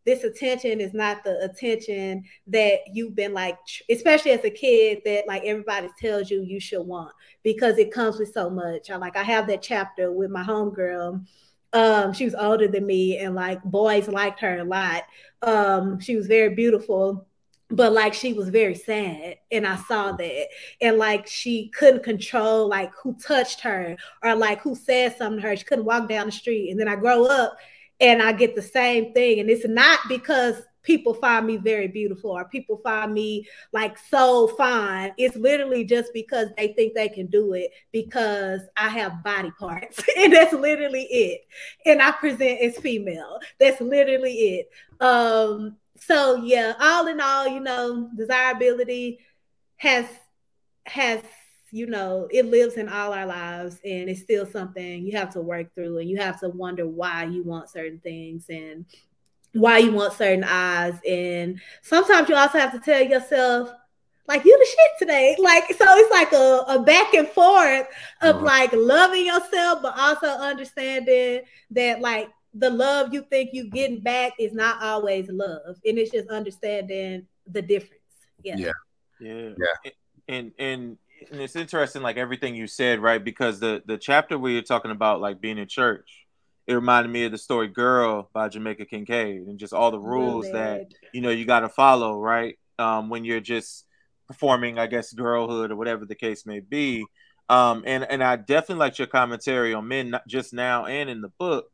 this 0.05 0.23
attention 0.23 0.81
is 0.81 0.93
not 0.93 1.23
the 1.23 1.39
attention 1.43 2.23
that 2.47 2.79
you've 2.91 3.15
been 3.15 3.33
like 3.33 3.57
especially 3.89 4.31
as 4.31 4.43
a 4.43 4.49
kid 4.49 5.01
that 5.05 5.27
like 5.27 5.43
everybody 5.45 5.87
tells 5.99 6.29
you 6.29 6.41
you 6.41 6.59
should 6.59 6.85
want 6.85 7.13
because 7.43 7.77
it 7.77 7.91
comes 7.91 8.17
with 8.19 8.31
so 8.33 8.49
much. 8.49 8.89
I 8.89 8.97
like 8.97 9.15
I 9.15 9.23
have 9.23 9.47
that 9.47 9.61
chapter 9.61 10.11
with 10.11 10.29
my 10.29 10.43
homegirl 10.43 11.25
um 11.73 12.13
she 12.13 12.25
was 12.25 12.35
older 12.35 12.67
than 12.67 12.85
me 12.85 13.17
and 13.17 13.33
like 13.33 13.63
boys 13.63 14.07
liked 14.07 14.41
her 14.41 14.59
a 14.59 14.63
lot. 14.63 15.03
Um 15.41 15.99
she 15.99 16.15
was 16.15 16.27
very 16.27 16.53
beautiful 16.53 17.27
but 17.75 17.91
like 17.91 18.13
she 18.13 18.33
was 18.33 18.49
very 18.49 18.75
sad 18.75 19.35
and 19.51 19.65
i 19.65 19.75
saw 19.75 20.11
that 20.11 20.47
and 20.81 20.97
like 20.97 21.27
she 21.27 21.69
couldn't 21.69 22.03
control 22.03 22.67
like 22.67 22.91
who 23.01 23.15
touched 23.15 23.61
her 23.61 23.95
or 24.23 24.35
like 24.35 24.61
who 24.61 24.75
said 24.75 25.15
something 25.17 25.41
to 25.41 25.47
her 25.47 25.55
she 25.55 25.63
couldn't 25.63 25.85
walk 25.85 26.07
down 26.07 26.27
the 26.27 26.31
street 26.31 26.69
and 26.69 26.79
then 26.79 26.87
i 26.87 26.95
grow 26.95 27.25
up 27.25 27.57
and 28.03 28.21
I 28.21 28.33
get 28.33 28.55
the 28.55 28.61
same 28.61 29.13
thing. 29.13 29.39
And 29.39 29.49
it's 29.49 29.67
not 29.67 29.99
because 30.09 30.61
people 30.81 31.13
find 31.13 31.47
me 31.47 31.55
very 31.55 31.87
beautiful 31.87 32.31
or 32.31 32.43
people 32.43 32.81
find 32.83 33.13
me 33.13 33.47
like 33.71 33.97
so 33.97 34.49
fine. 34.49 35.13
It's 35.17 35.37
literally 35.37 35.85
just 35.85 36.13
because 36.13 36.49
they 36.57 36.73
think 36.73 36.93
they 36.93 37.07
can 37.07 37.27
do 37.27 37.53
it 37.53 37.71
because 37.93 38.61
I 38.75 38.89
have 38.89 39.23
body 39.23 39.51
parts. 39.57 40.03
and 40.17 40.33
that's 40.33 40.51
literally 40.51 41.03
it. 41.03 41.41
And 41.85 42.01
I 42.01 42.11
present 42.11 42.59
as 42.59 42.77
female. 42.77 43.39
That's 43.59 43.79
literally 43.79 44.33
it. 44.33 44.69
Um, 44.99 45.77
so 46.05 46.35
yeah, 46.35 46.73
all 46.79 47.07
in 47.07 47.19
all, 47.21 47.47
you 47.47 47.59
know, 47.59 48.09
desirability 48.15 49.19
has 49.77 50.05
has 50.85 51.21
you 51.73 51.87
know, 51.87 52.27
it 52.29 52.45
lives 52.45 52.75
in 52.75 52.87
all 52.87 53.13
our 53.13 53.25
lives 53.25 53.79
and 53.83 54.07
it's 54.07 54.21
still 54.21 54.45
something 54.45 55.03
you 55.03 55.17
have 55.17 55.33
to 55.33 55.41
work 55.41 55.73
through 55.73 55.97
and 55.97 56.07
you 56.07 56.17
have 56.17 56.39
to 56.39 56.49
wonder 56.49 56.87
why 56.87 57.23
you 57.23 57.41
want 57.41 57.67
certain 57.67 57.97
things 57.97 58.45
and 58.47 58.85
why 59.53 59.79
you 59.79 59.91
want 59.91 60.13
certain 60.13 60.43
eyes. 60.43 60.93
And 61.07 61.59
sometimes 61.81 62.29
you 62.29 62.35
also 62.35 62.59
have 62.59 62.73
to 62.73 62.79
tell 62.79 63.01
yourself, 63.01 63.71
like 64.27 64.45
you 64.45 64.55
the 64.57 64.65
shit 64.65 64.99
today. 64.99 65.35
Like 65.39 65.63
so 65.73 65.85
it's 65.87 66.11
like 66.11 66.31
a, 66.31 66.63
a 66.67 66.83
back 66.83 67.15
and 67.15 67.27
forth 67.27 67.87
of 68.21 68.35
uh-huh. 68.35 68.45
like 68.45 68.71
loving 68.73 69.25
yourself, 69.25 69.79
but 69.81 69.97
also 69.97 70.27
understanding 70.27 71.41
that 71.71 72.01
like 72.01 72.29
the 72.53 72.69
love 72.69 73.13
you 73.13 73.25
think 73.29 73.51
you're 73.53 73.65
getting 73.65 73.99
back 73.99 74.33
is 74.39 74.53
not 74.53 74.81
always 74.81 75.27
love. 75.29 75.77
And 75.85 75.97
it's 75.97 76.11
just 76.11 76.29
understanding 76.29 77.27
the 77.47 77.61
difference. 77.61 78.01
Yeah. 78.43 78.55
Yeah. 78.57 78.71
Yeah. 79.19 79.49
yeah. 79.57 79.91
And 80.27 80.51
and 80.57 80.97
and 81.31 81.41
it's 81.41 81.55
interesting, 81.55 82.01
like 82.01 82.17
everything 82.17 82.55
you 82.55 82.67
said, 82.67 82.99
right? 82.99 83.23
Because 83.23 83.59
the 83.59 83.81
the 83.85 83.97
chapter 83.97 84.37
where 84.37 84.51
you're 84.51 84.61
talking 84.61 84.91
about 84.91 85.21
like 85.21 85.41
being 85.41 85.57
in 85.57 85.67
church, 85.67 86.25
it 86.67 86.73
reminded 86.73 87.11
me 87.11 87.25
of 87.25 87.31
the 87.31 87.37
story 87.37 87.67
"Girl" 87.67 88.29
by 88.33 88.49
Jamaica 88.49 88.85
Kincaid, 88.85 89.47
and 89.47 89.59
just 89.59 89.73
all 89.73 89.91
the 89.91 89.99
rules 89.99 90.49
that 90.51 90.87
you 91.13 91.21
know 91.21 91.29
you 91.29 91.45
got 91.45 91.61
to 91.61 91.69
follow, 91.69 92.19
right? 92.19 92.57
Um, 92.79 93.09
when 93.09 93.23
you're 93.25 93.39
just 93.39 93.85
performing, 94.27 94.79
I 94.79 94.87
guess, 94.87 95.13
girlhood 95.13 95.71
or 95.71 95.75
whatever 95.75 96.05
the 96.05 96.15
case 96.15 96.45
may 96.45 96.59
be. 96.59 97.05
Um, 97.49 97.83
and 97.85 98.03
and 98.03 98.23
I 98.23 98.37
definitely 98.37 98.77
liked 98.77 98.99
your 98.99 99.07
commentary 99.07 99.73
on 99.73 99.87
men, 99.87 100.09
not 100.09 100.27
just 100.27 100.53
now 100.53 100.85
and 100.85 101.09
in 101.09 101.21
the 101.21 101.31
book, 101.39 101.71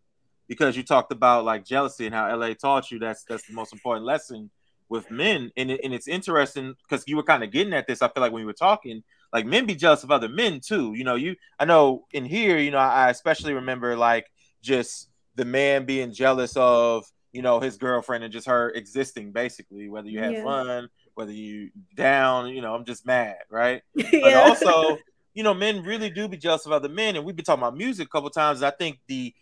because 0.50 0.76
you 0.76 0.84
talked 0.84 1.14
about 1.14 1.45
like 1.45 1.64
jealousy 1.64 2.08
and 2.08 2.14
how 2.14 2.36
LA 2.36 2.54
taught 2.54 2.91
you 2.91 3.00
that's 3.00 3.24
that's 3.24 3.47
the 3.47 3.54
most 3.54 3.72
important 3.72 4.06
lesson 4.06 4.50
with 4.89 5.10
men. 5.12 5.52
And 5.56 5.72
it, 5.72 5.80
and 5.84 5.93
it's 5.93 6.08
interesting 6.08 6.76
because 6.84 7.08
you 7.08 7.16
were 7.16 7.24
kind 7.24 7.43
of 7.43 7.52
getting 7.52 7.74
at 7.74 7.88
this. 7.88 8.02
I 8.02 8.10
feel 8.10 8.22
like 8.22 8.34
when 8.34 8.41
you 8.41 8.47
were 8.47 8.54
talking, 8.54 9.04
like 9.32 9.45
men 9.45 9.66
be 9.66 9.76
jealous 9.76 10.04
of 10.04 10.12
other 10.12 10.28
men 10.28 10.60
too. 10.60 10.93
You 10.95 11.06
know, 11.06 11.16
you 11.16 11.36
I 11.60 11.66
know 11.66 12.06
in 12.12 12.26
here, 12.26 12.58
you 12.58 12.72
know, 12.72 12.80
I 12.80 13.10
especially 13.10 13.54
remember 13.54 13.95
like 13.95 14.30
just 14.62 15.10
the 15.36 15.45
man 15.45 15.86
being 15.86 16.12
jealous 16.12 16.58
of 16.58 17.06
you 17.32 17.41
know 17.41 17.60
his 17.60 17.78
girlfriend 17.78 18.24
and 18.24 18.34
just 18.34 18.47
her 18.47 18.72
existing 18.72 19.32
basically 19.32 19.88
whether 19.88 20.10
you 20.10 20.20
had 20.20 20.34
yeah. 20.34 20.43
fun 20.43 20.89
whether 21.14 21.32
you 21.32 21.70
down 21.95 22.47
you 22.47 22.62
know 22.62 22.74
i'm 22.74 22.84
just 22.84 23.06
mad 23.06 23.38
right 23.50 23.84
yeah. 23.93 24.10
but 24.12 24.34
also 24.34 24.97
you 25.34 25.43
know 25.43 25.54
men 25.54 25.84
really 25.84 26.10
do 26.10 26.28
be 26.28 26.38
jealous 26.38 26.66
of 26.66 26.72
other 26.72 26.89
men 26.89 27.16
and 27.16 27.24
we've 27.24 27.36
been 27.36 27.45
talking 27.45 27.62
about 27.62 27.78
music 27.78 28.08
a 28.08 28.10
couple 28.10 28.30
times 28.32 28.64
i 28.64 28.72
think 28.72 29.00
the 29.08 29.34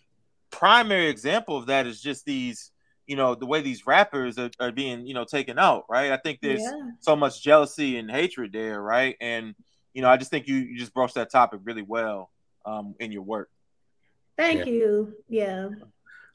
primary 0.51 1.07
example 1.07 1.57
of 1.57 1.67
that 1.67 1.87
is 1.87 2.01
just 2.01 2.25
these 2.25 2.71
you 3.05 3.15
know 3.15 3.35
the 3.35 3.45
way 3.45 3.61
these 3.61 3.87
rappers 3.87 4.37
are, 4.37 4.49
are 4.59 4.71
being 4.71 5.05
you 5.05 5.13
know 5.13 5.23
taken 5.23 5.57
out 5.57 5.85
right 5.89 6.11
i 6.11 6.17
think 6.17 6.39
there's 6.41 6.61
yeah. 6.61 6.91
so 6.99 7.15
much 7.15 7.41
jealousy 7.41 7.97
and 7.97 8.11
hatred 8.11 8.51
there 8.51 8.81
right 8.81 9.15
and 9.21 9.55
you 9.97 10.03
know, 10.03 10.09
I 10.09 10.17
just 10.17 10.29
think 10.29 10.47
you 10.47 10.57
you 10.57 10.77
just 10.77 10.93
broached 10.93 11.15
that 11.15 11.31
topic 11.31 11.59
really 11.63 11.81
well 11.81 12.29
um, 12.67 12.93
in 12.99 13.11
your 13.11 13.23
work. 13.23 13.49
Thank 14.37 14.59
yeah. 14.59 14.71
you. 14.71 15.13
Yeah. 15.27 15.69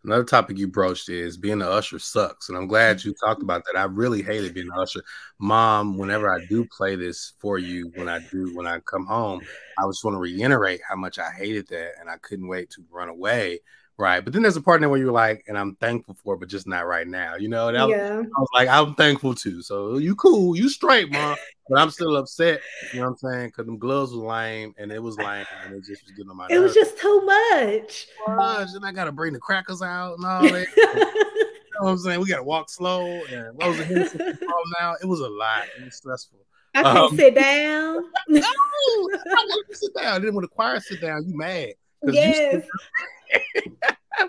Another 0.02 0.24
topic 0.24 0.58
you 0.58 0.66
broached 0.66 1.08
is 1.08 1.36
being 1.36 1.62
an 1.62 1.68
usher 1.68 2.00
sucks, 2.00 2.48
and 2.48 2.58
I'm 2.58 2.66
glad 2.66 3.04
you 3.04 3.14
talked 3.14 3.40
about 3.40 3.62
that. 3.66 3.78
I 3.78 3.84
really 3.84 4.20
hated 4.20 4.52
being 4.52 4.66
an 4.66 4.80
usher. 4.80 5.04
Mom, 5.38 5.96
whenever 5.96 6.28
I 6.28 6.44
do 6.46 6.64
play 6.76 6.96
this 6.96 7.34
for 7.38 7.56
you, 7.56 7.92
when 7.94 8.08
I 8.08 8.18
do 8.32 8.52
when 8.56 8.66
I 8.66 8.80
come 8.80 9.06
home, 9.06 9.42
I 9.78 9.86
just 9.86 10.04
want 10.04 10.16
to 10.16 10.18
reiterate 10.18 10.80
how 10.88 10.96
much 10.96 11.20
I 11.20 11.30
hated 11.30 11.68
that, 11.68 11.92
and 12.00 12.10
I 12.10 12.16
couldn't 12.16 12.48
wait 12.48 12.68
to 12.70 12.82
run 12.90 13.10
away 13.10 13.60
Right. 13.98 14.24
But 14.24 14.32
then 14.32 14.43
there's 14.43 14.56
a 14.56 14.62
part 14.62 14.78
in 14.78 14.81
there 14.82 14.89
where 14.89 14.98
you're 14.98 15.12
like, 15.12 15.44
and 15.47 15.56
I'm 15.56 15.77
thankful 15.77 16.14
for 16.14 16.35
it, 16.35 16.40
but 16.40 16.48
just 16.48 16.66
not 16.66 16.86
right 16.86 17.06
now. 17.06 17.36
You 17.36 17.48
know, 17.48 17.69
and 17.69 17.77
yeah. 17.77 18.23
I, 18.24 18.40
was, 18.40 18.48
like, 18.55 18.69
I'm 18.69 18.94
thankful 18.94 19.35
too. 19.35 19.62
So 19.62 19.98
you 19.98 20.16
cool, 20.16 20.56
you 20.56 20.69
straight, 20.69 21.12
mom. 21.12 21.36
but 21.69 21.78
I'm 21.78 21.90
still 21.90 22.16
upset. 22.16 22.60
You 22.93 23.01
know 23.01 23.10
what 23.10 23.12
I'm 23.12 23.31
saying? 23.31 23.47
Because 23.48 23.66
them 23.66 23.78
gloves 23.78 24.12
was 24.12 24.23
lame 24.23 24.74
and 24.78 24.90
it 24.90 25.02
was 25.02 25.16
lame 25.19 25.47
and 25.64 25.74
it 25.74 25.85
just 25.85 26.02
was 26.05 26.12
getting 26.16 26.31
on 26.31 26.36
my 26.36 26.47
It 26.47 26.55
nerves. 26.55 26.62
was 26.62 26.74
just 26.74 26.98
too 26.98 27.20
much. 27.20 28.06
Gosh, 28.27 28.74
and 28.74 28.85
I 28.85 28.93
gotta 28.93 29.12
bring 29.12 29.35
the 29.35 29.39
crackers 29.39 29.82
out 29.82 30.16
and 30.16 30.24
all 30.27 30.43
that. 30.43 30.66
you 30.77 30.85
know 30.94 31.85
what 31.85 31.90
I'm 31.90 31.98
saying? 31.98 32.20
We 32.20 32.27
gotta 32.27 32.44
walk 32.44 32.70
slow 32.70 33.06
and 33.06 33.56
Rosa 33.62 33.85
Henderson 33.85 34.39
now. 34.81 34.94
It 35.02 35.06
was 35.06 35.20
a 35.20 35.28
lot. 35.28 35.64
It 35.78 35.85
was 35.85 35.97
stressful. 35.97 36.39
I 36.74 36.82
can't 36.82 36.98
um, 36.98 37.16
sit 37.16 37.35
down. 37.35 38.05
no, 38.28 38.40
I 38.40 39.47
gotta 39.48 39.64
sit 39.73 39.94
down. 39.94 40.23
Then 40.23 40.35
when 40.35 40.43
the 40.43 40.48
choir 40.48 40.81
sit 40.81 41.02
down, 41.02 41.28
you 41.28 41.36
mad. 41.36 41.74
Yes. 42.05 42.64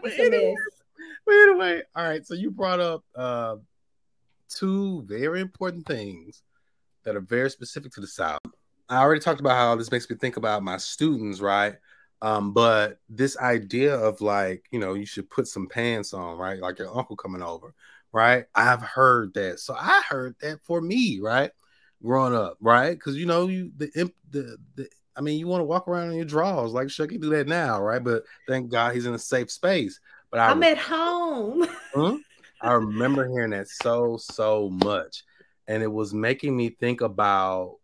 But, 0.02 0.12
anyway, 0.20 0.56
but 1.26 1.34
anyway, 1.34 1.82
all 1.96 2.08
right. 2.08 2.26
So 2.26 2.34
you 2.34 2.52
brought 2.52 2.80
up 2.80 3.04
uh, 3.16 3.58
two 4.50 5.04
very 5.04 5.42
important 5.42 5.86
things 5.86 6.42
that 7.04 7.16
are 7.16 7.22
very 7.22 7.50
specific 7.50 7.92
to 7.94 8.02
the 8.02 8.08
South. 8.08 8.40
I 8.90 8.98
already 8.98 9.22
talked 9.22 9.40
about 9.40 9.58
how 9.58 9.76
this 9.76 9.92
makes 9.92 10.10
me 10.10 10.16
think 10.18 10.38
about 10.38 10.64
my 10.64 10.78
students, 10.78 11.40
right? 11.40 11.76
Um, 12.22 12.54
but 12.54 13.00
this 13.10 13.38
idea 13.38 13.96
of 13.96 14.22
like, 14.22 14.66
you 14.72 14.80
know, 14.80 14.94
you 14.94 15.06
should 15.06 15.30
put 15.30 15.48
some 15.48 15.68
pants 15.68 16.14
on, 16.14 16.38
right? 16.38 16.60
Like 16.60 16.80
your 16.80 16.96
uncle 16.96 17.18
coming 17.18 17.42
over, 17.42 17.74
right? 18.14 18.46
I've 18.56 18.82
heard 18.82 19.34
that. 19.34 19.60
So 19.60 19.76
I 19.78 20.02
heard 20.08 20.36
that 20.42 20.62
for 20.64 20.80
me, 20.80 21.20
right? 21.22 21.52
Growing 22.02 22.36
up, 22.36 22.58
right? 22.62 22.92
Because 22.92 23.18
you 23.18 23.26
know, 23.26 23.48
you 23.48 23.72
the 23.76 24.12
the 24.30 24.58
the 24.76 24.88
I 25.16 25.22
mean, 25.22 25.40
you 25.40 25.48
want 25.48 25.62
to 25.62 25.66
walk 25.66 25.88
around 25.88 26.12
in 26.12 26.16
your 26.16 26.26
drawers 26.26 26.72
like 26.72 26.88
Chucky 26.88 27.18
do 27.18 27.30
that 27.30 27.48
now, 27.48 27.82
right? 27.82 28.04
But 28.04 28.24
thank 28.48 28.70
God 28.70 28.94
he's 28.94 29.06
in 29.06 29.14
a 29.14 29.20
safe 29.20 29.52
space. 29.52 30.00
But 30.32 30.40
I, 30.40 30.52
am 30.52 30.64
at 30.64 30.78
home. 30.78 31.68
hmm? 31.94 32.16
I 32.62 32.72
remember 32.74 33.28
hearing 33.28 33.52
that 33.52 33.68
so 33.68 34.18
so 34.18 34.70
much, 34.84 35.24
and 35.68 35.84
it 35.84 35.92
was 35.92 36.14
making 36.14 36.56
me 36.56 36.70
think 36.70 37.02
about 37.02 37.78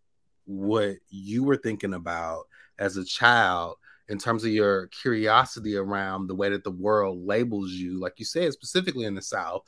what 0.46 0.98
you 1.10 1.44
were 1.44 1.58
thinking 1.58 1.94
about 1.94 2.46
as 2.80 2.98
a 2.98 3.06
child 3.06 3.76
in 4.08 4.18
terms 4.18 4.44
of 4.44 4.50
your 4.50 4.88
curiosity 4.88 5.76
around 5.76 6.28
the 6.28 6.36
way 6.36 6.50
that 6.50 6.64
the 6.64 6.72
world 6.72 7.24
labels 7.24 7.72
you, 7.72 8.00
like 8.00 8.14
you 8.18 8.26
said, 8.26 8.52
specifically 8.52 9.06
in 9.06 9.14
the 9.14 9.22
South, 9.22 9.62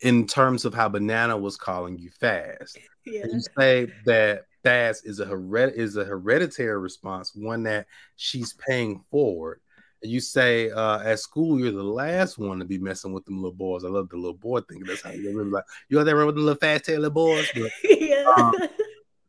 in 0.00 0.26
terms 0.26 0.64
of 0.64 0.72
how 0.72 0.88
Banana 0.88 1.36
was 1.36 1.56
calling 1.56 1.98
you 1.98 2.10
fast. 2.10 2.78
Yeah. 3.04 3.26
You 3.30 3.40
say 3.58 3.92
that 4.06 4.46
fast 4.62 5.06
is 5.06 5.20
a 5.20 5.26
hered- 5.26 5.74
is 5.74 5.96
a 5.96 6.04
hereditary 6.04 6.78
response, 6.78 7.32
one 7.34 7.62
that 7.64 7.86
she's 8.16 8.54
paying 8.54 9.04
forward. 9.10 9.60
And 10.02 10.10
you 10.10 10.20
say 10.20 10.70
uh, 10.70 11.00
at 11.00 11.20
school 11.20 11.58
you're 11.60 11.72
the 11.72 11.82
last 11.82 12.38
one 12.38 12.58
to 12.58 12.64
be 12.64 12.78
messing 12.78 13.12
with 13.12 13.24
them 13.26 13.36
little 13.36 13.52
boys. 13.52 13.84
I 13.84 13.88
love 13.88 14.08
the 14.08 14.16
little 14.16 14.32
boy 14.32 14.60
thing. 14.62 14.80
That's 14.80 15.02
how 15.02 15.10
you 15.10 15.28
remember. 15.28 15.56
Like, 15.56 15.64
you 15.88 16.00
out 16.00 16.04
there 16.04 16.24
with 16.24 16.36
the 16.36 16.40
little 16.40 16.58
fast 16.58 16.84
tail 16.84 17.00
little 17.00 17.10
boys, 17.10 17.48
but, 17.54 17.70
yeah. 17.84 18.24
um, 18.36 18.54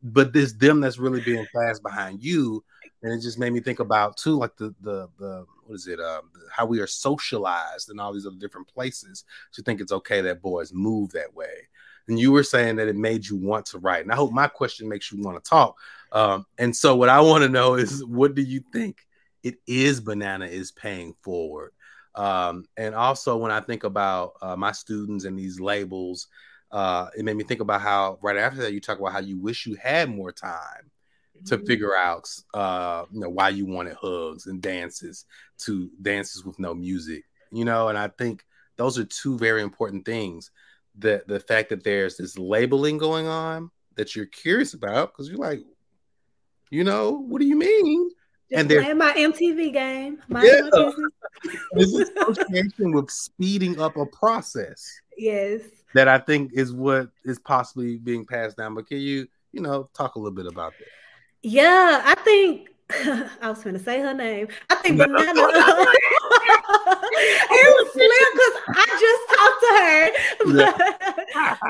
but 0.02 0.32
this 0.32 0.52
them 0.54 0.80
that's 0.80 0.98
really 0.98 1.20
being 1.20 1.46
fast 1.52 1.82
behind 1.82 2.22
you 2.22 2.64
and 3.02 3.12
it 3.12 3.20
just 3.20 3.38
made 3.38 3.52
me 3.52 3.60
think 3.60 3.80
about 3.80 4.16
too 4.16 4.36
like 4.36 4.56
the 4.56 4.74
the 4.80 5.08
the 5.18 5.44
what 5.64 5.74
is 5.74 5.86
it 5.86 6.00
um 6.00 6.22
how 6.50 6.64
we 6.64 6.80
are 6.80 6.86
socialized 6.86 7.90
in 7.90 7.98
all 7.98 8.12
these 8.12 8.26
other 8.26 8.36
different 8.36 8.68
places 8.68 9.24
to 9.52 9.62
think 9.62 9.80
it's 9.80 9.92
okay 9.92 10.20
that 10.20 10.42
boys 10.42 10.72
move 10.72 11.10
that 11.12 11.32
way 11.34 11.68
and 12.08 12.18
you 12.18 12.32
were 12.32 12.42
saying 12.42 12.76
that 12.76 12.88
it 12.88 12.96
made 12.96 13.26
you 13.26 13.36
want 13.36 13.66
to 13.66 13.78
write 13.78 14.02
and 14.02 14.12
i 14.12 14.16
hope 14.16 14.32
my 14.32 14.46
question 14.46 14.88
makes 14.88 15.10
you 15.12 15.22
want 15.22 15.42
to 15.42 15.48
talk. 15.48 15.76
Um 16.12 16.46
and 16.58 16.74
so 16.74 16.96
what 16.96 17.08
i 17.08 17.20
want 17.20 17.42
to 17.42 17.48
know 17.48 17.74
is 17.74 18.04
what 18.04 18.34
do 18.34 18.42
you 18.42 18.62
think 18.72 19.06
it 19.42 19.56
is 19.66 20.00
banana 20.00 20.46
is 20.46 20.70
paying 20.70 21.14
forward? 21.22 21.72
Um 22.14 22.64
and 22.76 22.94
also 22.94 23.36
when 23.36 23.50
i 23.50 23.60
think 23.60 23.84
about 23.84 24.34
uh, 24.42 24.56
my 24.56 24.72
students 24.72 25.24
and 25.24 25.38
these 25.38 25.58
labels 25.60 26.28
uh 26.70 27.08
it 27.16 27.24
made 27.24 27.36
me 27.36 27.44
think 27.44 27.60
about 27.60 27.80
how 27.80 28.18
right 28.22 28.36
after 28.36 28.62
that 28.62 28.72
you 28.72 28.80
talk 28.80 28.98
about 28.98 29.12
how 29.12 29.20
you 29.20 29.38
wish 29.38 29.66
you 29.66 29.76
had 29.76 30.10
more 30.10 30.32
time 30.32 30.90
to 31.46 31.56
mm-hmm. 31.56 31.66
figure 31.66 31.96
out 31.96 32.28
uh 32.54 33.04
you 33.10 33.20
know 33.20 33.28
why 33.28 33.48
you 33.48 33.66
wanted 33.66 33.94
hugs 33.94 34.46
and 34.46 34.60
dances 34.60 35.24
to 35.58 35.90
dances 36.00 36.44
with 36.44 36.58
no 36.58 36.74
music 36.74 37.24
you 37.50 37.64
know 37.64 37.88
and 37.88 37.98
i 37.98 38.08
think 38.08 38.44
those 38.76 38.98
are 38.98 39.04
two 39.04 39.36
very 39.38 39.62
important 39.62 40.04
things 40.04 40.50
the 40.98 41.22
the 41.26 41.40
fact 41.40 41.70
that 41.70 41.84
there's 41.84 42.16
this 42.16 42.38
labeling 42.38 42.98
going 42.98 43.26
on 43.26 43.70
that 43.96 44.14
you're 44.14 44.26
curious 44.26 44.74
about 44.74 45.12
because 45.12 45.28
you're 45.28 45.38
like 45.38 45.60
you 46.70 46.84
know 46.84 47.12
what 47.12 47.40
do 47.40 47.46
you 47.46 47.56
mean 47.56 48.10
Just 48.50 48.60
and 48.60 48.70
there's 48.70 48.96
my 48.96 49.12
mtv 49.14 49.72
game 49.72 50.18
my 50.28 50.42
yeah. 50.42 50.68
this 51.72 51.92
association 51.94 52.92
with 52.92 53.10
speeding 53.10 53.80
up 53.80 53.96
a 53.96 54.06
process 54.06 55.00
yes 55.16 55.62
that 55.94 56.08
i 56.08 56.18
think 56.18 56.52
is 56.54 56.72
what 56.72 57.08
is 57.24 57.38
possibly 57.38 57.96
being 57.96 58.26
passed 58.26 58.56
down 58.56 58.74
but 58.74 58.86
can 58.86 58.98
you 58.98 59.26
you 59.52 59.60
know 59.60 59.88
talk 59.94 60.16
a 60.16 60.18
little 60.18 60.34
bit 60.34 60.46
about 60.46 60.72
that 60.78 60.88
yeah, 61.42 62.02
I 62.04 62.14
think 62.22 62.68
I 62.90 63.48
was 63.48 63.62
going 63.62 63.76
to 63.76 63.82
say 63.82 64.00
her 64.00 64.14
name. 64.14 64.48
I 64.70 64.76
think 64.76 64.98
Banana. 64.98 65.24
it 66.44 67.68
was 67.76 67.92
slim 67.92 68.28
because 68.32 68.56
I 68.68 68.86
just 69.00 69.24
talked 69.34 69.60
to 69.62 69.70
her. 69.82 70.02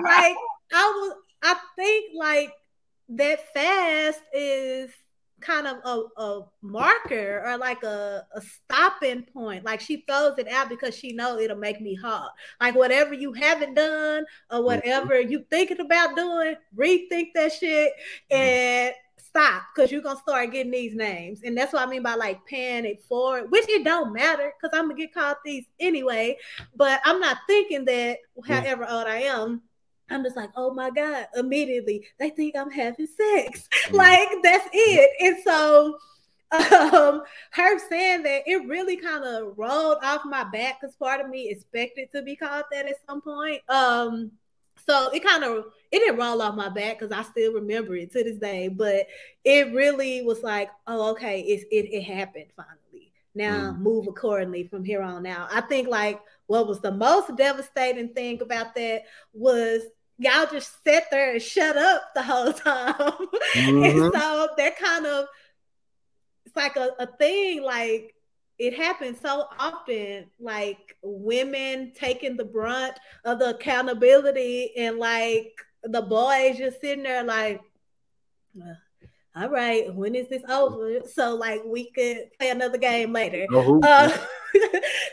like 0.03 0.37
I 0.73 0.85
was, 0.89 1.17
I 1.43 1.57
think 1.77 2.13
like 2.17 2.53
that 3.11 3.53
fast 3.53 4.21
is 4.33 4.91
kind 5.43 5.67
of 5.67 5.79
a, 5.85 6.23
a 6.23 6.41
marker 6.63 7.43
or 7.45 7.59
like 7.59 7.83
a, 7.83 8.25
a 8.35 8.41
stopping 8.41 9.23
point. 9.23 9.65
Like 9.65 9.81
she 9.81 10.05
throws 10.09 10.39
it 10.39 10.49
out 10.49 10.69
because 10.69 10.97
she 10.97 11.13
know 11.13 11.39
it'll 11.39 11.57
make 11.57 11.81
me 11.81 11.95
hot. 11.95 12.31
Like 12.61 12.75
whatever 12.75 13.13
you 13.13 13.33
haven't 13.33 13.75
done 13.75 14.25
or 14.51 14.59
mm-hmm. 14.59 14.65
whatever 14.65 15.15
mm-hmm. 15.15 15.31
you 15.33 15.45
thinking 15.51 15.81
about 15.81 16.17
doing, 16.17 16.55
rethink 16.77 17.31
that 17.35 17.53
shit 17.53 17.93
mm-hmm. 18.31 18.93
Stop 19.33 19.63
because 19.75 19.91
you're 19.91 20.03
gonna 20.03 20.21
start 20.21 20.53
getting 20.53 20.73
these 20.73 20.95
names. 20.95 21.41
And 21.43 21.57
that's 21.57 21.73
what 21.73 21.87
I 21.87 21.91
mean 21.91 22.03
by 22.03 22.15
like 22.15 22.45
paying 22.45 22.85
it 22.85 23.03
forward, 23.09 23.51
which 23.51 23.69
it 23.69 23.85
don't 23.85 24.13
matter 24.13 24.53
because 24.61 24.77
I'm 24.77 24.89
gonna 24.89 25.01
get 25.01 25.15
called 25.15 25.37
these 25.45 25.65
anyway. 25.81 26.37
But 26.77 27.01
I'm 27.05 27.19
not 27.19 27.39
thinking 27.47 27.85
that 27.87 28.19
however 28.47 28.87
old 28.89 29.07
I 29.07 29.23
am. 29.23 29.63
I'm 30.11 30.23
just 30.23 30.37
like, 30.37 30.51
oh 30.57 30.75
my 30.75 30.91
God, 30.91 31.27
immediately 31.35 32.07
they 32.19 32.31
think 32.31 32.55
I'm 32.57 32.71
having 32.71 33.07
sex. 33.07 33.69
Like 33.91 34.29
that's 34.43 34.69
it. 34.73 35.11
And 35.21 35.37
so 35.43 35.99
um 36.53 37.23
her 37.53 37.79
saying 37.89 38.23
that 38.25 38.43
it 38.47 38.69
really 38.69 38.99
kind 38.99 39.25
of 39.25 39.57
rolled 39.57 39.99
off 40.03 40.21
my 40.27 40.45
back 40.45 40.81
because 40.81 40.95
part 40.97 41.23
of 41.23 41.31
me 41.31 41.49
expected 41.49 42.11
to 42.13 42.21
be 42.21 42.37
called 42.37 42.65
that 42.71 42.87
at 42.87 42.97
some 43.09 43.23
point. 43.23 43.63
Um 43.71 44.33
so 44.87 45.11
it 45.13 45.25
kind 45.25 45.45
of 45.45 45.67
it 45.93 45.99
didn't 45.99 46.17
roll 46.17 46.41
off 46.41 46.55
my 46.55 46.71
back 46.71 46.99
because 46.99 47.17
I 47.17 47.23
still 47.23 47.53
remember 47.53 47.95
it 47.95 48.11
to 48.13 48.25
this 48.25 48.39
day. 48.39 48.69
But 48.69 49.07
it 49.45 49.73
really 49.75 50.23
was 50.23 50.43
like, 50.43 50.71
oh, 50.87 51.11
okay, 51.11 51.41
it's 51.41 51.65
it, 51.71 51.93
it 51.93 52.03
happened 52.03 52.47
finally. 52.57 53.13
Now 53.35 53.73
mm. 53.73 53.79
move 53.79 54.09
accordingly 54.09 54.65
from 54.65 54.85
here 54.85 55.03
on 55.03 55.27
out. 55.27 55.49
I 55.53 55.61
think 55.61 55.89
like 55.89 56.21
what 56.47 56.67
was 56.67 56.81
the 56.81 56.93
most 56.93 57.37
devastating 57.37 58.09
thing 58.09 58.41
about 58.41 58.75
that 58.75 59.03
was 59.35 59.83
y'all 60.19 60.47
just 60.51 60.83
sat 60.83 61.05
there 61.11 61.33
and 61.33 61.43
shut 61.43 61.77
up 61.77 62.03
the 62.15 62.23
whole 62.23 62.53
time. 62.53 62.95
Mm-hmm. 62.95 63.85
and 63.85 64.13
so 64.15 64.49
that 64.57 64.79
kind 64.79 65.07
of 65.07 65.27
it's 66.47 66.57
like 66.57 66.77
a, 66.77 66.91
a 66.99 67.07
thing 67.07 67.63
like 67.63 68.15
it 68.59 68.75
happens 68.75 69.19
so 69.21 69.47
often 69.59 70.27
like 70.39 70.97
women 71.03 71.93
taking 71.95 72.37
the 72.37 72.45
brunt 72.45 72.99
of 73.25 73.39
the 73.39 73.51
accountability 73.51 74.73
and 74.77 74.99
like 74.99 75.53
the 75.85 76.03
boys 76.03 76.59
just 76.59 76.81
sitting 76.81 77.03
there 77.03 77.25
like 77.25 77.61
all 79.35 79.49
right 79.49 79.95
when 79.95 80.15
is 80.15 80.29
this 80.29 80.43
over 80.49 81.01
so 81.07 81.35
like 81.35 81.63
we 81.65 81.91
could 81.91 82.29
play 82.39 82.51
another 82.51 82.79
game 82.79 83.13
later 83.13 83.47
uh, 83.53 84.09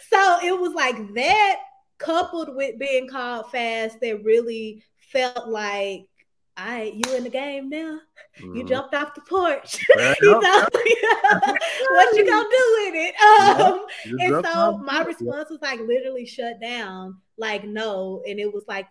so 0.10 0.38
it 0.44 0.60
was 0.60 0.74
like 0.74 1.14
that 1.14 1.58
coupled 1.98 2.56
with 2.56 2.78
being 2.78 3.08
called 3.08 3.50
fast 3.52 4.00
that 4.02 4.24
really 4.24 4.84
felt 4.98 5.48
like 5.48 6.10
all 6.60 6.66
right, 6.66 6.94
you 6.94 7.16
in 7.16 7.24
the 7.24 7.30
game 7.30 7.70
now. 7.70 8.00
Mm-hmm. 8.40 8.56
You 8.56 8.64
jumped 8.66 8.94
off 8.94 9.16
the 9.16 9.22
porch. 9.22 9.86
you 10.22 10.32
know, 10.32 10.40
what 10.72 12.18
you 12.18 12.26
gonna 12.26 12.50
do 12.50 12.76
with 12.78 12.94
it? 12.96 13.16
Um, 13.22 13.86
and 14.20 14.46
so 14.46 14.78
my 14.80 15.04
response 15.04 15.50
was 15.50 15.60
like 15.62 15.80
literally 15.80 16.26
shut 16.26 16.60
down, 16.60 17.18
like 17.38 17.64
no, 17.64 18.24
and 18.28 18.40
it 18.40 18.54
was 18.54 18.64
like 18.68 18.88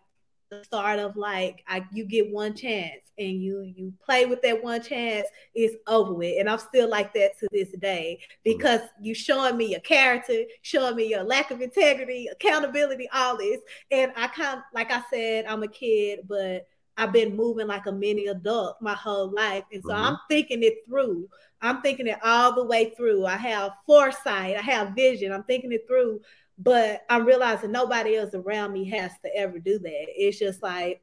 the 0.50 0.64
start 0.64 0.98
of 0.98 1.16
like 1.16 1.62
I, 1.68 1.84
you 1.92 2.04
get 2.04 2.30
one 2.30 2.54
chance 2.54 3.02
and 3.18 3.42
you 3.42 3.62
you 3.76 3.92
play 4.04 4.26
with 4.26 4.40
that 4.42 4.62
one 4.62 4.82
chance 4.82 5.26
it's 5.54 5.76
over 5.86 6.14
with 6.14 6.38
and 6.38 6.48
i'm 6.48 6.58
still 6.58 6.88
like 6.88 7.12
that 7.14 7.38
to 7.38 7.48
this 7.52 7.70
day 7.80 8.18
because 8.44 8.80
mm-hmm. 8.80 9.04
you 9.04 9.14
showing 9.14 9.56
me 9.56 9.66
your 9.66 9.80
character 9.80 10.44
showing 10.62 10.96
me 10.96 11.08
your 11.08 11.22
lack 11.22 11.50
of 11.50 11.60
integrity 11.60 12.28
accountability 12.30 13.08
all 13.12 13.36
this 13.36 13.58
and 13.90 14.12
i 14.16 14.26
kind 14.28 14.58
of 14.58 14.64
like 14.72 14.90
i 14.90 15.02
said 15.12 15.44
i'm 15.46 15.62
a 15.62 15.68
kid 15.68 16.20
but 16.28 16.66
I've 16.98 17.12
been 17.12 17.36
moving 17.36 17.68
like 17.68 17.86
a 17.86 17.92
mini 17.92 18.26
adult 18.26 18.82
my 18.82 18.92
whole 18.92 19.30
life. 19.30 19.62
And 19.72 19.80
so 19.84 19.90
mm-hmm. 19.90 20.04
I'm 20.04 20.18
thinking 20.28 20.64
it 20.64 20.78
through. 20.84 21.28
I'm 21.62 21.80
thinking 21.80 22.08
it 22.08 22.18
all 22.24 22.56
the 22.56 22.64
way 22.64 22.92
through. 22.96 23.24
I 23.24 23.36
have 23.36 23.72
foresight, 23.86 24.56
I 24.56 24.62
have 24.62 24.96
vision. 24.96 25.32
I'm 25.32 25.44
thinking 25.44 25.70
it 25.70 25.84
through, 25.86 26.20
but 26.58 27.04
I'm 27.08 27.24
realizing 27.24 27.72
nobody 27.72 28.16
else 28.16 28.34
around 28.34 28.72
me 28.72 28.88
has 28.90 29.12
to 29.24 29.36
ever 29.36 29.58
do 29.58 29.78
that. 29.78 30.06
It's 30.16 30.38
just 30.38 30.62
like 30.62 31.02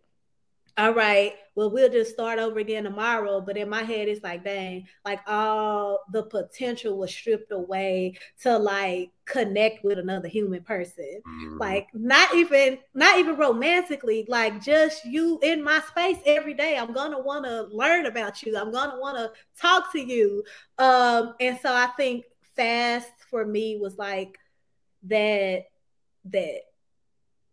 all 0.78 0.94
right, 0.94 1.34
well, 1.56 1.72
we'll 1.72 1.90
just 1.90 2.12
start 2.12 2.38
over 2.38 2.60
again 2.60 2.84
tomorrow. 2.84 3.40
But 3.40 3.56
in 3.56 3.70
my 3.70 3.84
head, 3.84 4.10
it's 4.10 4.22
like, 4.22 4.44
dang, 4.44 4.88
like 5.06 5.22
all 5.26 6.02
the 6.12 6.24
potential 6.24 6.98
was 6.98 7.12
stripped 7.12 7.54
away 7.54 8.18
to 8.42 8.58
like 8.58 9.12
connect 9.24 9.86
with 9.86 9.98
another 9.98 10.28
human 10.28 10.64
person. 10.64 11.22
Mm-hmm. 11.26 11.58
Like 11.60 11.88
not 11.94 12.36
even, 12.36 12.80
not 12.94 13.18
even 13.20 13.38
romantically, 13.38 14.26
like 14.28 14.62
just 14.62 15.06
you 15.06 15.40
in 15.44 15.64
my 15.64 15.80
space 15.88 16.18
every 16.26 16.54
day. 16.54 16.78
I'm 16.78 16.94
gonna 16.94 17.22
want 17.22 17.46
to 17.46 17.64
learn 17.72 18.06
about 18.06 18.44
you. 18.44 18.58
I'm 18.58 18.72
gonna 18.72 19.00
want 19.00 19.18
to 19.18 19.32
talk 19.60 19.94
to 19.94 20.00
you. 20.00 20.44
Um, 20.78 21.36
and 21.40 21.58
so 21.62 21.74
I 21.74 21.88
think 21.96 22.26
fast 22.58 23.12
for 23.30 23.46
me 23.46 23.78
was 23.80 23.98
like 23.98 24.38
that, 25.06 25.66
that, 26.26 26.62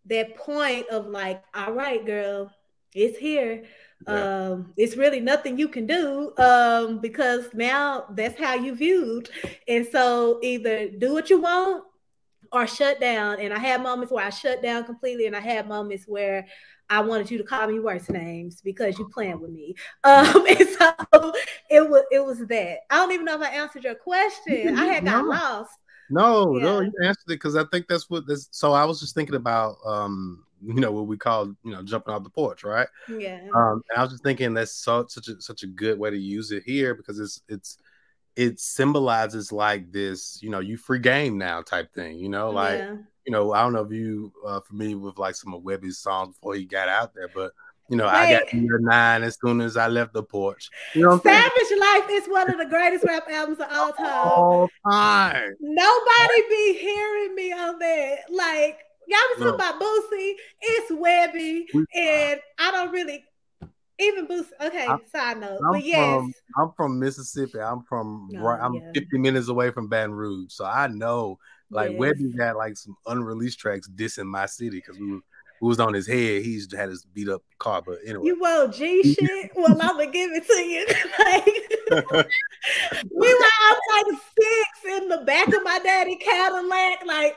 that 0.06 0.36
point 0.36 0.88
of 0.88 1.06
like, 1.06 1.42
all 1.54 1.72
right, 1.72 2.04
girl 2.04 2.52
it's 2.94 3.18
here. 3.18 3.64
Yeah. 4.06 4.48
Um, 4.48 4.72
it's 4.76 4.96
really 4.96 5.20
nothing 5.20 5.58
you 5.58 5.68
can 5.68 5.86
do 5.86 6.32
um, 6.38 6.98
because 6.98 7.46
now 7.54 8.06
that's 8.10 8.38
how 8.38 8.54
you 8.54 8.74
viewed. 8.74 9.30
And 9.68 9.86
so 9.86 10.40
either 10.42 10.88
do 10.88 11.12
what 11.12 11.30
you 11.30 11.40
want 11.40 11.84
or 12.50 12.66
shut 12.66 13.00
down. 13.00 13.40
And 13.40 13.52
I 13.54 13.58
had 13.58 13.82
moments 13.82 14.12
where 14.12 14.24
I 14.24 14.30
shut 14.30 14.62
down 14.62 14.84
completely, 14.84 15.26
and 15.26 15.36
I 15.36 15.40
had 15.40 15.68
moments 15.68 16.04
where 16.06 16.46
I 16.90 17.00
wanted 17.00 17.30
you 17.30 17.38
to 17.38 17.44
call 17.44 17.66
me 17.68 17.78
worse 17.78 18.10
names 18.10 18.60
because 18.60 18.98
you 18.98 19.08
playing 19.08 19.40
with 19.40 19.50
me. 19.50 19.74
Um, 20.04 20.44
and 20.46 20.68
so 20.68 21.32
it 21.70 21.88
was 21.88 22.02
it 22.10 22.24
was 22.24 22.40
that. 22.40 22.78
I 22.90 22.96
don't 22.96 23.12
even 23.12 23.24
know 23.24 23.40
if 23.40 23.42
I 23.42 23.54
answered 23.54 23.84
your 23.84 23.94
question. 23.94 24.76
I 24.76 24.86
had 24.86 25.04
got 25.04 25.24
no. 25.24 25.30
lost. 25.30 25.72
No, 26.10 26.56
yeah. 26.56 26.62
no, 26.64 26.80
you 26.80 26.92
answered 27.02 27.24
it 27.28 27.34
because 27.34 27.56
I 27.56 27.64
think 27.64 27.86
that's 27.88 28.10
what 28.10 28.26
this. 28.26 28.48
So 28.50 28.72
I 28.72 28.84
was 28.84 29.00
just 29.00 29.14
thinking 29.14 29.34
about 29.34 29.76
um 29.84 30.44
you 30.64 30.74
know 30.74 30.92
what 30.92 31.06
we 31.06 31.16
call 31.16 31.46
you 31.64 31.72
know 31.72 31.82
jumping 31.82 32.14
off 32.14 32.22
the 32.22 32.30
porch, 32.30 32.64
right? 32.64 32.88
Yeah. 33.08 33.40
Um, 33.54 33.82
and 33.90 33.98
I 33.98 34.02
was 34.02 34.12
just 34.12 34.22
thinking 34.22 34.54
that's 34.54 34.72
so 34.72 35.06
such 35.08 35.28
a 35.28 35.40
such 35.40 35.62
a 35.62 35.66
good 35.66 35.98
way 35.98 36.10
to 36.10 36.18
use 36.18 36.52
it 36.52 36.62
here 36.64 36.94
because 36.94 37.18
it's 37.18 37.42
it's 37.48 37.78
it 38.36 38.58
symbolizes 38.60 39.52
like 39.52 39.92
this, 39.92 40.38
you 40.42 40.50
know, 40.50 40.60
you 40.60 40.76
free 40.76 40.98
game 40.98 41.36
now 41.36 41.60
type 41.60 41.92
thing, 41.92 42.18
you 42.18 42.28
know, 42.28 42.50
like 42.50 42.78
yeah. 42.78 42.96
you 43.26 43.32
know, 43.32 43.52
I 43.52 43.62
don't 43.62 43.72
know 43.72 43.84
if 43.84 43.92
you 43.92 44.32
uh 44.46 44.60
familiar 44.60 44.98
with 44.98 45.18
like 45.18 45.34
some 45.34 45.54
of 45.54 45.62
Webbie's 45.62 45.98
songs 45.98 46.34
before 46.34 46.54
he 46.54 46.64
got 46.64 46.88
out 46.88 47.14
there, 47.14 47.28
but 47.34 47.52
you 47.92 47.98
know. 47.98 48.08
I 48.08 48.32
got 48.32 48.54
year 48.54 48.78
nine 48.80 49.22
as 49.22 49.38
soon 49.38 49.60
as 49.60 49.76
I 49.76 49.86
left 49.86 50.14
the 50.14 50.22
porch. 50.22 50.70
You 50.94 51.02
know, 51.02 51.20
Savage 51.20 51.52
saying? 51.68 51.80
Life 51.80 52.10
is 52.10 52.26
one 52.26 52.50
of 52.50 52.58
the 52.58 52.64
greatest 52.64 53.04
rap 53.04 53.24
albums 53.30 53.60
of 53.60 53.66
all 53.70 53.92
time. 53.92 54.06
All 54.06 54.70
time. 54.90 55.54
Nobody 55.60 56.42
be 56.48 56.78
hearing 56.80 57.34
me 57.34 57.52
on 57.52 57.78
that. 57.78 58.18
Like 58.30 58.78
y'all 59.06 59.18
be 59.36 59.44
talking 59.44 59.54
about 59.54 59.78
Boosie, 59.78 60.32
it's 60.62 60.90
Webbie, 60.90 61.64
we, 61.74 61.84
and 61.94 62.40
I 62.58 62.70
don't 62.70 62.92
really 62.92 63.24
even 63.98 64.26
Boosie. 64.26 64.66
Okay, 64.66 64.86
I'm, 64.86 65.00
side 65.12 65.38
note, 65.38 65.60
I'm 65.62 65.72
but 65.72 65.84
yes, 65.84 65.98
from, 65.98 66.32
I'm 66.56 66.72
from 66.74 66.98
Mississippi. 66.98 67.60
I'm 67.60 67.82
from 67.82 68.28
no, 68.30 68.42
right. 68.42 68.60
I'm 68.60 68.74
yeah. 68.74 68.90
50 68.94 69.18
minutes 69.18 69.48
away 69.48 69.70
from 69.70 69.88
Baton 69.88 70.14
Rouge, 70.14 70.50
so 70.50 70.64
I 70.64 70.86
know 70.86 71.38
like 71.70 71.92
yes. 71.92 72.00
Webbie 72.00 72.36
got 72.38 72.56
like 72.56 72.78
some 72.78 72.96
unreleased 73.06 73.58
tracks 73.58 73.88
dissing 73.88 74.26
my 74.26 74.46
city 74.46 74.78
because 74.78 74.98
we 74.98 75.12
were 75.12 75.20
was 75.66 75.80
on 75.80 75.94
his 75.94 76.06
head, 76.06 76.42
he's 76.42 76.68
had 76.74 76.88
his 76.88 77.04
beat 77.04 77.28
up 77.28 77.42
car. 77.58 77.82
But 77.82 77.98
anyway, 78.04 78.26
you 78.26 78.38
want 78.38 78.74
G 78.74 79.14
shit? 79.14 79.50
well, 79.54 79.70
I'm 79.70 79.96
gonna 79.96 80.06
give 80.08 80.30
it 80.32 80.46
to 80.46 80.60
you. 80.60 80.84
like, 81.18 82.26
we 83.14 83.34
were 83.34 83.46
outside 83.68 84.06
the 84.06 84.18
six 84.40 84.96
in 84.96 85.08
the 85.08 85.18
back 85.18 85.48
of 85.48 85.62
my 85.62 85.78
daddy 85.82 86.16
Cadillac, 86.16 87.06
like. 87.06 87.36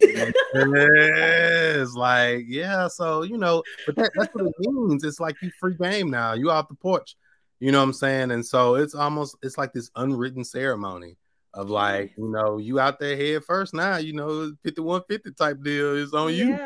yes, 0.00 1.94
like 1.94 2.44
yeah. 2.48 2.88
So 2.88 3.22
you 3.22 3.36
know, 3.36 3.62
but 3.86 3.96
that, 3.96 4.12
that's 4.14 4.34
what 4.34 4.46
it 4.46 4.54
means. 4.60 5.04
It's 5.04 5.20
like 5.20 5.36
you 5.42 5.50
free 5.60 5.76
game 5.76 6.10
now. 6.10 6.32
You 6.32 6.50
off 6.50 6.68
the 6.68 6.74
porch. 6.74 7.14
You 7.60 7.72
know 7.72 7.78
what 7.78 7.84
I'm 7.84 7.92
saying? 7.92 8.30
And 8.30 8.44
so 8.44 8.74
it's 8.74 8.94
almost 8.94 9.36
it's 9.42 9.56
like 9.56 9.72
this 9.72 9.90
unwritten 9.96 10.44
ceremony 10.44 11.16
of 11.54 11.70
like 11.70 12.12
you 12.18 12.28
know 12.28 12.58
you 12.58 12.80
out 12.80 12.98
there 12.98 13.16
head 13.16 13.44
first 13.44 13.74
now. 13.74 13.98
You 13.98 14.14
know, 14.14 14.52
5150 14.64 15.32
type 15.32 15.62
deal 15.62 15.94
is 15.94 16.12
on. 16.12 16.34
Yeah 16.34 16.44
you 16.46 16.58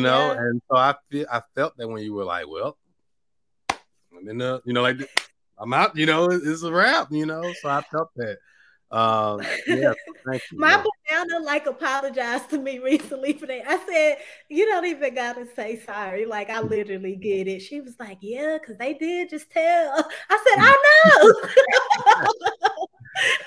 know. 0.00 0.32
Yeah. 0.32 0.40
And 0.40 0.62
so 0.70 0.76
I 0.76 0.94
feel 1.10 1.26
I 1.30 1.42
felt 1.54 1.76
that 1.76 1.88
when 1.88 2.02
you 2.02 2.12
were 2.12 2.24
like, 2.24 2.48
well, 2.48 2.76
I'm 3.70 4.28
in 4.28 4.38
the, 4.38 4.60
you 4.64 4.72
know, 4.72 4.82
like 4.82 4.98
I'm 5.58 5.72
out, 5.72 5.96
you 5.96 6.06
know, 6.06 6.26
it's 6.26 6.62
a 6.62 6.72
wrap, 6.72 7.08
you 7.10 7.26
know. 7.26 7.52
So 7.62 7.68
I 7.68 7.82
felt 7.82 8.10
that. 8.16 8.38
Um, 8.90 9.42
yeah, 9.66 9.92
My 10.54 10.82
banana 10.82 11.44
like 11.44 11.66
apologized 11.66 12.48
to 12.50 12.58
me 12.58 12.78
recently 12.82 13.34
for 13.34 13.44
that. 13.44 13.68
I 13.68 13.86
said, 13.86 14.16
"You 14.48 14.64
don't 14.64 14.86
even 14.86 15.14
gotta 15.14 15.46
say 15.54 15.78
sorry. 15.78 16.24
Like 16.24 16.48
I 16.48 16.60
literally 16.60 17.14
get 17.14 17.48
it." 17.48 17.60
She 17.60 17.82
was 17.82 17.96
like, 18.00 18.16
"Yeah, 18.22 18.56
because 18.58 18.78
they 18.78 18.94
did 18.94 19.28
just 19.28 19.50
tell." 19.50 20.08
I 20.30 20.44
said, 20.48 20.58
"I 20.58 20.74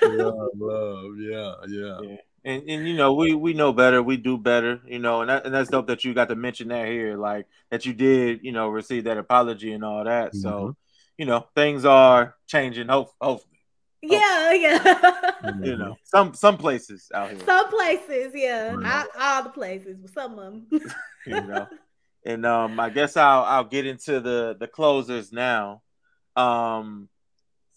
know." 0.00 0.16
yeah, 0.16 0.46
love, 0.54 1.18
yeah, 1.18 1.54
yeah. 1.66 1.98
yeah 2.02 2.16
and 2.44 2.68
and 2.68 2.88
you 2.88 2.96
know 2.96 3.14
we 3.14 3.34
we 3.34 3.54
know 3.54 3.72
better 3.72 4.02
we 4.02 4.16
do 4.16 4.36
better 4.36 4.80
you 4.86 4.98
know 4.98 5.20
and, 5.20 5.30
that, 5.30 5.44
and 5.44 5.54
that's 5.54 5.70
dope 5.70 5.86
that 5.86 6.04
you 6.04 6.14
got 6.14 6.28
to 6.28 6.36
mention 6.36 6.68
that 6.68 6.86
here 6.86 7.16
like 7.16 7.46
that 7.70 7.86
you 7.86 7.92
did 7.92 8.40
you 8.42 8.52
know 8.52 8.68
receive 8.68 9.04
that 9.04 9.18
apology 9.18 9.72
and 9.72 9.84
all 9.84 10.04
that. 10.04 10.28
Mm-hmm. 10.28 10.40
so 10.40 10.76
you 11.16 11.26
know 11.26 11.46
things 11.54 11.84
are 11.84 12.34
changing 12.46 12.88
hope, 12.88 13.10
hopefully 13.20 13.48
yeah 14.02 14.52
yeah. 14.52 15.30
You 15.62 15.76
know 15.76 15.96
some 16.04 16.34
some 16.34 16.56
places 16.56 17.10
out 17.12 17.30
here. 17.30 17.40
Some 17.44 17.68
places 17.68 18.32
yeah. 18.32 18.76
Not 18.76 19.08
all 19.18 19.42
the 19.44 19.50
places 19.50 19.98
but 20.00 20.12
some 20.12 20.38
of 20.38 20.44
them 20.44 20.66
you 21.26 21.40
know 21.40 21.66
and 22.24 22.46
um 22.46 22.78
i 22.78 22.90
guess 22.90 23.16
i'll 23.16 23.42
i'll 23.42 23.64
get 23.64 23.86
into 23.86 24.20
the 24.20 24.56
the 24.58 24.66
closers 24.66 25.32
now. 25.32 25.82
Um 26.34 27.08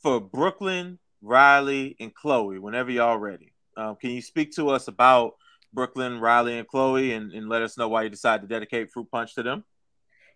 for 0.01 0.19
brooklyn 0.21 0.99
riley 1.21 1.95
and 1.99 2.13
chloe 2.13 2.59
whenever 2.59 2.91
y'all 2.91 3.17
ready 3.17 3.54
um, 3.77 3.95
can 3.95 4.11
you 4.11 4.21
speak 4.21 4.53
to 4.55 4.69
us 4.69 4.87
about 4.87 5.35
Brooklyn, 5.73 6.19
Riley, 6.19 6.57
and 6.57 6.67
Chloe, 6.67 7.13
and, 7.13 7.31
and 7.33 7.49
let 7.49 7.61
us 7.61 7.77
know 7.77 7.89
why 7.89 8.03
you 8.03 8.09
decided 8.09 8.43
to 8.43 8.47
dedicate 8.47 8.91
Fruit 8.91 9.09
Punch 9.11 9.35
to 9.35 9.43
them? 9.43 9.63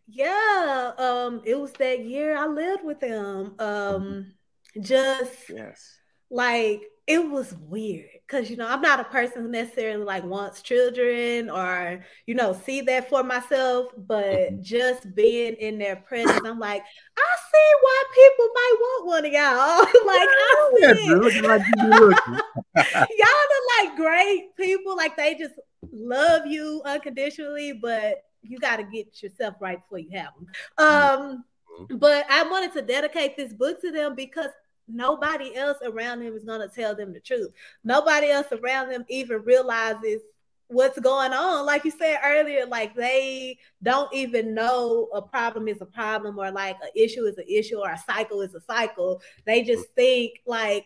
Yeah, 0.08 0.92
um, 0.98 1.42
it 1.46 1.60
was 1.60 1.72
that 1.74 2.04
year 2.04 2.36
I 2.36 2.48
lived 2.48 2.84
with 2.84 3.00
them. 3.00 3.54
Um, 3.60 4.34
just 4.82 5.50
yes, 5.50 6.00
like 6.32 6.82
it 7.06 7.28
was 7.28 7.56
weird 7.68 8.10
because 8.28 8.50
you 8.50 8.56
know 8.56 8.68
I'm 8.68 8.82
not 8.82 9.00
a 9.00 9.04
person 9.04 9.44
who 9.44 9.50
necessarily 9.50 10.04
like 10.04 10.24
wants 10.24 10.62
children 10.62 11.50
or 11.50 12.04
you 12.26 12.36
know 12.36 12.54
see 12.54 12.82
that 12.82 13.10
for 13.10 13.24
myself, 13.24 13.88
but 13.98 14.26
mm-hmm. 14.26 14.62
just 14.62 15.14
being 15.16 15.54
in 15.56 15.78
their 15.78 15.96
presence, 15.96 16.42
I'm 16.44 16.60
like, 16.60 16.84
I 17.18 17.36
see 17.52 17.72
why 17.82 18.04
people 18.16 18.48
might 18.54 18.76
want 18.80 19.08
one 19.08 19.26
of 19.26 19.32
y'all. 19.32 20.04
like 20.08 20.30
I 20.30 20.72
see 20.76 21.06
yeah, 21.08 21.48
like 21.48 21.64
y'all 21.78 22.42
are 22.76 23.84
like 23.84 23.96
great 23.96 24.56
people, 24.56 24.96
like 24.96 25.18
they 25.18 25.36
just 25.36 25.56
love 25.92 26.46
you 26.46 26.82
unconditionally, 26.86 27.74
but 27.74 28.24
you 28.42 28.58
got 28.60 28.78
to 28.78 28.84
get 28.84 29.22
yourself 29.22 29.56
right 29.60 29.82
before 29.82 30.00
you 30.00 30.18
have 30.18 30.34
them. 30.36 30.48
Mm-hmm. 30.80 31.22
Um, 31.22 31.44
mm-hmm. 31.80 31.98
but 31.98 32.26
I 32.30 32.44
wanted 32.44 32.74
to 32.74 32.82
dedicate 32.82 33.36
this 33.38 33.54
book 33.54 33.82
to 33.82 33.92
them 33.92 34.16
because 34.16 34.50
nobody 34.88 35.56
else 35.56 35.78
around 35.84 36.22
them 36.22 36.36
is 36.36 36.44
going 36.44 36.62
to 36.62 36.74
tell 36.74 36.96
them 36.96 37.14
the 37.14 37.20
truth. 37.20 37.52
Nobody 37.84 38.30
else 38.30 38.48
around 38.52 38.90
them 38.90 39.06
even 39.10 39.44
realizes 39.44 40.22
what's 40.68 41.00
going 41.00 41.34
on. 41.34 41.66
Like 41.66 41.84
you 41.84 41.92
said 41.92 42.20
earlier, 42.24 42.66
like 42.66 42.96
they 42.96 43.58
don't 43.82 44.12
even 44.14 44.54
know 44.54 45.10
a 45.14 45.22
problem 45.22 45.68
is 45.68 45.82
a 45.82 45.86
problem 45.86 46.38
or 46.38 46.52
like 46.52 46.78
an 46.82 46.90
issue 46.96 47.26
is 47.26 47.38
an 47.38 47.46
issue 47.50 47.78
or 47.78 47.90
a 47.90 47.98
cycle 47.98 48.42
is 48.42 48.54
a 48.54 48.62
cycle. 48.62 49.22
They 49.46 49.64
just 49.64 49.90
think 49.96 50.40
like 50.46 50.86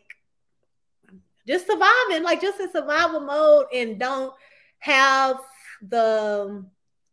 just 1.47 1.67
surviving, 1.67 2.23
like 2.23 2.41
just 2.41 2.59
in 2.59 2.71
survival 2.71 3.19
mode 3.19 3.65
and 3.73 3.99
don't 3.99 4.33
have 4.79 5.37
the 5.87 6.65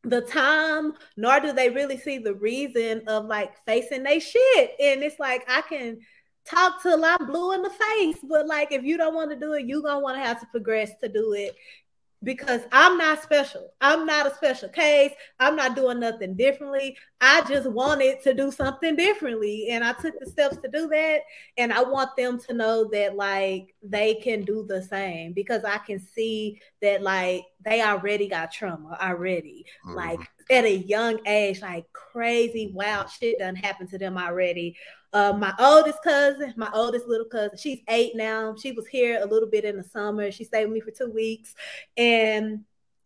the 0.03 0.23
time 0.23 0.95
nor 1.19 1.41
do 1.41 1.53
they 1.53 1.69
really 1.69 1.99
see 1.99 2.17
the 2.17 2.33
reason 2.33 3.03
of 3.07 3.27
like 3.27 3.53
facing 3.67 4.03
they 4.03 4.19
shit 4.19 4.71
and 4.81 5.03
it's 5.03 5.21
like 5.21 5.45
i 5.47 5.61
can 5.61 5.99
talk 6.45 6.83
till 6.83 7.05
I'm 7.05 7.27
blue 7.27 7.53
in 7.53 7.63
the 7.63 7.71
face. 7.71 8.19
But 8.23 8.47
like, 8.47 8.73
if 8.73 8.83
you 8.83 8.97
don't 8.97 9.15
want 9.15 9.31
to 9.31 9.39
do 9.39 9.53
it, 9.55 9.67
you're 9.67 9.83
gonna 9.83 10.01
want 10.01 10.17
to 10.17 10.25
have 10.25 10.41
to 10.41 10.47
progress 10.47 10.91
to 11.03 11.09
do 11.09 11.33
it 11.35 11.55
because 12.23 12.63
I'm 12.71 12.99
not 12.99 13.23
special. 13.23 13.73
I'm 13.81 14.05
not 14.05 14.27
a 14.27 14.35
special 14.35 14.69
case. 14.69 15.13
I'm 15.39 15.57
not 15.57 15.75
doing 15.75 16.01
nothing 16.01 16.35
differently. 16.37 16.97
I 17.21 17.43
just 17.49 17.71
wanted 17.71 18.23
to 18.23 18.35
do 18.35 18.51
something 18.51 18.95
differently. 18.95 19.69
And 19.71 19.83
I 19.83 19.93
took 19.95 20.19
the 20.19 20.27
steps 20.27 20.59
to 20.59 20.69
do 20.69 20.89
that. 20.89 21.21
And 21.57 21.73
I 21.73 21.83
want 21.83 22.15
them 22.17 22.39
to 22.41 22.53
know 22.53 22.89
that, 22.93 23.17
like, 23.17 23.75
they 23.83 24.17
can 24.17 24.43
do 24.43 24.67
the 24.69 24.83
same 24.83 25.33
because 25.33 25.65
I 25.65 25.79
can 25.79 25.99
see 25.99 26.61
that, 26.83 27.03
like, 27.03 27.45
they 27.65 27.83
already 27.83 28.29
got 28.29 28.53
trauma 28.53 28.99
already. 29.01 29.65
Mm-hmm. 29.87 29.97
Like, 29.97 30.21
at 30.51 30.65
a 30.65 30.77
young 30.77 31.27
age, 31.27 31.63
like, 31.63 31.91
crazy, 31.93 32.71
wild 32.75 33.09
shit 33.11 33.39
done 33.39 33.57
happened 33.57 33.89
to 33.91 33.99
them 33.99 34.19
already. 34.19 34.77
Uh, 35.13 35.33
my 35.33 35.53
oldest 35.59 36.03
cousin, 36.03 36.55
my 36.57 36.71
oldest 36.73 37.07
little 37.07 37.27
cousin, 37.27 37.59
she's 37.59 37.81
eight 37.89 38.15
now. 38.15 38.55
She 38.61 38.73
was 38.73 38.87
here 38.87 39.21
a 39.23 39.27
little 39.27 39.49
bit 39.49 39.65
in 39.65 39.77
the 39.77 39.85
summer. 39.85 40.31
She 40.31 40.45
stayed 40.45 40.67
with 40.67 40.75
me 40.75 40.81
for 40.81 40.93
two 40.93 41.11
weeks. 41.11 41.55
And 41.97 42.65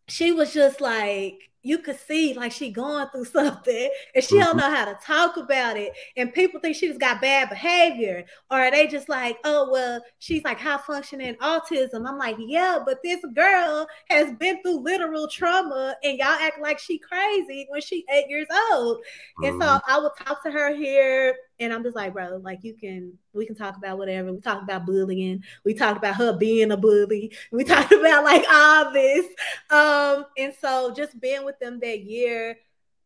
she 0.08 0.32
was 0.32 0.52
just 0.52 0.80
like, 0.80 1.50
you 1.64 1.78
could 1.78 1.98
see 1.98 2.34
like 2.34 2.52
she 2.52 2.70
going 2.70 3.08
through 3.08 3.24
something 3.24 3.90
and 4.14 4.22
she 4.22 4.36
mm-hmm. 4.36 4.44
don't 4.44 4.56
know 4.58 4.70
how 4.70 4.84
to 4.84 4.96
talk 5.02 5.36
about 5.36 5.76
it 5.76 5.92
and 6.16 6.32
people 6.32 6.60
think 6.60 6.76
she 6.76 6.86
just 6.86 7.00
got 7.00 7.20
bad 7.20 7.48
behavior 7.48 8.24
or 8.50 8.70
they 8.70 8.86
just 8.86 9.08
like 9.08 9.38
oh 9.44 9.68
well 9.70 10.00
she's 10.18 10.44
like 10.44 10.60
high 10.60 10.78
functioning 10.86 11.34
autism 11.36 12.06
i'm 12.06 12.18
like 12.18 12.36
yeah 12.38 12.78
but 12.84 13.02
this 13.02 13.24
girl 13.34 13.86
has 14.08 14.32
been 14.34 14.62
through 14.62 14.78
literal 14.80 15.26
trauma 15.26 15.96
and 16.04 16.18
y'all 16.18 16.28
act 16.28 16.60
like 16.60 16.78
she 16.78 16.98
crazy 16.98 17.66
when 17.70 17.80
she 17.80 18.04
eight 18.12 18.28
years 18.28 18.46
old 18.70 18.98
mm-hmm. 18.98 19.44
and 19.44 19.62
so 19.62 19.66
mm-hmm. 19.66 19.92
i 19.92 19.98
would 19.98 20.12
talk 20.22 20.42
to 20.42 20.50
her 20.50 20.74
here 20.74 21.34
and 21.60 21.72
I'm 21.72 21.82
just 21.82 21.96
like, 21.96 22.12
bro, 22.12 22.40
like 22.42 22.60
you 22.62 22.74
can, 22.74 23.12
we 23.32 23.46
can 23.46 23.54
talk 23.54 23.76
about 23.76 23.98
whatever. 23.98 24.32
We 24.32 24.40
talk 24.40 24.62
about 24.62 24.86
bullying. 24.86 25.42
We 25.64 25.74
talked 25.74 25.98
about 25.98 26.16
her 26.16 26.32
being 26.32 26.72
a 26.72 26.76
bully. 26.76 27.32
We 27.52 27.64
talked 27.64 27.92
about 27.92 28.24
like 28.24 28.44
all 28.50 28.92
this. 28.92 29.26
Um, 29.70 30.26
and 30.36 30.52
so 30.60 30.92
just 30.94 31.20
being 31.20 31.44
with 31.44 31.58
them 31.60 31.78
that 31.80 32.00
year, 32.00 32.56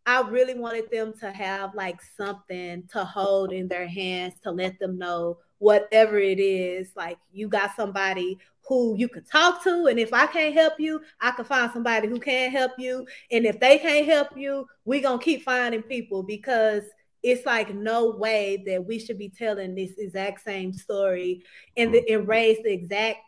I 0.06 0.22
really 0.22 0.54
wanted 0.54 0.90
them 0.90 1.12
to 1.20 1.30
have 1.30 1.74
like 1.74 2.00
something 2.16 2.84
to 2.92 3.04
hold 3.04 3.52
in 3.52 3.68
their 3.68 3.86
hands 3.86 4.34
to 4.42 4.50
let 4.50 4.78
them 4.78 4.98
know 4.98 5.38
whatever 5.58 6.18
it 6.18 6.40
is, 6.40 6.92
like 6.96 7.18
you 7.32 7.48
got 7.48 7.76
somebody 7.76 8.38
who 8.66 8.96
you 8.96 9.08
can 9.08 9.24
talk 9.24 9.62
to. 9.64 9.86
And 9.86 9.98
if 9.98 10.12
I 10.12 10.26
can't 10.26 10.54
help 10.54 10.74
you, 10.78 11.00
I 11.20 11.30
can 11.32 11.44
find 11.44 11.70
somebody 11.72 12.08
who 12.08 12.20
can 12.20 12.50
help 12.50 12.72
you. 12.78 13.06
And 13.30 13.46
if 13.46 13.58
they 13.60 13.78
can't 13.78 14.06
help 14.06 14.28
you, 14.36 14.66
we're 14.84 15.02
gonna 15.02 15.22
keep 15.22 15.42
finding 15.42 15.82
people 15.82 16.22
because 16.22 16.84
it's 17.22 17.44
like 17.46 17.74
no 17.74 18.10
way 18.10 18.62
that 18.66 18.84
we 18.84 18.98
should 18.98 19.18
be 19.18 19.28
telling 19.28 19.74
this 19.74 19.98
exact 19.98 20.42
same 20.42 20.72
story 20.72 21.42
and, 21.76 21.92
the, 21.92 22.08
and 22.10 22.28
raise 22.28 22.58
the 22.62 22.72
exact 22.72 23.18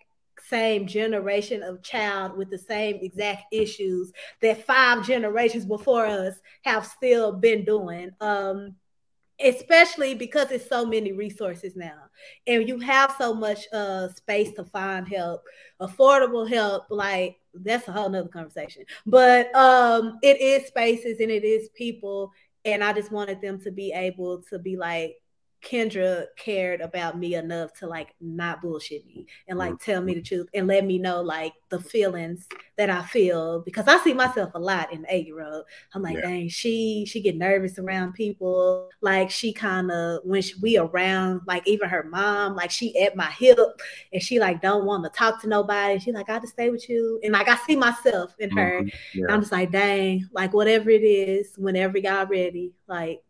same 0.48 0.86
generation 0.86 1.62
of 1.62 1.82
child 1.82 2.36
with 2.36 2.50
the 2.50 2.58
same 2.58 2.98
exact 3.02 3.44
issues 3.52 4.12
that 4.40 4.64
five 4.66 5.06
generations 5.06 5.66
before 5.66 6.06
us 6.06 6.34
have 6.62 6.86
still 6.86 7.32
been 7.32 7.64
doing. 7.64 8.10
Um, 8.20 8.74
especially 9.42 10.14
because 10.14 10.50
it's 10.50 10.68
so 10.68 10.84
many 10.84 11.12
resources 11.12 11.74
now 11.74 12.02
and 12.46 12.68
you 12.68 12.78
have 12.78 13.14
so 13.18 13.32
much 13.32 13.66
uh 13.72 14.08
space 14.08 14.52
to 14.52 14.64
find 14.64 15.08
help 15.08 15.42
affordable 15.80 16.48
help 16.48 16.84
like 16.90 17.36
that's 17.54 17.88
a 17.88 17.92
whole 17.92 18.08
nother 18.08 18.28
conversation 18.28 18.84
but 19.06 19.54
um 19.54 20.18
it 20.22 20.40
is 20.40 20.66
spaces 20.66 21.20
and 21.20 21.30
it 21.30 21.44
is 21.44 21.70
people 21.70 22.30
and 22.64 22.82
i 22.84 22.92
just 22.92 23.10
wanted 23.12 23.40
them 23.40 23.60
to 23.60 23.70
be 23.70 23.92
able 23.92 24.42
to 24.42 24.58
be 24.58 24.76
like 24.76 25.16
Kendra 25.62 26.26
cared 26.36 26.80
about 26.80 27.18
me 27.18 27.34
enough 27.34 27.72
to 27.74 27.86
like 27.86 28.14
not 28.20 28.62
bullshit 28.62 29.04
me 29.06 29.26
and 29.46 29.58
like 29.58 29.74
mm-hmm. 29.74 29.90
tell 29.90 30.00
me 30.00 30.14
the 30.14 30.22
truth 30.22 30.48
and 30.54 30.66
let 30.66 30.86
me 30.86 30.98
know 30.98 31.20
like 31.20 31.52
the 31.68 31.78
feelings 31.78 32.48
that 32.78 32.88
I 32.88 33.02
feel 33.02 33.60
because 33.60 33.86
I 33.86 33.98
see 33.98 34.14
myself 34.14 34.52
a 34.54 34.58
lot 34.58 34.90
in 34.92 35.02
the 35.02 35.14
eight 35.14 35.26
year 35.26 35.42
old. 35.42 35.64
I'm 35.94 36.02
like, 36.02 36.16
yeah. 36.16 36.22
dang, 36.22 36.48
she 36.48 37.04
she 37.06 37.20
get 37.20 37.36
nervous 37.36 37.78
around 37.78 38.14
people. 38.14 38.88
Like 39.02 39.30
she 39.30 39.52
kind 39.52 39.90
of 39.90 40.20
when 40.24 40.40
she, 40.40 40.54
we 40.62 40.78
around, 40.78 41.42
like 41.46 41.66
even 41.68 41.90
her 41.90 42.04
mom, 42.04 42.56
like 42.56 42.70
she 42.70 42.98
at 42.98 43.14
my 43.14 43.30
hip 43.30 43.58
and 44.12 44.22
she 44.22 44.40
like 44.40 44.62
don't 44.62 44.86
want 44.86 45.04
to 45.04 45.10
talk 45.10 45.42
to 45.42 45.48
nobody. 45.48 45.98
She 45.98 46.10
like, 46.10 46.30
I 46.30 46.38
just 46.38 46.54
stay 46.54 46.70
with 46.70 46.88
you. 46.88 47.20
And 47.22 47.32
like 47.34 47.48
I 47.48 47.56
see 47.66 47.76
myself 47.76 48.34
in 48.38 48.50
her. 48.50 48.80
Mm-hmm. 48.80 49.18
Yeah. 49.18 49.26
I'm 49.28 49.40
just 49.40 49.52
like, 49.52 49.72
dang, 49.72 50.26
like 50.32 50.54
whatever 50.54 50.88
it 50.88 51.04
is, 51.04 51.52
whenever 51.58 51.98
y'all 51.98 52.26
ready, 52.26 52.72
like 52.88 53.22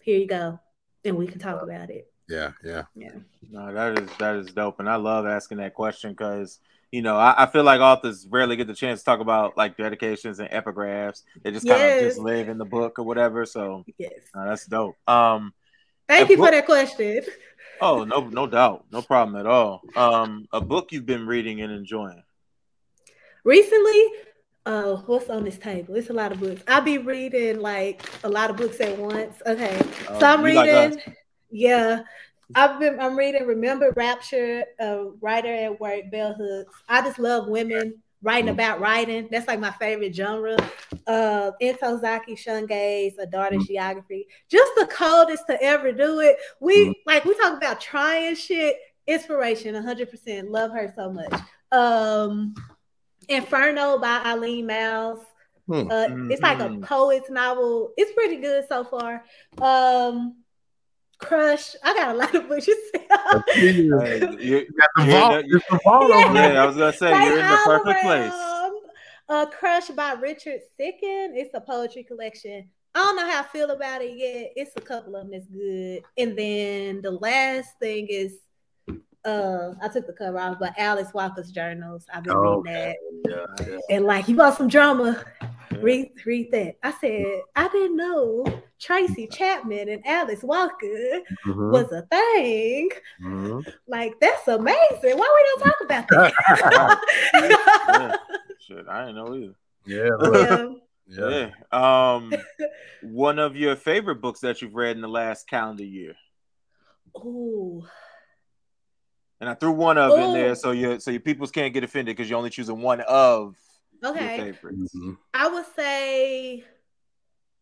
here 0.00 0.18
you 0.18 0.26
go 0.26 0.58
and 1.04 1.16
we 1.16 1.26
can 1.26 1.38
talk 1.38 1.62
about 1.62 1.90
it. 1.90 2.10
Yeah, 2.28 2.52
yeah, 2.62 2.82
yeah. 2.94 3.10
No, 3.50 3.72
that 3.72 3.98
is 3.98 4.10
that 4.18 4.36
is 4.36 4.46
dope, 4.48 4.80
and 4.80 4.88
I 4.88 4.96
love 4.96 5.26
asking 5.26 5.58
that 5.58 5.74
question 5.74 6.10
because 6.10 6.58
you 6.92 7.00
know 7.00 7.16
I, 7.16 7.44
I, 7.44 7.46
feel 7.46 7.64
like 7.64 7.80
authors 7.80 8.26
rarely 8.28 8.56
get 8.56 8.66
the 8.66 8.74
chance 8.74 9.00
to 9.00 9.04
talk 9.04 9.20
about 9.20 9.56
like 9.56 9.76
dedications 9.76 10.38
and 10.38 10.50
epigraphs. 10.50 11.22
They 11.42 11.50
just 11.52 11.66
kind 11.66 11.82
of 11.82 12.00
just 12.00 12.18
live 12.18 12.48
in 12.48 12.58
the 12.58 12.66
book 12.66 12.98
or 12.98 13.04
whatever. 13.04 13.46
So 13.46 13.84
yes, 13.96 14.12
that's 14.34 14.66
dope. 14.66 14.96
Um, 15.08 15.54
thank 16.06 16.28
you 16.28 16.36
book- 16.36 16.46
for 16.46 16.52
that 16.52 16.66
question. 16.66 17.22
Oh 17.80 18.02
no, 18.02 18.26
no 18.28 18.48
doubt, 18.48 18.86
no 18.90 19.02
problem 19.02 19.36
at 19.36 19.46
all. 19.46 19.82
Um, 19.94 20.48
a 20.52 20.60
book 20.60 20.90
you've 20.90 21.06
been 21.06 21.28
reading 21.28 21.60
and 21.60 21.72
enjoying 21.72 22.24
recently. 23.44 24.04
Oh, 24.70 25.02
what's 25.06 25.30
on 25.30 25.44
this 25.44 25.56
table? 25.56 25.94
It's 25.96 26.10
a 26.10 26.12
lot 26.12 26.30
of 26.30 26.40
books. 26.40 26.62
I'll 26.68 26.82
be 26.82 26.98
reading 26.98 27.58
like 27.60 28.02
a 28.22 28.28
lot 28.28 28.50
of 28.50 28.58
books 28.58 28.78
at 28.80 28.98
once. 28.98 29.40
Okay. 29.46 29.80
Oh, 30.10 30.20
so 30.20 30.26
I'm 30.26 30.42
reading, 30.42 30.90
like 30.90 31.16
yeah. 31.50 32.02
I've 32.54 32.78
been 32.78 33.00
I'm 33.00 33.16
reading 33.16 33.46
Remember 33.46 33.90
Rapture, 33.96 34.64
a 34.78 35.06
writer 35.22 35.48
at 35.48 35.80
work, 35.80 36.10
Bell 36.10 36.34
Hooks. 36.34 36.82
I 36.86 37.00
just 37.00 37.18
love 37.18 37.48
women 37.48 37.94
writing 38.20 38.50
mm 38.50 38.52
about 38.52 38.78
writing. 38.80 39.28
That's 39.30 39.48
like 39.48 39.58
my 39.58 39.70
favorite 39.70 40.14
genre. 40.14 40.58
Uh 41.06 41.52
Ntozake 41.62 42.36
Shange's 42.36 43.16
A 43.16 43.24
Daughter's 43.24 43.62
mm 43.62 43.68
Geography. 43.68 44.26
Just 44.50 44.72
the 44.76 44.86
coldest 44.86 45.44
to 45.48 45.62
ever 45.62 45.92
do 45.92 46.20
it. 46.20 46.36
We 46.60 46.88
mm 46.88 46.94
like 47.06 47.24
we 47.24 47.34
talk 47.36 47.56
about 47.56 47.80
trying 47.80 48.34
shit. 48.34 48.76
Inspiration, 49.06 49.74
100%. 49.74 50.50
Love 50.50 50.72
her 50.72 50.92
so 50.94 51.10
much. 51.10 51.40
Um 51.72 52.54
Inferno 53.28 53.98
by 53.98 54.22
Eileen 54.24 54.66
Myles. 54.66 55.20
Hmm. 55.66 55.90
Uh, 55.90 56.06
it's 56.30 56.40
like 56.40 56.60
a 56.60 56.64
mm-hmm. 56.64 56.82
poet's 56.82 57.28
novel. 57.28 57.92
It's 57.96 58.12
pretty 58.12 58.36
good 58.36 58.64
so 58.68 58.84
far. 58.84 59.24
Um, 59.60 60.36
Crush. 61.18 61.74
I 61.82 61.94
got 61.94 62.14
a 62.14 62.18
lot 62.18 62.34
of 62.34 62.48
books. 62.48 62.66
you, 62.66 62.76
you 64.38 64.66
got 64.72 64.90
the 64.96 65.10
vault. 65.10 65.44
The 65.48 65.80
vault 65.84 66.08
yeah. 66.08 66.52
yeah, 66.52 66.62
I 66.62 66.66
was 66.66 66.76
gonna 66.76 66.92
say 66.92 67.10
like 67.10 67.24
you're 67.24 67.40
in 67.40 67.46
the 67.46 67.58
perfect 67.64 68.02
place. 68.02 68.32
Uh, 69.28 69.46
Crush 69.46 69.88
by 69.88 70.12
Richard 70.12 70.60
Siken. 70.80 71.34
It's 71.34 71.52
a 71.54 71.60
poetry 71.60 72.04
collection. 72.04 72.70
I 72.94 73.00
don't 73.00 73.16
know 73.16 73.30
how 73.30 73.40
I 73.40 73.44
feel 73.44 73.70
about 73.70 74.00
it 74.00 74.16
yet. 74.16 74.52
It's 74.56 74.74
a 74.76 74.80
couple 74.80 75.16
of 75.16 75.24
them 75.24 75.32
that's 75.32 75.46
good. 75.46 76.02
And 76.16 76.38
then 76.38 77.02
the 77.02 77.10
last 77.10 77.78
thing 77.78 78.06
is 78.08 78.38
uh 79.28 79.74
I 79.82 79.88
took 79.88 80.06
the 80.06 80.12
cover 80.12 80.38
off, 80.38 80.58
but 80.58 80.74
Alice 80.78 81.12
Walker's 81.12 81.50
journals. 81.50 82.06
I've 82.12 82.24
been 82.24 82.34
oh, 82.34 82.60
reading 82.60 82.72
that. 82.72 82.96
Yeah, 83.28 83.66
yeah. 83.68 83.78
And 83.90 84.04
like 84.04 84.28
you 84.28 84.36
want 84.36 84.56
some 84.56 84.68
drama, 84.68 85.22
yeah. 85.42 85.78
read 85.80 86.10
read 86.24 86.50
that. 86.52 86.76
I 86.82 86.92
said, 87.00 87.42
I 87.54 87.68
didn't 87.68 87.96
know 87.96 88.44
Tracy 88.78 89.26
Chapman 89.26 89.88
and 89.88 90.06
Alice 90.06 90.42
Walker 90.42 91.20
mm-hmm. 91.46 91.70
was 91.70 91.90
a 91.92 92.02
thing. 92.02 92.88
Mm-hmm. 93.22 93.68
Like 93.86 94.14
that's 94.20 94.46
amazing. 94.48 94.76
Why 95.02 95.02
we 95.02 95.62
don't 95.62 95.62
talk 95.62 95.76
about 95.82 96.08
that? 96.08 96.98
yeah. 97.34 98.16
Shit, 98.66 98.88
I 98.88 99.06
didn't 99.06 99.16
know 99.16 99.34
either. 99.34 99.54
Yeah. 99.86 100.10
Yeah. 101.10 101.50
yeah. 101.72 102.14
Um, 102.14 102.34
one 103.02 103.38
of 103.38 103.56
your 103.56 103.74
favorite 103.74 104.20
books 104.20 104.40
that 104.40 104.60
you've 104.60 104.74
read 104.74 104.96
in 104.96 105.00
the 105.00 105.08
last 105.08 105.48
calendar 105.48 105.84
year. 105.84 106.14
Oh, 107.16 107.86
and 109.40 109.48
I 109.48 109.54
threw 109.54 109.72
one 109.72 109.98
of 109.98 110.12
Ooh. 110.12 110.16
in 110.16 110.32
there 110.32 110.54
so 110.54 110.72
your 110.72 111.00
so 111.00 111.10
your 111.10 111.20
peoples 111.20 111.50
can't 111.50 111.72
get 111.72 111.84
offended 111.84 112.16
because 112.16 112.28
you're 112.28 112.38
only 112.38 112.50
choosing 112.50 112.80
one 112.80 113.00
of 113.02 113.56
okay. 114.04 114.36
your 114.36 114.46
favorites. 114.46 114.94
Mm-hmm. 114.96 115.12
I 115.32 115.48
would 115.48 115.66
say 115.76 116.64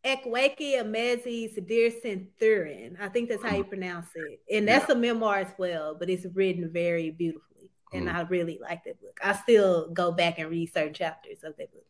Akwaeke 0.05 0.81
Emezi's 0.81 1.59
Dear 1.66 1.90
Senthuran. 1.90 3.01
I 3.01 3.09
think 3.09 3.28
that's 3.28 3.43
how 3.43 3.57
you 3.57 3.65
mm. 3.65 3.69
pronounce 3.69 4.09
it. 4.15 4.40
And 4.51 4.69
that's 4.69 4.89
yeah. 4.89 4.94
a 4.94 4.98
memoir 4.98 5.39
as 5.39 5.53
well, 5.59 5.97
but 5.98 6.09
it's 6.09 6.27
written 6.32 6.70
very 6.70 7.11
beautifully. 7.11 7.70
And 7.93 8.07
mm. 8.07 8.15
I 8.15 8.23
really 8.23 8.59
like 8.62 8.85
that 8.85 9.01
book. 9.01 9.19
I 9.23 9.32
still 9.35 9.90
go 9.90 10.12
back 10.12 10.39
and 10.39 10.48
read 10.48 10.73
certain 10.73 10.94
chapters 10.94 11.39
of 11.43 11.57
that 11.57 11.73
book. 11.73 11.82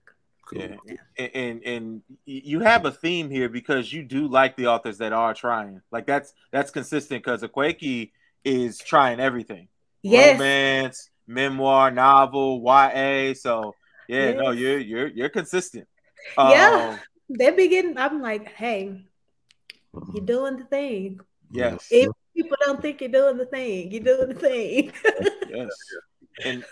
Cool. 0.47 0.61
Yeah. 0.61 0.77
yeah. 1.19 1.27
And, 1.35 1.63
and 1.65 2.03
you 2.25 2.61
have 2.61 2.87
a 2.87 2.93
theme 2.93 3.29
here 3.29 3.49
because 3.49 3.93
you 3.93 4.03
do 4.03 4.29
like 4.29 4.57
the 4.57 4.69
authors 4.69 4.99
that 4.99 5.13
are 5.13 5.35
trying. 5.35 5.83
Like 5.91 6.07
that's 6.07 6.33
that's 6.53 6.71
consistent 6.71 7.23
because 7.23 7.43
Akwaeke 7.43 8.13
is 8.45 8.79
trying 8.79 9.21
everything 9.21 9.69
yes. 10.03 10.39
romance, 10.39 11.11
memoir, 11.27 11.91
novel, 11.91 12.63
YA. 12.65 13.35
So 13.35 13.75
yeah, 14.09 14.31
yes. 14.31 14.37
no, 14.39 14.51
you're 14.51 14.79
you're 14.79 15.09
you're 15.09 15.29
consistent. 15.29 15.87
Yeah, 16.37 16.91
um, 16.93 17.01
they 17.29 17.51
begin. 17.51 17.97
I'm 17.99 18.21
like, 18.23 18.53
hey, 18.53 19.05
you're 20.13 20.25
doing 20.25 20.57
the 20.57 20.65
thing. 20.65 21.21
Yes. 21.51 21.87
If 21.91 22.11
people 22.37 22.57
don't 22.65 22.83
think 22.83 23.01
you're 23.01 23.11
doing 23.11 23.37
the 23.37 23.47
thing, 23.47 23.91
you're 23.91 24.03
doing 24.03 24.29
the 24.29 24.35
thing. 24.35 24.93
yes. 25.49 25.71
And 26.45 26.65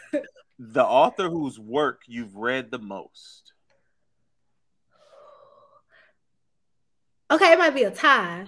the 0.58 0.84
author 0.84 1.28
whose 1.28 1.58
work 1.58 2.02
you've 2.06 2.36
read 2.36 2.70
the 2.70 2.78
most. 2.78 3.52
Okay, 7.30 7.52
it 7.52 7.58
might 7.58 7.74
be 7.74 7.84
a 7.84 7.90
tie. 7.90 8.46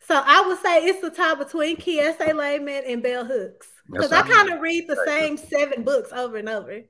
So 0.00 0.20
I 0.22 0.44
would 0.46 0.58
say 0.58 0.84
it's 0.84 1.00
the 1.00 1.10
tie 1.10 1.34
between 1.34 1.76
Kiese 1.76 2.18
Laymon 2.18 2.82
and 2.86 3.02
Bell 3.02 3.24
Hooks. 3.24 3.68
Because 3.90 4.12
I 4.12 4.22
kind 4.22 4.50
of 4.50 4.60
read 4.60 4.88
the 4.88 5.02
same 5.06 5.36
seven 5.36 5.82
books 5.82 6.12
over 6.12 6.36
and 6.36 6.48
over. 6.48 6.82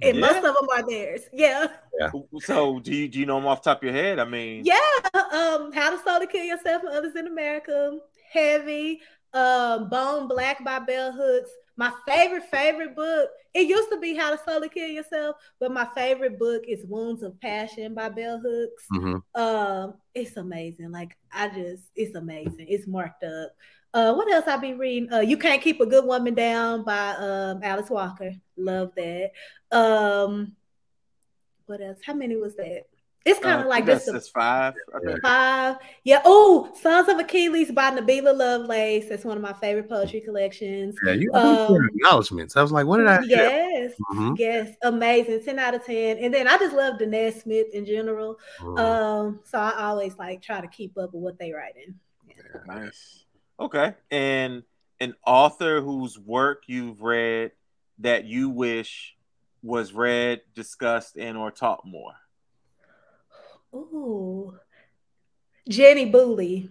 And 0.00 0.16
yeah. 0.16 0.20
most 0.20 0.36
of 0.36 0.42
them 0.42 0.68
are 0.72 0.88
theirs. 0.88 1.22
Yeah. 1.32 1.66
yeah. 1.98 2.10
So 2.40 2.78
do 2.78 2.94
you 2.94 3.08
do 3.08 3.18
you 3.18 3.26
know 3.26 3.36
them 3.36 3.46
off 3.46 3.62
the 3.62 3.70
top 3.70 3.78
of 3.78 3.84
your 3.84 3.92
head? 3.92 4.18
I 4.18 4.24
mean 4.24 4.64
Yeah. 4.64 4.78
Um, 5.14 5.72
How 5.72 5.90
to 5.90 5.98
Slowly 6.02 6.26
Kill 6.28 6.44
Yourself 6.44 6.82
and 6.84 6.92
Others 6.92 7.16
in 7.16 7.26
America, 7.26 7.98
Heavy, 8.32 9.00
um, 9.34 9.88
Bone 9.88 10.28
Black 10.28 10.64
by 10.64 10.78
Bell 10.78 11.12
Hooks. 11.12 11.50
My 11.76 11.92
favorite, 12.08 12.44
favorite 12.50 12.96
book, 12.96 13.30
it 13.54 13.68
used 13.68 13.90
to 13.90 13.98
be 13.98 14.14
How 14.14 14.30
to 14.30 14.42
Slowly 14.42 14.68
Kill 14.68 14.88
Yourself, 14.88 15.36
but 15.60 15.72
my 15.72 15.86
favorite 15.94 16.38
book 16.38 16.64
is 16.66 16.84
Wounds 16.86 17.22
of 17.22 17.40
Passion 17.40 17.94
by 17.94 18.08
Bell 18.08 18.40
Hooks. 18.40 18.84
Mm-hmm. 18.92 19.40
Um, 19.40 19.94
it's 20.14 20.36
amazing. 20.36 20.90
Like 20.90 21.16
I 21.32 21.48
just, 21.48 21.84
it's 21.94 22.14
amazing. 22.14 22.66
It's 22.68 22.86
marked 22.86 23.24
up. 23.24 23.50
Uh, 23.94 24.14
what 24.14 24.30
else 24.30 24.46
I 24.46 24.56
be 24.56 24.74
reading? 24.74 25.12
Uh, 25.12 25.20
you 25.20 25.36
can't 25.36 25.62
keep 25.62 25.80
a 25.80 25.86
good 25.86 26.04
woman 26.04 26.34
down 26.34 26.84
by 26.84 27.10
um 27.16 27.60
Alice 27.62 27.90
Walker. 27.90 28.32
Love 28.56 28.92
that. 28.96 29.30
Um, 29.72 30.54
what 31.66 31.80
else? 31.80 31.98
How 32.04 32.14
many 32.14 32.36
was 32.36 32.56
that? 32.56 32.86
It's 33.24 33.40
kind 33.40 33.60
of 33.60 33.66
uh, 33.66 33.68
like 33.68 33.84
this. 33.84 34.08
Is 34.08 34.28
five. 34.28 34.74
Okay. 34.94 35.18
Five. 35.20 35.76
Yeah. 36.02 36.22
Oh, 36.24 36.72
Sons 36.80 37.08
of 37.08 37.18
Achilles 37.18 37.70
by 37.70 37.90
Nabila 37.90 38.34
Lovelace. 38.34 39.06
That's 39.08 39.24
one 39.24 39.36
of 39.36 39.42
my 39.42 39.52
favorite 39.52 39.88
poetry 39.88 40.22
collections. 40.22 40.96
Yeah, 41.04 41.12
you 41.12 41.30
um, 41.34 41.76
acknowledgments. 41.94 42.56
I 42.56 42.62
was 42.62 42.72
like, 42.72 42.86
what 42.86 42.98
did 42.98 43.06
I? 43.06 43.20
Yes. 43.24 43.92
Mm-hmm. 44.12 44.34
Yes. 44.38 44.70
Amazing. 44.82 45.42
Ten 45.44 45.58
out 45.58 45.74
of 45.74 45.84
ten. 45.84 46.18
And 46.18 46.32
then 46.32 46.48
I 46.48 46.56
just 46.56 46.74
love 46.74 46.98
Danez 46.98 47.42
Smith 47.42 47.66
in 47.74 47.84
general. 47.84 48.38
Mm-hmm. 48.60 48.78
Um, 48.78 49.40
so 49.44 49.58
I 49.58 49.74
always 49.78 50.16
like 50.16 50.40
try 50.40 50.62
to 50.62 50.68
keep 50.68 50.96
up 50.96 51.12
with 51.12 51.22
what 51.22 51.38
they 51.38 51.52
write 51.52 51.74
in. 51.76 51.94
Yeah. 52.28 52.60
Nice. 52.66 53.24
Okay. 53.60 53.94
And 54.10 54.62
an 55.00 55.14
author 55.26 55.80
whose 55.80 56.18
work 56.18 56.64
you've 56.66 57.02
read 57.02 57.52
that 57.98 58.24
you 58.24 58.48
wish 58.48 59.16
was 59.62 59.92
read, 59.92 60.40
discussed, 60.54 61.16
and 61.16 61.36
or 61.36 61.50
taught 61.50 61.84
more. 61.84 62.14
Ooh. 63.74 64.58
Jenny 65.68 66.06
Boully. 66.06 66.70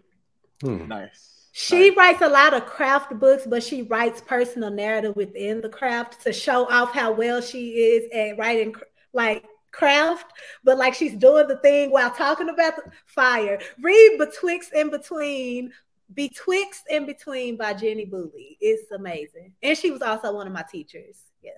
Hmm. 0.62 0.88
Nice. 0.88 1.50
She 1.52 1.90
nice. 1.90 1.98
writes 1.98 2.22
a 2.22 2.30
lot 2.30 2.54
of 2.54 2.66
craft 2.66 3.18
books, 3.20 3.46
but 3.48 3.64
she 3.64 3.82
writes 3.84 4.22
personal 4.22 4.70
narrative 4.70 5.16
within 5.16 5.62
the 5.62 5.70
craft 5.70 6.22
to 6.24 6.34
show 6.34 6.70
off 6.70 6.94
how 6.94 7.12
well 7.12 7.42
she 7.42 7.72
is 7.72 8.10
at 8.14 8.38
writing 8.38 8.76
like 9.14 9.44
craft, 9.72 10.34
but 10.64 10.78
like 10.78 10.94
she's 10.94 11.14
doing 11.14 11.48
the 11.48 11.58
thing 11.58 11.92
while 11.92 12.12
talking 12.12 12.50
about 12.50 12.76
the 12.76 12.92
fire. 13.06 13.60
Read 13.82 14.18
Betwixt 14.18 14.72
and 14.74 14.92
Between, 14.92 15.72
Betwixt 16.14 16.84
and 16.90 17.06
Between 17.06 17.58
by 17.58 17.74
Jenny 17.74 18.06
Boully. 18.06 18.58
It's 18.60 18.92
amazing. 18.92 19.54
And 19.62 19.78
she 19.78 19.92
was 19.92 20.02
also 20.02 20.34
one 20.34 20.48
of 20.48 20.54
my 20.54 20.64
teachers. 20.70 21.18
Yeah. 21.44 21.52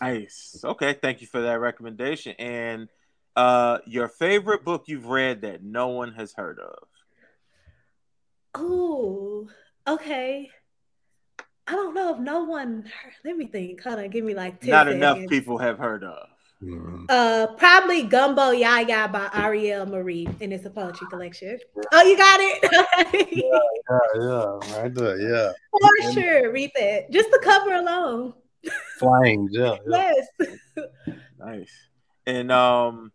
Nice. 0.00 0.60
Okay, 0.64 0.92
thank 0.94 1.20
you 1.20 1.26
for 1.26 1.42
that 1.42 1.60
recommendation. 1.60 2.34
And 2.38 2.88
uh 3.34 3.78
your 3.86 4.08
favorite 4.08 4.62
book 4.64 4.84
you've 4.86 5.06
read 5.06 5.40
that 5.42 5.62
no 5.62 5.88
one 5.88 6.12
has 6.12 6.32
heard 6.34 6.58
of. 6.58 6.86
Oh, 8.54 9.48
okay. 9.88 10.50
I 11.66 11.72
don't 11.72 11.94
know 11.94 12.12
if 12.14 12.20
no 12.20 12.44
one. 12.44 12.84
Let 13.24 13.36
me 13.36 13.46
think. 13.46 13.82
Hold 13.82 14.00
on, 14.00 14.10
give 14.10 14.24
me 14.24 14.34
like 14.34 14.60
10 14.60 14.70
not 14.70 14.86
seconds. 14.86 14.96
enough 14.96 15.28
people 15.28 15.58
have 15.58 15.78
heard 15.78 16.04
of. 16.04 16.28
Mm-hmm. 16.62 17.06
Uh, 17.08 17.48
probably 17.56 18.04
Gumbo 18.04 18.50
Yaya 18.50 19.08
by 19.08 19.26
Aurielle 19.34 19.88
Marie, 19.88 20.28
and 20.40 20.52
it's 20.52 20.64
a 20.64 20.70
poetry 20.70 21.08
collection. 21.10 21.58
Oh, 21.92 22.02
you 22.02 22.16
got 22.16 22.38
it. 22.40 22.68
yeah, 23.32 23.42
yeah, 23.90 24.20
yeah, 24.20 24.80
right 24.80 24.94
there, 24.94 25.20
yeah. 25.20 25.52
For 25.70 25.90
and, 26.02 26.14
sure, 26.14 26.52
read 26.52 26.70
that. 26.76 27.10
Just 27.10 27.30
the 27.32 27.40
cover 27.42 27.74
alone. 27.74 28.34
Flying, 28.98 29.48
yeah, 29.50 29.76
yeah. 29.88 30.12
Yes. 30.38 30.86
nice. 31.40 31.72
And 32.26 32.52
um, 32.52 33.10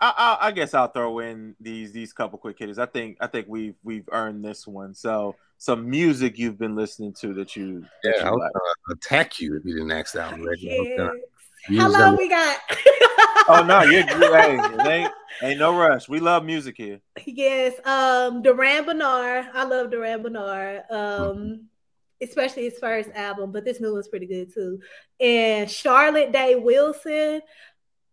I, 0.00 0.36
I, 0.40 0.46
I, 0.48 0.50
guess 0.50 0.74
I'll 0.74 0.88
throw 0.88 1.20
in 1.20 1.54
these 1.60 1.92
these 1.92 2.12
couple 2.12 2.40
quick 2.40 2.58
hitters. 2.58 2.80
I 2.80 2.86
think 2.86 3.18
I 3.20 3.28
think 3.28 3.46
we've 3.48 3.76
we've 3.84 4.08
earned 4.10 4.44
this 4.44 4.66
one. 4.66 4.94
So 4.94 5.36
some 5.58 5.88
music 5.88 6.38
you've 6.38 6.58
been 6.58 6.74
listening 6.74 7.12
to 7.20 7.34
that 7.34 7.54
you 7.54 7.84
yeah 8.02 8.10
that 8.10 8.20
you 8.20 8.26
I 8.26 8.30
was 8.30 8.40
like. 8.40 8.52
gonna 8.52 8.96
attack 8.96 9.40
you 9.40 9.56
if 9.56 9.64
you 9.64 9.74
didn't 9.74 9.92
ask 9.92 10.14
that 10.14 10.32
one. 10.32 10.48
Yes. 11.68 11.82
How 11.82 11.90
long 11.90 12.16
we 12.16 12.28
got? 12.28 12.58
oh 13.48 13.64
no, 13.66 13.82
you're, 13.90 14.08
you're 14.18 14.36
hey, 14.36 15.02
ain't, 15.02 15.12
ain't 15.42 15.58
no 15.58 15.76
rush. 15.76 16.08
We 16.08 16.20
love 16.20 16.44
music 16.44 16.76
here. 16.76 17.00
Yes, 17.26 17.74
um, 17.84 18.42
Durand 18.42 18.86
Bernarr. 18.86 19.48
I 19.52 19.64
love 19.64 19.90
Durand 19.90 20.24
Bernarr. 20.24 20.90
Um, 20.90 21.68
especially 22.20 22.64
his 22.64 22.78
first 22.78 23.10
album, 23.14 23.52
but 23.52 23.64
this 23.64 23.80
new 23.80 23.92
one's 23.92 24.08
pretty 24.08 24.26
good 24.26 24.52
too. 24.52 24.80
And 25.20 25.70
Charlotte 25.70 26.32
Day 26.32 26.54
Wilson. 26.56 27.42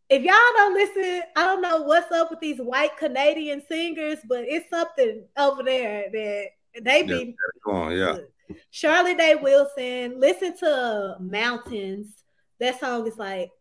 If 0.08 0.22
y'all 0.22 0.36
don't 0.56 0.76
listen, 0.76 1.24
I 1.36 1.46
don't 1.46 1.64
know 1.64 1.82
what's 1.82 2.12
up 2.12 2.30
with 2.30 2.40
these 2.40 2.60
white 2.60 2.96
Canadian 2.98 3.64
singers, 3.68 4.20
but 4.30 4.44
it's 4.44 4.70
something 4.70 5.26
over 5.36 5.64
there 5.64 6.12
that 6.12 6.84
they 6.84 7.02
be. 7.02 7.36
Yeah, 7.66 7.74
on, 7.74 7.92
yeah. 7.92 8.18
Charlotte 8.70 9.18
Day 9.18 9.34
Wilson. 9.34 10.20
Listen 10.20 10.56
to 10.58 11.18
Mountains 11.20 12.25
that 12.60 12.80
song 12.80 13.08
is 13.08 13.18
like 13.18 13.52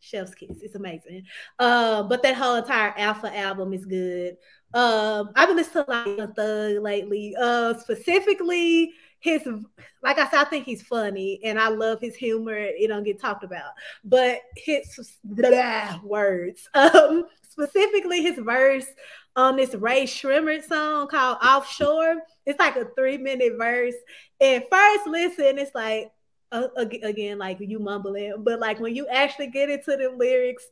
chef's 0.00 0.34
kiss. 0.34 0.62
It's 0.62 0.74
amazing. 0.74 1.24
Uh, 1.58 2.02
but 2.04 2.22
that 2.22 2.36
whole 2.36 2.56
entire 2.56 2.94
Alpha 2.96 3.36
album 3.36 3.72
is 3.72 3.84
good. 3.84 4.36
Um, 4.74 5.30
I've 5.34 5.48
been 5.48 5.56
listening 5.56 5.84
to 5.84 5.90
like 5.90 6.34
Thug 6.36 6.82
lately. 6.82 7.34
Uh, 7.40 7.74
specifically 7.78 8.92
his, 9.20 9.42
like 10.02 10.18
I 10.18 10.28
said, 10.30 10.40
I 10.40 10.44
think 10.44 10.64
he's 10.64 10.82
funny 10.82 11.40
and 11.42 11.58
I 11.58 11.68
love 11.68 12.00
his 12.00 12.14
humor. 12.14 12.56
It 12.56 12.88
don't 12.88 13.04
get 13.04 13.20
talked 13.20 13.44
about, 13.44 13.72
but 14.04 14.40
his 14.56 15.18
blah, 15.24 16.00
words. 16.04 16.68
Um, 16.74 17.24
specifically 17.48 18.22
his 18.22 18.38
verse 18.38 18.86
on 19.34 19.56
this 19.56 19.74
Rae 19.74 20.04
Sremmurd 20.04 20.64
song 20.64 21.08
called 21.08 21.38
Offshore. 21.42 22.16
It's 22.46 22.58
like 22.58 22.76
a 22.76 22.86
three 22.96 23.18
minute 23.18 23.54
verse. 23.58 23.94
And 24.40 24.62
first 24.70 25.06
listen, 25.06 25.58
it's 25.58 25.74
like 25.74 26.10
uh, 26.52 26.68
again, 26.76 27.38
like 27.38 27.58
you 27.60 27.78
mumbling, 27.78 28.34
but 28.38 28.60
like 28.60 28.80
when 28.80 28.94
you 28.94 29.06
actually 29.08 29.48
get 29.48 29.70
into 29.70 29.96
the 29.96 30.10
lyrics, 30.16 30.66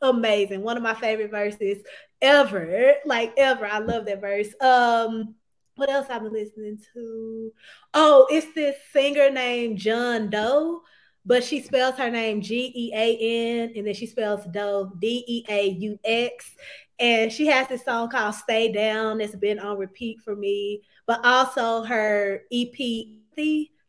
amazing. 0.00 0.62
One 0.62 0.76
of 0.76 0.82
my 0.82 0.94
favorite 0.94 1.30
verses 1.30 1.82
ever, 2.20 2.94
like 3.04 3.32
ever. 3.36 3.66
I 3.66 3.78
love 3.78 4.06
that 4.06 4.20
verse. 4.20 4.48
Um, 4.60 5.34
what 5.76 5.90
else 5.90 6.06
I've 6.08 6.22
been 6.22 6.32
listening 6.32 6.78
to? 6.94 7.52
Oh, 7.92 8.26
it's 8.30 8.52
this 8.54 8.76
singer 8.92 9.30
named 9.30 9.78
John 9.78 10.30
Doe, 10.30 10.82
but 11.26 11.42
she 11.42 11.60
spells 11.60 11.96
her 11.96 12.10
name 12.10 12.40
G 12.40 12.72
E 12.74 12.92
A 12.94 13.16
N, 13.60 13.72
and 13.76 13.86
then 13.86 13.94
she 13.94 14.06
spells 14.06 14.44
Doe 14.46 14.92
D 14.98 15.24
E 15.26 15.44
A 15.48 15.68
U 15.68 15.98
X. 16.04 16.54
And 17.00 17.32
she 17.32 17.46
has 17.48 17.66
this 17.66 17.84
song 17.84 18.08
called 18.08 18.36
Stay 18.36 18.70
Down 18.72 19.18
that's 19.18 19.34
been 19.34 19.58
on 19.58 19.78
repeat 19.78 20.20
for 20.20 20.36
me, 20.36 20.82
but 21.06 21.24
also 21.24 21.82
her 21.82 22.42
EP 22.52 22.78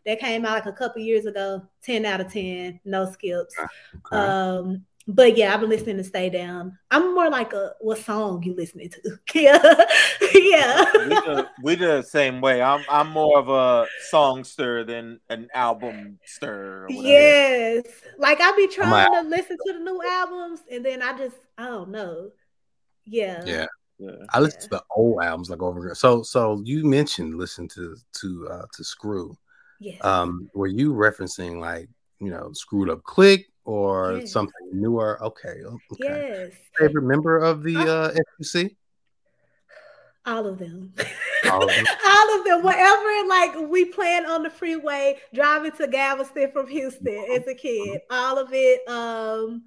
that 0.05 0.19
came 0.19 0.45
out 0.45 0.53
like 0.53 0.65
a 0.65 0.71
couple 0.71 1.01
years 1.01 1.25
ago. 1.25 1.63
Ten 1.81 2.05
out 2.05 2.21
of 2.21 2.31
ten, 2.31 2.79
no 2.85 3.09
skips. 3.11 3.55
Okay. 3.95 4.17
Um, 4.17 4.85
but 5.07 5.37
yeah, 5.37 5.53
I've 5.53 5.59
been 5.59 5.69
listening 5.69 5.97
to 5.97 6.03
Stay 6.03 6.31
Down. 6.31 6.77
I'm 6.89 7.13
more 7.13 7.29
like 7.29 7.53
a 7.53 7.73
what 7.79 7.99
song 7.99 8.41
you 8.41 8.55
listening 8.55 8.89
to? 8.89 9.19
yeah, 9.35 9.59
yeah. 10.33 10.85
we, 10.93 11.09
the, 11.09 11.49
we 11.61 11.75
the 11.75 12.01
same 12.01 12.41
way. 12.41 12.61
I'm 12.61 12.83
I'm 12.89 13.11
more 13.11 13.37
of 13.37 13.49
a 13.49 13.87
songster 14.09 14.83
than 14.83 15.19
an 15.29 15.47
album 15.53 16.17
stir. 16.25 16.87
Yes, 16.89 17.83
like 18.17 18.41
I 18.41 18.51
be 18.55 18.67
trying 18.67 19.11
to 19.11 19.29
listen 19.29 19.57
to 19.67 19.73
the 19.73 19.79
new 19.79 20.01
albums, 20.03 20.61
and 20.71 20.83
then 20.83 21.03
I 21.03 21.15
just 21.15 21.37
I 21.57 21.65
don't 21.65 21.89
know. 21.89 22.31
Yeah. 23.05 23.43
Yeah. 23.45 23.65
Yeah. 23.99 24.11
I 24.31 24.39
listen 24.39 24.59
yeah. 24.61 24.63
to 24.63 24.69
the 24.69 24.83
old 24.95 25.23
albums 25.23 25.49
like 25.49 25.61
over. 25.61 25.93
So 25.93 26.23
so 26.23 26.61
you 26.65 26.83
mentioned 26.83 27.37
listen 27.37 27.67
to 27.69 27.95
to 28.21 28.47
uh 28.51 28.65
to 28.73 28.83
Screw. 28.83 29.37
Yes. 29.79 30.03
Um, 30.03 30.49
were 30.53 30.67
you 30.67 30.93
referencing 30.93 31.59
like 31.59 31.89
you 32.19 32.29
know 32.29 32.51
screwed 32.53 32.89
up 32.89 33.03
click 33.03 33.47
or 33.65 34.19
yes. 34.19 34.31
something 34.31 34.69
newer? 34.71 35.21
Okay. 35.23 35.61
Okay. 35.65 35.79
Yes. 35.99 36.53
Favorite 36.77 37.03
member 37.03 37.37
of 37.37 37.63
the 37.63 37.77
uh 37.77 38.15
SUC? 38.41 38.71
All 40.25 40.47
of 40.47 40.57
them. 40.57 40.91
All 41.51 41.63
of 41.63 41.69
them. 41.69 41.85
All 42.05 42.39
of 42.39 42.45
them. 42.45 42.63
Whatever, 42.63 43.27
like 43.27 43.69
we 43.69 43.85
playing 43.85 44.25
on 44.25 44.41
the 44.41 44.49
freeway, 44.49 45.19
driving 45.33 45.71
to 45.73 45.87
Galveston 45.87 46.51
from 46.51 46.67
Houston 46.67 47.25
as 47.31 47.47
a 47.47 47.53
kid. 47.53 48.01
All 48.09 48.39
of 48.39 48.49
it. 48.51 48.87
Um, 48.89 49.65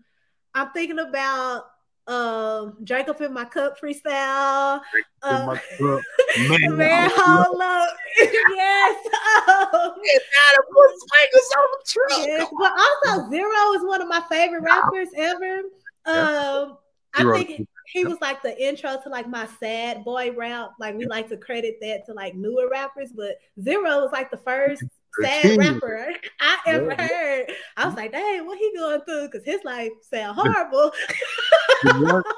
I'm 0.54 0.70
thinking 0.72 0.98
about 0.98 1.66
um 2.08 2.76
drink 2.84 3.08
up 3.08 3.20
in 3.20 3.32
my 3.32 3.44
cup 3.44 3.78
freestyle. 3.78 4.80
Uh, 5.22 5.46
my 5.46 5.60
cup. 5.78 6.00
Man, 6.48 6.76
man 6.76 7.10
hold 7.12 7.60
up. 7.60 7.96
yes. 8.18 9.06
Um, 9.48 9.56
gotta 9.66 10.62
put 10.72 10.90
fingers 11.14 11.50
on 11.56 11.68
the 11.72 11.84
truck. 11.86 12.26
Yes. 12.26 12.48
But 12.58 12.72
also 12.72 13.30
Z-Ro 13.30 13.74
is 13.74 13.82
one 13.84 14.02
of 14.02 14.08
my 14.08 14.22
favorite 14.30 14.62
rappers 14.62 15.08
ever. 15.16 15.60
Um 16.06 16.78
I 17.14 17.24
think 17.42 17.68
he 17.92 18.04
was 18.04 18.18
like 18.20 18.42
the 18.42 18.56
intro 18.62 18.98
to 19.02 19.08
like 19.08 19.28
my 19.28 19.48
sad 19.58 20.04
boy 20.04 20.32
rap. 20.32 20.72
Like 20.78 20.96
we 20.96 21.06
like 21.06 21.28
to 21.30 21.36
credit 21.36 21.78
that 21.80 22.06
to 22.06 22.12
like 22.12 22.34
newer 22.34 22.68
rappers, 22.70 23.10
but 23.14 23.36
Z-Ro 23.62 24.02
was 24.02 24.12
like 24.12 24.30
the 24.30 24.36
first 24.38 24.84
sad 25.22 25.58
rapper 25.58 26.12
I 26.40 26.58
ever 26.66 26.94
yeah. 26.98 27.06
heard. 27.06 27.52
I 27.76 27.86
was 27.86 27.94
like, 27.94 28.12
dang, 28.12 28.46
what 28.46 28.58
he 28.58 28.72
going 28.76 29.00
through? 29.02 29.26
Because 29.26 29.44
his 29.44 29.62
life 29.64 29.90
sound 30.02 30.36
horrible. 30.36 30.92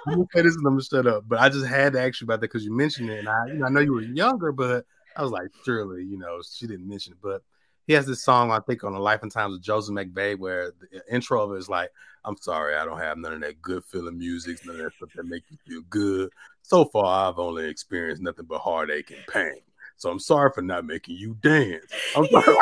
okay, 0.09 0.27
this 0.43 0.47
is 0.47 0.57
I'm 0.57 0.65
gonna 0.65 0.83
shut 0.83 1.07
up. 1.07 1.25
But 1.27 1.41
I 1.41 1.49
just 1.49 1.67
had 1.67 1.95
to 1.95 2.03
ask 2.03 2.21
you 2.21 2.27
about 2.27 2.41
that 2.41 2.49
because 2.53 2.65
you 2.65 2.75
mentioned 2.75 3.11
it, 3.11 3.21
and 3.21 3.29
I, 3.29 3.47
you 3.47 3.55
know, 3.55 3.67
I 3.67 3.69
know 3.71 3.81
you 3.81 3.95
were 3.95 4.03
younger, 4.03 4.53
but 4.53 4.85
I 5.17 5.23
was 5.23 5.33
like, 5.33 5.49
surely, 5.65 6.05
you 6.05 6.19
know, 6.19 6.41
she 6.49 6.67
didn't 6.67 6.89
mention 6.89 7.15
it. 7.15 7.19
But 7.23 7.43
he 7.87 7.95
has 7.95 8.07
this 8.07 8.23
song 8.23 8.51
I 8.51 8.61
think 8.61 8.85
on 8.85 8.93
the 8.93 9.01
Life 9.01 9.23
and 9.23 9.33
Times 9.33 9.55
of 9.55 9.63
Joseph 9.63 9.95
McVey 9.95 10.39
where 10.39 10.71
the 10.71 11.03
intro 11.13 11.43
of 11.43 11.53
it 11.53 11.59
is 11.59 11.69
like, 11.69 11.91
"I'm 12.25 12.37
sorry, 12.37 12.77
I 12.77 12.85
don't 12.85 13.01
have 13.01 13.19
none 13.19 13.33
of 13.33 13.41
that 13.41 13.61
good 13.61 13.85
feeling 13.85 14.19
music, 14.19 14.65
none 14.65 14.77
of 14.77 14.83
that 14.83 14.95
stuff 14.95 15.11
that 15.17 15.27
make 15.27 15.43
you 15.51 15.59
feel 15.67 15.83
good. 15.91 16.31
So 16.63 16.85
far, 16.85 17.29
I've 17.29 17.39
only 17.39 17.69
experienced 17.69 18.23
nothing 18.23 18.47
but 18.47 18.61
heartache 18.61 19.11
and 19.11 19.27
pain." 19.27 19.61
So 20.01 20.11
I'm 20.11 20.19
sorry 20.19 20.51
for 20.55 20.63
not 20.63 20.87
making 20.87 21.17
you 21.19 21.37
dance. 21.43 21.85
I'm, 22.17 22.25
sorry. 22.27 22.57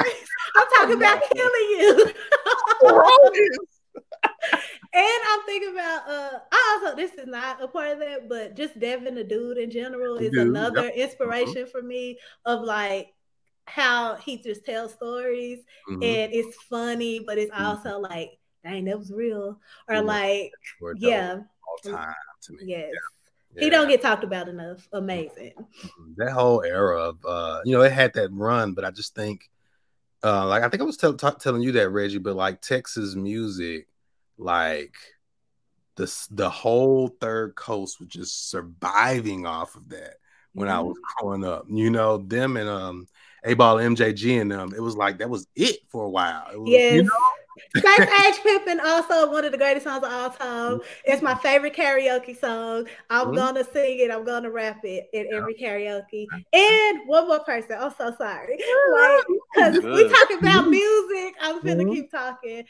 I'm 0.56 0.66
talking 0.76 0.96
about 0.96 1.22
killing 1.32 1.68
you. 1.70 2.12
and 4.92 5.20
I'm 5.30 5.42
thinking 5.46 5.70
about 5.70 6.08
uh 6.08 6.38
I 6.50 6.80
also 6.82 6.96
this 6.96 7.12
is 7.12 7.28
not 7.28 7.62
a 7.62 7.68
part 7.68 7.90
of 7.90 8.00
that, 8.00 8.28
but 8.28 8.56
just 8.56 8.80
Devin 8.80 9.14
the 9.14 9.22
dude 9.22 9.56
in 9.56 9.70
general 9.70 10.16
is 10.16 10.32
dude, 10.32 10.48
another 10.48 10.86
yep. 10.86 10.94
inspiration 10.96 11.62
mm-hmm. 11.62 11.70
for 11.70 11.80
me 11.80 12.18
of 12.44 12.62
like 12.62 13.14
how 13.66 14.16
he 14.16 14.42
just 14.42 14.64
tells 14.64 14.92
stories 14.92 15.60
mm-hmm. 15.88 16.02
and 16.02 16.32
it's 16.32 16.56
funny, 16.68 17.20
but 17.20 17.38
it's 17.38 17.52
mm-hmm. 17.52 17.66
also 17.66 18.00
like, 18.00 18.32
dang, 18.64 18.86
that 18.86 18.98
was 18.98 19.12
real. 19.12 19.60
Or 19.88 20.02
like, 20.02 20.50
yeah. 20.96 21.36
All 21.68 21.92
time 21.92 22.14
to 22.42 22.52
me. 22.54 22.58
Yes. 22.64 22.90
Yeah. 22.92 23.17
Yeah. 23.54 23.64
He 23.64 23.70
don't 23.70 23.88
get 23.88 24.02
talked 24.02 24.24
about 24.24 24.48
enough. 24.48 24.86
Amazing. 24.92 25.52
Mm-hmm. 25.56 26.12
That 26.16 26.32
whole 26.32 26.62
era 26.62 27.00
of 27.00 27.18
uh, 27.26 27.60
you 27.64 27.76
know, 27.76 27.82
it 27.82 27.92
had 27.92 28.14
that 28.14 28.32
run, 28.32 28.74
but 28.74 28.84
I 28.84 28.90
just 28.90 29.14
think 29.14 29.50
uh 30.22 30.46
like 30.46 30.62
I 30.62 30.68
think 30.68 30.82
I 30.82 30.84
was 30.84 30.96
t- 30.96 31.12
t- 31.12 31.28
telling 31.40 31.62
you 31.62 31.72
that 31.72 31.90
Reggie, 31.90 32.18
but 32.18 32.36
like 32.36 32.60
Texas 32.60 33.14
music, 33.14 33.88
like 34.36 34.94
the 35.96 36.26
the 36.30 36.50
whole 36.50 37.08
third 37.20 37.54
coast 37.54 38.00
was 38.00 38.08
just 38.08 38.50
surviving 38.50 39.46
off 39.46 39.76
of 39.76 39.88
that 39.90 40.14
when 40.52 40.68
mm-hmm. 40.68 40.76
I 40.76 40.80
was 40.80 40.96
growing 41.18 41.44
up. 41.44 41.66
You 41.68 41.90
know, 41.90 42.18
them 42.18 42.56
and 42.56 42.68
um 42.68 43.08
8Ball 43.46 43.96
MJG 43.96 44.40
and 44.40 44.50
them, 44.50 44.72
it 44.76 44.80
was 44.80 44.96
like 44.96 45.18
that 45.18 45.30
was 45.30 45.46
it 45.54 45.78
for 45.88 46.04
a 46.04 46.10
while. 46.10 46.46
Was, 46.52 46.70
yes. 46.70 46.94
You 46.94 47.02
know? 47.04 47.10
Sex 47.76 48.00
Age 48.26 48.34
Pimpin' 48.44 48.80
also 48.82 49.30
one 49.30 49.44
of 49.44 49.52
the 49.52 49.58
greatest 49.58 49.84
songs 49.84 50.04
of 50.04 50.12
all 50.12 50.30
time. 50.30 50.80
It's 51.04 51.22
my 51.22 51.34
favorite 51.34 51.74
karaoke 51.74 52.38
song. 52.38 52.86
I'm 53.10 53.34
gonna 53.34 53.64
sing 53.64 54.00
it. 54.00 54.10
I'm 54.10 54.24
gonna 54.24 54.50
rap 54.50 54.80
it 54.84 55.08
in 55.12 55.28
every 55.32 55.54
karaoke. 55.54 56.26
And 56.52 57.06
one 57.06 57.28
more 57.28 57.40
person. 57.40 57.76
I'm 57.78 57.92
so 57.96 58.14
sorry. 58.16 58.58
Like, 58.92 59.24
because 59.54 59.84
we 59.84 60.08
talking 60.08 60.38
about 60.38 60.68
music. 60.68 61.34
I'm 61.40 61.60
gonna 61.60 61.84
mm-hmm. 61.84 61.92
keep 61.92 62.10
talking. 62.10 62.64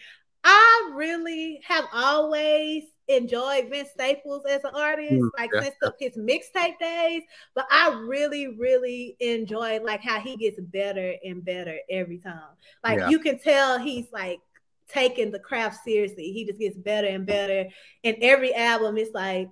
I 0.44 0.92
really 0.94 1.60
have 1.64 1.84
always 1.92 2.84
enjoyed 3.08 3.68
Vince 3.70 3.90
Staples 3.90 4.44
as 4.48 4.62
an 4.64 4.74
artist, 4.74 5.12
mm, 5.12 5.30
like 5.36 5.50
yeah. 5.52 5.62
since 5.62 5.74
the, 5.80 5.94
his 5.98 6.16
mixtape 6.16 6.78
days. 6.78 7.22
But 7.54 7.66
I 7.70 8.00
really, 8.06 8.48
really 8.48 9.16
enjoy 9.20 9.80
like 9.82 10.02
how 10.02 10.20
he 10.20 10.36
gets 10.36 10.60
better 10.60 11.14
and 11.24 11.44
better 11.44 11.78
every 11.90 12.18
time. 12.18 12.40
Like 12.84 12.98
yeah. 12.98 13.08
you 13.08 13.18
can 13.18 13.38
tell 13.38 13.78
he's 13.78 14.06
like 14.12 14.40
taking 14.88 15.30
the 15.30 15.38
craft 15.38 15.84
seriously. 15.84 16.32
He 16.32 16.44
just 16.44 16.58
gets 16.58 16.76
better 16.76 17.08
and 17.08 17.26
better. 17.26 17.68
And 18.04 18.16
every 18.20 18.54
album 18.54 18.96
is 18.96 19.10
like, 19.12 19.48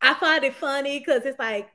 I 0.00 0.14
find 0.14 0.44
it 0.44 0.54
funny 0.54 0.98
because 0.98 1.22
it's 1.24 1.38
like 1.38 1.68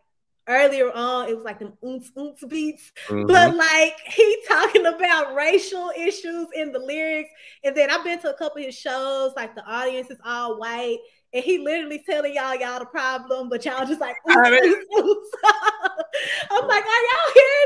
earlier 0.48 0.92
on, 0.92 1.30
it 1.30 1.36
was 1.36 1.46
like 1.46 1.60
them 1.60 1.74
oomps 1.84 2.12
oomps 2.18 2.48
beats, 2.48 2.92
mm-hmm. 3.08 3.26
but 3.26 3.56
like 3.56 3.96
he 4.06 4.44
talking 4.48 4.86
about 4.86 5.36
racial 5.36 5.92
issues 5.98 6.48
in 6.56 6.72
the 6.72 6.80
lyrics. 6.80 7.30
And 7.64 7.76
then 7.76 7.90
I've 7.90 8.04
been 8.04 8.20
to 8.20 8.34
a 8.34 8.38
couple 8.38 8.60
of 8.60 8.66
his 8.66 8.76
shows, 8.76 9.34
like 9.36 9.56
the 9.56 9.66
audience 9.66 10.10
is 10.10 10.20
all 10.26 10.60
white. 10.60 11.00
And 11.34 11.44
he 11.44 11.58
literally 11.58 12.02
telling 12.10 12.34
y'all 12.34 12.56
y'all 12.56 12.80
the 12.80 12.86
problem, 12.86 13.50
but 13.50 13.66
y'all 13.66 13.86
just 13.86 14.00
like 14.00 14.16
oops, 14.30 14.50
oops, 14.50 14.98
oops. 14.98 15.30
I'm 16.52 16.68
like, 16.68 16.84
are 16.84 17.04
y'all 17.08 17.34
lyrics? 17.36 17.57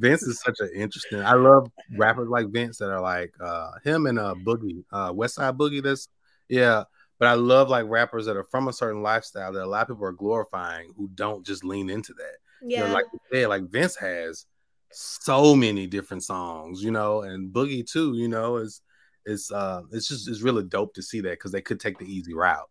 Vince 0.00 0.22
is 0.22 0.40
such 0.40 0.58
an 0.60 0.70
interesting. 0.74 1.20
I 1.20 1.34
love 1.34 1.70
rappers 1.96 2.28
like 2.28 2.48
Vince 2.48 2.78
that 2.78 2.90
are 2.90 3.00
like 3.00 3.32
uh 3.40 3.72
him 3.84 4.06
and 4.06 4.18
uh 4.18 4.34
Boogie, 4.44 4.84
uh 4.92 5.12
Westside 5.12 5.56
Boogie. 5.56 5.82
That's 5.82 6.08
yeah 6.48 6.84
but 7.20 7.28
I 7.28 7.34
love 7.34 7.68
like 7.68 7.84
rappers 7.86 8.24
that 8.26 8.36
are 8.36 8.44
from 8.44 8.66
a 8.66 8.72
certain 8.72 9.02
lifestyle 9.02 9.52
that 9.52 9.62
a 9.62 9.66
lot 9.66 9.82
of 9.82 9.88
people 9.88 10.06
are 10.06 10.12
glorifying 10.12 10.94
who 10.96 11.08
don't 11.14 11.44
just 11.44 11.62
lean 11.62 11.90
into 11.90 12.14
that. 12.14 12.36
Yeah, 12.62 12.80
you 12.80 12.86
know, 12.88 12.94
like 12.94 13.04
said, 13.30 13.48
like 13.48 13.70
Vince 13.70 13.94
has 13.96 14.46
so 14.90 15.54
many 15.54 15.86
different 15.86 16.24
songs, 16.24 16.82
you 16.82 16.90
know, 16.90 17.20
and 17.20 17.52
Boogie 17.52 17.88
too, 17.88 18.14
you 18.16 18.26
know, 18.26 18.56
is 18.56 18.80
it's 19.26 19.52
uh 19.52 19.82
it's 19.92 20.08
just 20.08 20.28
it's 20.28 20.40
really 20.40 20.64
dope 20.64 20.94
to 20.94 21.02
see 21.02 21.20
that 21.20 21.32
because 21.32 21.52
they 21.52 21.60
could 21.60 21.78
take 21.78 21.98
the 21.98 22.10
easy 22.10 22.32
route. 22.32 22.70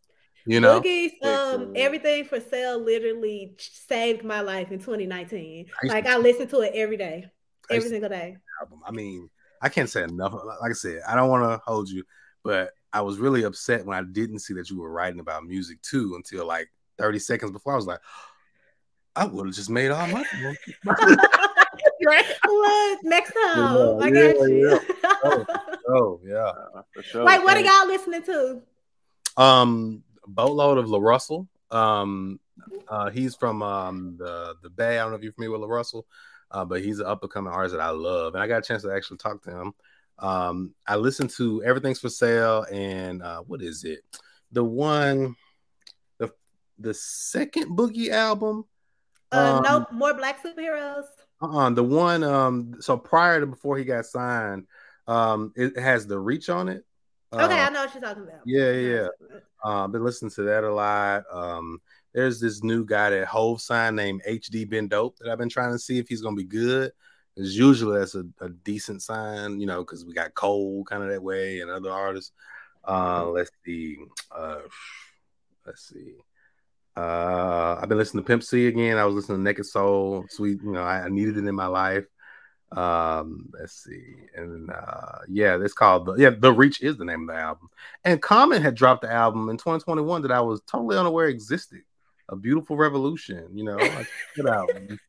You 0.49 0.59
know, 0.59 0.81
Boogie's 0.81 1.13
um 1.21 1.73
everything 1.75 2.25
for 2.25 2.39
sale 2.39 2.79
literally 2.79 3.55
saved 3.59 4.23
my 4.23 4.41
life 4.41 4.71
in 4.71 4.79
2019. 4.79 5.67
I 5.83 5.87
like 5.87 6.07
I 6.07 6.17
listen 6.17 6.47
to 6.47 6.61
it 6.61 6.71
every 6.73 6.97
day, 6.97 7.29
every 7.69 7.87
single 7.87 8.09
day. 8.09 8.35
Album. 8.59 8.79
I 8.83 8.89
mean, 8.89 9.29
I 9.61 9.69
can't 9.69 9.87
say 9.87 10.01
enough. 10.01 10.33
Like 10.33 10.71
I 10.71 10.73
said, 10.73 11.01
I 11.07 11.13
don't 11.13 11.29
want 11.29 11.43
to 11.43 11.61
hold 11.63 11.87
you, 11.87 12.03
but 12.43 12.71
I 12.91 13.01
was 13.01 13.19
really 13.19 13.43
upset 13.43 13.85
when 13.85 13.95
I 13.95 14.01
didn't 14.01 14.39
see 14.39 14.55
that 14.55 14.71
you 14.71 14.79
were 14.79 14.91
writing 14.91 15.19
about 15.19 15.45
music 15.45 15.83
too 15.83 16.13
until 16.15 16.47
like 16.47 16.67
30 16.97 17.19
seconds 17.19 17.51
before. 17.51 17.73
I 17.73 17.75
was 17.75 17.85
like, 17.85 17.99
I 19.15 19.25
would 19.27 19.45
have 19.45 19.55
just 19.55 19.69
made 19.69 19.91
all 19.91 20.07
my 20.07 20.25
Look, 22.47 22.99
next 23.03 23.33
time. 23.45 23.75
Yeah, 23.75 23.97
I 24.01 24.09
got 24.09 24.13
yeah, 24.13 24.45
you. 24.47 24.69
Yeah. 24.71 25.13
Oh, 25.23 25.45
oh, 25.89 26.21
yeah. 26.25 26.53
Uh, 26.73 26.81
for 26.91 27.03
sure. 27.03 27.23
Like, 27.23 27.43
what 27.43 27.55
are 27.55 27.61
y'all 27.61 27.87
listening 27.87 28.23
to? 28.23 28.63
Um, 29.37 30.03
boatload 30.29 30.77
of 30.77 30.89
La 30.89 30.99
Russell. 30.99 31.47
Um, 31.71 32.39
uh, 32.87 33.09
he's 33.09 33.35
from 33.35 33.61
um 33.61 34.15
the 34.17 34.55
the 34.61 34.69
Bay. 34.69 34.97
I 34.97 35.03
don't 35.03 35.11
know 35.11 35.17
if 35.17 35.23
you're 35.23 35.33
familiar 35.33 35.57
with 35.57 35.61
La 35.61 35.75
Russell, 35.75 36.05
uh, 36.51 36.65
but 36.65 36.81
he's 36.81 36.99
an 36.99 37.05
up 37.05 37.23
and 37.23 37.31
coming 37.31 37.53
artist 37.53 37.75
that 37.75 37.81
I 37.81 37.89
love, 37.89 38.35
and 38.35 38.43
I 38.43 38.47
got 38.47 38.59
a 38.59 38.61
chance 38.67 38.83
to 38.83 38.93
actually 38.93 39.17
talk 39.17 39.43
to 39.43 39.51
him. 39.51 39.73
Um, 40.19 40.73
I 40.85 40.97
listened 40.97 41.29
to 41.31 41.63
Everything's 41.63 41.99
for 41.99 42.09
Sale 42.09 42.65
and 42.71 43.23
uh, 43.23 43.41
what 43.41 43.61
is 43.61 43.83
it? 43.85 43.99
The 44.51 44.63
one, 44.63 45.35
the 46.17 46.31
the 46.77 46.93
second 46.93 47.77
Boogie 47.77 48.09
album. 48.09 48.65
Uh, 49.31 49.61
um, 49.63 49.63
no 49.63 49.97
more 49.97 50.13
Black 50.13 50.43
superheroes. 50.43 51.05
Uh-uh, 51.41 51.69
the 51.69 51.83
one. 51.83 52.23
Um, 52.23 52.75
so 52.79 52.97
prior 52.97 53.39
to 53.39 53.45
before 53.45 53.77
he 53.77 53.85
got 53.85 54.05
signed, 54.05 54.65
um, 55.07 55.53
it 55.55 55.77
has 55.77 56.05
the 56.05 56.19
Reach 56.19 56.49
on 56.49 56.67
it. 56.67 56.83
Okay, 57.31 57.59
uh, 57.59 57.67
I 57.67 57.69
know 57.69 57.81
what 57.81 57.93
you're 57.93 58.01
talking 58.01 58.23
about. 58.23 58.41
Yeah, 58.45 58.71
yeah. 58.71 59.07
Uh, 59.63 59.83
I've 59.83 59.91
been 59.91 60.03
listening 60.03 60.31
to 60.31 60.43
that 60.43 60.63
a 60.63 60.73
lot. 60.73 61.23
Um, 61.31 61.79
there's 62.13 62.39
this 62.39 62.63
new 62.63 62.85
guy 62.85 63.11
that 63.11 63.27
Hove 63.27 63.61
signed 63.61 63.95
named 63.95 64.23
HD 64.27 64.67
Ben 64.67 64.87
Dope 64.87 65.17
that 65.19 65.29
I've 65.29 65.37
been 65.37 65.49
trying 65.49 65.71
to 65.71 65.79
see 65.79 65.99
if 65.99 66.07
he's 66.07 66.21
gonna 66.21 66.35
be 66.35 66.43
good. 66.43 66.91
Because 67.35 67.57
usually 67.57 67.99
that's 67.99 68.15
a, 68.15 68.25
a, 68.41 68.49
decent 68.49 69.01
sign, 69.01 69.61
you 69.61 69.67
know, 69.67 69.79
because 69.79 70.03
we 70.03 70.13
got 70.13 70.33
Cole 70.33 70.83
kind 70.83 71.03
of 71.03 71.09
that 71.09 71.23
way 71.23 71.61
and 71.61 71.69
other 71.69 71.91
artists. 71.91 72.31
Uh, 72.83 73.21
mm-hmm. 73.21 73.35
let's 73.35 73.51
see. 73.63 73.97
Uh, 74.35 74.59
let's 75.65 75.87
see. 75.87 76.15
Uh, 76.97 77.77
I've 77.81 77.87
been 77.87 77.97
listening 77.97 78.23
to 78.23 78.27
Pimp 78.27 78.43
C 78.43 78.67
again. 78.67 78.97
I 78.97 79.05
was 79.05 79.15
listening 79.15 79.37
to 79.37 79.43
Naked 79.43 79.67
Soul, 79.67 80.25
Sweet. 80.29 80.61
You 80.61 80.71
know, 80.71 80.81
I, 80.81 81.03
I 81.03 81.09
needed 81.09 81.37
it 81.37 81.45
in 81.45 81.55
my 81.55 81.67
life. 81.67 82.05
Um, 82.71 83.49
let's 83.59 83.83
see, 83.83 84.15
and 84.35 84.69
uh, 84.69 85.19
yeah, 85.27 85.57
it's 85.59 85.73
called 85.73 86.05
the 86.05 86.15
yeah, 86.15 86.29
The 86.29 86.53
Reach 86.53 86.81
is 86.81 86.97
the 86.97 87.05
name 87.05 87.27
of 87.27 87.35
the 87.35 87.41
album. 87.41 87.69
And 88.03 88.21
Common 88.21 88.61
had 88.61 88.75
dropped 88.75 89.01
the 89.01 89.11
album 89.11 89.49
in 89.49 89.57
2021 89.57 90.21
that 90.21 90.31
I 90.31 90.41
was 90.41 90.61
totally 90.67 90.97
unaware 90.97 91.27
existed. 91.27 91.81
A 92.29 92.35
Beautiful 92.35 92.77
Revolution, 92.77 93.47
you 93.55 93.63
know, 93.63 93.75
like, 93.75 94.07
good 94.35 94.47
album. 94.47 94.99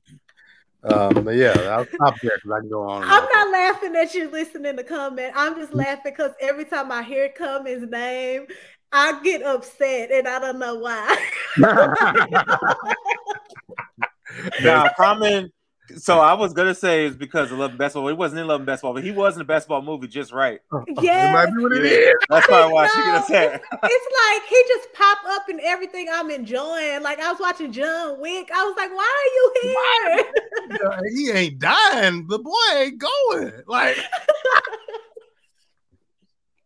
Um, 0.83 1.25
but 1.25 1.37
yeah, 1.37 1.53
I'll 1.53 1.87
stop 1.87 2.19
there 2.23 2.33
because 2.37 2.51
I 2.51 2.61
can 2.61 2.71
go 2.71 2.89
on. 2.89 3.03
I'm 3.05 3.29
not 3.35 3.51
laughing 3.51 3.95
at 3.97 4.15
you 4.15 4.31
listening 4.31 4.79
to 4.79 4.85
Common. 4.85 5.31
I'm 5.35 5.55
just 5.57 5.75
laughing 5.75 6.15
because 6.17 6.33
every 6.41 6.65
time 6.65 6.91
I 6.91 7.03
hear 7.03 7.29
Common's 7.37 7.91
name, 7.91 8.47
I 8.91 9.21
get 9.23 9.43
upset 9.43 10.11
and 10.11 10.27
I 10.27 10.39
don't 10.39 10.59
know 10.59 10.77
why. 10.77 11.29
now, 14.63 14.89
Common 14.97 15.53
so 15.97 16.19
I 16.19 16.35
was 16.35 16.53
gonna 16.53 16.75
say 16.75 17.07
it's 17.07 17.17
because 17.17 17.51
of 17.53 17.59
Love 17.59 17.71
and 17.71 17.79
Basketball. 17.79 18.09
He 18.09 18.15
wasn't 18.15 18.41
in 18.41 18.47
Love 18.47 18.61
and 18.61 18.67
Basketball, 18.67 18.95
but 18.95 19.05
he 19.05 19.11
was 19.11 19.35
in 19.35 19.39
the 19.39 19.45
basketball 19.45 19.83
movie 19.83 20.09
just 20.09 20.33
right. 20.33 20.61
Yeah, 21.01 21.33
might 21.33 21.47
be 21.47 21.63
what 21.63 21.73
it 21.73 21.85
is. 21.85 22.15
That's 22.29 22.47
probably 22.47 22.73
why 22.73 22.89
she 22.89 23.01
gonna 23.01 23.25
say. 23.25 23.55
It's, 23.55 23.65
it's 23.83 24.07
like 24.31 24.49
he 24.49 24.65
just 24.69 24.93
popped 24.93 25.27
up 25.29 25.49
in 25.49 25.61
everything 25.61 26.09
I'm 26.13 26.31
enjoying. 26.31 27.03
Like 27.03 27.21
I 27.21 27.31
was 27.31 27.41
watching 27.41 27.73
John 27.73 28.21
Wick. 28.21 28.51
I 28.55 28.65
was 28.65 28.75
like, 28.77 28.91
why 28.91 29.09
are 29.21 29.31
you 29.37 29.53
here? 29.63 31.13
he 31.17 31.31
ain't 31.31 31.59
dying. 31.59 32.27
The 32.29 32.39
boy 32.39 32.53
ain't 32.75 32.99
going. 32.99 33.53
Like 33.67 33.97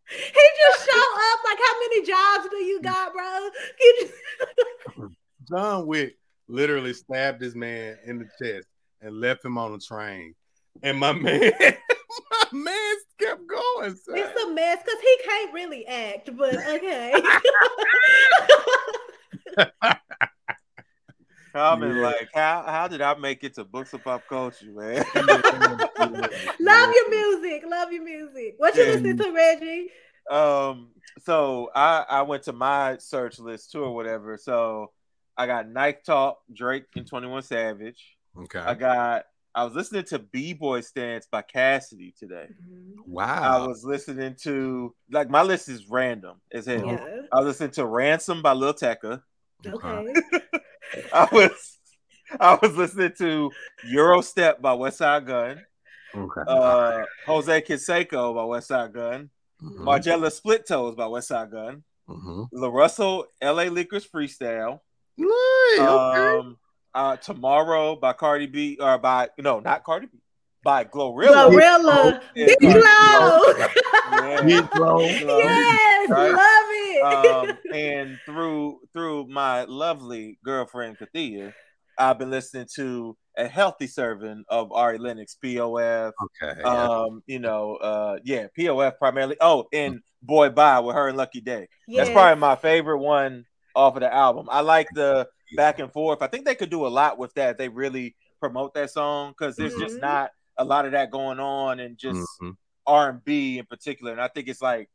he 0.09 0.17
just 0.17 0.91
show 0.91 1.01
up. 1.33 1.41
Like, 1.45 1.59
how 1.59 1.81
many 1.81 2.07
jobs 2.07 2.49
do 2.51 2.57
you 2.57 2.81
got, 2.83 3.13
bro? 3.13 3.49
Just... 4.01 4.13
John 5.49 5.87
Wick 5.87 6.17
literally 6.49 6.93
stabbed 6.93 7.41
this 7.41 7.55
man 7.55 7.99
in 8.05 8.19
the 8.19 8.29
chest 8.41 8.67
and 9.05 9.21
left 9.21 9.45
him 9.45 9.59
on 9.59 9.73
the 9.73 9.79
train. 9.79 10.35
And 10.83 10.99
my 10.99 11.13
man, 11.21 11.53
my 11.61 12.45
man 12.53 12.97
kept 13.21 13.47
going. 13.47 13.95
Son. 13.97 14.17
It's 14.17 14.43
a 14.43 14.51
mess 14.51 14.79
because 14.85 15.01
he 15.01 15.19
can't 15.25 15.53
really 15.55 15.87
act, 15.87 16.31
but 16.37 16.55
okay. 16.57 17.15
Common, 21.53 21.97
yeah. 21.97 22.03
like 22.03 22.29
how 22.35 22.65
how 22.67 22.89
did 22.89 23.01
I 23.01 23.15
make 23.15 23.45
it 23.45 23.55
to 23.55 23.65
books 23.65 23.93
of 23.93 24.03
pop 24.03 24.23
culture, 24.29 24.67
man? 24.73 25.05
love 25.15 26.91
your 26.93 27.11
music, 27.11 27.63
love 27.65 27.93
your 27.93 28.03
music. 28.03 28.55
What 28.57 28.75
you 28.75 28.83
yeah. 28.83 28.89
listening 28.91 29.19
to, 29.19 29.31
Reggie? 29.31 29.91
Um, 30.29 30.89
so 31.23 31.71
I 31.73 32.05
I 32.09 32.23
went 32.23 32.43
to 32.45 32.53
my 32.53 32.97
search 32.99 33.39
list 33.39 33.71
too 33.71 33.85
or 33.85 33.95
whatever. 33.95 34.37
So 34.37 34.91
I 35.37 35.47
got 35.47 35.69
Nike 35.69 36.01
Talk, 36.05 36.39
Drake, 36.53 36.87
and 36.97 37.07
Twenty 37.07 37.29
One 37.29 37.43
Savage. 37.43 38.17
Okay. 38.37 38.59
I 38.59 38.75
got 38.75 39.25
I 39.55 39.65
was 39.65 39.75
listening 39.75 40.05
to 40.07 40.19
B 40.19 40.53
Boy 40.53 40.81
Stance 40.81 41.27
by 41.31 41.43
Cassidy 41.43 42.13
today. 42.19 42.49
Wow. 43.07 43.63
I 43.63 43.67
was 43.67 43.85
listening 43.85 44.35
to 44.43 44.95
like 45.13 45.31
my 45.31 45.43
list 45.43 45.69
is 45.69 45.89
random 45.89 46.41
as 46.53 46.67
hell. 46.67 46.87
Yeah. 46.87 47.21
I 47.33 47.39
was 47.39 47.47
listening 47.47 47.71
to 47.73 47.87
Ransom 47.87 48.43
by 48.43 48.53
Lil 48.53 48.75
Tecca. 48.75 49.23
Okay. 49.65 50.15
I 51.13 51.29
was 51.31 51.79
I 52.41 52.59
was 52.61 52.77
listening 52.77 53.13
to 53.19 53.53
Eurostep 53.93 54.61
by 54.61 54.73
Westside 54.73 55.27
Gunn. 55.27 55.63
Okay. 56.17 56.41
Uh, 56.49 57.05
Jose 57.27 57.63
Canseco 57.63 58.35
by 58.35 58.43
Westside 58.43 58.93
Gunn. 58.93 59.31
Mm-hmm. 59.63 59.87
Margiela 59.87 60.33
Split 60.33 60.67
Toes 60.67 60.97
by 60.97 61.05
Westside 61.05 61.53
Gunn. 61.53 61.85
Mm-hmm. 62.09 62.43
La 62.53 62.69
Russell 62.69 63.27
LA 63.41 63.65
Leakers 63.65 64.09
Freestyle. 64.09 64.81
Nice. 65.17 65.79
Okay. 65.79 66.57
Uh, 66.95 67.17
tomorrow 67.17 67.97
by 67.97 68.13
Cardi 68.13 68.47
B 68.47 68.79
or 68.81 68.99
by 68.99 69.29
no, 69.39 69.59
not 69.59 69.83
Cardi 69.83 70.07
B, 70.07 70.19
by 70.63 70.85
Glorilla. 70.85 71.51
Glorilla, 71.51 72.21
Big 72.35 72.59
Glow. 72.61 73.41
Big 74.43 74.71
Glow. 74.71 75.39
Yes, 75.39 76.11
right? 76.11 76.33
love 76.33 76.39
it. 76.39 77.03
Um, 77.05 77.59
and 77.75 78.19
through 78.25 78.81
through 78.93 79.27
my 79.29 79.65
lovely 79.65 80.39
girlfriend 80.45 80.97
Kathia, 80.99 81.53
I've 81.99 82.19
been 82.19 82.31
listening 82.31 82.67
to 82.77 83.17
a 83.37 83.47
healthy 83.47 83.87
serving 83.87 84.45
of 84.49 84.73
Ari 84.73 84.99
Lennox, 84.99 85.37
POF. 85.43 86.13
Okay. 86.43 86.63
Um, 86.63 87.23
you 87.27 87.39
know, 87.39 87.77
uh, 87.77 88.19
yeah, 88.25 88.47
POF 88.59 88.99
primarily. 88.99 89.37
Oh, 89.41 89.67
and 89.73 90.01
Boy 90.23 90.51
Bye 90.51 90.81
with 90.81 90.97
her 90.97 91.09
and 91.09 91.17
Lucky 91.17 91.41
Daye. 91.41 91.69
Yes. 91.87 92.07
That's 92.07 92.15
probably 92.15 92.41
my 92.41 92.57
favorite 92.57 92.99
one 92.99 93.45
off 93.75 93.97
of 93.97 94.01
the 94.01 94.13
album. 94.13 94.49
I 94.51 94.61
like 94.61 94.89
the 94.95 95.27
back 95.57 95.79
and 95.79 95.93
forth. 95.93 96.23
I 96.23 96.27
think 96.27 96.45
they 96.45 96.55
could 96.55 96.71
do 96.71 96.87
a 96.87 96.89
lot 96.89 97.19
with 97.19 97.35
that. 97.35 97.59
They 97.59 97.69
really 97.69 98.17
promote 98.41 98.75
that 98.75 98.91
song 98.91 99.31
because 99.37 99.57
there's 99.57 99.75
just 99.77 99.97
Mhm. 99.97 100.03
not 100.03 100.31
a 100.59 100.65
lot 100.65 100.87
of 100.87 100.93
that 100.93 101.11
going 101.11 101.41
on, 101.41 101.81
and 101.81 101.97
just 101.97 102.21
Mhm. 102.41 102.57
R 102.87 103.11
and 103.11 103.25
B 103.25 103.59
in 103.59 103.67
particular. 103.67 104.13
And 104.13 104.21
I 104.21 104.29
think 104.29 104.49
it's 104.49 104.63
like, 104.63 104.89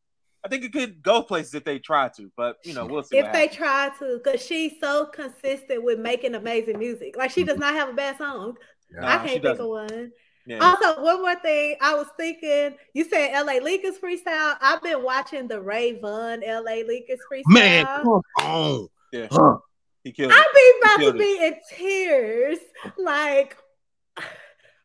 I 0.44 0.48
think 0.48 0.64
it 0.64 0.72
could 0.72 1.02
go 1.02 1.22
places 1.22 1.54
if 1.56 1.64
they 1.66 1.80
try 1.80 2.08
to, 2.10 2.32
but 2.38 2.58
you 2.64 2.74
know, 2.74 2.86
we'll 2.86 3.04
see. 3.04 3.18
if 3.18 3.32
they 3.34 3.48
try 3.48 3.90
to, 4.00 4.22
because 4.24 4.42
she's 4.46 4.80
so 4.80 5.06
consistent 5.08 5.84
with 5.84 6.00
making 6.00 6.36
amazing 6.36 6.80
music. 6.80 7.18
Like 7.18 7.32
she 7.32 7.44
does 7.44 7.58
not 7.58 7.74
have 7.74 7.90
a 7.90 7.94
bad 7.94 8.18
song. 8.18 8.56
Yeah. 8.94 9.06
I 9.06 9.26
she 9.26 9.34
can't 9.34 9.44
think 9.44 9.60
of 9.60 9.68
one. 9.68 10.12
Yeah. 10.46 10.60
Also, 10.60 11.04
one 11.04 11.22
more 11.22 11.36
thing, 11.36 11.76
I 11.82 11.94
was 11.94 12.08
thinking. 12.18 12.76
You 12.94 13.04
said 13.04 13.32
L.A. 13.34 13.60
Leakers 13.60 14.00
freestyle. 14.00 14.56
I've 14.62 14.82
been 14.82 15.04
watching 15.04 15.48
the 15.48 15.62
Ray 15.62 16.00
Vaughn 16.00 16.42
L.A. 16.42 16.84
Leakers 16.84 17.20
freestyle. 17.32 17.44
Man, 17.54 17.86
come 17.86 18.22
on. 18.40 18.88
yeah, 19.12 19.28
Huh. 19.30 19.58
He 20.04 20.12
killed 20.12 20.32
it. 20.32 20.38
I 20.38 20.46
be 20.56 20.80
about 20.82 20.96
to 20.96 21.02
killed 21.04 21.18
be 21.18 21.46
in 21.46 21.56
tears. 21.70 22.60
Like, 22.98 23.58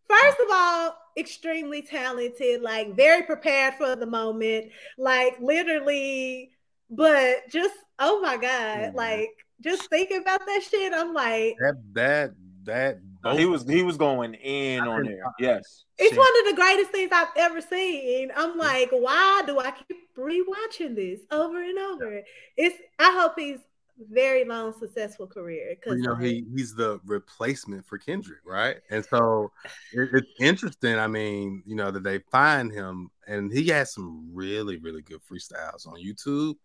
first 0.08 0.38
of 0.40 0.46
all, 0.52 0.96
extremely 1.16 1.82
talented, 1.82 2.60
like 2.62 2.94
very 2.96 3.22
prepared 3.22 3.74
for 3.74 3.96
the 3.96 4.06
moment, 4.06 4.70
like 4.98 5.38
literally, 5.40 6.50
but 6.90 7.48
just 7.50 7.74
oh 7.98 8.20
my 8.20 8.36
god, 8.36 8.92
Mhm. 8.92 8.94
like 8.94 9.30
just 9.60 9.88
thinking 9.88 10.18
about 10.18 10.44
that 10.46 10.62
shit, 10.68 10.92
I'm 10.92 11.14
like, 11.14 11.56
That 11.60 11.74
that 11.94 12.30
that 12.64 12.98
No, 13.24 13.36
he 13.36 13.46
was 13.46 13.62
he 13.68 13.82
was 13.82 13.96
going 13.96 14.34
in 14.34 14.82
I 14.82 14.86
on 14.86 15.02
didn't- 15.04 15.18
there. 15.18 15.32
Yes. 15.38 15.84
it's 15.98 16.10
Shit. 16.10 16.18
one 16.18 16.28
of 16.40 16.50
the 16.50 16.60
greatest 16.60 16.90
things 16.90 17.10
I've 17.12 17.28
ever 17.36 17.60
seen. 17.60 18.32
I'm 18.34 18.56
like, 18.58 18.90
why 18.90 19.42
do 19.46 19.58
I 19.60 19.70
keep 19.70 19.96
rewatching 20.16 20.94
this 20.96 21.20
over 21.30 21.62
and 21.62 21.78
over? 21.78 22.22
It's 22.56 22.76
I 22.98 23.12
hope 23.20 23.34
he's 23.38 23.60
very 24.10 24.44
long, 24.44 24.72
successful 24.72 25.26
career. 25.26 25.76
Because 25.76 25.98
you 25.98 26.04
know 26.04 26.14
he 26.14 26.44
he's 26.54 26.74
the 26.74 27.00
replacement 27.04 27.86
for 27.86 27.98
Kendrick, 27.98 28.40
right? 28.44 28.76
And 28.90 29.04
so 29.10 29.52
it, 29.92 30.10
it's 30.12 30.30
interesting. 30.40 30.98
I 30.98 31.06
mean, 31.06 31.62
you 31.66 31.76
know 31.76 31.90
that 31.90 32.02
they 32.02 32.20
find 32.30 32.72
him, 32.72 33.10
and 33.26 33.52
he 33.52 33.68
has 33.68 33.92
some 33.94 34.28
really 34.32 34.78
really 34.78 35.02
good 35.02 35.20
freestyles 35.30 35.86
on 35.86 35.94
YouTube 36.02 36.56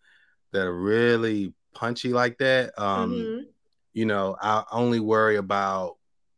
that 0.51 0.65
are 0.65 0.80
really 0.80 1.53
punchy 1.73 2.14
like 2.14 2.38
that. 2.39 2.77
Um, 2.80 3.11
Mhm. 3.11 3.45
you 3.93 4.06
know, 4.06 4.35
I 4.41 4.64
only 4.72 4.99
worry 4.99 5.35
about 5.38 5.97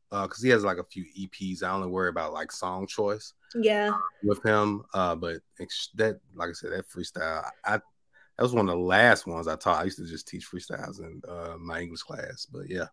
because 0.09 0.41
he 0.41 0.49
has 0.49 0.63
like 0.63 0.77
a 0.77 0.83
few 0.83 1.05
EPs. 1.15 1.63
I 1.63 1.71
only 1.71 1.87
worry 1.87 2.09
about 2.09 2.33
like 2.33 2.51
song 2.51 2.85
choice 2.87 3.33
yeah. 3.55 3.91
with 4.23 4.43
him. 4.43 4.83
Uh, 4.93 5.15
but 5.15 5.37
ex- 5.59 5.89
that, 5.95 6.19
like 6.35 6.49
I 6.49 6.53
said, 6.53 6.71
that 6.71 6.89
freestyle, 6.89 7.49
I 7.63 7.79
that 8.41 8.45
was 8.45 8.55
one 8.55 8.67
of 8.67 8.75
the 8.75 8.81
last 8.81 9.27
ones 9.27 9.47
I 9.47 9.55
taught. 9.55 9.81
I 9.81 9.83
used 9.83 9.99
to 9.99 10.05
just 10.07 10.27
teach 10.27 10.47
freestyles 10.51 10.99
in 10.99 11.21
uh, 11.29 11.57
my 11.59 11.79
English 11.79 12.01
class. 12.01 12.47
But 12.51 12.71
yeah, 12.71 12.85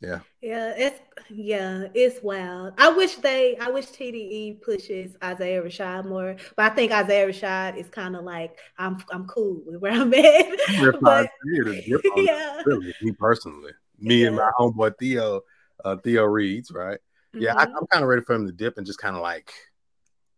yeah. 0.00 0.20
Yeah, 0.40 0.74
it's 0.76 1.00
yeah, 1.28 1.88
it's 1.92 2.22
wild. 2.22 2.74
I 2.78 2.88
wish 2.90 3.16
they, 3.16 3.56
I 3.56 3.68
wish 3.68 3.86
TDE 3.86 4.60
pushes 4.62 5.16
Isaiah 5.20 5.60
Rashad 5.60 6.04
more, 6.04 6.36
but 6.56 6.70
I 6.70 6.74
think 6.76 6.92
Isaiah 6.92 7.26
Rashad 7.26 7.78
is 7.78 7.88
kind 7.88 8.14
of 8.14 8.22
like 8.22 8.56
I'm, 8.78 8.98
I'm 9.10 9.26
cool 9.26 9.60
with 9.66 9.80
where 9.80 9.90
I'm 9.90 10.14
at. 10.14 10.46
But 11.00 11.28
yeah, 11.46 11.72
rip 11.88 12.04
on- 12.16 12.24
yeah, 12.24 12.62
really, 12.64 12.94
me 13.00 13.10
personally, 13.18 13.72
me 13.98 14.24
and 14.26 14.36
Yeah. 14.36 14.42
my 14.42 14.52
homeboy 14.56 14.92
Theo, 15.00 15.40
uh, 15.84 15.96
Theo 15.96 16.22
Reeds, 16.26 16.70
right? 16.70 17.00
Yeah, 17.34 17.54
I, 17.58 17.66
Mhm. 17.66 17.72
I'm 17.76 17.86
kind 17.88 18.04
of 18.04 18.08
ready 18.08 18.22
for 18.22 18.36
him 18.36 18.46
to 18.46 18.52
dip 18.52 18.78
and 18.78 18.86
just 18.86 19.00
kind 19.00 19.16
of 19.16 19.22
like 19.22 19.52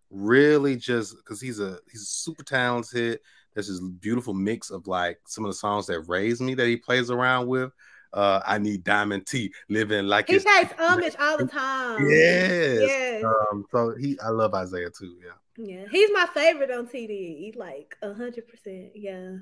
really 0.08 0.76
just 0.76 1.16
because 1.18 1.38
he's 1.40 1.60
a 1.60 1.78
he's 1.92 2.08
super 2.08 2.44
talented. 2.44 3.20
There's 3.54 3.68
this 3.68 3.80
beautiful 3.80 4.34
mix 4.34 4.70
of 4.70 4.86
like 4.86 5.18
some 5.26 5.44
of 5.44 5.50
the 5.50 5.56
songs 5.56 5.86
that 5.86 6.00
raised 6.00 6.40
me 6.40 6.54
that 6.54 6.66
he 6.66 6.76
plays 6.76 7.10
around 7.10 7.46
with. 7.46 7.72
Uh, 8.12 8.40
I 8.46 8.58
need 8.58 8.84
Diamond 8.84 9.26
T 9.26 9.52
living 9.68 10.06
like 10.06 10.28
he 10.28 10.36
it's 10.36 10.44
pays 10.44 10.68
homage 10.78 11.16
all 11.18 11.36
the 11.36 11.46
time. 11.46 12.08
yes. 12.08 12.80
yes, 12.80 13.24
Um, 13.24 13.64
so 13.70 13.94
he 13.98 14.18
I 14.24 14.28
love 14.28 14.54
Isaiah 14.54 14.90
too. 14.90 15.16
Yeah. 15.24 15.66
yeah. 15.66 15.84
He's 15.90 16.10
my 16.12 16.26
favorite 16.32 16.70
on 16.70 16.86
TDE, 16.86 17.56
like 17.56 17.96
a 18.02 18.14
hundred 18.14 18.46
percent. 18.46 18.92
Yeah. 18.94 19.36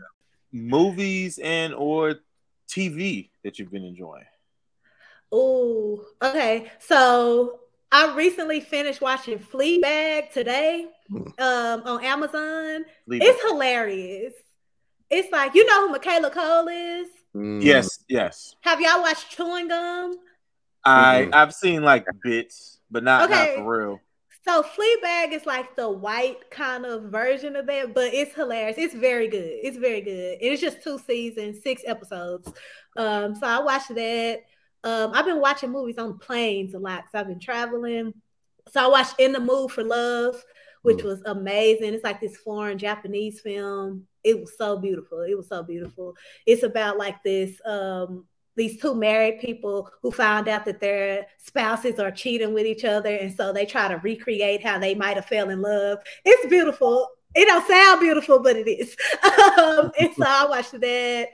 Movies 0.53 1.39
and 1.39 1.75
or 1.75 2.17
TV 2.69 3.31
that 3.45 3.59
you've 3.59 3.71
been 3.71 3.85
enjoying. 3.85 4.25
Oh, 5.31 6.05
okay. 6.23 6.71
So 6.79 7.61
I 7.91 8.15
recently 8.17 8.61
finished 8.61 9.01
watching 9.01 9.39
Fleabag 9.39 10.33
today. 10.33 10.87
Um, 11.39 11.83
on 11.85 12.05
Amazon. 12.05 12.85
Leave 13.07 13.23
It's 13.23 13.43
it. 13.43 13.49
hilarious. 13.49 14.35
It's 15.11 15.31
like 15.31 15.55
you 15.55 15.67
know 15.67 15.87
who 15.87 15.93
Michaela 15.93 16.31
Coel 16.31 16.69
is. 16.69 17.09
Mm, 17.37 17.63
yes, 17.63 17.99
yes. 18.09 18.55
Have 18.63 18.81
y'all 18.81 19.03
watched 19.03 19.31
Chewing 19.31 19.69
Gum? 19.69 20.17
I 20.85 21.27
Mhm. 21.27 21.35
I've 21.35 21.55
seen 21.55 21.83
like 21.83 22.07
bits, 22.23 22.81
but 22.91 23.05
not 23.05 23.25
Okay. 23.25 23.55
not 23.57 23.65
for 23.65 23.79
real. 23.79 24.01
So 24.45 24.63
Fleabag 24.63 25.33
is 25.33 25.47
like 25.47 25.77
the 25.77 25.89
white 25.89 26.51
kind 26.51 26.85
of 26.85 27.05
version 27.05 27.55
of 27.55 27.67
that, 27.67 27.95
but 27.95 28.13
it's 28.13 28.35
hilarious. 28.35 28.77
It's 28.77 28.95
very 28.95 29.29
good. 29.29 29.61
It's 29.63 29.77
very 29.77 30.01
good. 30.01 30.33
And 30.41 30.53
it's 30.53 30.61
just 30.61 30.83
two 30.83 30.99
seasons, 30.99 31.63
six 31.63 31.83
episodes. 31.87 32.53
Um, 32.97 33.37
so 33.37 33.47
I 33.47 33.61
watched 33.61 33.95
that. 33.95 34.41
Um, 34.83 35.13
I've 35.15 35.27
been 35.27 35.39
watching 35.41 35.71
movies 35.71 35.97
on 35.99 36.19
planes 36.19 36.75
a 36.75 36.79
lot 36.81 37.05
because 37.05 37.21
I've 37.21 37.29
been 37.29 37.39
traveling. 37.39 38.15
So 38.73 38.83
I 38.85 38.89
watched 38.89 39.15
In 39.21 39.31
the 39.33 39.39
Mood 39.39 39.71
for 39.71 39.85
Love, 39.85 40.43
which 40.83 40.99
Mm. 40.99 41.05
was 41.05 41.23
amazing. 41.27 41.95
It's 41.95 42.05
like 42.05 42.21
this 42.21 42.37
foreign 42.37 42.79
Japanese 42.79 43.41
film. 43.41 44.07
It 44.23 44.41
was 44.41 44.57
so 44.57 44.79
beautiful. 44.79 45.21
It 45.23 45.37
was 45.37 45.49
so 45.49 45.63
beautiful. 45.63 46.15
It's 46.47 46.63
about 46.63 46.99
like 46.99 47.23
this 47.23 47.61
um 47.65 48.27
these 48.55 48.79
two 48.81 48.95
married 48.95 49.41
people 49.41 49.89
who 50.03 50.11
found 50.11 50.47
out 50.47 50.67
that 50.67 50.79
their 50.79 51.27
spouses 51.39 51.99
are 51.99 52.11
cheating 52.11 52.53
with 52.53 52.67
each 52.67 52.85
other 52.85 53.09
and 53.09 53.33
so 53.35 53.51
they 53.51 53.65
try 53.65 53.89
to 53.89 53.97
recreate 53.97 54.63
how 54.63 54.79
they 54.79 54.95
might 54.95 55.17
have 55.17 55.25
fell 55.25 55.49
in 55.49 55.63
love 55.63 55.99
it's 56.27 56.47
beautiful 56.49 57.09
it 57.35 57.47
don't 57.47 57.67
sound 57.67 58.01
beautiful 58.01 58.41
but 58.43 58.55
it 58.57 58.69
is 58.69 58.95
um, 59.59 59.91
and 59.99 60.13
so 60.15 60.25
i 60.27 60.45
watched 60.47 60.79
that 60.79 61.29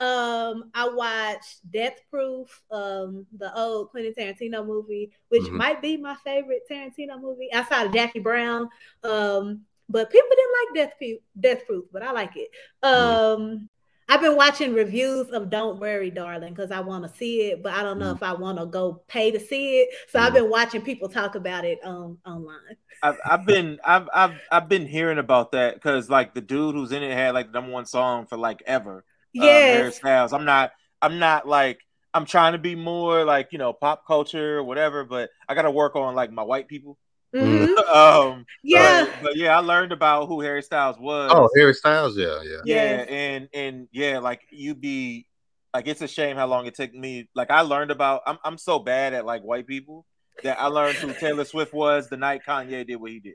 um 0.00 0.70
i 0.74 0.88
watched 0.88 1.58
death 1.70 1.98
proof 2.10 2.62
um 2.70 3.26
the 3.38 3.54
old 3.58 3.90
quentin 3.90 4.14
tarantino 4.14 4.66
movie 4.66 5.10
which 5.28 5.42
Mhm. 5.42 5.56
might 5.58 5.82
be 5.82 5.96
my 5.96 6.16
favorite 6.24 6.62
tarantino 6.70 7.20
movie 7.20 7.52
outside 7.52 7.86
of 7.86 7.92
jackie 7.92 8.18
brown 8.18 8.68
um 9.04 9.60
but 9.88 10.10
people 10.10 10.28
didn't 10.30 10.54
like 10.60 10.74
death 10.88 10.98
proof 10.98 11.18
death 11.38 11.66
proof 11.66 11.84
but 11.92 12.02
i 12.02 12.12
like 12.12 12.32
it 12.36 12.50
um 12.86 13.68
I've 14.12 14.20
been 14.20 14.34
watching 14.34 14.74
reviews 14.74 15.28
of 15.30 15.50
Don't 15.50 15.78
Worry, 15.78 16.10
Darling, 16.10 16.52
because 16.52 16.72
I 16.72 16.80
want 16.80 17.04
to 17.04 17.16
see 17.16 17.42
it, 17.42 17.62
but 17.62 17.72
I 17.72 17.84
don't 17.84 18.00
know 18.00 18.10
Mm. 18.10 18.16
if 18.16 18.24
I 18.24 18.32
want 18.32 18.58
to 18.58 18.66
go 18.66 19.04
pay 19.06 19.30
to 19.30 19.38
see 19.38 19.82
it. 19.82 19.90
So 20.08 20.18
I've 20.18 20.32
Mm. 20.32 20.34
been 20.34 20.50
watching 20.50 20.82
people 20.82 21.08
talk 21.08 21.36
about 21.36 21.64
it 21.64 21.78
um, 21.84 22.18
online. 22.26 22.76
I've 23.02 23.16
I've 23.24 23.46
been 23.46 23.78
I've 23.84 24.08
I've 24.14 24.40
I've 24.50 24.68
been 24.68 24.86
hearing 24.86 25.18
about 25.18 25.52
that 25.52 25.74
because 25.74 26.10
like 26.10 26.34
the 26.34 26.40
dude 26.42 26.74
who's 26.74 26.92
in 26.92 27.02
it 27.02 27.12
had 27.12 27.32
like 27.34 27.46
the 27.46 27.52
number 27.52 27.72
one 27.72 27.86
song 27.86 28.26
for 28.26 28.36
like 28.36 28.62
ever. 28.66 29.04
Um, 29.38 29.42
Harry 29.46 29.92
Styles. 29.92 30.32
I'm 30.32 30.44
not 30.44 30.72
I'm 31.02 31.18
not 31.18 31.46
like 31.46 31.80
I'm 32.12 32.26
trying 32.26 32.52
to 32.52 32.58
be 32.58 32.74
more 32.74 33.24
like 33.24 33.48
you 33.52 33.58
know 33.58 33.72
pop 33.72 34.06
culture 34.06 34.58
or 34.58 34.64
whatever, 34.64 35.04
but 35.04 35.30
I 35.48 35.54
got 35.54 35.62
to 35.62 35.70
work 35.70 35.96
on 35.96 36.14
like 36.14 36.32
my 36.32 36.42
white 36.42 36.68
people. 36.68 36.98
Mhm. 37.34 37.76
um, 37.94 38.44
Yeah. 38.64 39.04
but, 39.04 39.22
but 39.22 39.36
yeah, 39.36 39.56
I 39.56 39.60
learned 39.60 39.92
about 39.92 40.26
who 40.26 40.40
Harry 40.40 40.62
Styles 40.62 40.98
was. 40.98 41.30
Oh, 41.32 41.48
Harry 41.56 41.74
Styles, 41.74 42.16
yeah, 42.16 42.42
yeah. 42.42 42.56
yeah, 42.64 42.74
Yes. 42.74 43.06
and 43.08 43.48
and 43.54 43.88
yeah, 43.92 44.18
like 44.18 44.40
you 44.50 44.74
be 44.74 45.26
like 45.72 45.86
it's 45.86 46.02
a 46.02 46.08
shame 46.08 46.36
how 46.36 46.46
long 46.46 46.66
it 46.66 46.74
took 46.74 46.92
me. 46.92 47.28
Like 47.34 47.50
I 47.52 47.60
learned 47.60 47.92
about 47.92 48.22
I'm 48.26 48.38
I'm 48.44 48.58
so 48.58 48.78
bad 48.80 49.14
at 49.14 49.24
like 49.24 49.42
white 49.42 49.66
people 49.68 50.04
that 50.42 50.60
I 50.60 50.66
learned 50.66 50.96
who 50.96 51.12
Taylor 51.12 51.44
Swift 51.44 51.72
was 51.72 52.08
the 52.08 52.16
night 52.16 52.40
Kanye 52.46 52.86
did 52.86 52.96
what 52.96 53.10
he 53.12 53.20
did. 53.20 53.34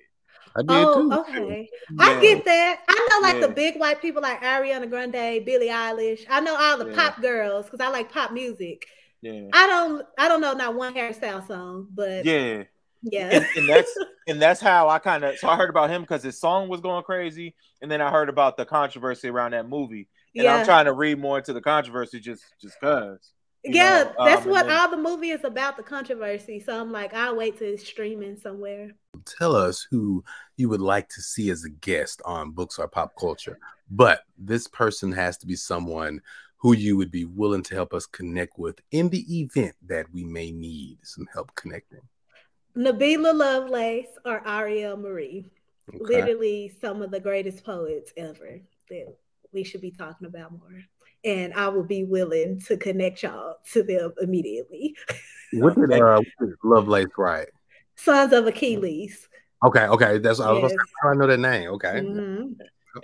I 0.56 0.62
did 0.62 0.68
Oh, 0.72 1.10
too. 1.10 1.20
okay. 1.20 1.70
I 2.00 2.22
get 2.22 2.46
that. 2.46 2.82
I 2.88 3.08
know 3.12 3.28
like 3.28 3.36
Yeah. 3.42 3.48
the 3.48 3.54
big 3.54 3.78
white 3.78 4.02
people 4.02 4.22
like 4.22 4.42
Ariana 4.42 4.90
Grande, 4.90 5.44
Billie 5.46 5.68
Eilish. 5.70 6.26
I 6.30 6.40
know 6.40 6.56
all 6.56 6.78
the 6.78 6.90
Yeah. 6.90 6.96
pop 6.96 7.22
girls 7.22 7.66
because 7.66 7.80
I 7.80 7.90
like 7.90 8.12
pop 8.12 8.32
music. 8.32 8.86
Yeah. 9.22 9.48
I 9.54 9.68
don't 9.68 10.06
I 10.18 10.28
don't 10.28 10.42
know 10.42 10.54
not 10.54 10.76
one 10.76 10.94
Harry 10.94 11.14
Styles 11.14 11.48
song, 11.48 11.88
but 11.94 12.26
yeah. 12.26 12.64
Yeah. 13.02 13.30
and, 13.32 13.46
and 13.56 13.70
that's 13.70 13.98
and 14.28 14.42
that's 14.42 14.62
how 14.62 14.88
I 14.90 15.00
kind 15.00 15.24
of 15.24 15.38
so 15.38 15.48
I 15.48 15.56
heard 15.58 15.70
about 15.70 15.90
him 15.90 16.02
because 16.02 16.24
his 16.24 16.40
song 16.40 16.70
was 16.70 16.82
going 16.82 17.04
crazy, 17.04 17.56
and 17.82 17.90
then 17.92 18.02
I 18.02 18.10
heard 18.12 18.30
about 18.30 18.58
the 18.58 18.66
controversy 18.66 19.28
around 19.30 19.52
that 19.52 19.68
movie, 19.68 20.08
and 20.36 20.48
I'm 20.48 20.66
trying 20.66 20.86
to 20.86 20.94
read 20.94 21.20
more 21.20 21.38
into 21.40 21.54
the 21.54 21.62
controversy 21.62 22.20
just 22.20 22.44
just 22.62 22.80
cause. 22.80 23.32
Yeah, 23.68 24.04
know, 24.04 24.26
that's 24.26 24.46
um, 24.46 24.52
what 24.52 24.68
then- 24.68 24.78
all 24.78 24.90
the 24.90 24.98
movie 24.98 25.32
is 25.32 25.44
about, 25.44 25.78
the 25.78 25.84
controversy. 25.84 26.60
So 26.60 26.80
I'm 26.80 26.92
like, 26.92 27.14
I'll 27.14 27.36
wait 27.36 27.58
till 27.58 27.74
it's 27.74 27.88
streaming 27.88 28.38
somewhere. 28.38 28.92
Tell 29.26 29.56
us 29.56 29.88
who 29.90 30.24
you 30.58 30.70
would 30.70 30.82
like 30.82 31.10
to 31.10 31.22
see 31.22 31.50
as 31.50 31.64
a 31.64 31.70
guest 31.70 32.22
on 32.26 32.52
Books 32.52 32.78
or 32.80 32.88
Pop 32.88 33.14
Culture. 33.20 33.58
But 33.90 34.22
this 34.38 34.68
person 34.68 35.12
has 35.12 35.38
to 35.40 35.48
be 35.48 35.56
someone 35.56 36.22
who 36.58 36.74
you 36.74 36.98
would 36.98 37.12
be 37.12 37.26
willing 37.26 37.64
to 37.64 37.76
help 37.76 37.94
us 37.94 38.06
connect 38.06 38.58
with 38.58 38.80
in 38.92 39.10
the 39.10 39.42
event 39.42 39.76
that 39.86 40.12
we 40.12 40.24
may 40.24 40.52
need 40.52 40.98
some 41.04 41.28
help 41.32 41.54
connecting. 41.56 42.02
Nabila 42.76 43.34
Lovelace 43.34 44.18
or 44.26 44.42
Aurielle 44.42 45.00
Marie. 45.00 45.52
Okay. 45.90 46.04
Literally 46.04 46.74
some 46.82 47.02
of 47.02 47.12
the 47.12 47.20
greatest 47.20 47.64
poets 47.64 48.12
ever 48.18 48.60
that 48.90 49.16
we 49.54 49.64
should 49.64 49.82
be 49.82 49.92
talking 49.92 50.28
about 50.28 50.52
more. 50.52 50.82
And 51.26 51.54
I 51.56 51.68
will 51.70 51.84
be 51.84 52.04
willing 52.04 52.62
to 52.68 52.78
connect 52.78 53.24
y'all 53.24 53.56
to 53.74 53.84
them 53.84 54.14
immediately. 54.22 54.96
What 55.54 55.76
did 55.76 55.92
uh 55.92 56.22
Lovelace 56.64 57.08
write? 57.18 57.48
Sons 57.96 58.32
of 58.32 58.46
Achilles. 58.46 59.28
Okay, 59.66 59.88
okay. 59.88 60.20
That's 60.20 60.40
I 60.40 60.52
was 60.52 60.72
I 61.04 61.14
know 61.16 61.28
that 61.28 61.40
name. 61.40 61.70
Okay. 61.72 62.02
Mm-hmm. 62.02 62.54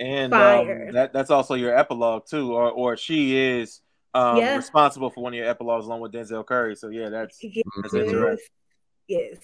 And 0.00 0.32
um, 0.32 0.92
that, 0.92 1.12
that's 1.12 1.30
also 1.30 1.54
your 1.54 1.76
epilogue 1.76 2.26
too, 2.26 2.52
or 2.52 2.70
or 2.70 2.96
she 2.96 3.36
is 3.36 3.80
um, 4.14 4.36
yeah. 4.38 4.56
responsible 4.56 5.10
for 5.10 5.22
one 5.22 5.32
of 5.32 5.38
your 5.38 5.48
epilogues 5.48 5.86
along 5.86 6.00
with 6.00 6.12
Denzel 6.12 6.46
Curry. 6.46 6.76
So 6.76 6.88
yeah, 6.88 7.08
that's, 7.08 7.42
yes. 7.42 7.64
that's 7.82 7.94
interesting. 7.94 8.46
Yes. 9.08 9.38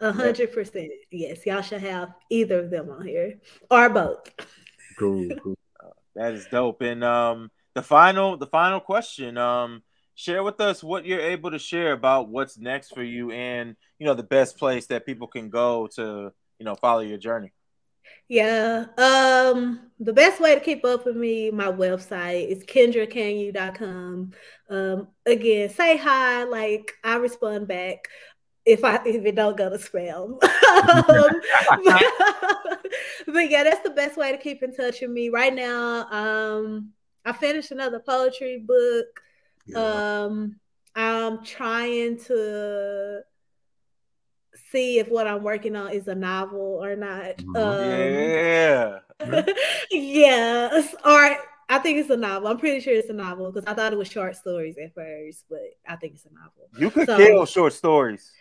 A 0.00 0.12
hundred 0.12 0.52
percent. 0.52 0.90
Yes, 1.10 1.46
y'all 1.46 1.62
should 1.62 1.80
have 1.80 2.12
either 2.28 2.58
of 2.58 2.70
them 2.70 2.90
on 2.90 3.06
here 3.06 3.38
or 3.70 3.88
both. 3.88 4.28
Cool, 4.98 5.28
cool. 5.42 5.56
That 6.16 6.34
is 6.34 6.46
dope. 6.50 6.82
And 6.82 7.04
um, 7.04 7.50
the 7.74 7.82
final, 7.82 8.36
the 8.36 8.46
final 8.46 8.80
question. 8.80 9.36
Um, 9.38 9.82
share 10.14 10.42
with 10.42 10.60
us 10.60 10.82
what 10.82 11.04
you're 11.04 11.20
able 11.20 11.50
to 11.50 11.58
share 11.58 11.92
about 11.92 12.28
what's 12.28 12.58
next 12.58 12.94
for 12.94 13.02
you, 13.02 13.30
and 13.30 13.76
you 13.98 14.06
know 14.06 14.14
the 14.14 14.22
best 14.22 14.58
place 14.58 14.86
that 14.86 15.06
people 15.06 15.26
can 15.26 15.50
go 15.50 15.88
to, 15.96 16.32
you 16.58 16.64
know, 16.64 16.74
follow 16.74 17.00
your 17.00 17.18
journey. 17.18 17.52
Yeah. 18.28 18.86
Um, 18.96 19.90
the 19.98 20.12
best 20.12 20.40
way 20.40 20.54
to 20.54 20.60
keep 20.60 20.84
up 20.84 21.04
with 21.06 21.16
me, 21.16 21.50
my 21.50 21.70
website 21.70 22.48
is 22.48 22.64
kendracanyu.com. 22.64 24.32
Um, 24.70 25.08
again, 25.26 25.68
say 25.68 25.96
hi, 25.96 26.44
like 26.44 26.92
I 27.02 27.16
respond 27.16 27.68
back 27.68 28.08
if 28.64 28.82
I 28.82 28.96
if 29.04 29.24
it 29.24 29.34
don't 29.34 29.56
go 29.56 29.68
to 29.68 29.76
spam. 29.76 30.42
um, 30.42 31.40
but, 31.84 32.86
but, 33.26 33.50
yeah, 33.50 33.64
that's 33.64 33.82
the 33.82 33.92
best 33.94 34.16
way 34.16 34.32
to 34.32 34.38
keep 34.38 34.62
in 34.62 34.74
touch 34.74 35.00
with 35.02 35.10
me. 35.10 35.28
Right 35.28 35.54
now, 35.54 36.08
um, 36.10 36.93
I 37.24 37.32
finished 37.32 37.70
another 37.70 38.00
poetry 38.00 38.58
book. 38.58 39.20
Yeah. 39.66 40.24
Um, 40.24 40.56
I'm 40.94 41.44
trying 41.44 42.18
to 42.24 43.22
see 44.70 44.98
if 44.98 45.08
what 45.08 45.26
I'm 45.26 45.42
working 45.42 45.76
on 45.76 45.92
is 45.92 46.08
a 46.08 46.14
novel 46.14 46.80
or 46.82 46.96
not. 46.96 47.38
Mm-hmm. 47.38 47.56
Um, 47.56 49.04
yeah. 49.30 49.52
yes. 49.90 50.94
Or 51.04 51.36
I 51.68 51.78
think 51.78 51.98
it's 51.98 52.10
a 52.10 52.16
novel. 52.16 52.48
I'm 52.48 52.58
pretty 52.58 52.80
sure 52.80 52.94
it's 52.94 53.08
a 53.08 53.14
novel 53.14 53.50
because 53.50 53.66
I 53.66 53.74
thought 53.74 53.92
it 53.92 53.98
was 53.98 54.08
short 54.08 54.36
stories 54.36 54.76
at 54.82 54.94
first, 54.94 55.44
but 55.48 55.60
I 55.88 55.96
think 55.96 56.14
it's 56.14 56.26
a 56.26 56.34
novel. 56.34 56.68
You 56.78 56.90
could 56.90 57.06
so, 57.06 57.16
kill 57.16 57.46
short 57.46 57.72
stories. 57.72 58.30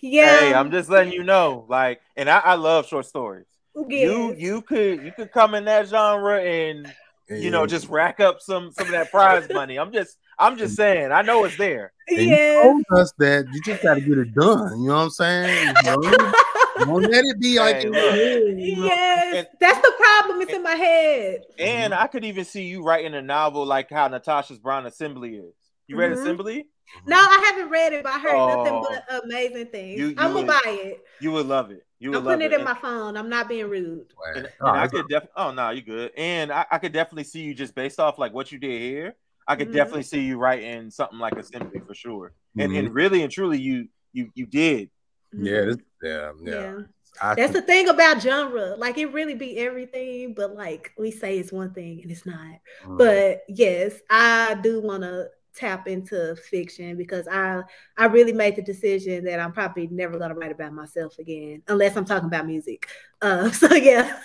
Yeah. 0.00 0.40
Hey, 0.40 0.54
I'm 0.54 0.70
just 0.70 0.88
letting 0.88 1.12
you 1.12 1.22
know. 1.22 1.66
Like, 1.68 2.00
and 2.16 2.30
I, 2.30 2.38
I 2.38 2.54
love 2.54 2.86
short 2.86 3.04
stories. 3.04 3.44
Yes. 3.76 4.04
You 4.04 4.34
you 4.34 4.62
could 4.62 5.02
you 5.02 5.12
could 5.12 5.30
come 5.30 5.54
in 5.54 5.66
that 5.66 5.88
genre 5.88 6.40
and 6.42 6.90
you 7.30 7.50
know 7.50 7.66
just 7.66 7.88
rack 7.88 8.20
up 8.20 8.40
some 8.40 8.72
some 8.72 8.86
of 8.86 8.92
that 8.92 9.10
prize 9.10 9.48
money. 9.50 9.78
I'm 9.78 9.92
just 9.92 10.16
I'm 10.38 10.56
just 10.56 10.76
saying. 10.76 11.12
I 11.12 11.22
know 11.22 11.44
it's 11.44 11.56
there. 11.56 11.92
And 12.08 12.22
yeah. 12.22 12.62
You 12.62 12.62
told 12.62 13.00
us 13.00 13.12
that 13.18 13.46
you 13.52 13.60
just 13.62 13.82
got 13.82 13.94
to 13.94 14.00
get 14.00 14.18
it 14.18 14.34
done. 14.34 14.80
You 14.80 14.88
know 14.88 14.94
what 14.94 15.02
I'm 15.02 15.10
saying? 15.10 15.74
You 15.84 16.00
know? 16.00 16.32
Don't 16.78 17.02
let 17.02 17.24
it 17.24 17.40
be 17.40 17.58
like 17.58 17.82
hey, 17.82 17.90
head, 17.92 18.54
Yes, 18.56 19.34
and, 19.34 19.46
that's 19.60 19.80
the 19.80 19.92
problem. 19.98 20.40
It's 20.40 20.52
and, 20.52 20.58
in 20.58 20.62
my 20.62 20.74
head. 20.76 21.40
And 21.58 21.92
I 21.92 22.06
could 22.06 22.24
even 22.24 22.44
see 22.44 22.64
you 22.64 22.84
writing 22.84 23.14
a 23.14 23.22
novel 23.22 23.66
like 23.66 23.90
how 23.90 24.06
Natasha's 24.06 24.58
Brown 24.60 24.86
Assembly 24.86 25.36
is. 25.36 25.54
You 25.88 25.96
read 25.96 26.12
mm-hmm. 26.12 26.22
Assembly? 26.22 26.68
No, 27.06 27.16
I 27.16 27.50
haven't 27.50 27.70
read 27.70 27.92
it, 27.94 28.04
but 28.04 28.12
I 28.12 28.18
heard 28.20 28.34
oh, 28.34 28.64
nothing 28.64 28.84
but 28.88 29.24
amazing 29.24 29.66
things. 29.66 29.98
You, 29.98 30.08
you 30.08 30.14
I'm 30.18 30.32
gonna 30.32 30.46
buy 30.46 30.60
it. 30.66 31.02
You 31.20 31.32
would 31.32 31.46
love 31.46 31.70
it. 31.70 31.84
You 32.00 32.14
I'm 32.14 32.22
putting 32.22 32.42
it, 32.42 32.52
in 32.52 32.64
my 32.64 32.74
phone. 32.74 33.16
I'm 33.16 33.28
not 33.28 33.48
being 33.48 33.68
rude. 33.68 34.06
And, 34.28 34.46
and 34.46 34.48
oh, 34.60 34.68
I 34.68 34.86
could 34.86 35.08
definitely. 35.08 35.32
Oh 35.36 35.50
no, 35.50 35.70
you're 35.70 35.82
good. 35.82 36.12
And 36.16 36.52
I, 36.52 36.64
I, 36.70 36.78
could 36.78 36.92
definitely 36.92 37.24
see 37.24 37.40
you 37.40 37.54
just 37.54 37.74
based 37.74 37.98
off 37.98 38.18
like 38.18 38.32
what 38.32 38.52
you 38.52 38.58
did 38.58 38.80
here. 38.80 39.16
I 39.48 39.56
could 39.56 39.68
mm-hmm. 39.68 39.76
definitely 39.76 40.04
see 40.04 40.20
you 40.20 40.38
writing 40.38 40.90
something 40.90 41.18
like 41.18 41.34
Assembly 41.34 41.80
for 41.84 41.94
sure. 41.94 42.34
Mm-hmm. 42.56 42.60
And 42.60 42.76
and 42.76 42.94
really 42.94 43.22
and 43.22 43.32
truly, 43.32 43.60
you 43.60 43.88
you 44.12 44.30
you 44.34 44.46
did. 44.46 44.90
Yeah, 45.32 45.60
this, 45.62 45.76
yeah, 46.02 46.32
yeah. 46.42 46.52
yeah. 46.52 47.34
That's 47.34 47.52
the 47.52 47.62
thing 47.62 47.88
about 47.88 48.22
genre. 48.22 48.76
Like 48.76 48.96
it 48.98 49.12
really 49.12 49.34
be 49.34 49.58
everything, 49.58 50.34
but 50.34 50.54
like 50.54 50.92
we 50.96 51.10
say 51.10 51.38
it's 51.38 51.52
one 51.52 51.72
thing 51.72 52.00
and 52.02 52.10
it's 52.12 52.26
not. 52.26 52.60
Mm-hmm. 52.84 52.96
But 52.96 53.42
yes, 53.48 53.94
I 54.08 54.54
do 54.62 54.80
want 54.80 55.02
to 55.02 55.28
tap 55.54 55.88
into 55.88 56.36
fiction 56.36 56.96
because 56.96 57.26
I 57.28 57.62
I 57.96 58.06
really 58.06 58.32
made 58.32 58.56
the 58.56 58.62
decision 58.62 59.24
that 59.24 59.40
I'm 59.40 59.52
probably 59.52 59.88
never 59.88 60.18
gonna 60.18 60.34
write 60.34 60.52
about 60.52 60.72
myself 60.72 61.18
again 61.18 61.62
unless 61.68 61.96
I'm 61.96 62.04
talking 62.04 62.28
about 62.28 62.46
music. 62.46 62.88
Uh, 63.20 63.50
so 63.52 63.74
yeah. 63.74 64.20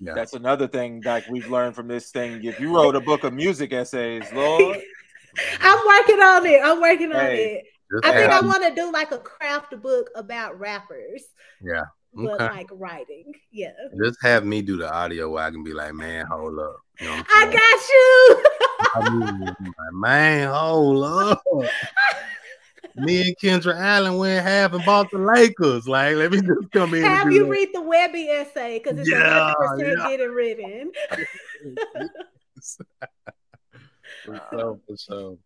yeah. 0.00 0.14
That's 0.14 0.34
another 0.34 0.68
thing 0.68 1.02
like 1.04 1.28
we've 1.28 1.50
learned 1.50 1.74
from 1.74 1.88
this 1.88 2.10
thing. 2.10 2.44
If 2.44 2.60
you 2.60 2.74
wrote 2.74 2.96
a 2.96 3.00
book 3.00 3.24
of 3.24 3.32
music 3.32 3.72
essays, 3.72 4.24
Lord. 4.32 4.78
I'm 5.60 5.78
working 5.86 6.20
on 6.20 6.46
it. 6.46 6.60
I'm 6.62 6.80
working 6.80 7.12
on 7.12 7.20
hey, 7.20 7.62
it. 7.62 8.04
I 8.04 8.12
think 8.12 8.32
I 8.32 8.40
want 8.40 8.64
to 8.64 8.74
do 8.74 8.92
like 8.92 9.12
a 9.12 9.18
craft 9.18 9.80
book 9.80 10.10
about 10.14 10.58
rappers. 10.58 11.24
Yeah. 11.62 11.84
Okay. 12.18 12.26
But 12.26 12.40
like 12.40 12.68
writing, 12.72 13.32
yeah. 13.52 13.70
Just 14.02 14.18
have 14.22 14.44
me 14.44 14.62
do 14.62 14.76
the 14.76 14.92
audio 14.92 15.30
where 15.30 15.44
I 15.44 15.50
can 15.50 15.62
be 15.62 15.72
like, 15.72 15.94
man, 15.94 16.26
hold 16.26 16.58
up. 16.58 16.76
You 17.00 17.06
know 17.06 17.22
I 17.28 17.44
got 17.46 17.88
you. 17.88 18.66
man, 19.92 20.48
hold 20.52 21.04
up. 21.04 21.42
Me 22.96 23.28
and 23.28 23.36
Kendra 23.38 23.74
Allen 23.78 24.16
went 24.18 24.44
half 24.44 24.72
and 24.72 24.84
bought 24.84 25.10
the 25.10 25.18
Lakers. 25.18 25.86
Like, 25.86 26.16
let 26.16 26.32
me 26.32 26.40
just 26.40 26.70
come 26.72 26.94
in. 26.94 27.02
Have 27.02 27.32
you 27.32 27.44
that. 27.44 27.50
read 27.50 27.68
the 27.72 27.80
Webbie 27.80 28.28
essay? 28.28 28.80
Because 28.82 28.98
it's 28.98 29.10
yeah, 29.10 29.54
100% 29.58 29.96
yeah. 29.96 30.08
getting 30.08 30.30
written. 30.30 30.92
so, 34.50 34.80
so. 34.96 35.38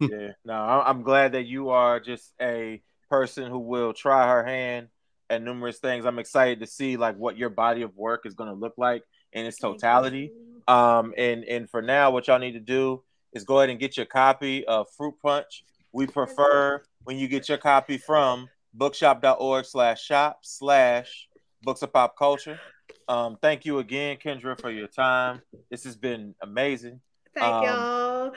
yeah, 0.00 0.32
no, 0.44 0.54
I'm 0.54 1.02
glad 1.02 1.32
that 1.32 1.44
you 1.44 1.70
are 1.70 1.98
just 1.98 2.32
a 2.40 2.80
person 3.10 3.50
who 3.50 3.58
will 3.58 3.92
try 3.92 4.28
her 4.28 4.44
hand 4.44 4.88
at 5.28 5.42
numerous 5.42 5.78
things. 5.78 6.06
I'm 6.06 6.18
excited 6.18 6.60
to 6.60 6.66
see 6.66 6.96
like 6.96 7.16
what 7.16 7.36
your 7.36 7.50
body 7.50 7.82
of 7.82 7.96
work 7.96 8.26
is 8.26 8.34
going 8.34 8.48
to 8.50 8.56
look 8.56 8.74
like 8.76 9.02
in 9.32 9.44
its 9.44 9.58
totality. 9.58 10.30
Um, 10.72 11.12
and 11.18 11.44
and 11.44 11.68
for 11.68 11.82
now, 11.82 12.10
what 12.10 12.28
y'all 12.28 12.38
need 12.38 12.52
to 12.52 12.60
do 12.60 13.02
is 13.32 13.44
go 13.44 13.58
ahead 13.58 13.68
and 13.68 13.78
get 13.78 13.96
your 13.96 14.06
copy 14.06 14.64
of 14.66 14.88
Fruit 14.96 15.14
Punch. 15.22 15.64
We 15.92 16.06
prefer 16.06 16.82
when 17.04 17.18
you 17.18 17.28
get 17.28 17.48
your 17.48 17.58
copy 17.58 17.98
from 17.98 18.48
bookshop.org 18.72 19.66
slash 19.66 20.02
shop 20.02 20.38
slash 20.42 21.28
books 21.62 21.82
of 21.82 21.92
pop 21.92 22.16
culture. 22.16 22.58
Um, 23.06 23.36
thank 23.42 23.66
you 23.66 23.78
again, 23.80 24.16
Kendra, 24.16 24.58
for 24.58 24.70
your 24.70 24.86
time. 24.86 25.42
This 25.70 25.84
has 25.84 25.96
been 25.96 26.34
amazing. 26.40 27.00
Thank 27.34 27.52
um, 27.52 27.64
y'all. 27.64 28.32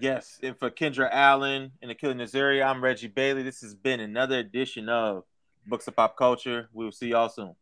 Yes, 0.00 0.38
and 0.42 0.56
for 0.58 0.70
Kendra 0.70 1.08
Allen 1.10 1.72
and 1.82 1.90
Akili 1.90 2.14
Nazari, 2.14 2.64
I'm 2.64 2.84
Reggie 2.84 3.08
Bailey. 3.08 3.42
This 3.42 3.62
has 3.62 3.74
been 3.74 4.00
another 4.00 4.38
edition 4.38 4.88
of 4.88 5.24
Books 5.66 5.88
of 5.88 5.96
Pop 5.96 6.16
Culture. 6.16 6.68
We 6.74 6.84
will 6.84 6.92
see 6.92 7.08
y'all 7.08 7.30
soon. 7.30 7.54